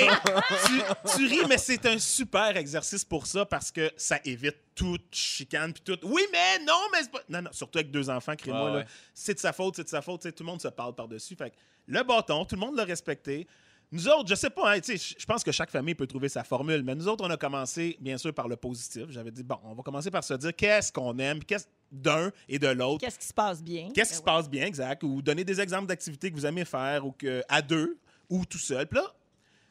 tu, 0.67 1.17
tu 1.17 1.27
ris, 1.27 1.47
mais 1.49 1.59
c'est 1.59 1.85
un 1.87 1.99
super 1.99 2.57
exercice 2.57 3.05
pour 3.05 3.27
ça 3.27 3.45
parce 3.45 3.71
que 3.71 3.91
ça 3.97 4.19
évite 4.25 4.57
toute 4.75 5.07
chicane 5.13 5.73
puis 5.73 5.83
tout. 5.83 5.99
Oui, 6.07 6.23
mais 6.33 6.65
non, 6.65 6.81
mais 6.93 7.03
c'est 7.03 7.11
pas. 7.11 7.21
Non, 7.29 7.43
non, 7.43 7.51
surtout 7.53 7.79
avec 7.79 7.91
deux 7.91 8.09
enfants, 8.09 8.37
crée-moi, 8.37 8.73
ouais. 8.73 8.87
C'est 9.13 9.35
de 9.35 9.41
sa 9.41 9.53
faute, 9.53 9.77
c'est 9.77 9.85
de 9.85 9.89
sa 9.89 10.03
faute. 10.03 10.23
Tout 10.23 10.43
le 10.43 10.47
monde 10.47 10.61
se 10.63 10.69
parle 10.69 10.95
par-dessus. 10.95 11.37
Fait 11.37 11.51
que 11.51 11.57
le 11.87 12.03
bâton, 12.03 12.45
tout 12.45 12.55
le 12.55 12.61
monde 12.61 12.77
l'a 12.77 12.85
respecté. 12.85 13.47
Nous 13.91 14.07
autres, 14.09 14.29
je 14.29 14.35
sais 14.35 14.51
pas, 14.51 14.77
hein, 14.77 14.81
je 14.87 15.25
pense 15.25 15.43
que 15.43 15.51
chaque 15.51 15.71
famille 15.71 15.95
peut 15.95 16.07
trouver 16.07 16.29
sa 16.29 16.45
formule, 16.45 16.83
mais 16.83 16.95
nous 16.95 17.09
autres, 17.09 17.25
on 17.27 17.31
a 17.31 17.39
commencé, 17.39 17.97
bien 18.01 18.19
sûr, 18.19 18.35
par 18.35 18.47
le 18.47 18.57
positif. 18.57 19.05
J'avais 19.09 19.31
dit, 19.31 19.43
bon, 19.43 19.57
on 19.65 19.73
va 19.75 19.83
commencer 19.83 20.11
par 20.11 20.23
se 20.23 20.35
dire 20.35 20.55
qu'est-ce 20.55 20.93
qu'on 20.93 21.17
aime, 21.19 21.43
qu'est-ce 21.43 21.67
d'un 21.91 22.31
et 22.49 22.59
de 22.59 22.67
l'autre. 22.69 23.01
Qu'est-ce 23.05 23.19
qui 23.19 23.27
se 23.27 23.33
passe 23.33 23.63
bien? 23.63 23.89
Qu'est-ce 23.95 24.11
qui 24.11 24.17
Ben 24.17 24.19
se 24.19 24.23
passe 24.25 24.51
bien, 24.51 24.67
exact? 24.67 25.03
Ou 25.05 25.23
donner 25.23 25.43
des 25.43 25.59
exemples 25.59 25.87
d'activités 25.87 26.31
que 26.31 26.37
vous 26.37 26.45
aimez 26.45 26.67
faire 26.67 27.07
ou 27.07 27.13
que 27.13 27.43
à 27.49 27.63
deux 27.63 27.97
ou 28.29 28.45
tout 28.45 28.59
seul. 28.59 28.87
Puis 28.87 28.99
là, 28.99 29.07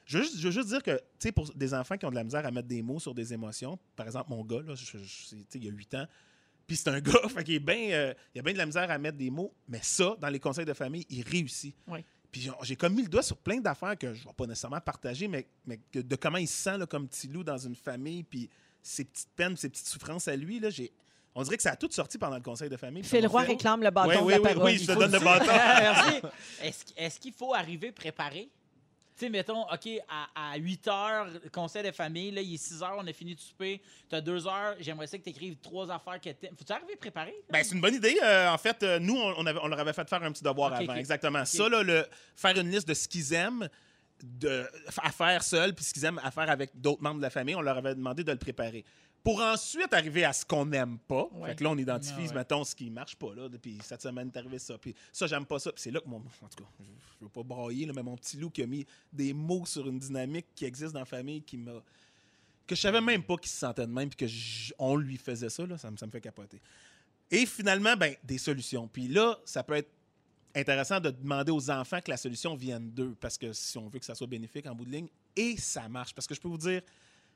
je 0.05 0.17
veux 0.17 0.23
juste, 0.23 0.39
je 0.39 0.45
veux 0.47 0.51
juste 0.51 0.69
dire 0.69 0.81
que, 0.81 0.95
tu 0.95 1.01
sais, 1.19 1.31
pour 1.31 1.47
des 1.53 1.73
enfants 1.75 1.95
qui 1.95 2.05
ont 2.07 2.09
de 2.09 2.15
la 2.15 2.23
misère 2.23 2.43
à 2.43 2.49
mettre 2.49 2.67
des 2.67 2.81
mots 2.81 2.99
sur 2.99 3.13
des 3.13 3.33
émotions, 3.33 3.77
par 3.95 4.07
exemple, 4.07 4.31
mon 4.31 4.43
gars, 4.43 4.61
là, 4.65 4.73
je- 4.73 4.97
je- 4.97 5.35
il 5.53 5.63
y 5.65 5.67
a 5.67 5.71
8 5.71 5.93
ans, 5.93 6.07
puis 6.65 6.75
c'est 6.75 6.89
un 6.89 6.99
gars, 7.01 7.29
fait 7.29 7.43
qu'il 7.43 7.55
est 7.55 7.93
euh, 7.93 8.13
il 8.33 8.39
a 8.39 8.41
bien 8.41 8.53
de 8.53 8.57
la 8.57 8.65
misère 8.65 8.89
à 8.89 8.97
mettre 8.97 9.17
des 9.17 9.29
mots, 9.29 9.53
mais 9.67 9.79
ça, 9.83 10.15
dans 10.19 10.29
les 10.29 10.39
conseils 10.39 10.65
de 10.65 10.73
famille, 10.73 11.05
il 11.11 11.21
réussit. 11.21 11.75
Oui. 11.87 12.03
Puis 12.39 12.51
j'ai- 12.63 12.75
comme 12.75 12.93
mis 12.93 13.03
le 13.03 13.07
doigt 13.09 13.23
sur 13.23 13.37
plein 13.37 13.57
d'affaires 13.59 13.97
que 13.97 14.13
je 14.13 14.21
ne 14.21 14.27
vais 14.27 14.33
pas 14.35 14.45
nécessairement 14.45 14.79
partager, 14.81 15.27
mais, 15.27 15.47
mais 15.65 15.79
que- 15.91 15.99
de 15.99 16.15
comment 16.15 16.37
il 16.37 16.47
se 16.47 16.55
sent 16.63 16.77
là, 16.77 16.85
comme 16.85 17.07
petit 17.07 17.27
loup 17.27 17.43
dans 17.43 17.57
une 17.57 17.75
famille, 17.75 18.23
puis 18.23 18.49
ses 18.81 19.05
petites 19.05 19.29
peines, 19.35 19.57
ses 19.57 19.69
petites 19.69 19.87
souffrances 19.87 20.27
à 20.27 20.35
lui, 20.35 20.59
là, 20.59 20.69
j'ai... 20.69 20.91
On 21.35 21.43
dirait 21.43 21.57
que 21.57 21.63
ça 21.63 21.71
a 21.71 21.75
tout 21.75 21.89
sorti 21.91 22.17
pendant 22.17 22.35
le 22.37 22.41
conseil 22.41 22.67
de 22.69 22.77
famille. 22.77 23.03
Phil 23.03 23.27
Roy 23.27 23.41
fait- 23.43 23.47
réclame 23.51 23.83
le 23.83 23.91
bâton 23.91 24.09
Oui, 24.25 24.33
de 24.33 24.39
oui, 24.39 24.53
la 24.55 24.63
oui, 24.63 24.77
je 24.79 24.85
te 24.87 24.91
donne 24.97 25.11
le 25.11 25.19
bâton. 25.19 25.45
Merci. 25.51 26.21
Est-ce 26.63 26.83
est-ce 26.95 27.19
qu'il 27.19 27.33
faut 27.33 27.53
arriver 27.53 27.91
préparé? 27.91 28.49
Tu 29.17 29.25
sais, 29.25 29.29
mettons, 29.31 29.63
OK, 29.63 29.89
à, 30.07 30.51
à 30.53 30.57
8 30.57 30.87
heures, 30.89 31.27
conseil 31.51 31.81
de 31.83 31.91
famille, 31.91 32.29
là, 32.29 32.39
il 32.41 32.53
est 32.53 32.57
6 32.57 32.83
heures, 32.83 32.95
on 32.99 33.07
a 33.07 33.13
fini 33.13 33.33
de 33.33 33.39
souper. 33.39 33.81
Tu 34.07 34.15
as 34.15 34.21
2 34.21 34.45
heures, 34.47 34.75
j'aimerais 34.79 35.07
ça 35.07 35.17
que 35.17 35.23
tu 35.23 35.29
écrives 35.31 35.55
trois 35.57 35.89
affaires 35.89 36.21
que 36.21 36.29
t'aimes. 36.29 36.55
Faut-tu 36.55 36.71
arriver 36.71 36.95
préparé? 36.95 37.33
Ben, 37.49 37.63
c'est 37.63 37.73
une 37.73 37.81
bonne 37.81 37.95
idée. 37.95 38.15
Euh, 38.23 38.49
en 38.51 38.57
fait, 38.59 38.83
euh, 38.83 38.99
nous, 38.99 39.15
on, 39.17 39.45
avait- 39.47 39.59
on 39.63 39.67
leur 39.67 39.79
avait 39.79 39.93
fait 39.93 40.07
faire 40.07 40.21
un 40.21 40.31
petit 40.31 40.43
devoir 40.43 40.71
avant. 40.73 40.93
Exactement. 40.93 41.43
Ça, 41.45 41.67
là, 41.67 41.81
le, 41.81 42.05
faire 42.35 42.55
une 42.59 42.69
liste 42.69 42.87
de 42.87 42.93
ce 42.93 43.07
qu'ils 43.07 43.33
aiment 43.33 43.67
de, 44.23 44.65
à 45.01 45.11
faire 45.11 45.43
seuls, 45.43 45.73
puis 45.73 45.83
ce 45.85 45.93
qu'ils 45.93 46.05
aiment 46.05 46.21
à 46.23 46.29
faire 46.31 46.49
avec 46.49 46.79
d'autres 46.79 47.01
membres 47.01 47.17
de 47.17 47.21
la 47.23 47.29
famille, 47.29 47.55
on 47.55 47.61
leur 47.61 47.77
avait 47.77 47.95
demandé 47.95 48.23
de 48.23 48.31
le 48.31 48.37
préparer. 48.37 48.85
Pour 49.27 49.41
ensuite 49.41 49.93
arriver 49.93 50.23
à 50.23 50.31
ce 50.31 50.45
qu'on 50.45 50.65
n'aime 50.65 50.97
pas. 50.99 51.27
Ouais. 51.33 51.49
Fait 51.49 51.55
que 51.57 51.63
là, 51.65 51.71
on 51.71 51.77
identifie, 51.77 52.13
Ah 52.17 52.27
ouais. 52.29 52.33
mettons, 52.33 52.63
ce 52.63 52.73
qui 52.75 52.89
marche 52.89 53.15
pas. 53.17 53.33
Là, 53.35 53.49
puis 53.61 53.77
cette 53.83 54.01
semaine, 54.01 54.31
est 54.33 54.37
arrivé 54.37 54.57
ça. 54.57 54.77
Puis 54.77 54.95
ça, 55.11 55.27
j'aime 55.27 55.45
pas 55.45 55.59
ça. 55.59 55.71
Puis 55.73 55.81
c'est 55.81 55.91
là 55.91 55.99
que 55.99 56.07
mon. 56.07 56.17
En 56.17 56.21
tout 56.21 56.63
cas, 56.63 56.69
je, 56.79 56.85
je 57.19 57.25
veux 57.25 57.29
pas 57.29 57.43
brailler, 57.43 57.85
là, 57.85 57.93
mais 57.93 58.03
mon 58.03 58.15
petit 58.15 58.37
loup 58.37 58.49
qui 58.49 58.63
a 58.63 58.67
mis 58.67 58.85
des 59.11 59.33
mots 59.33 59.65
sur 59.65 59.87
une 59.87 59.99
dynamique 59.99 60.45
qui 60.55 60.63
existe 60.63 60.93
dans 60.93 60.99
la 60.99 61.05
famille 61.05 61.41
qui 61.41 61.57
m'a. 61.57 61.73
que 62.65 62.73
je 62.75 62.79
savais 62.81 63.01
même 63.01 63.21
pas 63.23 63.35
qu'il 63.37 63.49
se 63.51 63.57
sentait 63.57 63.85
de 63.85 63.91
même, 63.91 64.09
puis 64.09 64.25
que 64.27 64.31
on 64.79 64.95
lui 64.95 65.17
faisait 65.17 65.49
ça, 65.49 65.65
là, 65.65 65.77
ça, 65.77 65.91
me- 65.91 65.97
ça 65.97 66.05
me 66.05 66.11
fait 66.11 66.21
capoter. 66.21 66.61
Et 67.29 67.45
finalement, 67.45 67.95
ben, 67.97 68.15
des 68.23 68.37
solutions. 68.37 68.87
Puis 68.87 69.09
là, 69.09 69.37
ça 69.43 69.61
peut 69.61 69.75
être 69.75 69.89
intéressant 70.55 70.99
de 71.01 71.09
demander 71.11 71.51
aux 71.51 71.69
enfants 71.69 71.99
que 71.99 72.09
la 72.11 72.17
solution 72.17 72.55
vienne 72.55 72.89
d'eux, 72.91 73.15
parce 73.19 73.37
que 73.37 73.51
si 73.51 73.77
on 73.77 73.89
veut 73.89 73.99
que 73.99 74.05
ça 74.05 74.15
soit 74.15 74.27
bénéfique 74.27 74.65
en 74.67 74.73
bout 74.73 74.85
de 74.85 74.91
ligne, 74.91 75.09
et 75.35 75.57
ça 75.57 75.89
marche. 75.89 76.13
Parce 76.15 76.25
que 76.27 76.33
je 76.33 76.39
peux 76.39 76.47
vous 76.47 76.57
dire, 76.57 76.81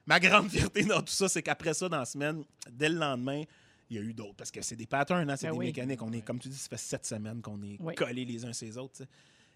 ma 0.06 0.20
grande 0.20 0.50
fierté 0.50 0.84
dans 0.84 1.02
tout 1.02 1.14
ça, 1.14 1.30
c'est 1.30 1.42
qu'après 1.44 1.74
ça, 1.74 1.88
dans 1.90 2.00
la 2.00 2.06
semaine, 2.06 2.44
dès 2.72 2.90
le 2.90 2.96
lendemain, 2.96 3.44
il 3.90 3.98
y 3.98 4.00
a 4.00 4.02
eu 4.04 4.14
d'autres. 4.14 4.36
Parce 4.36 4.52
que 4.52 4.62
c'est 4.62 4.76
des 4.76 4.88
patterns, 4.88 5.30
hein, 5.30 5.36
c'est 5.36 5.48
Ben 5.48 5.54
des 5.54 5.60
oui. 5.60 5.66
mécaniques. 5.68 6.02
On 6.02 6.12
est, 6.14 6.22
comme 6.22 6.40
tu 6.40 6.48
dis, 6.50 6.58
ça 6.58 6.70
fait 6.70 6.78
sept 6.78 7.06
semaines 7.06 7.42
qu'on 7.42 7.62
est 7.64 7.78
Oui. 7.80 7.94
collés 7.96 8.26
les 8.26 8.46
uns 8.46 8.54
ces 8.54 8.78
autres. 8.78 8.94
tu 8.98 9.04
sais. 9.04 9.10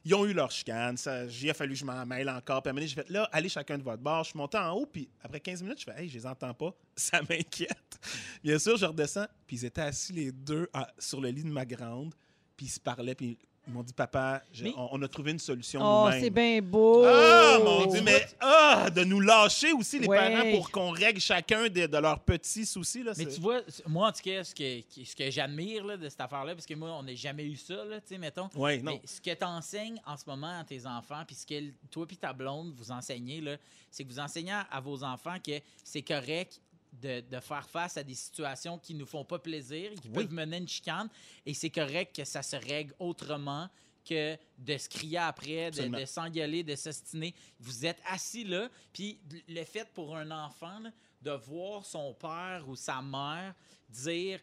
Ils 0.07 0.13
ont 0.13 0.23
eu 0.25 0.33
leur 0.33 0.51
chicane. 0.51 0.97
Ça, 0.97 1.27
j'ai 1.27 1.51
fallu 1.53 1.73
que 1.73 1.79
je 1.79 1.85
m'en 1.85 2.05
mêle 2.05 2.29
encore. 2.29 2.61
Puis 2.61 2.71
à 2.71 2.79
j'ai 2.85 2.93
fait 2.95 3.09
là, 3.09 3.27
allez 3.31 3.49
chacun 3.49 3.77
de 3.77 3.83
votre 3.83 4.03
bord. 4.03 4.23
Je 4.23 4.29
suis 4.31 4.37
monté 4.37 4.55
en 4.57 4.71
haut, 4.73 4.85
puis 4.85 5.09
après 5.23 5.39
15 5.39 5.63
minutes, 5.63 5.79
je 5.79 5.85
fais, 5.85 5.99
hey, 6.03 6.07
je 6.09 6.13
les 6.13 6.25
entends 6.27 6.53
pas. 6.53 6.75
Ça 6.95 7.21
m'inquiète. 7.21 7.99
Bien 8.43 8.59
sûr, 8.59 8.77
je 8.77 8.85
redescends, 8.85 9.25
puis 9.47 9.57
ils 9.57 9.65
étaient 9.65 9.81
assis 9.81 10.13
les 10.13 10.31
deux 10.31 10.69
à- 10.73 10.93
sur 10.99 11.21
le 11.21 11.29
lit 11.29 11.43
de 11.43 11.49
ma 11.49 11.65
grande, 11.65 12.13
puis 12.55 12.67
ils 12.67 12.69
se 12.69 12.79
parlaient, 12.79 13.15
puis 13.15 13.37
ils 13.67 13.73
m'ont 13.73 13.83
dit, 13.83 13.93
papa, 13.93 14.41
je- 14.53 14.63
Mais- 14.63 14.73
on, 14.77 14.89
on 14.93 15.01
a 15.01 15.07
trouvé 15.07 15.31
une 15.31 15.39
solution 15.39 15.79
Oh, 15.83 16.09
c'est 16.11 16.29
bien 16.29 16.61
beau. 16.61 17.03
Ah, 17.05 17.59
mon 17.63 17.85
Dieu, 17.87 18.01
mais 18.01 18.25
ah, 18.39 18.89
de 18.93 19.03
nous 19.03 19.19
lâcher 19.19 19.71
aussi, 19.73 19.99
les 19.99 20.07
Ouais. 20.07 20.17
parents, 20.17 20.51
pour 20.51 20.71
qu'on 20.71 20.91
règle 20.91 21.19
chacun 21.19 21.63
de, 21.67 21.85
de 21.87 21.97
leurs 21.97 22.19
petits 22.19 22.65
soucis. 22.65 23.03
Là, 23.03 23.13
Mais 23.17 23.25
tu 23.25 23.39
vois, 23.41 23.61
moi, 23.87 24.09
en 24.09 24.11
tout 24.11 24.21
cas, 24.23 24.43
ce 24.43 24.53
que, 24.53 24.81
ce 25.03 25.15
que 25.15 25.29
j'admire 25.31 25.97
de 25.97 26.09
cette 26.09 26.21
affaire-là, 26.21 26.53
parce 26.53 26.65
que 26.65 26.73
moi, 26.75 26.91
on 26.99 27.03
n'a 27.03 27.15
jamais 27.15 27.45
eu 27.45 27.55
ça, 27.55 27.83
là, 27.85 27.99
tu 28.01 28.07
sais, 28.09 28.17
mettons. 28.17 28.49
Ouais, 28.55 28.77
non. 28.79 28.93
Mais 28.93 29.01
ce 29.05 29.19
que 29.21 29.33
tu 29.33 29.43
enseignes 29.45 29.99
en 30.05 30.15
ce 30.17 30.23
moment 30.27 30.59
à 30.59 30.63
tes 30.63 30.85
enfants, 30.85 31.23
puis 31.25 31.35
ce 31.35 31.45
que 31.45 31.71
toi 31.89 32.05
puis 32.05 32.17
ta 32.17 32.33
blonde 32.33 32.73
vous 32.75 32.91
enseignez, 32.91 33.41
là, 33.41 33.57
c'est 33.91 34.03
que 34.03 34.09
vous 34.09 34.19
enseignez 34.19 34.53
à 34.69 34.79
vos 34.81 35.03
enfants 35.03 35.37
que 35.45 35.59
c'est 35.83 36.01
correct 36.01 36.59
de, 37.01 37.21
de 37.21 37.39
faire 37.39 37.67
face 37.69 37.97
à 37.97 38.03
des 38.03 38.15
situations 38.15 38.77
qui 38.77 38.93
nous 38.93 39.05
font 39.05 39.25
pas 39.25 39.39
plaisir, 39.39 39.91
qui 40.01 40.09
peuvent 40.09 40.31
mener 40.31 40.57
une 40.57 40.67
chicane, 40.67 41.09
et 41.45 41.53
c'est 41.53 41.69
correct 41.69 42.15
que 42.15 42.25
ça 42.25 42.41
se 42.41 42.55
règle 42.55 42.93
autrement 42.99 43.69
que 44.05 44.37
de 44.57 44.77
se 44.77 44.87
crier 44.87 45.17
après, 45.17 45.71
de, 45.71 46.05
s'engueuler, 46.05 46.63
de 46.63 46.75
s'ostiner. 46.75 47.33
Vous 47.59 47.85
êtes 47.85 48.01
assis 48.07 48.43
là, 48.43 48.69
puis 48.93 49.19
le 49.49 49.63
fait 49.63 49.87
pour 49.93 50.15
un 50.15 50.29
enfant 50.31 50.79
là, 50.79 50.91
de 51.21 51.31
voir 51.31 51.83
son 51.85 52.13
père 52.13 52.63
ou 52.67 52.75
sa 52.75 53.01
mère 53.01 53.55
dire 53.89 54.39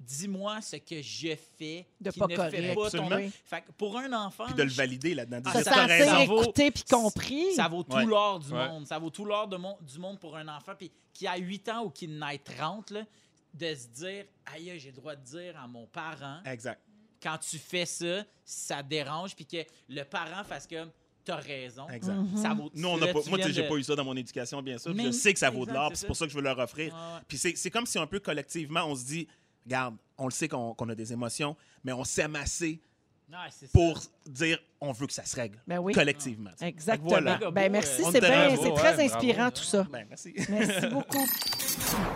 dis-moi 0.00 0.60
ce 0.62 0.76
que 0.76 1.02
je 1.02 1.34
fais 1.58 1.86
De 2.00 2.10
qui 2.10 2.18
pas 2.18 2.26
ne 2.28 2.36
correct. 2.36 2.56
fait 2.56 2.74
pas 2.74 2.90
ton. 2.90 3.08
Fait 3.44 3.62
que 3.62 3.72
pour 3.76 3.96
un 3.98 4.12
enfant 4.12 4.46
Puis 4.46 4.54
de 4.54 4.62
le 4.62 4.70
valider 4.70 5.14
là-dedans. 5.14 5.40
Ah, 5.44 5.62
ça- 5.62 5.88
ça 5.88 6.24
vaut- 6.24 6.42
écouté 6.42 6.70
puis 6.70 6.84
compris. 6.84 7.52
ça 7.54 7.68
vaut 7.68 7.82
tout 7.82 7.96
Ouais. 7.96 8.04
l'or 8.06 8.38
du 8.40 8.52
Ouais. 8.52 8.68
monde. 8.68 8.86
Ça 8.86 8.98
vaut 8.98 9.10
tout 9.10 9.24
l'or 9.24 9.48
du 9.48 9.98
monde 9.98 10.18
pour 10.20 10.36
un 10.36 10.46
enfant. 10.48 10.72
Puis 10.76 10.90
qui 11.12 11.26
a 11.26 11.36
8 11.36 11.68
ans 11.68 11.84
ou 11.84 11.90
qui 11.90 12.06
en 12.06 12.28
ait 12.28 12.38
30, 12.38 12.90
là, 12.90 13.04
de 13.54 13.74
se 13.74 13.86
dire 13.88 14.24
Aïe, 14.54 14.72
j'ai 14.78 14.90
le 14.90 14.96
droit 14.96 15.16
de 15.16 15.24
dire 15.24 15.58
à 15.60 15.66
mon 15.66 15.86
parent, 15.86 16.40
Exact. 16.44 16.80
quand 17.22 17.38
tu 17.38 17.58
fais 17.58 17.86
ça, 17.86 18.24
ça 18.44 18.82
dérange. 18.82 19.34
Puis 19.34 19.46
que 19.46 19.64
le 19.88 20.02
parent 20.04 20.44
fasse 20.44 20.66
comme 20.66 20.90
T'as 21.24 21.36
raison. 21.36 21.86
Exact. 21.90 22.14
Mhm. 22.14 22.36
Ça 22.42 22.54
vaut 22.54 22.70
Nous, 22.74 22.88
on 22.88 22.96
là, 22.96 23.04
n'a 23.08 23.12
pas, 23.12 23.18
moi, 23.18 23.22
tu 23.24 23.30
sais, 23.32 23.36
viens 23.36 23.48
j'ai 23.56 23.62
de- 23.64 23.68
pas 23.68 23.74
eu 23.74 23.82
ça 23.82 23.94
dans 23.94 24.04
mon 24.04 24.16
éducation, 24.16 24.62
bien 24.62 24.78
sûr. 24.78 24.94
Mais- 24.94 25.04
je 25.04 25.10
sais 25.10 25.30
que 25.34 25.38
ça 25.38 25.50
vaut 25.50 25.66
de 25.66 25.72
l'or, 25.72 25.88
c'est 25.88 25.90
puis 25.90 25.96
c'est 25.98 26.00
ça. 26.00 26.06
pour 26.06 26.16
ça 26.16 26.24
que 26.24 26.30
je 26.32 26.36
veux 26.38 26.42
leur 26.42 26.58
offrir. 26.58 26.96
Puis 27.28 27.36
c'est 27.36 27.54
c'est 27.54 27.68
comme 27.70 27.84
si 27.84 27.98
un 27.98 28.06
peu 28.06 28.18
collectivement, 28.18 28.86
on 28.86 28.94
se 28.96 29.04
dit, 29.04 29.28
regarde, 29.68 29.96
on 30.16 30.24
le 30.24 30.30
sait 30.30 30.48
qu'on 30.48 30.72
a 30.88 30.94
des 30.94 31.12
émotions, 31.12 31.56
mais 31.84 31.92
on 31.92 32.04
s'aime 32.04 32.34
assez 32.36 32.80
ça. 33.30 33.66
pour 33.72 34.00
dire, 34.26 34.58
on 34.80 34.92
veut 34.92 35.06
que 35.06 35.12
ça 35.12 35.24
se 35.24 35.36
règle 35.36 35.60
Ben 35.66 35.78
oui. 35.78 35.92
collectivement. 35.92 36.50
Exactement. 36.60 37.10
Voilà. 37.10 37.38
Ben, 37.50 37.70
merci, 37.70 38.00
On 38.02 38.10
c'est 38.10 38.20
bien, 38.20 38.48
ouais, 38.50 38.56
très 38.74 38.94
bravo. 38.94 39.00
inspirant 39.02 39.50
tout 39.50 39.62
ça. 39.62 39.82
Ben, 39.90 40.06
merci. 40.08 40.34
Merci 40.48 40.86
beaucoup. 40.88 41.26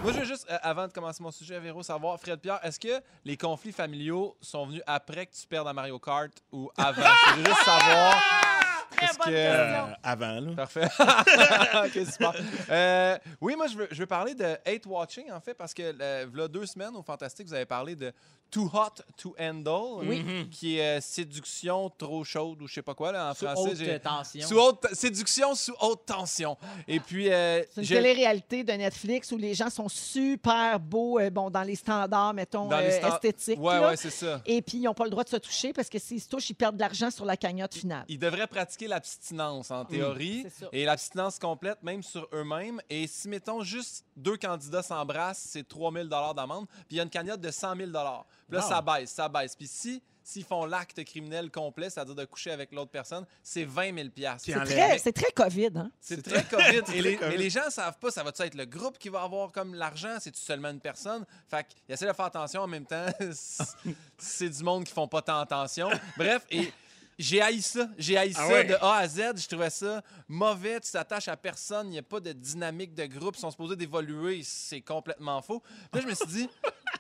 Moi, 0.03 0.12
je 0.12 0.18
veux 0.20 0.24
juste, 0.24 0.46
euh, 0.50 0.59
avant 0.62 0.86
de 0.88 0.92
commencer 0.92 1.22
mon 1.22 1.30
sujet, 1.30 1.59
Véro, 1.61 1.82
savoir, 1.82 2.18
Fred 2.18 2.40
Pierre, 2.40 2.59
est-ce 2.64 2.80
que 2.80 3.00
les 3.24 3.36
conflits 3.36 3.72
familiaux 3.72 4.36
sont 4.40 4.66
venus 4.66 4.82
après 4.86 5.26
que 5.26 5.34
tu 5.34 5.46
perdes 5.46 5.68
à 5.68 5.72
Mario 5.72 5.98
Kart 5.98 6.32
ou 6.50 6.70
avant? 6.76 7.03
je 7.28 7.34
veux 7.40 7.44
juste 7.44 7.62
savoir. 7.64 8.51
Très 9.07 9.16
Parce 9.16 9.18
bonne 9.18 9.34
que- 9.34 9.40
question. 9.40 9.86
Euh, 9.88 9.94
avant, 10.03 10.40
là. 10.40 10.53
Parfait. 10.57 10.88
ok, 12.00 12.07
super. 12.11 12.32
Euh, 12.70 13.18
oui, 13.40 13.57
moi, 13.57 13.66
je 13.66 13.76
veux, 13.76 13.88
je 13.90 13.98
veux 14.00 14.07
parler 14.07 14.34
de 14.34 14.44
hate 14.66 14.86
watching, 14.86 15.30
en 15.30 15.40
fait, 15.40 15.55
parce 15.55 15.74
que 15.74 15.94
euh, 16.00 16.48
deux 16.48 16.66
semaines 16.66 16.94
au 16.96 17.03
Fantastique, 17.03 17.46
vous 17.48 17.55
avez 17.55 17.66
parlé 17.66 17.94
de 17.96 18.12
Too 18.53 18.70
Hot 18.72 19.03
to 19.16 19.34
Handle, 19.40 20.07
Oui. 20.07 20.46
qui 20.50 20.76
est 20.78 20.98
euh, 20.98 21.00
séduction 21.00 21.88
trop 21.96 22.22
chaude 22.22 22.61
ou 22.62 22.68
je 22.68 22.74
sais 22.74 22.82
pas 22.82 22.94
quoi, 22.94 23.11
là, 23.11 23.30
en 23.30 23.34
Sous 23.34 23.46
français. 23.46 23.94
haute 23.94 24.03
tension. 24.03 24.46
Sous 24.46 24.59
haute, 24.59 24.86
séduction 24.92 25.55
sous 25.55 25.74
haute 25.80 26.05
tension. 26.07 26.57
Et 26.86 27.00
puis, 27.00 27.32
euh, 27.32 27.62
C'est 27.74 27.80
une 27.80 27.88
télé-réalité 27.88 28.62
de 28.62 28.72
Netflix 28.72 29.32
où 29.32 29.38
les 29.38 29.55
gens 29.55 29.70
sont 29.70 29.88
super 29.88 30.78
beaux, 30.78 31.18
euh, 31.18 31.30
bon, 31.30 31.48
dans 31.48 31.62
les 31.62 31.74
standards, 31.76 32.34
mettons, 32.34 32.68
Dans 32.68 32.78
les 32.78 33.03
euh, 33.03 33.09
esthétiques. 33.09 33.59
Ouais, 33.59 33.80
là. 33.80 33.88
ouais, 33.88 33.96
c'est 33.96 34.11
ça. 34.11 34.42
Et 34.44 34.61
puis, 34.61 34.78
ils 34.78 34.82
n'ont 34.82 34.92
pas 34.94 35.05
le 35.05 35.11
droit 35.11 35.24
de 35.24 35.30
se 35.30 35.36
toucher 35.36 35.72
parce 35.72 35.88
que 35.88 35.98
s'ils 35.98 36.20
se 36.20 36.28
touchent, 36.28 36.50
ils 36.50 36.55
perdent 36.55 36.76
de 36.76 36.80
l'argent 36.82 37.11
sur 37.11 37.24
la 37.24 37.38
cagnotte 37.38 37.74
finale. 37.74 38.05
Ils 38.09 38.18
devraient 38.18 38.46
pratiquer 38.46 38.86
l'abstinence 38.86 39.70
en 39.70 39.84
théorie 39.86 40.42
c'est 40.44 40.64
ça. 40.64 40.68
et 40.72 40.84
l'abstinence 40.84 41.38
complète 41.38 41.82
même 41.82 42.03
sur 42.03 42.28
eux-mêmes. 42.34 42.80
Et 42.90 43.07
si, 43.07 43.28
mettons, 43.28 43.62
juste 43.62 44.05
deux 44.14 44.36
candidats 44.36 44.82
s'embrassent, 44.82 45.48
c'est 45.50 45.66
3000 45.66 46.09
d'amende. 46.09 46.66
Puis 46.68 46.82
il 46.90 46.96
y 46.98 47.00
a 47.00 47.03
une 47.03 47.09
cagnotte 47.11 47.40
de 47.40 47.50
100 47.50 47.76
000 47.76 47.90
Puis 47.90 47.94
là, 48.53 48.62
Wow. 48.62 48.68
ça 48.68 48.80
baisse, 48.82 49.11
ça 49.11 49.28
baisse. 49.28 49.57
Puis 49.57 49.66
si 49.68 50.03
s'ils 50.24 50.44
font 50.44 50.66
l'acte 50.66 51.03
criminel 51.03 51.50
complet, 51.50 51.90
c'est-à-dire 51.90 52.14
de 52.14 52.24
coucher 52.24 52.53
avec 52.53 52.70
l'autre 52.70 52.92
personne, 52.92 53.26
c'est 53.42 53.64
20 53.64 53.92
000 53.92 54.09
Puis 54.14 54.24
C'est 54.38 54.53
très, 54.64 54.96
c'est 54.98 55.12
très 55.12 55.32
COVID, 55.32 55.70
hein? 55.74 55.90
C'est 56.00 56.22
très 56.22 56.44
COVID. 56.44 56.82
Et 56.94 57.03
les, 57.03 57.18
mais 57.20 57.36
les 57.36 57.50
gens 57.50 57.64
ne 57.66 57.70
savent 57.70 57.98
pas, 57.98 58.12
ça 58.12 58.22
va 58.22 58.30
être 58.38 58.55
le 58.55 58.64
groupe 58.64 58.98
qui 58.98 59.09
va 59.09 59.22
avoir 59.22 59.50
comme 59.50 59.74
l'argent? 59.74 60.18
C'est-tu 60.20 60.40
seulement 60.40 60.68
une 60.70 60.78
personne? 60.78 61.26
Fait 61.48 61.66
qu'ils 61.66 61.92
essaient 61.92 62.07
de 62.07 62.12
faire 62.12 62.26
attention 62.26 62.61
en 62.61 62.68
même 62.68 62.86
temps. 62.86 63.07
C'est- 64.18 64.48
du 64.48 64.62
monde 64.62 64.84
qui 64.84 64.92
font 64.92 65.09
pas 65.09 65.22
tant 65.22 65.40
attention. 65.40 65.90
Bref, 66.16 66.46
et 66.50 66.72
j'ai 67.18 67.40
haï 67.42 67.61
ça. 67.61 67.88
J'ai 67.98 68.16
haï 68.16 68.32
Ah 68.36 68.46
ça 68.46 68.48
ouais? 68.48 68.64
de 68.64 68.74
A 68.74 68.94
à 68.98 69.09
Z. 69.09 69.20
Je 69.36 69.48
trouvais 69.48 69.70
ça 69.70 70.03
mauvais. 70.28 70.78
Tu 70.80 70.90
t'attaches 70.92 71.28
à 71.28 71.36
personne. 71.36 71.88
Il 71.88 71.92
n'y 71.92 71.98
a 71.98 72.03
pas 72.03 72.20
de 72.20 72.32
dynamique 72.32 72.94
de 72.94 73.07
groupe. 73.07 73.34
Ils 73.36 73.40
sont 73.40 73.50
supposés 73.50 73.76
d'évoluer. 73.76 74.42
C'est 74.44 74.80
complètement 74.80 75.42
faux. 75.42 75.61
Puis 75.90 76.00
là, 76.00 76.03
je 76.03 76.07
me 76.07 76.14
suis 76.14 76.26
dit, 76.26 76.48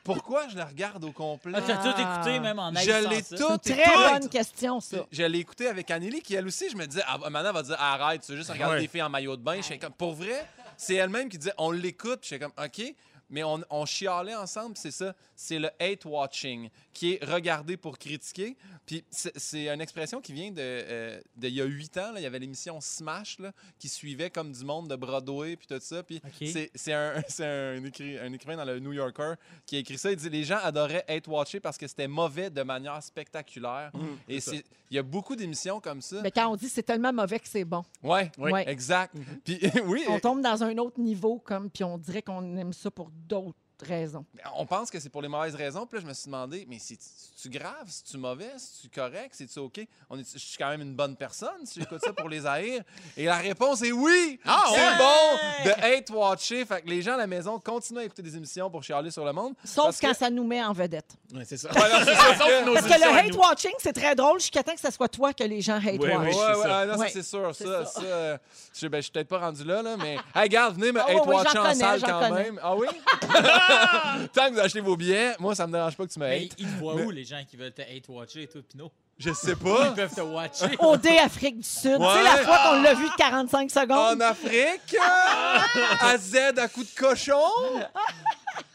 pourquoi 0.04 0.48
je 0.48 0.56
le 0.56 0.62
regarde 0.62 1.04
au 1.04 1.12
complet? 1.12 1.52
Ah, 1.56 1.62
tu 1.62 1.70
as 1.70 1.76
tout 1.76 2.00
écouté, 2.00 2.40
même 2.40 2.58
en 2.58 2.72
Je 2.74 3.08
l'ai 3.08 3.22
ça. 3.22 3.36
tout 3.36 3.58
C'est 3.62 3.70
une 3.74 3.78
écouté. 3.80 3.90
très 3.92 4.18
bonne 4.18 4.28
question, 4.28 4.80
ça. 4.80 4.96
Je 5.10 5.22
l'ai 5.22 5.38
écouté 5.38 5.68
avec 5.68 5.90
Anneli, 5.90 6.20
qui 6.22 6.34
elle 6.34 6.46
aussi, 6.46 6.68
je 6.70 6.76
me 6.76 6.86
disais, 6.86 7.02
ah, 7.06 7.18
maintenant, 7.30 7.50
elle 7.50 7.54
va 7.54 7.62
dire, 7.62 7.76
arrête, 7.78 8.22
tu 8.24 8.32
veux 8.32 8.38
juste 8.38 8.50
regarder 8.50 8.74
Ouais. 8.76 8.80
des 8.82 8.88
filles 8.88 9.02
en 9.02 9.10
maillot 9.10 9.36
de 9.36 9.42
bain. 9.42 9.56
Je 9.56 9.62
fais 9.62 9.78
comme, 9.78 9.92
pour 9.92 10.14
vrai, 10.14 10.46
c'est 10.76 10.94
elle-même 10.94 11.28
qui 11.28 11.38
disait, 11.38 11.54
on 11.58 11.70
l'écoute. 11.70 12.20
Je 12.22 12.28
fais 12.28 12.38
comme, 12.38 12.52
OK. 12.62 12.94
Mais 13.32 13.42
on, 13.42 13.60
on 13.70 13.84
chialait 13.84 14.36
ensemble, 14.36 14.76
c'est 14.76 14.92
ça. 14.92 15.14
C'est 15.34 15.58
le 15.58 15.70
hate 15.80 16.04
watching, 16.04 16.68
qui 16.92 17.14
est 17.14 17.24
regarder 17.24 17.76
pour 17.76 17.98
critiquer. 17.98 18.56
Puis 18.86 19.04
c'est- 19.10 19.32
c'est 19.36 19.68
une 19.68 19.80
expression 19.80 20.20
qui 20.20 20.32
vient 20.32 20.50
de, 20.52 20.60
euh, 20.60 21.20
de 21.36 21.48
il 21.48 21.54
y 21.54 21.60
a 21.60 21.64
huit 21.64 21.96
ans. 21.96 22.12
là. 22.12 22.20
Il 22.20 22.22
y 22.22 22.26
avait 22.26 22.38
l'émission 22.38 22.80
Smash 22.80 23.38
là, 23.40 23.50
qui 23.78 23.88
suivait 23.88 24.30
comme 24.30 24.52
du 24.52 24.64
monde 24.64 24.88
de 24.88 24.94
Broadway 24.96 25.56
puis 25.56 25.66
tout 25.66 25.80
ça. 25.80 26.02
Puis 26.04 26.20
OK. 26.24 26.46
c'est- 26.48 26.70
c'est 26.74 26.92
un, 26.92 27.14
c'est 27.28 27.44
un, 27.46 27.80
écri- 27.82 28.20
un 28.20 28.32
écrivain 28.32 28.56
dans 28.56 28.64
le 28.64 28.78
New 28.78 28.92
Yorker 28.92 29.34
qui 29.66 29.76
a 29.76 29.78
écrit 29.80 29.98
ça. 29.98 30.10
Il 30.10 30.16
dit 30.16 30.28
les 30.30 30.44
gens 30.44 30.58
adoraient 30.62 31.04
hate 31.08 31.26
watcher 31.26 31.58
parce 31.58 31.78
que 31.78 31.86
c'était 31.88 32.06
mauvais 32.08 32.50
de 32.50 32.62
manière 32.62 33.02
spectaculaire. 33.02 33.90
Et 34.28 34.40
c'est 34.40 34.50
ça. 34.50 34.56
c'est 34.58 34.64
il 34.90 34.96
y 34.96 34.98
a 34.98 35.02
beaucoup 35.02 35.34
d'émissions 35.36 35.80
comme 35.80 36.02
ça. 36.02 36.20
Mais 36.22 36.30
quand 36.30 36.48
on 36.48 36.56
dit 36.56 36.68
c'est 36.68 36.82
tellement 36.82 37.12
mauvais 37.14 37.38
que 37.40 37.48
c'est 37.48 37.64
bon, 37.64 37.82
Ouais, 38.02 38.30
Oui. 38.36 38.52
Ouais. 38.52 38.68
exact. 38.68 39.14
Puis 39.42 39.58
oui, 39.86 40.04
on 40.08 40.18
tombe 40.20 40.42
dans 40.42 40.62
un 40.62 40.76
autre 40.76 41.00
niveau, 41.00 41.38
comme, 41.38 41.70
puis 41.70 41.82
on 41.82 41.96
dirait 41.96 42.20
qu'on 42.20 42.56
aime 42.58 42.74
ça 42.74 42.90
pour 42.90 43.10
d'autres 43.28 43.61
raisons. 43.82 44.24
On 44.56 44.66
pense 44.66 44.90
que 44.90 44.98
c'est 45.00 45.08
pour 45.08 45.22
les 45.22 45.28
mauvaises 45.28 45.54
raisons. 45.54 45.86
Puis 45.86 45.98
là, 45.98 46.02
je 46.02 46.08
me 46.08 46.14
suis 46.14 46.26
demandé, 46.26 46.66
mais 46.68 46.78
c'est-tu 46.78 47.48
grave? 47.48 47.84
C'est-tu 47.88 48.16
mauvais? 48.18 48.50
C'est-tu 48.56 48.88
correct? 48.88 49.30
C'est-tu 49.32 49.58
OK? 49.58 49.80
On 50.10 50.18
est, 50.18 50.32
je 50.32 50.38
suis 50.38 50.56
quand 50.58 50.68
même 50.70 50.82
une 50.82 50.94
bonne 50.94 51.16
personne 51.16 51.64
si 51.64 51.80
j'écoute 51.80 52.00
ça 52.04 52.12
pour 52.12 52.28
les 52.28 52.46
haïr. 52.46 52.82
Et 53.16 53.24
la 53.24 53.36
réponse 53.36 53.82
est 53.82 53.92
oui! 53.92 54.38
Ah, 54.44 54.64
c'est 54.68 54.74
ouais? 54.80 54.98
bon 54.98 55.66
de 55.70 55.84
hate-watcher. 55.96 56.64
Fait 56.64 56.82
que 56.82 56.88
les 56.88 57.02
gens 57.02 57.14
à 57.14 57.18
la 57.18 57.26
maison 57.26 57.58
continuent 57.58 57.98
à 58.00 58.04
écouter 58.04 58.22
des 58.22 58.36
émissions 58.36 58.70
pour 58.70 58.82
chialer 58.82 59.10
sur 59.10 59.24
le 59.24 59.32
monde. 59.32 59.54
Sauf 59.64 59.84
Parce 59.86 60.00
quand 60.00 60.10
que- 60.10 60.16
ça 60.16 60.30
nous 60.30 60.46
met 60.46 60.62
en 60.64 60.72
vedette. 60.72 61.16
Ouais, 61.34 61.44
c'est 61.44 61.56
ça. 61.56 61.70
Ouais, 61.72 61.80
non, 61.92 61.98
c'est 62.04 62.14
ça, 62.14 62.34
Sauf 62.38 62.66
nos 62.66 62.74
Parce 62.74 62.86
que 62.86 62.98
le 62.98 63.04
à 63.04 63.22
nous. 63.22 63.28
hate-watching, 63.30 63.72
c'est 63.78 63.92
très 63.92 64.14
drôle 64.14 64.38
jusqu'à 64.40 64.62
temps 64.62 64.74
que 64.74 64.80
ce 64.80 64.90
soit 64.90 65.08
toi 65.08 65.32
que 65.32 65.44
les 65.44 65.60
gens 65.60 65.76
hate-watch. 65.78 66.00
Oui, 66.00 66.10
oui. 66.20 66.26
Ouais, 66.26 66.32
ça. 66.62 66.86
non, 66.86 66.92
ça, 66.94 66.98
Ouais. 66.98 67.10
c'est 67.12 67.22
sûr. 67.22 67.50
C'est 67.54 67.64
Ça, 67.64 67.84
ça. 67.84 68.00
ça, 68.00 68.02
euh, 68.06 68.38
je 68.72 68.78
sais, 68.80 68.88
ben, 68.88 68.98
je 68.98 69.02
suis 69.02 69.12
peut-être 69.12 69.28
pas 69.28 69.38
rendu 69.38 69.64
là, 69.64 69.82
là, 69.82 69.96
mais. 69.96 70.14
Hey, 70.34 70.42
regarde, 70.42 70.74
venez 70.76 70.92
me 70.92 71.00
Ah, 71.00 71.06
ouais, 71.06 71.12
oui, 71.14 71.20
hate-watcher 71.20 71.50
j'en 71.54 71.66
en 71.70 71.74
salle 71.74 72.00
quand 72.02 72.30
même. 72.34 72.60
Ah 72.62 72.74
oui? 72.76 72.86
Tant 74.32 74.48
que 74.48 74.54
vous 74.54 74.60
achetez 74.60 74.80
vos 74.80 74.96
billets, 74.96 75.34
moi, 75.38 75.54
ça 75.54 75.66
me 75.66 75.72
dérange 75.72 75.96
pas 75.96 76.06
que 76.06 76.12
tu 76.12 76.18
me 76.18 76.26
Mais 76.28 76.44
hates. 76.44 76.52
ils 76.58 76.66
te 76.66 76.78
voient 76.78 76.94
Mais- 76.96 77.04
où, 77.04 77.10
les 77.10 77.24
gens 77.24 77.42
qui 77.48 77.56
veulent 77.56 77.72
te 77.72 77.82
hate-watcher 77.82 78.42
et 78.42 78.46
tout, 78.46 78.62
Pinot? 78.62 78.90
Je 79.18 79.32
sais 79.32 79.50
Ils 79.52 79.56
pas. 79.56 79.90
peuvent 79.92 80.14
te 80.14 80.20
watcher. 80.20 80.76
OD 80.78 81.06
Afrique 81.22 81.58
du 81.58 81.62
Sud. 81.62 81.82
Tu 81.82 81.88
sais, 81.90 81.96
Ouais. 81.98 82.22
la 82.22 82.36
fois 82.38 82.58
qu'on 82.58 82.82
l'a 82.82 82.94
vu 82.94 83.08
de 83.08 83.14
45 83.16 83.64
En 83.64 83.80
secondes. 83.80 84.22
Afrique, 84.22 84.94
euh, 84.94 85.80
à 86.00 86.16
Z 86.18 86.36
à 86.58 86.68
coup 86.68 86.82
de 86.82 86.90
cochon, 86.98 87.36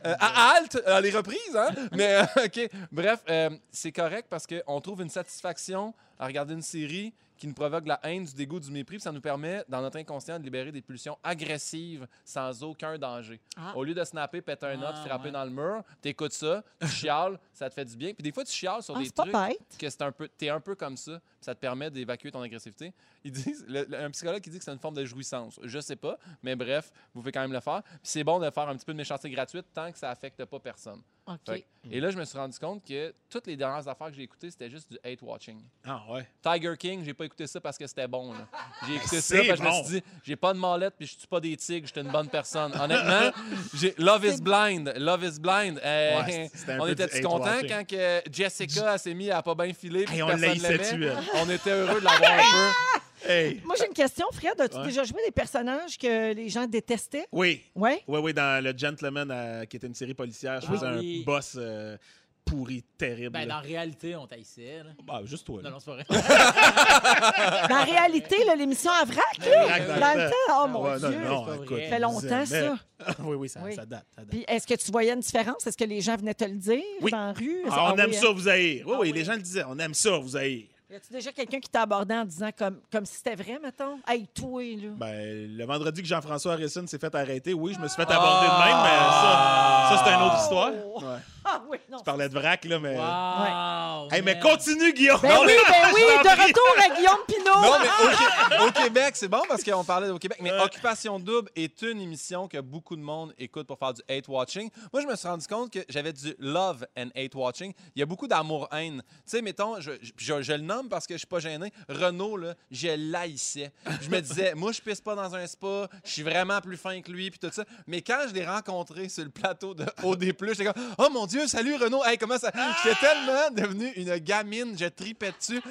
euh, 0.05 0.15
à 0.19 0.51
halte, 0.55 0.81
à 0.85 1.01
les 1.01 1.11
reprises, 1.11 1.55
hein? 1.55 1.69
Mais, 1.91 2.15
euh, 2.15 2.45
OK. 2.45 2.69
Bref, 2.91 3.19
euh, 3.29 3.49
c'est 3.71 3.91
correct 3.91 4.27
parce 4.29 4.45
qu'on 4.47 4.79
trouve 4.81 5.01
une 5.01 5.09
satisfaction 5.09 5.93
à 6.19 6.27
regarder 6.27 6.53
une 6.53 6.61
série 6.61 7.13
qui 7.37 7.47
nous 7.47 7.53
provoque 7.53 7.83
de 7.83 7.89
la 7.89 7.99
haine, 8.03 8.25
du 8.25 8.33
dégoût, 8.33 8.59
du 8.59 8.71
mépris, 8.71 8.95
puis 8.97 9.03
ça 9.03 9.11
nous 9.11 9.21
permet, 9.21 9.63
dans 9.69 9.81
notre 9.81 9.97
inconscient, 9.97 10.37
de 10.39 10.43
libérer 10.43 10.71
des 10.71 10.81
pulsions 10.81 11.17
agressives 11.23 12.07
sans 12.25 12.63
aucun 12.63 12.97
danger. 12.97 13.39
Ah. 13.55 13.73
Au 13.75 13.83
lieu 13.83 13.93
de 13.93 14.03
snapper, 14.03 14.41
péter 14.41 14.65
un 14.65 14.81
Ah, 14.81 14.89
autre, 14.89 15.05
frapper 15.05 15.25
ouais. 15.25 15.31
dans 15.31 15.43
le 15.45 15.51
mur, 15.51 15.83
t'écoutes 16.01 16.33
ça, 16.33 16.63
tu 16.81 16.87
chiales, 16.87 17.39
ça 17.53 17.69
te 17.69 17.73
fait 17.75 17.85
du 17.85 17.95
bien. 17.95 18.13
Puis 18.13 18.23
des 18.23 18.31
fois, 18.31 18.43
tu 18.43 18.51
chiales 18.51 18.81
sur 18.83 18.95
Ah, 18.97 18.99
des 19.01 19.09
pas 19.09 19.23
trucs 19.23 19.33
bête. 19.33 19.77
que 19.79 19.89
c'est 19.89 20.01
un 20.01 20.11
peu, 20.11 20.27
t'es 20.27 20.49
un 20.49 20.59
peu 20.59 20.75
comme 20.75 20.97
ça, 20.97 21.13
puis 21.19 21.37
ça 21.41 21.53
te 21.55 21.59
permet 21.59 21.89
d'évacuer 21.91 22.31
ton 22.31 22.41
agressivité. 22.41 22.93
Ils 23.27 23.31
disent, 23.33 23.65
le- 23.67 23.85
le- 23.89 23.99
un 23.99 24.09
psychologue 24.11 24.41
qui 24.41 24.49
dit 24.49 24.57
que 24.57 24.63
c'est 24.63 24.71
une 24.71 24.79
forme 24.79 24.95
de 24.95 25.03
jouissance. 25.05 25.59
Je 25.63 25.79
sais 25.79 25.95
pas, 25.97 26.17
mais 26.41 26.55
bref, 26.55 26.91
vous 27.13 27.21
pouvez 27.21 27.31
quand 27.33 27.41
même 27.41 27.51
le 27.53 27.59
faire. 27.59 27.83
Puis 27.83 27.99
c'est 28.03 28.23
bon 28.23 28.39
de 28.39 28.49
faire 28.49 28.69
un 28.69 28.75
petit 28.75 28.85
peu 28.85 28.93
de 28.93 28.97
méchanceté 28.97 29.29
gratuite 29.29 29.65
tant 29.73 29.91
que 29.91 29.97
ça 29.97 30.09
affecte 30.09 30.43
pas 30.45 30.59
personne. 30.59 31.01
Que- 31.45 31.59
Et 31.91 31.99
là, 31.99 32.09
je 32.09 32.17
me 32.17 32.23
suis 32.23 32.37
rendu 32.37 32.57
compte 32.57 32.85
que 32.87 33.13
toutes 33.29 33.47
les 33.47 33.57
dernières 33.57 33.85
affaires 33.85 34.07
que 34.07 34.13
j'ai 34.13 34.23
écoutées, 34.23 34.49
c'était 34.49 34.69
juste 34.69 34.89
du 34.89 34.97
hate 35.03 35.21
watching. 35.21 35.61
Ah, 35.85 36.01
ouais. 36.09 36.25
Tiger 36.41 36.73
King, 36.79 37.03
j'ai 37.03 37.13
pas 37.13 37.25
écouté 37.25 37.45
ça 37.47 37.59
parce 37.59 37.77
que 37.77 37.85
c'était 37.85 38.07
bon. 38.07 38.31
là. 38.31 38.47
J'ai 38.87 38.95
écouté 38.95 39.19
ça 39.19 39.35
parce 39.35 39.47
que 39.49 39.55
je 39.57 39.63
me 39.63 39.71
suis 39.83 39.93
dit, 39.99 40.03
j'ai 40.23 40.35
pas 40.37 40.53
de 40.53 40.57
mallette 40.59 40.93
puis 40.97 41.05
je 41.05 41.17
tue 41.17 41.27
pas 41.27 41.41
des 41.41 41.57
tigres, 41.57 41.85
j'étais 41.85 41.99
une 41.99 42.13
bonne 42.13 42.29
personne. 42.29 42.71
Honnêtement, 42.79 43.31
j'ai 43.73 43.93
Love 43.97 44.25
is 44.25 44.41
Blind, 44.41 44.93
Love 44.95 45.23
is 45.25 45.37
Blind. 45.37 45.81
euh, 45.83 46.21
Ouais, 46.23 46.49
c'était 46.53 46.71
un 46.71 46.79
on 46.79 46.87
était 46.87 47.07
du 47.07 47.21
content 47.21 47.43
hate-watching. 47.43 47.69
quand 47.71 47.87
que 47.89 48.21
Jessica 48.31 48.97
s'est 48.97 49.13
mise 49.13 49.31
à 49.31 49.41
pas 49.43 49.53
bien 49.55 49.73
filer 49.73 50.05
puis 50.05 50.15
Hey, 50.15 50.23
on 50.23 50.27
personne 50.27 50.47
l'haïssait-tu, 50.47 50.97
l'aimait? 50.97 51.15
On 51.35 51.49
était 51.49 51.71
heureux 51.71 51.99
de 51.99 52.05
l'avoir 52.05 52.31
un 52.31 52.37
peu. 52.37 52.99
Hey. 53.25 53.61
Moi, 53.65 53.75
j'ai 53.79 53.87
une 53.87 53.93
question, 53.93 54.25
Fred. 54.31 54.59
As-tu 54.59 54.77
Ouais. 54.77 54.85
déjà 54.85 55.03
joué 55.03 55.19
des 55.25 55.31
personnages 55.31 55.97
que 55.97 56.33
les 56.33 56.49
gens 56.49 56.65
détestaient? 56.67 57.27
Oui. 57.31 57.63
Oui. 57.75 57.91
Oui, 58.07 58.19
oui, 58.21 58.33
dans 58.33 58.63
Le 58.63 58.73
Gentleman, 58.77 59.29
euh, 59.31 59.65
qui 59.65 59.77
était 59.77 59.87
une 59.87 59.95
série 59.95 60.13
policière, 60.13 60.61
je 60.61 60.67
Ah 60.69 60.71
faisais 60.73 60.87
oui. 60.99 61.21
un 61.21 61.25
boss 61.25 61.55
euh, 61.57 61.97
pourri, 62.45 62.83
terrible. 62.97 63.31
Ben, 63.31 63.47
dans 63.47 63.55
la 63.55 63.59
réalité, 63.61 64.15
on 64.15 64.25
là. 64.25 64.91
Bah, 65.03 65.21
juste 65.25 65.45
toi. 65.45 65.57
Non, 65.61 65.63
là. 65.63 65.69
non, 65.71 65.79
c'est 65.79 65.85
pas 65.87 65.95
vrai. 65.95 66.05
Dans 67.69 67.75
la 67.75 67.83
réalité, 67.83 68.37
l'émission 68.55 68.91
à 68.91 69.03
vrac, 69.03 69.37
là, 69.39 69.79
dans 69.99 70.17
le 70.23 70.29
temps. 70.29 70.63
Oh 70.63 70.67
mon 70.67 70.83
Ouais, 70.83 70.99
non, 70.99 71.09
Dieu. 71.09 71.19
non, 71.19 71.39
c'est 71.45 71.45
pas 71.49 71.55
écoute, 71.55 71.67
vrai. 71.71 71.83
Ça 71.83 71.89
fait 71.89 71.99
longtemps, 71.99 72.45
ça. 72.45 72.75
oui, 73.23 73.35
oui, 73.35 73.49
ça, 73.49 73.59
Oui. 73.63 73.75
ça 73.75 73.85
date. 73.85 74.05
ça 74.15 74.21
date. 74.21 74.29
Puis, 74.29 74.45
est-ce 74.47 74.65
que 74.65 74.75
tu 74.75 74.91
voyais 74.91 75.11
une 75.11 75.19
différence? 75.19 75.65
Est-ce 75.67 75.75
que 75.77 75.83
les 75.83 75.99
gens 76.01 76.15
venaient 76.15 76.33
te 76.33 76.45
le 76.45 76.55
dire 76.55 76.81
Oui. 77.01 77.11
dans 77.11 77.17
la 77.27 77.33
rue? 77.33 77.61
Ah, 77.69 77.91
on 77.93 77.97
Ah 77.97 78.03
aime 78.03 78.09
oui, 78.11 78.15
ça 78.15 78.27
hein? 78.27 78.33
vous 78.33 78.47
haïr. 78.47 78.83
Oui, 78.87 78.93
Ah 78.95 78.99
oui, 79.01 79.11
oui. 79.11 79.17
les 79.17 79.25
gens 79.25 79.33
le 79.33 79.41
disaient. 79.41 79.63
On 79.67 79.77
aime 79.79 79.93
ça 79.93 80.17
vous 80.17 80.37
haïr. 80.37 80.67
Y 80.89 80.95
a-tu 80.95 81.11
déjà 81.11 81.33
quelqu'un 81.33 81.59
qui 81.59 81.69
t'a 81.69 81.81
abordé 81.81 82.15
en 82.15 82.23
disant 82.23 82.49
comme, 82.57 82.79
comme 82.89 83.05
si 83.05 83.15
c'était 83.15 83.35
vrai, 83.35 83.59
mettons? 83.61 83.99
Hey, 84.07 84.25
toi, 84.33 84.61
là. 84.63 84.87
Ben, 84.95 85.57
le 85.57 85.65
vendredi 85.65 86.01
que 86.01 86.07
Jean-François 86.07 86.53
Harrison 86.53 86.87
s'est 86.87 86.97
fait 86.97 87.13
arrêter, 87.13 87.53
oui, 87.53 87.73
je 87.75 87.79
me 87.79 87.89
suis 87.89 87.97
fait 87.97 88.09
aborder 88.09 88.47
de 88.47 88.51
même, 88.53 88.83
mais 88.83 88.97
ça, 88.97 89.89
ça 89.89 90.01
c'est 90.05 90.13
une 90.13 90.21
autre 90.21 90.39
histoire. 90.41 90.71
Oh! 90.85 91.01
Ouais. 91.01 91.17
Ah 91.49 91.61
oui, 91.69 91.77
non. 91.89 91.99
Tu 91.99 92.03
parlais 92.03 92.27
de 92.27 92.33
vrac, 92.37 92.65
là, 92.65 92.77
mais. 92.77 92.97
Wow! 92.97 94.09
Hey, 94.11 94.21
mais 94.21 94.37
continue, 94.37 94.91
Guillaume! 94.91 95.21
Ben 95.21 95.37
oui, 95.45 95.53
ben 95.65 95.91
oui, 95.95 96.01
de 96.21 96.29
retour 96.43 96.75
à 96.77 96.93
Guillaume 96.97 97.23
Pinot. 97.25 97.61
Non, 97.61 97.77
mais 97.79 97.87
au, 97.87 98.17
Qué- 98.17 98.67
au 98.67 98.83
Québec, 98.83 99.11
c'est 99.15 99.29
bon 99.29 99.41
parce 99.47 99.63
qu'on 99.63 99.85
parlait 99.85 100.09
au 100.09 100.19
Québec. 100.19 100.39
Mais. 100.41 100.51
Occupation 100.59 101.19
Double 101.21 101.49
est 101.55 101.81
une 101.83 102.01
émission 102.01 102.49
que 102.49 102.59
beaucoup 102.59 102.97
de 102.97 103.01
monde 103.01 103.33
écoute 103.37 103.65
pour 103.65 103.79
faire 103.79 103.93
du 103.93 104.01
hate 104.09 104.27
watching. 104.27 104.69
Moi, 104.91 105.01
je 105.03 105.07
me 105.07 105.15
suis 105.15 105.25
rendu 105.25 105.47
compte 105.47 105.71
que 105.71 105.79
j'avais 105.87 106.11
du 106.11 106.35
love 106.37 106.85
and 106.97 107.07
hate 107.15 107.33
watching. 107.33 107.71
Il 107.95 107.99
y 108.01 108.03
a 108.03 108.05
beaucoup 108.05 108.27
d'amour-haine. 108.27 109.01
Tu 109.07 109.13
sais, 109.27 109.41
mettons, 109.41 109.79
je, 109.79 109.91
je, 110.01 110.11
je- 110.17 110.41
je 110.41 110.51
le 110.51 110.63
nomme 110.63 110.76
parce 110.89 111.07
que 111.07 111.15
je 111.15 111.19
suis 111.19 111.27
pas 111.27 111.39
gêné. 111.39 111.71
Renaud, 111.89 112.37
là, 112.37 112.55
je 112.71 112.89
l'haïssais. 113.11 113.71
Je 114.01 114.09
me 114.09 114.19
disais, 114.19 114.53
moi, 114.55 114.71
je 114.71 114.81
pisse 114.81 115.01
pas 115.01 115.15
dans 115.15 115.33
un 115.35 115.47
spa. 115.47 115.89
Je 116.03 116.11
suis 116.11 116.23
vraiment 116.23 116.61
plus 116.61 116.77
fin 116.77 117.01
que 117.01 117.11
lui, 117.11 117.29
puis 117.29 117.39
tout 117.39 117.49
ça. 117.51 117.65
Mais 117.87 118.01
quand 118.01 118.25
je 118.29 118.33
l'ai 118.33 118.45
rencontré 118.45 119.09
sur 119.09 119.23
le 119.23 119.29
plateau 119.29 119.73
de 119.73 119.85
OD+, 120.03 120.23
j'étais 120.23 120.65
comme, 120.65 120.83
oh 120.97 121.09
mon 121.11 121.25
Dieu, 121.25 121.47
salut 121.47 121.75
Renaud. 121.75 122.03
Hey, 122.05 122.17
comment 122.17 122.37
ça? 122.37 122.51
J'étais 122.83 122.99
tellement 122.99 123.51
devenu 123.51 123.87
une 123.95 124.17
gamine, 124.17 124.77
je 124.77 124.85
tripais 124.85 125.33
dessus. 125.37 125.61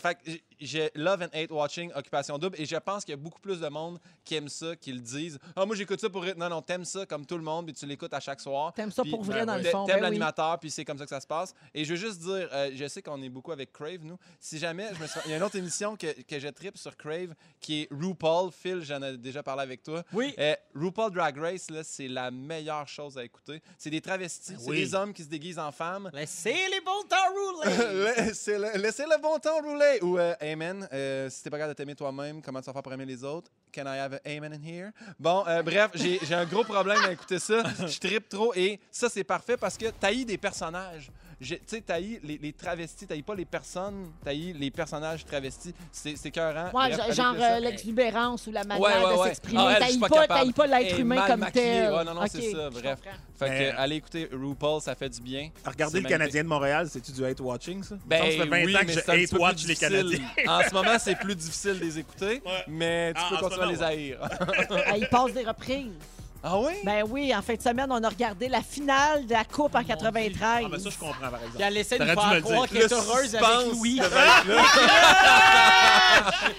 Fait 0.00 0.14
que 0.14 0.30
j'ai- 0.60 0.90
love 0.94 1.22
and 1.22 1.28
hate 1.34 1.50
watching 1.50 1.90
Occupation 1.94 2.38
Double 2.38 2.58
et 2.60 2.64
je 2.66 2.76
pense 2.76 3.04
qu'il 3.04 3.12
y 3.12 3.18
a 3.18 3.20
beaucoup 3.20 3.40
plus 3.40 3.60
de 3.60 3.68
monde 3.68 3.98
qui 4.24 4.34
aime 4.34 4.48
ça, 4.48 4.76
qui 4.76 4.92
le 4.92 5.00
disent. 5.00 5.38
Ah, 5.54 5.64
moi 5.66 5.76
j'écoute 5.76 6.00
ça 6.00 6.08
pour. 6.10 6.22
rire. 6.22 6.34
Non, 6.36 6.48
non, 6.48 6.62
t'aimes 6.62 6.84
ça 6.84 7.06
comme 7.06 7.24
tout 7.26 7.36
le 7.36 7.42
monde, 7.44 7.66
puis 7.66 7.74
tu 7.74 7.86
l'écoutes 7.86 8.12
à 8.14 8.20
chaque 8.20 8.40
soir. 8.40 8.72
T'aimes 8.74 8.90
ça 8.92 9.02
pour 9.08 9.22
vrai, 9.22 9.40
ben 9.40 9.46
dans 9.46 9.56
le 9.56 9.62
fond. 9.64 9.84
T'aimes 9.84 9.96
ben 9.96 10.04
oui. 10.04 10.10
l'animateur, 10.10 10.58
puis 10.58 10.70
c'est 10.70 10.84
comme 10.84 10.98
ça 10.98 11.04
que 11.04 11.10
ça 11.10 11.20
se 11.20 11.26
passe. 11.26 11.54
Et 11.74 11.84
je 11.84 11.90
veux 11.90 11.96
juste 11.98 12.20
dire, 12.20 12.48
euh, 12.52 12.70
je 12.74 12.88
sais 12.88 13.02
qu'on 13.02 13.22
est 13.22 13.28
beaucoup 13.28 13.52
avec 13.52 13.72
Crave, 13.72 14.02
nous. 14.02 14.18
Si 14.40 14.58
jamais, 14.58 14.88
je 14.94 15.00
me 15.02 15.06
suis- 15.06 15.20
il 15.26 15.30
y 15.30 15.34
a 15.34 15.36
une 15.36 15.42
autre 15.42 15.56
émission 15.56 15.96
que, 15.96 16.06
que 16.22 16.38
je 16.38 16.48
tripe 16.48 16.76
sur 16.78 16.96
Crave 16.96 17.34
qui 17.60 17.82
est 17.82 17.88
RuPaul. 17.92 18.50
Phil, 18.52 18.82
j'en 18.82 19.02
ai 19.02 19.16
déjà 19.16 19.42
parlé 19.42 19.62
avec 19.62 19.82
toi. 19.82 20.02
Oui. 20.12 20.34
Euh, 20.38 20.54
RuPaul 20.74 21.10
Drag 21.12 21.36
Race, 21.38 21.70
là, 21.70 21.82
c'est 21.84 22.08
la 22.08 22.30
meilleure 22.30 22.88
chose 22.88 23.16
à 23.18 23.24
écouter. 23.24 23.60
C'est 23.78 23.90
des 23.90 24.00
travestis, 24.00 24.54
c'est 24.58 24.68
oui. 24.68 24.76
des 24.78 24.94
hommes 24.94 25.12
qui 25.12 25.22
se 25.22 25.28
déguisent 25.28 25.58
en 25.58 25.72
femmes. 25.72 26.10
Laissez 26.12 26.52
les 26.52 26.80
bons 26.80 27.02
temps 27.08 27.16
rouler! 27.32 28.16
Laissez 28.26 28.58
le, 28.58 28.78
laissez 28.80 29.04
le 29.04 29.20
bon 29.20 29.38
temps 29.38 29.60
rouler. 29.62 29.98
Ou 30.02 30.18
euh, 30.18 30.34
Amen. 30.52 30.88
Euh, 30.92 31.28
si 31.28 31.42
t'es 31.42 31.50
pas 31.50 31.56
capable 31.56 31.74
de 31.74 31.76
t'aimer 31.76 31.94
toi-même, 31.94 32.40
comment 32.40 32.60
tu 32.60 32.66
vas 32.66 32.72
faire 32.72 32.82
pour 32.82 32.92
aimer 32.92 33.04
les 33.04 33.24
autres? 33.24 33.50
Can 33.74 33.82
I 33.86 33.98
have 33.98 34.14
a 34.14 34.20
Amen 34.24 34.52
in 34.52 34.62
here? 34.62 34.90
Bon, 35.18 35.44
euh, 35.46 35.62
bref, 35.62 35.90
j'ai 35.94 36.34
un 36.34 36.44
gros 36.44 36.62
problème 36.62 37.02
à 37.04 37.12
écouter 37.12 37.38
ça. 37.38 37.62
Je 37.86 37.98
trippe 37.98 38.28
trop 38.28 38.54
et 38.54 38.78
ça, 38.90 39.08
c'est 39.08 39.24
parfait 39.24 39.56
parce 39.56 39.76
que 39.76 39.86
t'haïs 39.90 40.24
des 40.24 40.38
personnages. 40.38 41.10
Tu 41.38 41.58
sais, 41.66 41.82
t'haïs 41.82 42.18
les, 42.24 42.38
les 42.38 42.52
travestis, 42.54 43.06
t'haïs 43.06 43.20
pas 43.22 43.34
les 43.34 43.44
personnes, 43.44 44.10
t'haïs 44.24 44.54
les 44.54 44.70
personnages 44.70 45.22
travestis. 45.24 45.74
C'est 45.92 46.14
écœurant. 46.24 46.70
Ouais, 46.72 46.96
Bref, 46.96 47.14
genre 47.14 47.34
euh, 47.38 47.58
l'exubérance 47.60 48.46
ou 48.46 48.52
la 48.52 48.64
manière 48.64 48.82
Ouais, 48.82 49.04
ouais, 49.04 49.18
de 49.18 49.28
s'exprimer. 49.28 49.60
Ah, 49.62 49.76
T'haïs 49.78 50.52
pas 50.52 50.66
l'être 50.66 50.98
humain 50.98 51.16
mal 51.16 51.30
comme 51.30 51.40
maquillée. 51.40 51.62
tel. 51.64 51.92
Ouais, 51.92 52.04
non, 52.04 52.14
non, 52.14 52.22
c'est 52.30 52.50
ça, 52.52 52.70
bref. 52.70 52.98
Fait 53.38 53.48
Mais- 53.50 53.70
que, 53.70 53.76
allez 53.78 53.96
écouter 53.96 54.30
RuPaul, 54.32 54.80
ça 54.80 54.94
fait 54.94 55.10
du 55.10 55.20
bien. 55.20 55.50
Regardez 55.66 56.00
le 56.00 56.08
Canadien 56.08 56.42
de 56.42 56.48
Montréal, 56.48 56.88
c'est-tu 56.90 57.12
du 57.12 57.22
hate 57.22 57.40
watching, 57.40 57.82
ça? 57.82 57.96
Ben, 58.06 58.18
ça 58.18 58.24
fait 58.24 58.46
20 58.46 58.64
oui, 58.64 58.74
ans 58.76 58.80
que 58.80 58.92
je 58.92 59.00
petit 59.00 59.04
peu 59.04 59.12
hate 59.12 59.32
watch 59.40 59.56
plus 59.56 59.68
les 59.68 59.74
difficile. 59.74 60.20
Canadiens. 60.24 60.28
en 60.48 60.62
ce 60.68 60.74
moment, 60.74 60.98
c'est 60.98 61.18
plus 61.18 61.36
difficile 61.36 61.74
de 61.78 61.84
les 61.84 61.98
écouter, 61.98 62.42
mais 62.66 63.12
tu 63.12 63.20
Ah, 63.22 63.28
peux 63.30 63.36
continuer 63.36 63.64
à 63.64 63.72
les 63.72 63.82
haïr. 63.82 64.18
Ah, 64.86 64.96
il 64.96 65.06
passe 65.08 65.34
des 65.34 65.44
reprises. 65.44 65.92
Ah 66.42 66.58
oui? 66.58 66.72
Ben 66.84 67.04
oui, 67.08 67.34
en 67.34 67.42
fin 67.42 67.54
de 67.54 67.62
semaine, 67.62 67.86
on 67.90 68.02
a 68.02 68.08
regardé 68.08 68.48
la 68.48 68.62
finale 68.62 69.26
de 69.26 69.32
la 69.32 69.44
Coupe 69.44 69.74
en 69.74 69.78
Mon 69.80 69.84
93. 69.84 70.40
Ah, 70.64 70.68
ben 70.70 70.78
ça, 70.78 70.90
je 70.90 70.98
comprends, 70.98 71.18
par 71.20 71.34
exemple. 71.36 71.54
Puis 71.54 71.62
elle 71.64 71.76
essaie 71.76 71.98
de 71.98 72.04
nous 72.04 72.14
T'aurais 72.14 72.26
dû 72.26 72.26
me 72.26 72.30
faire 72.30 72.34
le 72.34 72.40
croire 72.42 72.66
dire. 72.68 72.72
qu'elle 72.72 72.82
est 72.82 72.92
heureuse 72.92 73.34
avec 73.34 73.46
suspense 73.46 73.64
Louis. 73.78 73.96
devait 73.98 74.06
être 74.06 74.46
là. 74.48 74.62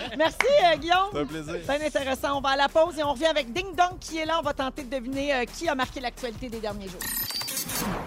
Merci, 0.18 0.36
euh, 0.66 0.78
Guillaume. 0.78 0.98
Ça 1.14 1.20
fait 1.20 1.26
plaisir. 1.26 1.54
Bien 1.78 1.88
intéressant. 1.88 2.38
On 2.38 2.42
va 2.42 2.50
à 2.50 2.56
la 2.58 2.70
pause 2.70 2.98
et 2.98 3.04
on 3.04 3.12
revient 3.14 3.26
avec 3.26 3.52
Ding 3.54 3.76
Dong 3.76 3.98
qui 4.00 4.18
est 4.18 4.26
là. 4.26 4.38
On 4.40 4.44
va 4.44 4.54
tenter 4.54 4.84
de 4.84 4.96
deviner 4.96 5.34
euh, 5.34 5.46
qui 5.46 5.68
a 5.70 5.76
marqué 5.76 6.00
l'actualité 6.00 6.50
des 6.50 6.60
derniers 6.60 6.88
jours. 6.90 7.00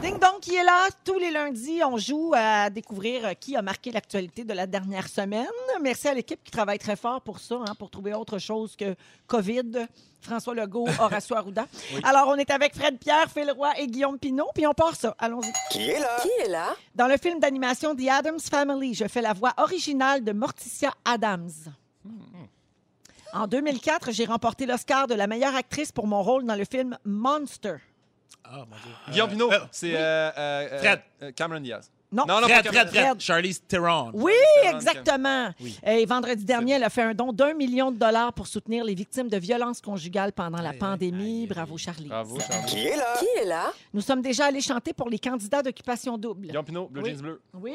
Ding 0.00 0.18
Dong 0.18 0.40
qui 0.40 0.54
est 0.54 0.64
là. 0.64 0.88
Tous 1.04 1.18
les 1.18 1.30
lundis, 1.30 1.82
on 1.84 1.98
joue 1.98 2.32
à 2.34 2.70
découvrir 2.70 3.26
euh, 3.26 3.32
qui 3.34 3.54
a 3.54 3.60
marqué 3.60 3.90
l'actualité 3.90 4.44
de 4.44 4.54
la 4.54 4.66
dernière 4.66 5.06
semaine. 5.08 5.46
Merci 5.82 6.08
à 6.08 6.14
l'équipe 6.14 6.42
qui 6.42 6.50
travaille 6.50 6.78
très 6.78 6.96
fort 6.96 7.20
pour 7.20 7.38
ça, 7.38 7.56
hein, 7.56 7.74
pour 7.78 7.90
trouver 7.90 8.14
autre 8.14 8.38
chose 8.38 8.76
que 8.76 8.94
COVID. 9.26 9.86
François 10.22 10.54
Legault, 10.54 10.88
Horacio 10.98 11.36
Arruda. 11.36 11.66
Alors, 12.02 12.28
on 12.28 12.36
est 12.36 12.50
avec 12.50 12.74
Fred 12.74 12.98
Pierre, 12.98 13.30
Phil 13.30 13.50
Roy 13.50 13.72
et 13.78 13.86
Guillaume 13.86 14.18
Pinot, 14.18 14.48
puis 14.54 14.66
on 14.66 14.72
part 14.72 14.94
ça. 14.94 15.14
Allons-y. 15.18 15.52
Qui 15.70 15.90
est 15.90 16.48
là? 16.48 16.74
Dans 16.94 17.06
le 17.06 17.16
film 17.18 17.38
d'animation 17.38 17.94
The 17.94 18.08
Addams 18.08 18.40
Family, 18.40 18.94
je 18.94 19.06
fais 19.06 19.22
la 19.22 19.34
voix 19.34 19.52
originale 19.58 20.24
de 20.24 20.32
Morticia 20.32 20.92
Adams. 21.04 21.50
En 23.32 23.46
2004, 23.46 24.12
j'ai 24.12 24.24
remporté 24.24 24.66
l'Oscar 24.66 25.06
de 25.06 25.14
la 25.14 25.26
meilleure 25.26 25.54
actrice 25.54 25.92
pour 25.92 26.06
mon 26.06 26.22
rôle 26.22 26.44
dans 26.44 26.56
le 26.56 26.64
film 26.64 26.96
Monster. 27.04 27.76
Ah, 28.44 28.58
mon 28.58 28.64
Dieu. 28.76 28.92
Guillaume 29.10 29.30
Pinot, 29.30 29.52
Euh, 29.52 29.58
c'est 29.70 29.94
euh, 29.94 29.98
euh, 29.98 30.32
euh, 30.72 30.78
Fred. 30.78 31.00
euh, 31.22 31.32
Cameron 31.32 31.60
Diaz. 31.60 31.90
Non. 32.12 32.24
Non, 32.26 32.40
non, 32.40 32.48
Fred, 32.48 32.66
Fred, 32.66 32.88
Fred. 32.88 33.04
Fred. 33.04 33.20
Charlize 33.20 33.62
Theron. 33.68 34.10
Oui, 34.14 34.32
Theron, 34.62 34.76
exactement. 34.78 35.50
Oui. 35.60 35.78
Et 35.86 36.04
vendredi 36.06 36.44
dernier, 36.44 36.72
elle 36.74 36.82
a 36.84 36.90
fait 36.90 37.02
un 37.02 37.14
don 37.14 37.32
d'un 37.32 37.54
million 37.54 37.92
de 37.92 37.98
dollars 37.98 38.32
pour 38.32 38.46
soutenir 38.48 38.84
les 38.84 38.94
victimes 38.94 39.28
de 39.28 39.36
violences 39.36 39.80
conjugales 39.80 40.32
pendant 40.32 40.60
la 40.60 40.72
pandémie. 40.72 41.46
Bravo, 41.46 41.78
Charlie. 41.78 42.08
Bravo, 42.08 42.38
Charlie. 42.40 42.66
Qui 42.66 42.86
est 42.88 42.96
là? 42.96 43.14
Qui 43.18 43.26
est 43.40 43.44
là? 43.44 43.72
Nous 43.94 44.00
sommes 44.00 44.22
déjà 44.22 44.46
allés 44.46 44.60
chanter 44.60 44.92
pour 44.92 45.08
les 45.08 45.18
candidats 45.20 45.62
d'occupation 45.62 46.18
double. 46.18 46.48
Guillaume 46.48 46.64
Pinot, 46.64 46.88
Blue 46.88 47.02
Oui. 47.02 47.10
Jeans 47.10 47.20
Bleu. 47.22 47.40
Oui, 47.54 47.72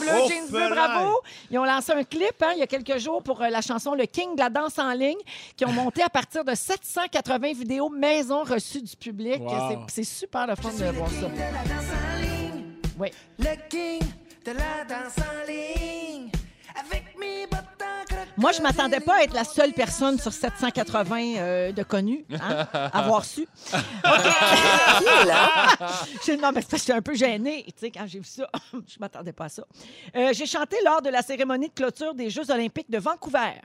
Bleu 0.00 0.08
Oh, 0.24 0.28
Jeans 0.28 0.48
Bleu, 0.50 0.68
bravo. 0.70 1.20
Ils 1.50 1.58
ont 1.58 1.64
lancé 1.64 1.92
un 1.92 2.02
clip 2.04 2.34
hein, 2.42 2.50
il 2.54 2.58
y 2.58 2.62
a 2.62 2.66
quelques 2.66 2.98
jours 2.98 3.22
pour 3.22 3.40
euh, 3.42 3.48
la 3.48 3.60
chanson 3.60 3.94
Le 3.94 4.06
King 4.06 4.34
de 4.34 4.40
la 4.40 4.50
danse 4.50 4.78
en 4.78 4.92
ligne, 4.92 5.18
qui 5.56 5.64
ont 5.64 5.72
monté 5.72 6.02
à 6.02 6.08
partir 6.08 6.44
de 6.44 6.54
780 6.54 7.52
vidéos 7.52 7.88
maison 7.90 8.42
reçues 8.42 8.82
du 8.82 8.96
public. 8.96 9.40
Wow. 9.40 9.50
C'est- 9.50 9.78
C'est 10.02 10.04
super 10.18 10.46
le 10.48 10.56
fun 10.56 10.70
de 10.70 10.84
voir 10.96 11.08
ça. 11.10 12.17
Oui. 12.98 13.08
Le 13.38 13.54
king 13.68 14.00
de 14.44 14.52
la 14.52 14.84
danse 14.84 15.16
en 15.18 15.46
ligne. 15.50 16.30
Avec 16.78 17.18
mes 17.18 17.46
bottes 17.46 17.58
en 17.82 18.04
crocodile. 18.04 18.32
Moi, 18.36 18.52
je 18.52 18.62
m'attendais 18.62 19.00
pas 19.00 19.16
à 19.16 19.22
être 19.24 19.34
la 19.34 19.42
seule 19.44 19.72
personne 19.72 20.18
sur 20.18 20.32
780 20.32 21.16
euh, 21.38 21.72
de 21.72 21.82
connus, 21.82 22.24
hein, 22.40 22.66
à 22.72 22.98
avoir 22.98 23.24
su. 23.24 23.48
Là? 25.26 25.66
J'ai- 26.24 26.36
Non, 26.36 26.52
mais 26.54 26.62
j'étais 26.62 26.92
un 26.92 27.02
peu 27.02 27.14
gênée, 27.14 27.64
tu 27.66 27.72
sais, 27.76 27.90
quand 27.90 28.06
j'ai 28.06 28.20
vu 28.20 28.24
ça. 28.24 28.48
je 28.72 28.96
m'attendais 29.00 29.32
pas 29.32 29.46
à 29.46 29.48
ça. 29.48 29.64
Euh, 30.14 30.32
j'ai 30.32 30.46
chanté 30.46 30.76
lors 30.84 31.02
de 31.02 31.10
la 31.10 31.22
cérémonie 31.22 31.68
de 31.68 31.74
clôture 31.74 32.14
des 32.14 32.30
Jeux 32.30 32.48
olympiques 32.50 32.90
de 32.90 32.98
Vancouver. 32.98 33.60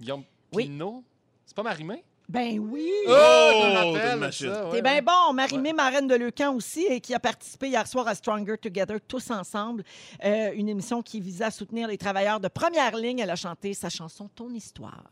Guillaume 0.00 0.24
Oui. 0.52 0.64
Pinot. 0.64 1.04
C'est 1.46 1.54
pas 1.56 1.62
Marimé? 1.62 2.02
Ben 2.28 2.58
oui! 2.58 2.90
Oh, 3.06 3.10
T'es 3.12 4.46
ouais. 4.70 4.82
bien 4.82 5.02
bon. 5.02 5.34
Marie-Mé, 5.34 5.72
marraine 5.74 6.06
de 6.06 6.14
Leucan 6.14 6.54
aussi, 6.54 6.84
et 6.86 7.00
qui 7.00 7.12
a 7.14 7.20
participé 7.20 7.68
hier 7.68 7.86
soir 7.86 8.08
à 8.08 8.14
Stronger 8.14 8.56
Together, 8.56 8.98
tous 9.06 9.30
ensemble, 9.30 9.84
Euh, 10.24 10.52
une 10.54 10.68
émission 10.70 11.02
qui 11.02 11.20
visait 11.20 11.44
à 11.44 11.50
soutenir 11.50 11.86
les 11.86 11.98
travailleurs 11.98 12.40
de 12.40 12.48
première 12.48 12.96
ligne. 12.96 13.18
Elle 13.18 13.30
a 13.30 13.36
chanté 13.36 13.74
sa 13.74 13.90
chanson 13.90 14.28
Ton 14.34 14.48
histoire. 14.50 15.04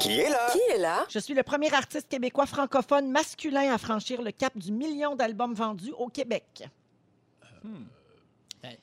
Qui 0.00 0.12
est 0.20 0.28
là? 0.30 0.48
Qui 0.52 0.60
est 0.72 0.78
là? 0.78 1.04
Je 1.08 1.18
suis 1.18 1.34
le 1.34 1.42
premier 1.42 1.72
artiste 1.74 2.08
québécois 2.08 2.46
francophone 2.46 3.10
masculin 3.10 3.72
à 3.74 3.78
franchir 3.78 4.22
le 4.22 4.30
cap 4.30 4.56
du 4.56 4.70
million 4.70 5.16
d'albums 5.16 5.54
vendus 5.54 5.92
au 5.98 6.06
Québec. 6.08 6.68
Ben. 8.62 8.76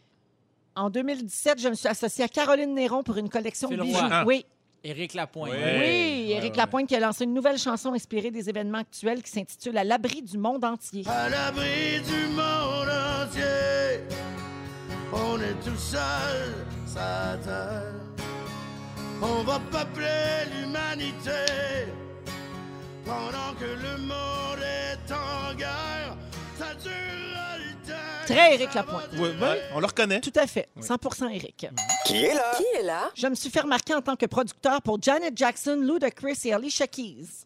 En 0.76 0.90
2017, 0.90 1.60
je 1.60 1.70
me 1.70 1.74
suis 1.74 1.88
associée 1.88 2.26
à 2.26 2.28
Caroline 2.28 2.74
Néron 2.76 3.02
pour 3.02 3.18
une 3.18 3.30
collection 3.30 3.70
de 3.70 3.78
bijoux. 3.78 3.98
Ah. 4.00 4.24
Oui, 4.28 4.46
Éric 4.84 5.14
Lapointe. 5.14 5.52
Oui. 5.52 5.58
oui, 5.62 5.78
Ouais, 5.80 6.28
Éric 6.30 6.52
ouais, 6.52 6.58
Lapointe 6.58 6.88
qui 6.88 6.96
a 6.96 7.00
lancé 7.00 7.24
une 7.24 7.34
nouvelle 7.34 7.58
chanson 7.58 7.94
inspirée 7.94 8.32
des 8.32 8.50
événements 8.50 8.80
actuels 8.80 9.22
qui 9.24 9.32
s'intitule 9.32 9.78
À 9.78 9.84
l'abri 9.84 10.22
du 10.22 10.38
monde 10.38 10.64
entier. 10.64 11.04
À 11.08 11.30
l'abri 11.30 12.02
du 12.06 12.28
monde 12.30 12.90
entier. 12.90 14.02
On 15.14 15.40
est 15.40 15.60
tout 15.64 15.78
seul, 15.78 16.54
sa 16.86 17.38
terre. 17.44 17.94
On 19.22 19.44
va 19.44 19.60
peupler 19.72 20.46
l'humanité. 20.54 21.32
Pendant 23.06 23.54
que 23.58 23.66
le 23.66 23.98
monde 24.02 24.60
est 24.62 25.12
en 25.12 25.56
guerre, 25.56 26.18
ça 26.58 26.76
temps. 26.76 27.27
Très 28.28 28.56
Éric 28.56 28.74
Lapointe. 28.74 29.08
Oui, 29.14 29.30
oui, 29.42 29.48
on 29.74 29.80
le 29.80 29.86
reconnaît. 29.86 30.20
Tout 30.20 30.34
à 30.36 30.46
fait, 30.48 30.68
100% 30.82 31.30
Éric. 31.34 31.68
Qui 32.06 32.26
est 32.26 32.34
là? 32.34 32.52
Qui 32.58 32.66
est 32.78 32.84
là? 32.84 33.10
Je 33.16 33.26
me 33.28 33.36
suis 33.36 33.50
fait 33.50 33.62
remarquer 33.62 33.96
en 33.96 34.02
tant 34.02 34.18
que 34.18 34.26
producteur 34.26 34.82
pour 34.82 35.02
Janet 35.02 35.32
Jackson, 35.38 35.80
Ludacris 35.82 36.40
et 36.44 36.54
Alicia 36.54 36.88
Keys. 36.88 37.46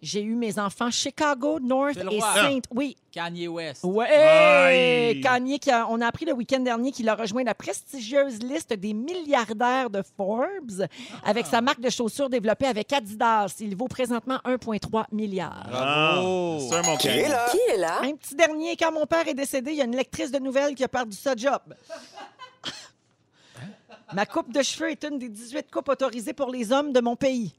J'ai 0.00 0.22
eu 0.22 0.34
mes 0.36 0.58
enfants 0.60 0.90
Chicago, 0.92 1.58
North 1.60 1.96
et. 1.96 2.20
Saint. 2.20 2.60
Oui. 2.72 2.96
Kanye 3.10 3.48
West. 3.48 3.82
Ouais. 3.82 5.18
Kanye, 5.22 5.58
qui 5.58 5.70
a- 5.72 5.88
on 5.90 6.00
a 6.00 6.06
appris 6.06 6.24
le 6.24 6.32
week-end 6.32 6.60
dernier 6.60 6.92
qu'il 6.92 7.08
a 7.08 7.16
rejoint 7.16 7.42
la 7.42 7.54
prestigieuse 7.54 8.38
liste 8.40 8.72
des 8.74 8.94
milliardaires 8.94 9.90
de 9.90 10.02
Forbes 10.16 10.86
avec 11.24 11.46
sa 11.46 11.60
marque 11.60 11.80
de 11.80 11.90
chaussures 11.90 12.28
développée 12.30 12.66
avec 12.66 12.92
Adidas. 12.92 13.56
Il 13.58 13.74
vaut 13.74 13.88
présentement 13.88 14.38
1,3 14.44 15.06
milliard. 15.10 15.64
Ah, 15.72 16.12
Bravo. 16.14 16.60
c'est 16.70 16.76
un 16.76 16.82
mon 16.82 16.96
Qui 16.96 17.08
est 17.08 17.28
là? 17.28 17.46
Qui 17.50 17.58
est 17.72 17.76
là? 17.78 18.00
Un 18.02 18.14
petit 18.14 18.36
dernier, 18.36 18.76
quand 18.76 18.92
mon 18.92 19.06
père 19.06 19.26
est 19.26 19.34
décédé, 19.34 19.72
il 19.72 19.78
y 19.78 19.82
a 19.82 19.84
une 19.84 19.96
lectrice 19.96 20.30
de 20.30 20.38
nouvelles 20.38 20.74
qui 20.76 20.84
a 20.84 20.88
perdu 20.88 21.16
sa 21.16 21.34
job. 21.34 21.60
Ma 24.14 24.24
coupe 24.26 24.52
de 24.52 24.62
cheveux 24.62 24.90
est 24.90 25.04
une 25.04 25.18
des 25.18 25.28
18 25.28 25.70
coupes 25.70 25.88
autorisées 25.88 26.32
pour 26.32 26.50
les 26.50 26.72
hommes 26.72 26.92
de 26.92 27.00
mon 27.00 27.14
pays. 27.16 27.52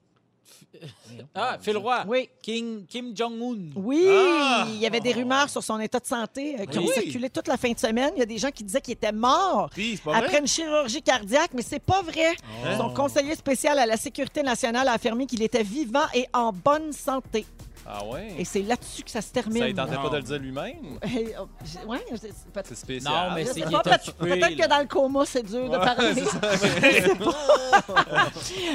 Ah, 1.36 1.58
Phil 1.60 1.78
Roy. 1.78 2.04
Oui. 2.08 2.30
King, 2.42 2.86
Kim 2.88 3.16
Jong-un. 3.16 3.72
Oui, 3.76 4.08
Ah! 4.10 4.66
il 4.70 4.78
y 4.78 4.86
avait 4.86 5.00
des 5.00 5.14
rumeurs 5.14 5.50
sur 5.50 5.64
son 5.64 5.80
état 5.80 6.00
de 6.00 6.06
santé 6.06 6.56
euh, 6.60 6.66
qui 6.66 6.78
ont 6.80 6.88
circulé 6.88 7.30
toute 7.30 7.48
la 7.48 7.58
fin 7.58 7.72
de 7.72 7.80
semaine. 7.80 8.12
Il 8.16 8.20
y 8.20 8.24
a 8.24 8.26
des 8.26 8.38
gens 8.38 8.52
qui 8.52 8.64
disaient 8.64 8.82
qu'il 8.82 8.94
était 8.94 9.12
mort 9.12 9.70
Puis, 9.72 9.96
c'est 9.98 10.04
pas 10.04 10.18
après 10.18 10.40
une 10.40 10.48
chirurgie 10.48 11.02
cardiaque, 11.02 11.52
mais 11.54 11.62
c'est 11.62 11.80
pas 11.84 12.02
vrai. 12.02 12.36
Son 12.78 12.94
conseiller 12.94 13.36
spécial 13.36 13.80
à 13.80 13.86
la 13.86 13.98
sécurité 13.98 14.44
nationale 14.44 14.88
a 14.88 14.94
affirmé 14.94 15.26
qu'il 15.26 15.42
était 15.42 15.64
vivant 15.64 16.06
et 16.14 16.28
en 16.34 16.52
bonne 16.54 16.94
santé. 16.94 17.46
Ah 17.92 18.06
ouais? 18.06 18.36
Et 18.38 18.46
c'est 18.46 18.62
là-dessus 18.62 19.02
que 19.02 19.10
ça 19.10 19.20
se 19.20 19.32
termine. 19.32 19.64
Ça, 19.64 19.68
il 19.70 19.74
tentait 19.74 19.96
pas 19.96 20.10
de 20.10 20.18
le 20.18 20.22
dire 20.22 20.38
lui-même? 20.38 21.00
Oh, 21.40 21.90
ouais, 21.92 22.06
c'est- 22.16 22.76
spécial. 22.76 23.30
Non, 23.30 23.36
mais 23.36 23.46
c'est 23.46 23.62
Peut-être 23.62 24.56
que 24.56 24.68
dans 24.68 24.80
le 24.80 24.86
coma, 24.86 25.26
c'est 25.26 25.42
dur 25.44 25.70
de 25.70 25.78
parler. 25.78 26.14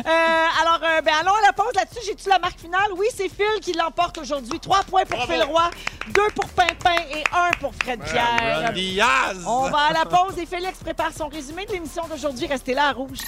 Euh, 0.07 0.63
alors, 0.63 0.81
euh, 0.83 1.01
ben, 1.03 1.13
allons 1.21 1.33
à 1.35 1.47
la 1.47 1.53
pause 1.53 1.73
là-dessus. 1.75 2.01
J'ai-tu 2.07 2.29
la 2.29 2.39
marque 2.39 2.59
finale? 2.59 2.93
Oui, 2.97 3.07
c'est 3.15 3.29
Phil 3.29 3.61
qui 3.61 3.73
l'emporte 3.73 4.19
aujourd'hui. 4.19 4.59
Trois 4.61 4.83
points 4.83 5.05
pour 5.05 5.17
Bravo. 5.19 5.33
Phil 5.33 5.43
Roy, 5.43 5.71
deux 6.09 6.29
pour 6.35 6.49
Pimpin 6.51 6.97
et 7.15 7.23
un 7.33 7.51
pour 7.61 7.75
Fred 7.75 8.01
Pierre. 8.03 8.73
On 9.47 9.69
va 9.71 9.79
à 9.79 9.93
la 9.93 10.05
pause 10.05 10.39
et 10.39 10.47
Félix 10.47 10.79
prépare 10.79 11.13
son 11.17 11.29
résumé 11.29 11.65
de 11.67 11.73
l'émission 11.73 12.07
d'aujourd'hui. 12.09 12.47
Restez 12.47 12.75
là 12.75 12.89
à 12.89 12.93
Rouge. 12.93 13.19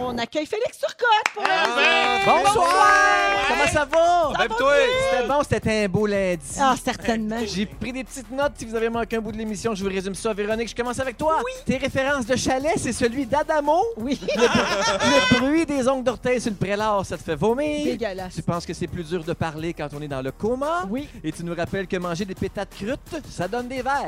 On 0.00 0.18
accueille 0.18 0.46
Félix 0.46 0.78
Turcotte 0.78 1.34
pour 1.34 1.42
le 1.44 1.48
résumé. 1.48 2.24
Bonsoir! 2.24 3.46
Comment 3.48 3.66
ça 3.66 3.84
va? 3.84 4.38
Même 4.38 4.48
toi! 4.58 4.72
C'était 5.10 5.26
bon, 5.28 5.40
c'était 5.48 5.84
un 5.84 5.88
beau 5.88 6.06
lundi. 6.06 6.42
Ah, 6.60 6.74
certainement. 6.82 7.38
J'ai 7.46 7.66
pris 7.66 7.92
des 7.92 8.04
petites 8.04 8.30
notes. 8.30 8.52
Si 8.58 8.64
vous 8.64 8.74
avez 8.74 8.88
manqué 8.88 9.16
un 9.16 9.20
bout 9.20 9.32
de 9.32 9.36
l'émission, 9.38 9.74
je 9.74 9.82
vous 9.84 9.88
résume 9.90 10.14
ça. 10.14 10.32
Véronique, 10.34 10.68
je 10.68 10.74
commence 10.74 10.98
avec 10.98 11.16
toi. 11.16 11.38
Oui. 11.44 11.52
Tes 11.64 11.76
références 11.78 12.26
de 12.26 12.36
chalet, 12.36 12.72
c'est 12.76 12.92
celui 12.92 13.26
d'Adamo. 13.26 13.82
Oui. 13.96 14.20
Le 14.36 15.38
bruit 15.38 15.64
des 15.66 15.86
ongles 15.88 16.04
d'orteil 16.04 16.40
sur 16.40 16.50
le 16.50 16.56
prélat, 16.56 16.98
ça 17.04 17.16
te 17.16 17.22
fait 17.22 17.36
vomir. 17.36 17.84
Dégueulasse. 17.84 18.34
Tu 18.34 18.42
penses 18.42 18.66
que 18.66 18.74
c'est 18.74 18.86
plus 18.88 19.04
dur 19.04 19.22
de 19.24 19.32
parler 19.32 19.72
quand 19.72 19.88
on 19.96 20.02
est 20.02 20.08
dans 20.08 20.22
le 20.22 20.32
coma. 20.32 20.84
Oui. 20.90 21.08
Et 21.22 21.32
tu 21.32 21.44
nous 21.44 21.54
rappelles 21.54 21.86
que 21.86 21.96
manger 21.96 22.24
des 22.24 22.34
pétates 22.34 22.70
crutes, 22.76 23.22
ça 23.30 23.46
donne 23.48 23.68
des 23.68 23.82
verres. 23.82 24.06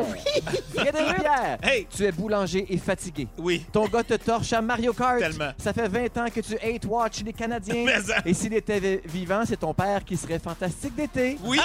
Frédéric 0.75 1.15
Pierre, 1.21 1.59
Hey! 1.63 1.87
tu 1.95 2.05
es 2.05 2.13
boulanger 2.13 2.67
et 2.69 2.79
fatigué. 2.79 3.29
Oui. 3.39 3.65
Ton 3.73 3.87
gars 3.87 4.03
te 4.03 4.15
torche 4.15 4.53
à 4.53 4.61
Mario 4.61 4.93
Kart. 4.93 5.19
Tellement. 5.19 5.44
Ça 5.59 5.73
fait 5.73 5.89
20 5.89 6.19
ans 6.19 6.27
que 6.35 6.41
tu 6.41 6.55
hate 6.57 6.85
watch 6.87 7.23
les 7.25 7.33
Canadiens. 7.33 7.83
Mais 7.87 8.01
ça- 8.01 8.17
Et 8.25 8.35
s'il 8.35 8.55
était 8.55 8.81
vi- 8.81 9.01
vivant, 9.05 9.43
c'est 9.47 9.57
ton 9.59 9.75
père 9.75 10.05
qui 10.05 10.17
serait 10.17 10.39
fantastique 10.39 10.95
d'été. 10.95 11.39
Oui. 11.45 11.59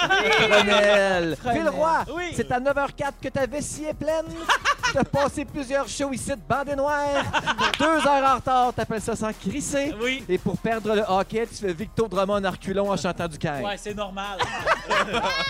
Ronel. 0.50 1.36
Phil 1.42 1.50
Ronel. 1.50 1.68
Roy, 1.70 2.04
Oui. 2.16 2.24
c'est 2.34 2.50
à 2.52 2.60
9h04 2.60 3.12
que 3.22 3.28
ta 3.28 3.46
vessie 3.46 3.84
est 3.84 3.94
pleine. 3.94 4.26
T'as 4.92 5.04
passé 5.04 5.44
plusieurs 5.44 5.86
shows 5.86 6.12
ici 6.12 6.30
de 6.30 6.40
bandé 6.48 6.74
noir. 6.74 7.06
Deux 7.78 7.84
heures 8.08 8.28
en 8.32 8.34
retard, 8.36 8.72
t'appelles 8.74 9.00
ça 9.00 9.14
sans 9.14 9.32
crisser. 9.32 9.94
Oui. 10.02 10.24
Et 10.28 10.36
pour 10.36 10.58
perdre 10.58 10.96
le 10.96 11.02
hockey, 11.06 11.46
tu 11.46 11.54
fais 11.64 11.72
Victor 11.72 12.08
Drummond 12.08 12.44
en 12.44 12.50
reculons 12.50 12.90
en 12.90 12.96
chantant 12.96 13.28
du 13.28 13.38
cain. 13.38 13.62
Ouais, 13.62 13.76
c'est 13.76 13.94
normal. 13.94 14.38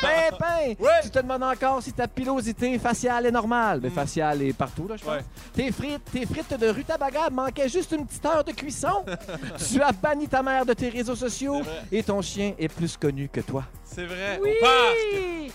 Pimpin, 0.00 0.74
tu 1.02 1.10
te 1.10 1.18
demandes 1.18 1.42
encore 1.42 1.82
si 1.82 1.92
ta 1.92 2.06
pilosité 2.06 2.78
faciale 2.78 3.26
est 3.26 3.30
normale. 3.30 3.80
Mais 3.82 3.90
faciale 3.90 4.42
est 4.42 4.52
partout, 4.52 4.86
là, 4.88 4.96
je 4.98 5.04
pense. 5.04 5.14
Ouais. 5.14 5.24
Tes 5.54 5.72
frites, 5.72 6.04
tes 6.12 6.26
frites 6.26 6.58
de 6.58 6.68
rutabaga 6.68 7.30
manquaient 7.30 7.68
juste 7.68 7.92
une 7.92 8.06
petite 8.06 8.19
heure 8.26 8.44
de 8.44 8.52
cuisson. 8.52 9.04
tu 9.72 9.80
as 9.82 9.92
banni 9.92 10.28
ta 10.28 10.42
mère 10.42 10.64
de 10.66 10.72
tes 10.72 10.88
réseaux 10.88 11.16
sociaux 11.16 11.62
et 11.90 12.02
ton 12.02 12.20
chien 12.22 12.52
est 12.58 12.68
plus 12.68 12.96
connu 12.96 13.28
que 13.32 13.40
toi. 13.40 13.64
C'est 13.84 14.04
vrai. 14.04 14.38
Oui. 14.40 14.50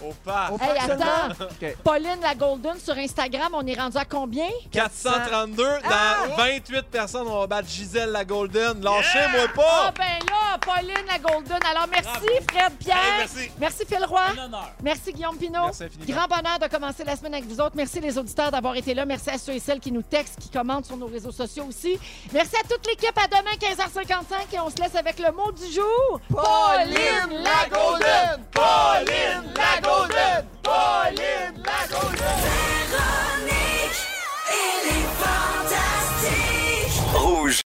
Au 0.05 0.11
parc! 0.25 0.51
Au 0.51 0.57
parc! 0.57 0.61
Au 0.61 0.65
Hey, 0.65 0.77
attends. 0.91 1.45
Pauline 1.83 2.19
la 2.21 2.35
Golden 2.35 2.77
sur 2.77 2.97
Instagram, 2.97 3.53
on 3.53 3.65
est 3.65 3.79
rendu 3.79 3.95
à 3.97 4.03
combien? 4.03 4.49
432 4.71 5.63
dans 5.63 6.35
28 6.35 6.81
personnes, 6.91 7.27
on 7.27 7.39
va 7.39 7.47
battre 7.47 7.69
Gisèle 7.69 8.09
la 8.11 8.25
Golden. 8.25 8.81
Lâchez-moi 8.81 9.45
Ah 9.47 9.53
pas! 9.55 9.93
ben 9.97 10.27
là, 10.29 10.57
Pauline 10.59 11.05
la 11.07 11.17
Golden. 11.19 11.59
Alors 11.69 11.87
merci 11.89 12.09
Bravo. 12.09 12.27
Fred 12.51 12.73
Pierre. 12.77 12.97
Hey, 12.97 13.17
merci. 13.19 13.51
Merci 13.57 13.85
Phil 13.87 14.05
Roy. 14.05 14.21
Un 14.37 14.45
honneur. 14.45 14.71
Merci 14.83 15.13
Guillaume 15.13 15.37
Pinot. 15.37 15.65
Merci. 15.67 15.85
Grand 16.07 16.27
bonheur 16.27 16.59
de 16.61 16.67
commencer 16.67 17.03
la 17.05 17.15
semaine 17.15 17.35
avec 17.35 17.45
vous 17.45 17.61
autres. 17.61 17.75
Merci 17.75 18.01
les 18.01 18.17
auditeurs 18.17 18.51
d'avoir 18.51 18.75
été 18.75 18.93
là. 18.93 19.05
Merci 19.05 19.29
à 19.29 19.37
ceux 19.37 19.53
et 19.53 19.59
celles 19.59 19.79
qui 19.79 19.91
nous 19.93 20.01
textent, 20.01 20.39
qui 20.39 20.49
commentent 20.49 20.85
sur 20.85 20.97
nos 20.97 21.07
réseaux 21.07 21.31
sociaux 21.31 21.65
aussi. 21.69 21.97
Merci 22.33 22.44
Merci 22.45 22.57
à 22.63 22.67
toute 22.75 22.85
l'équipe. 22.85 23.17
À 23.17 23.27
demain, 23.27 23.55
15h55. 23.59 24.53
Et 24.53 24.59
on 24.59 24.69
se 24.69 24.75
laisse 24.75 24.95
avec 24.95 25.17
le 25.17 25.31
mot 25.31 25.51
du 25.51 25.65
jour. 25.71 26.19
Pauline 26.29 27.41
la 27.41 27.65
Pauline 27.71 28.45
la 28.55 29.81
Pauline 29.81 30.03
la 31.65 31.87
Véronique, 32.95 34.01
est 34.47 35.05
fantastique! 35.23 37.01
Rouge. 37.15 37.63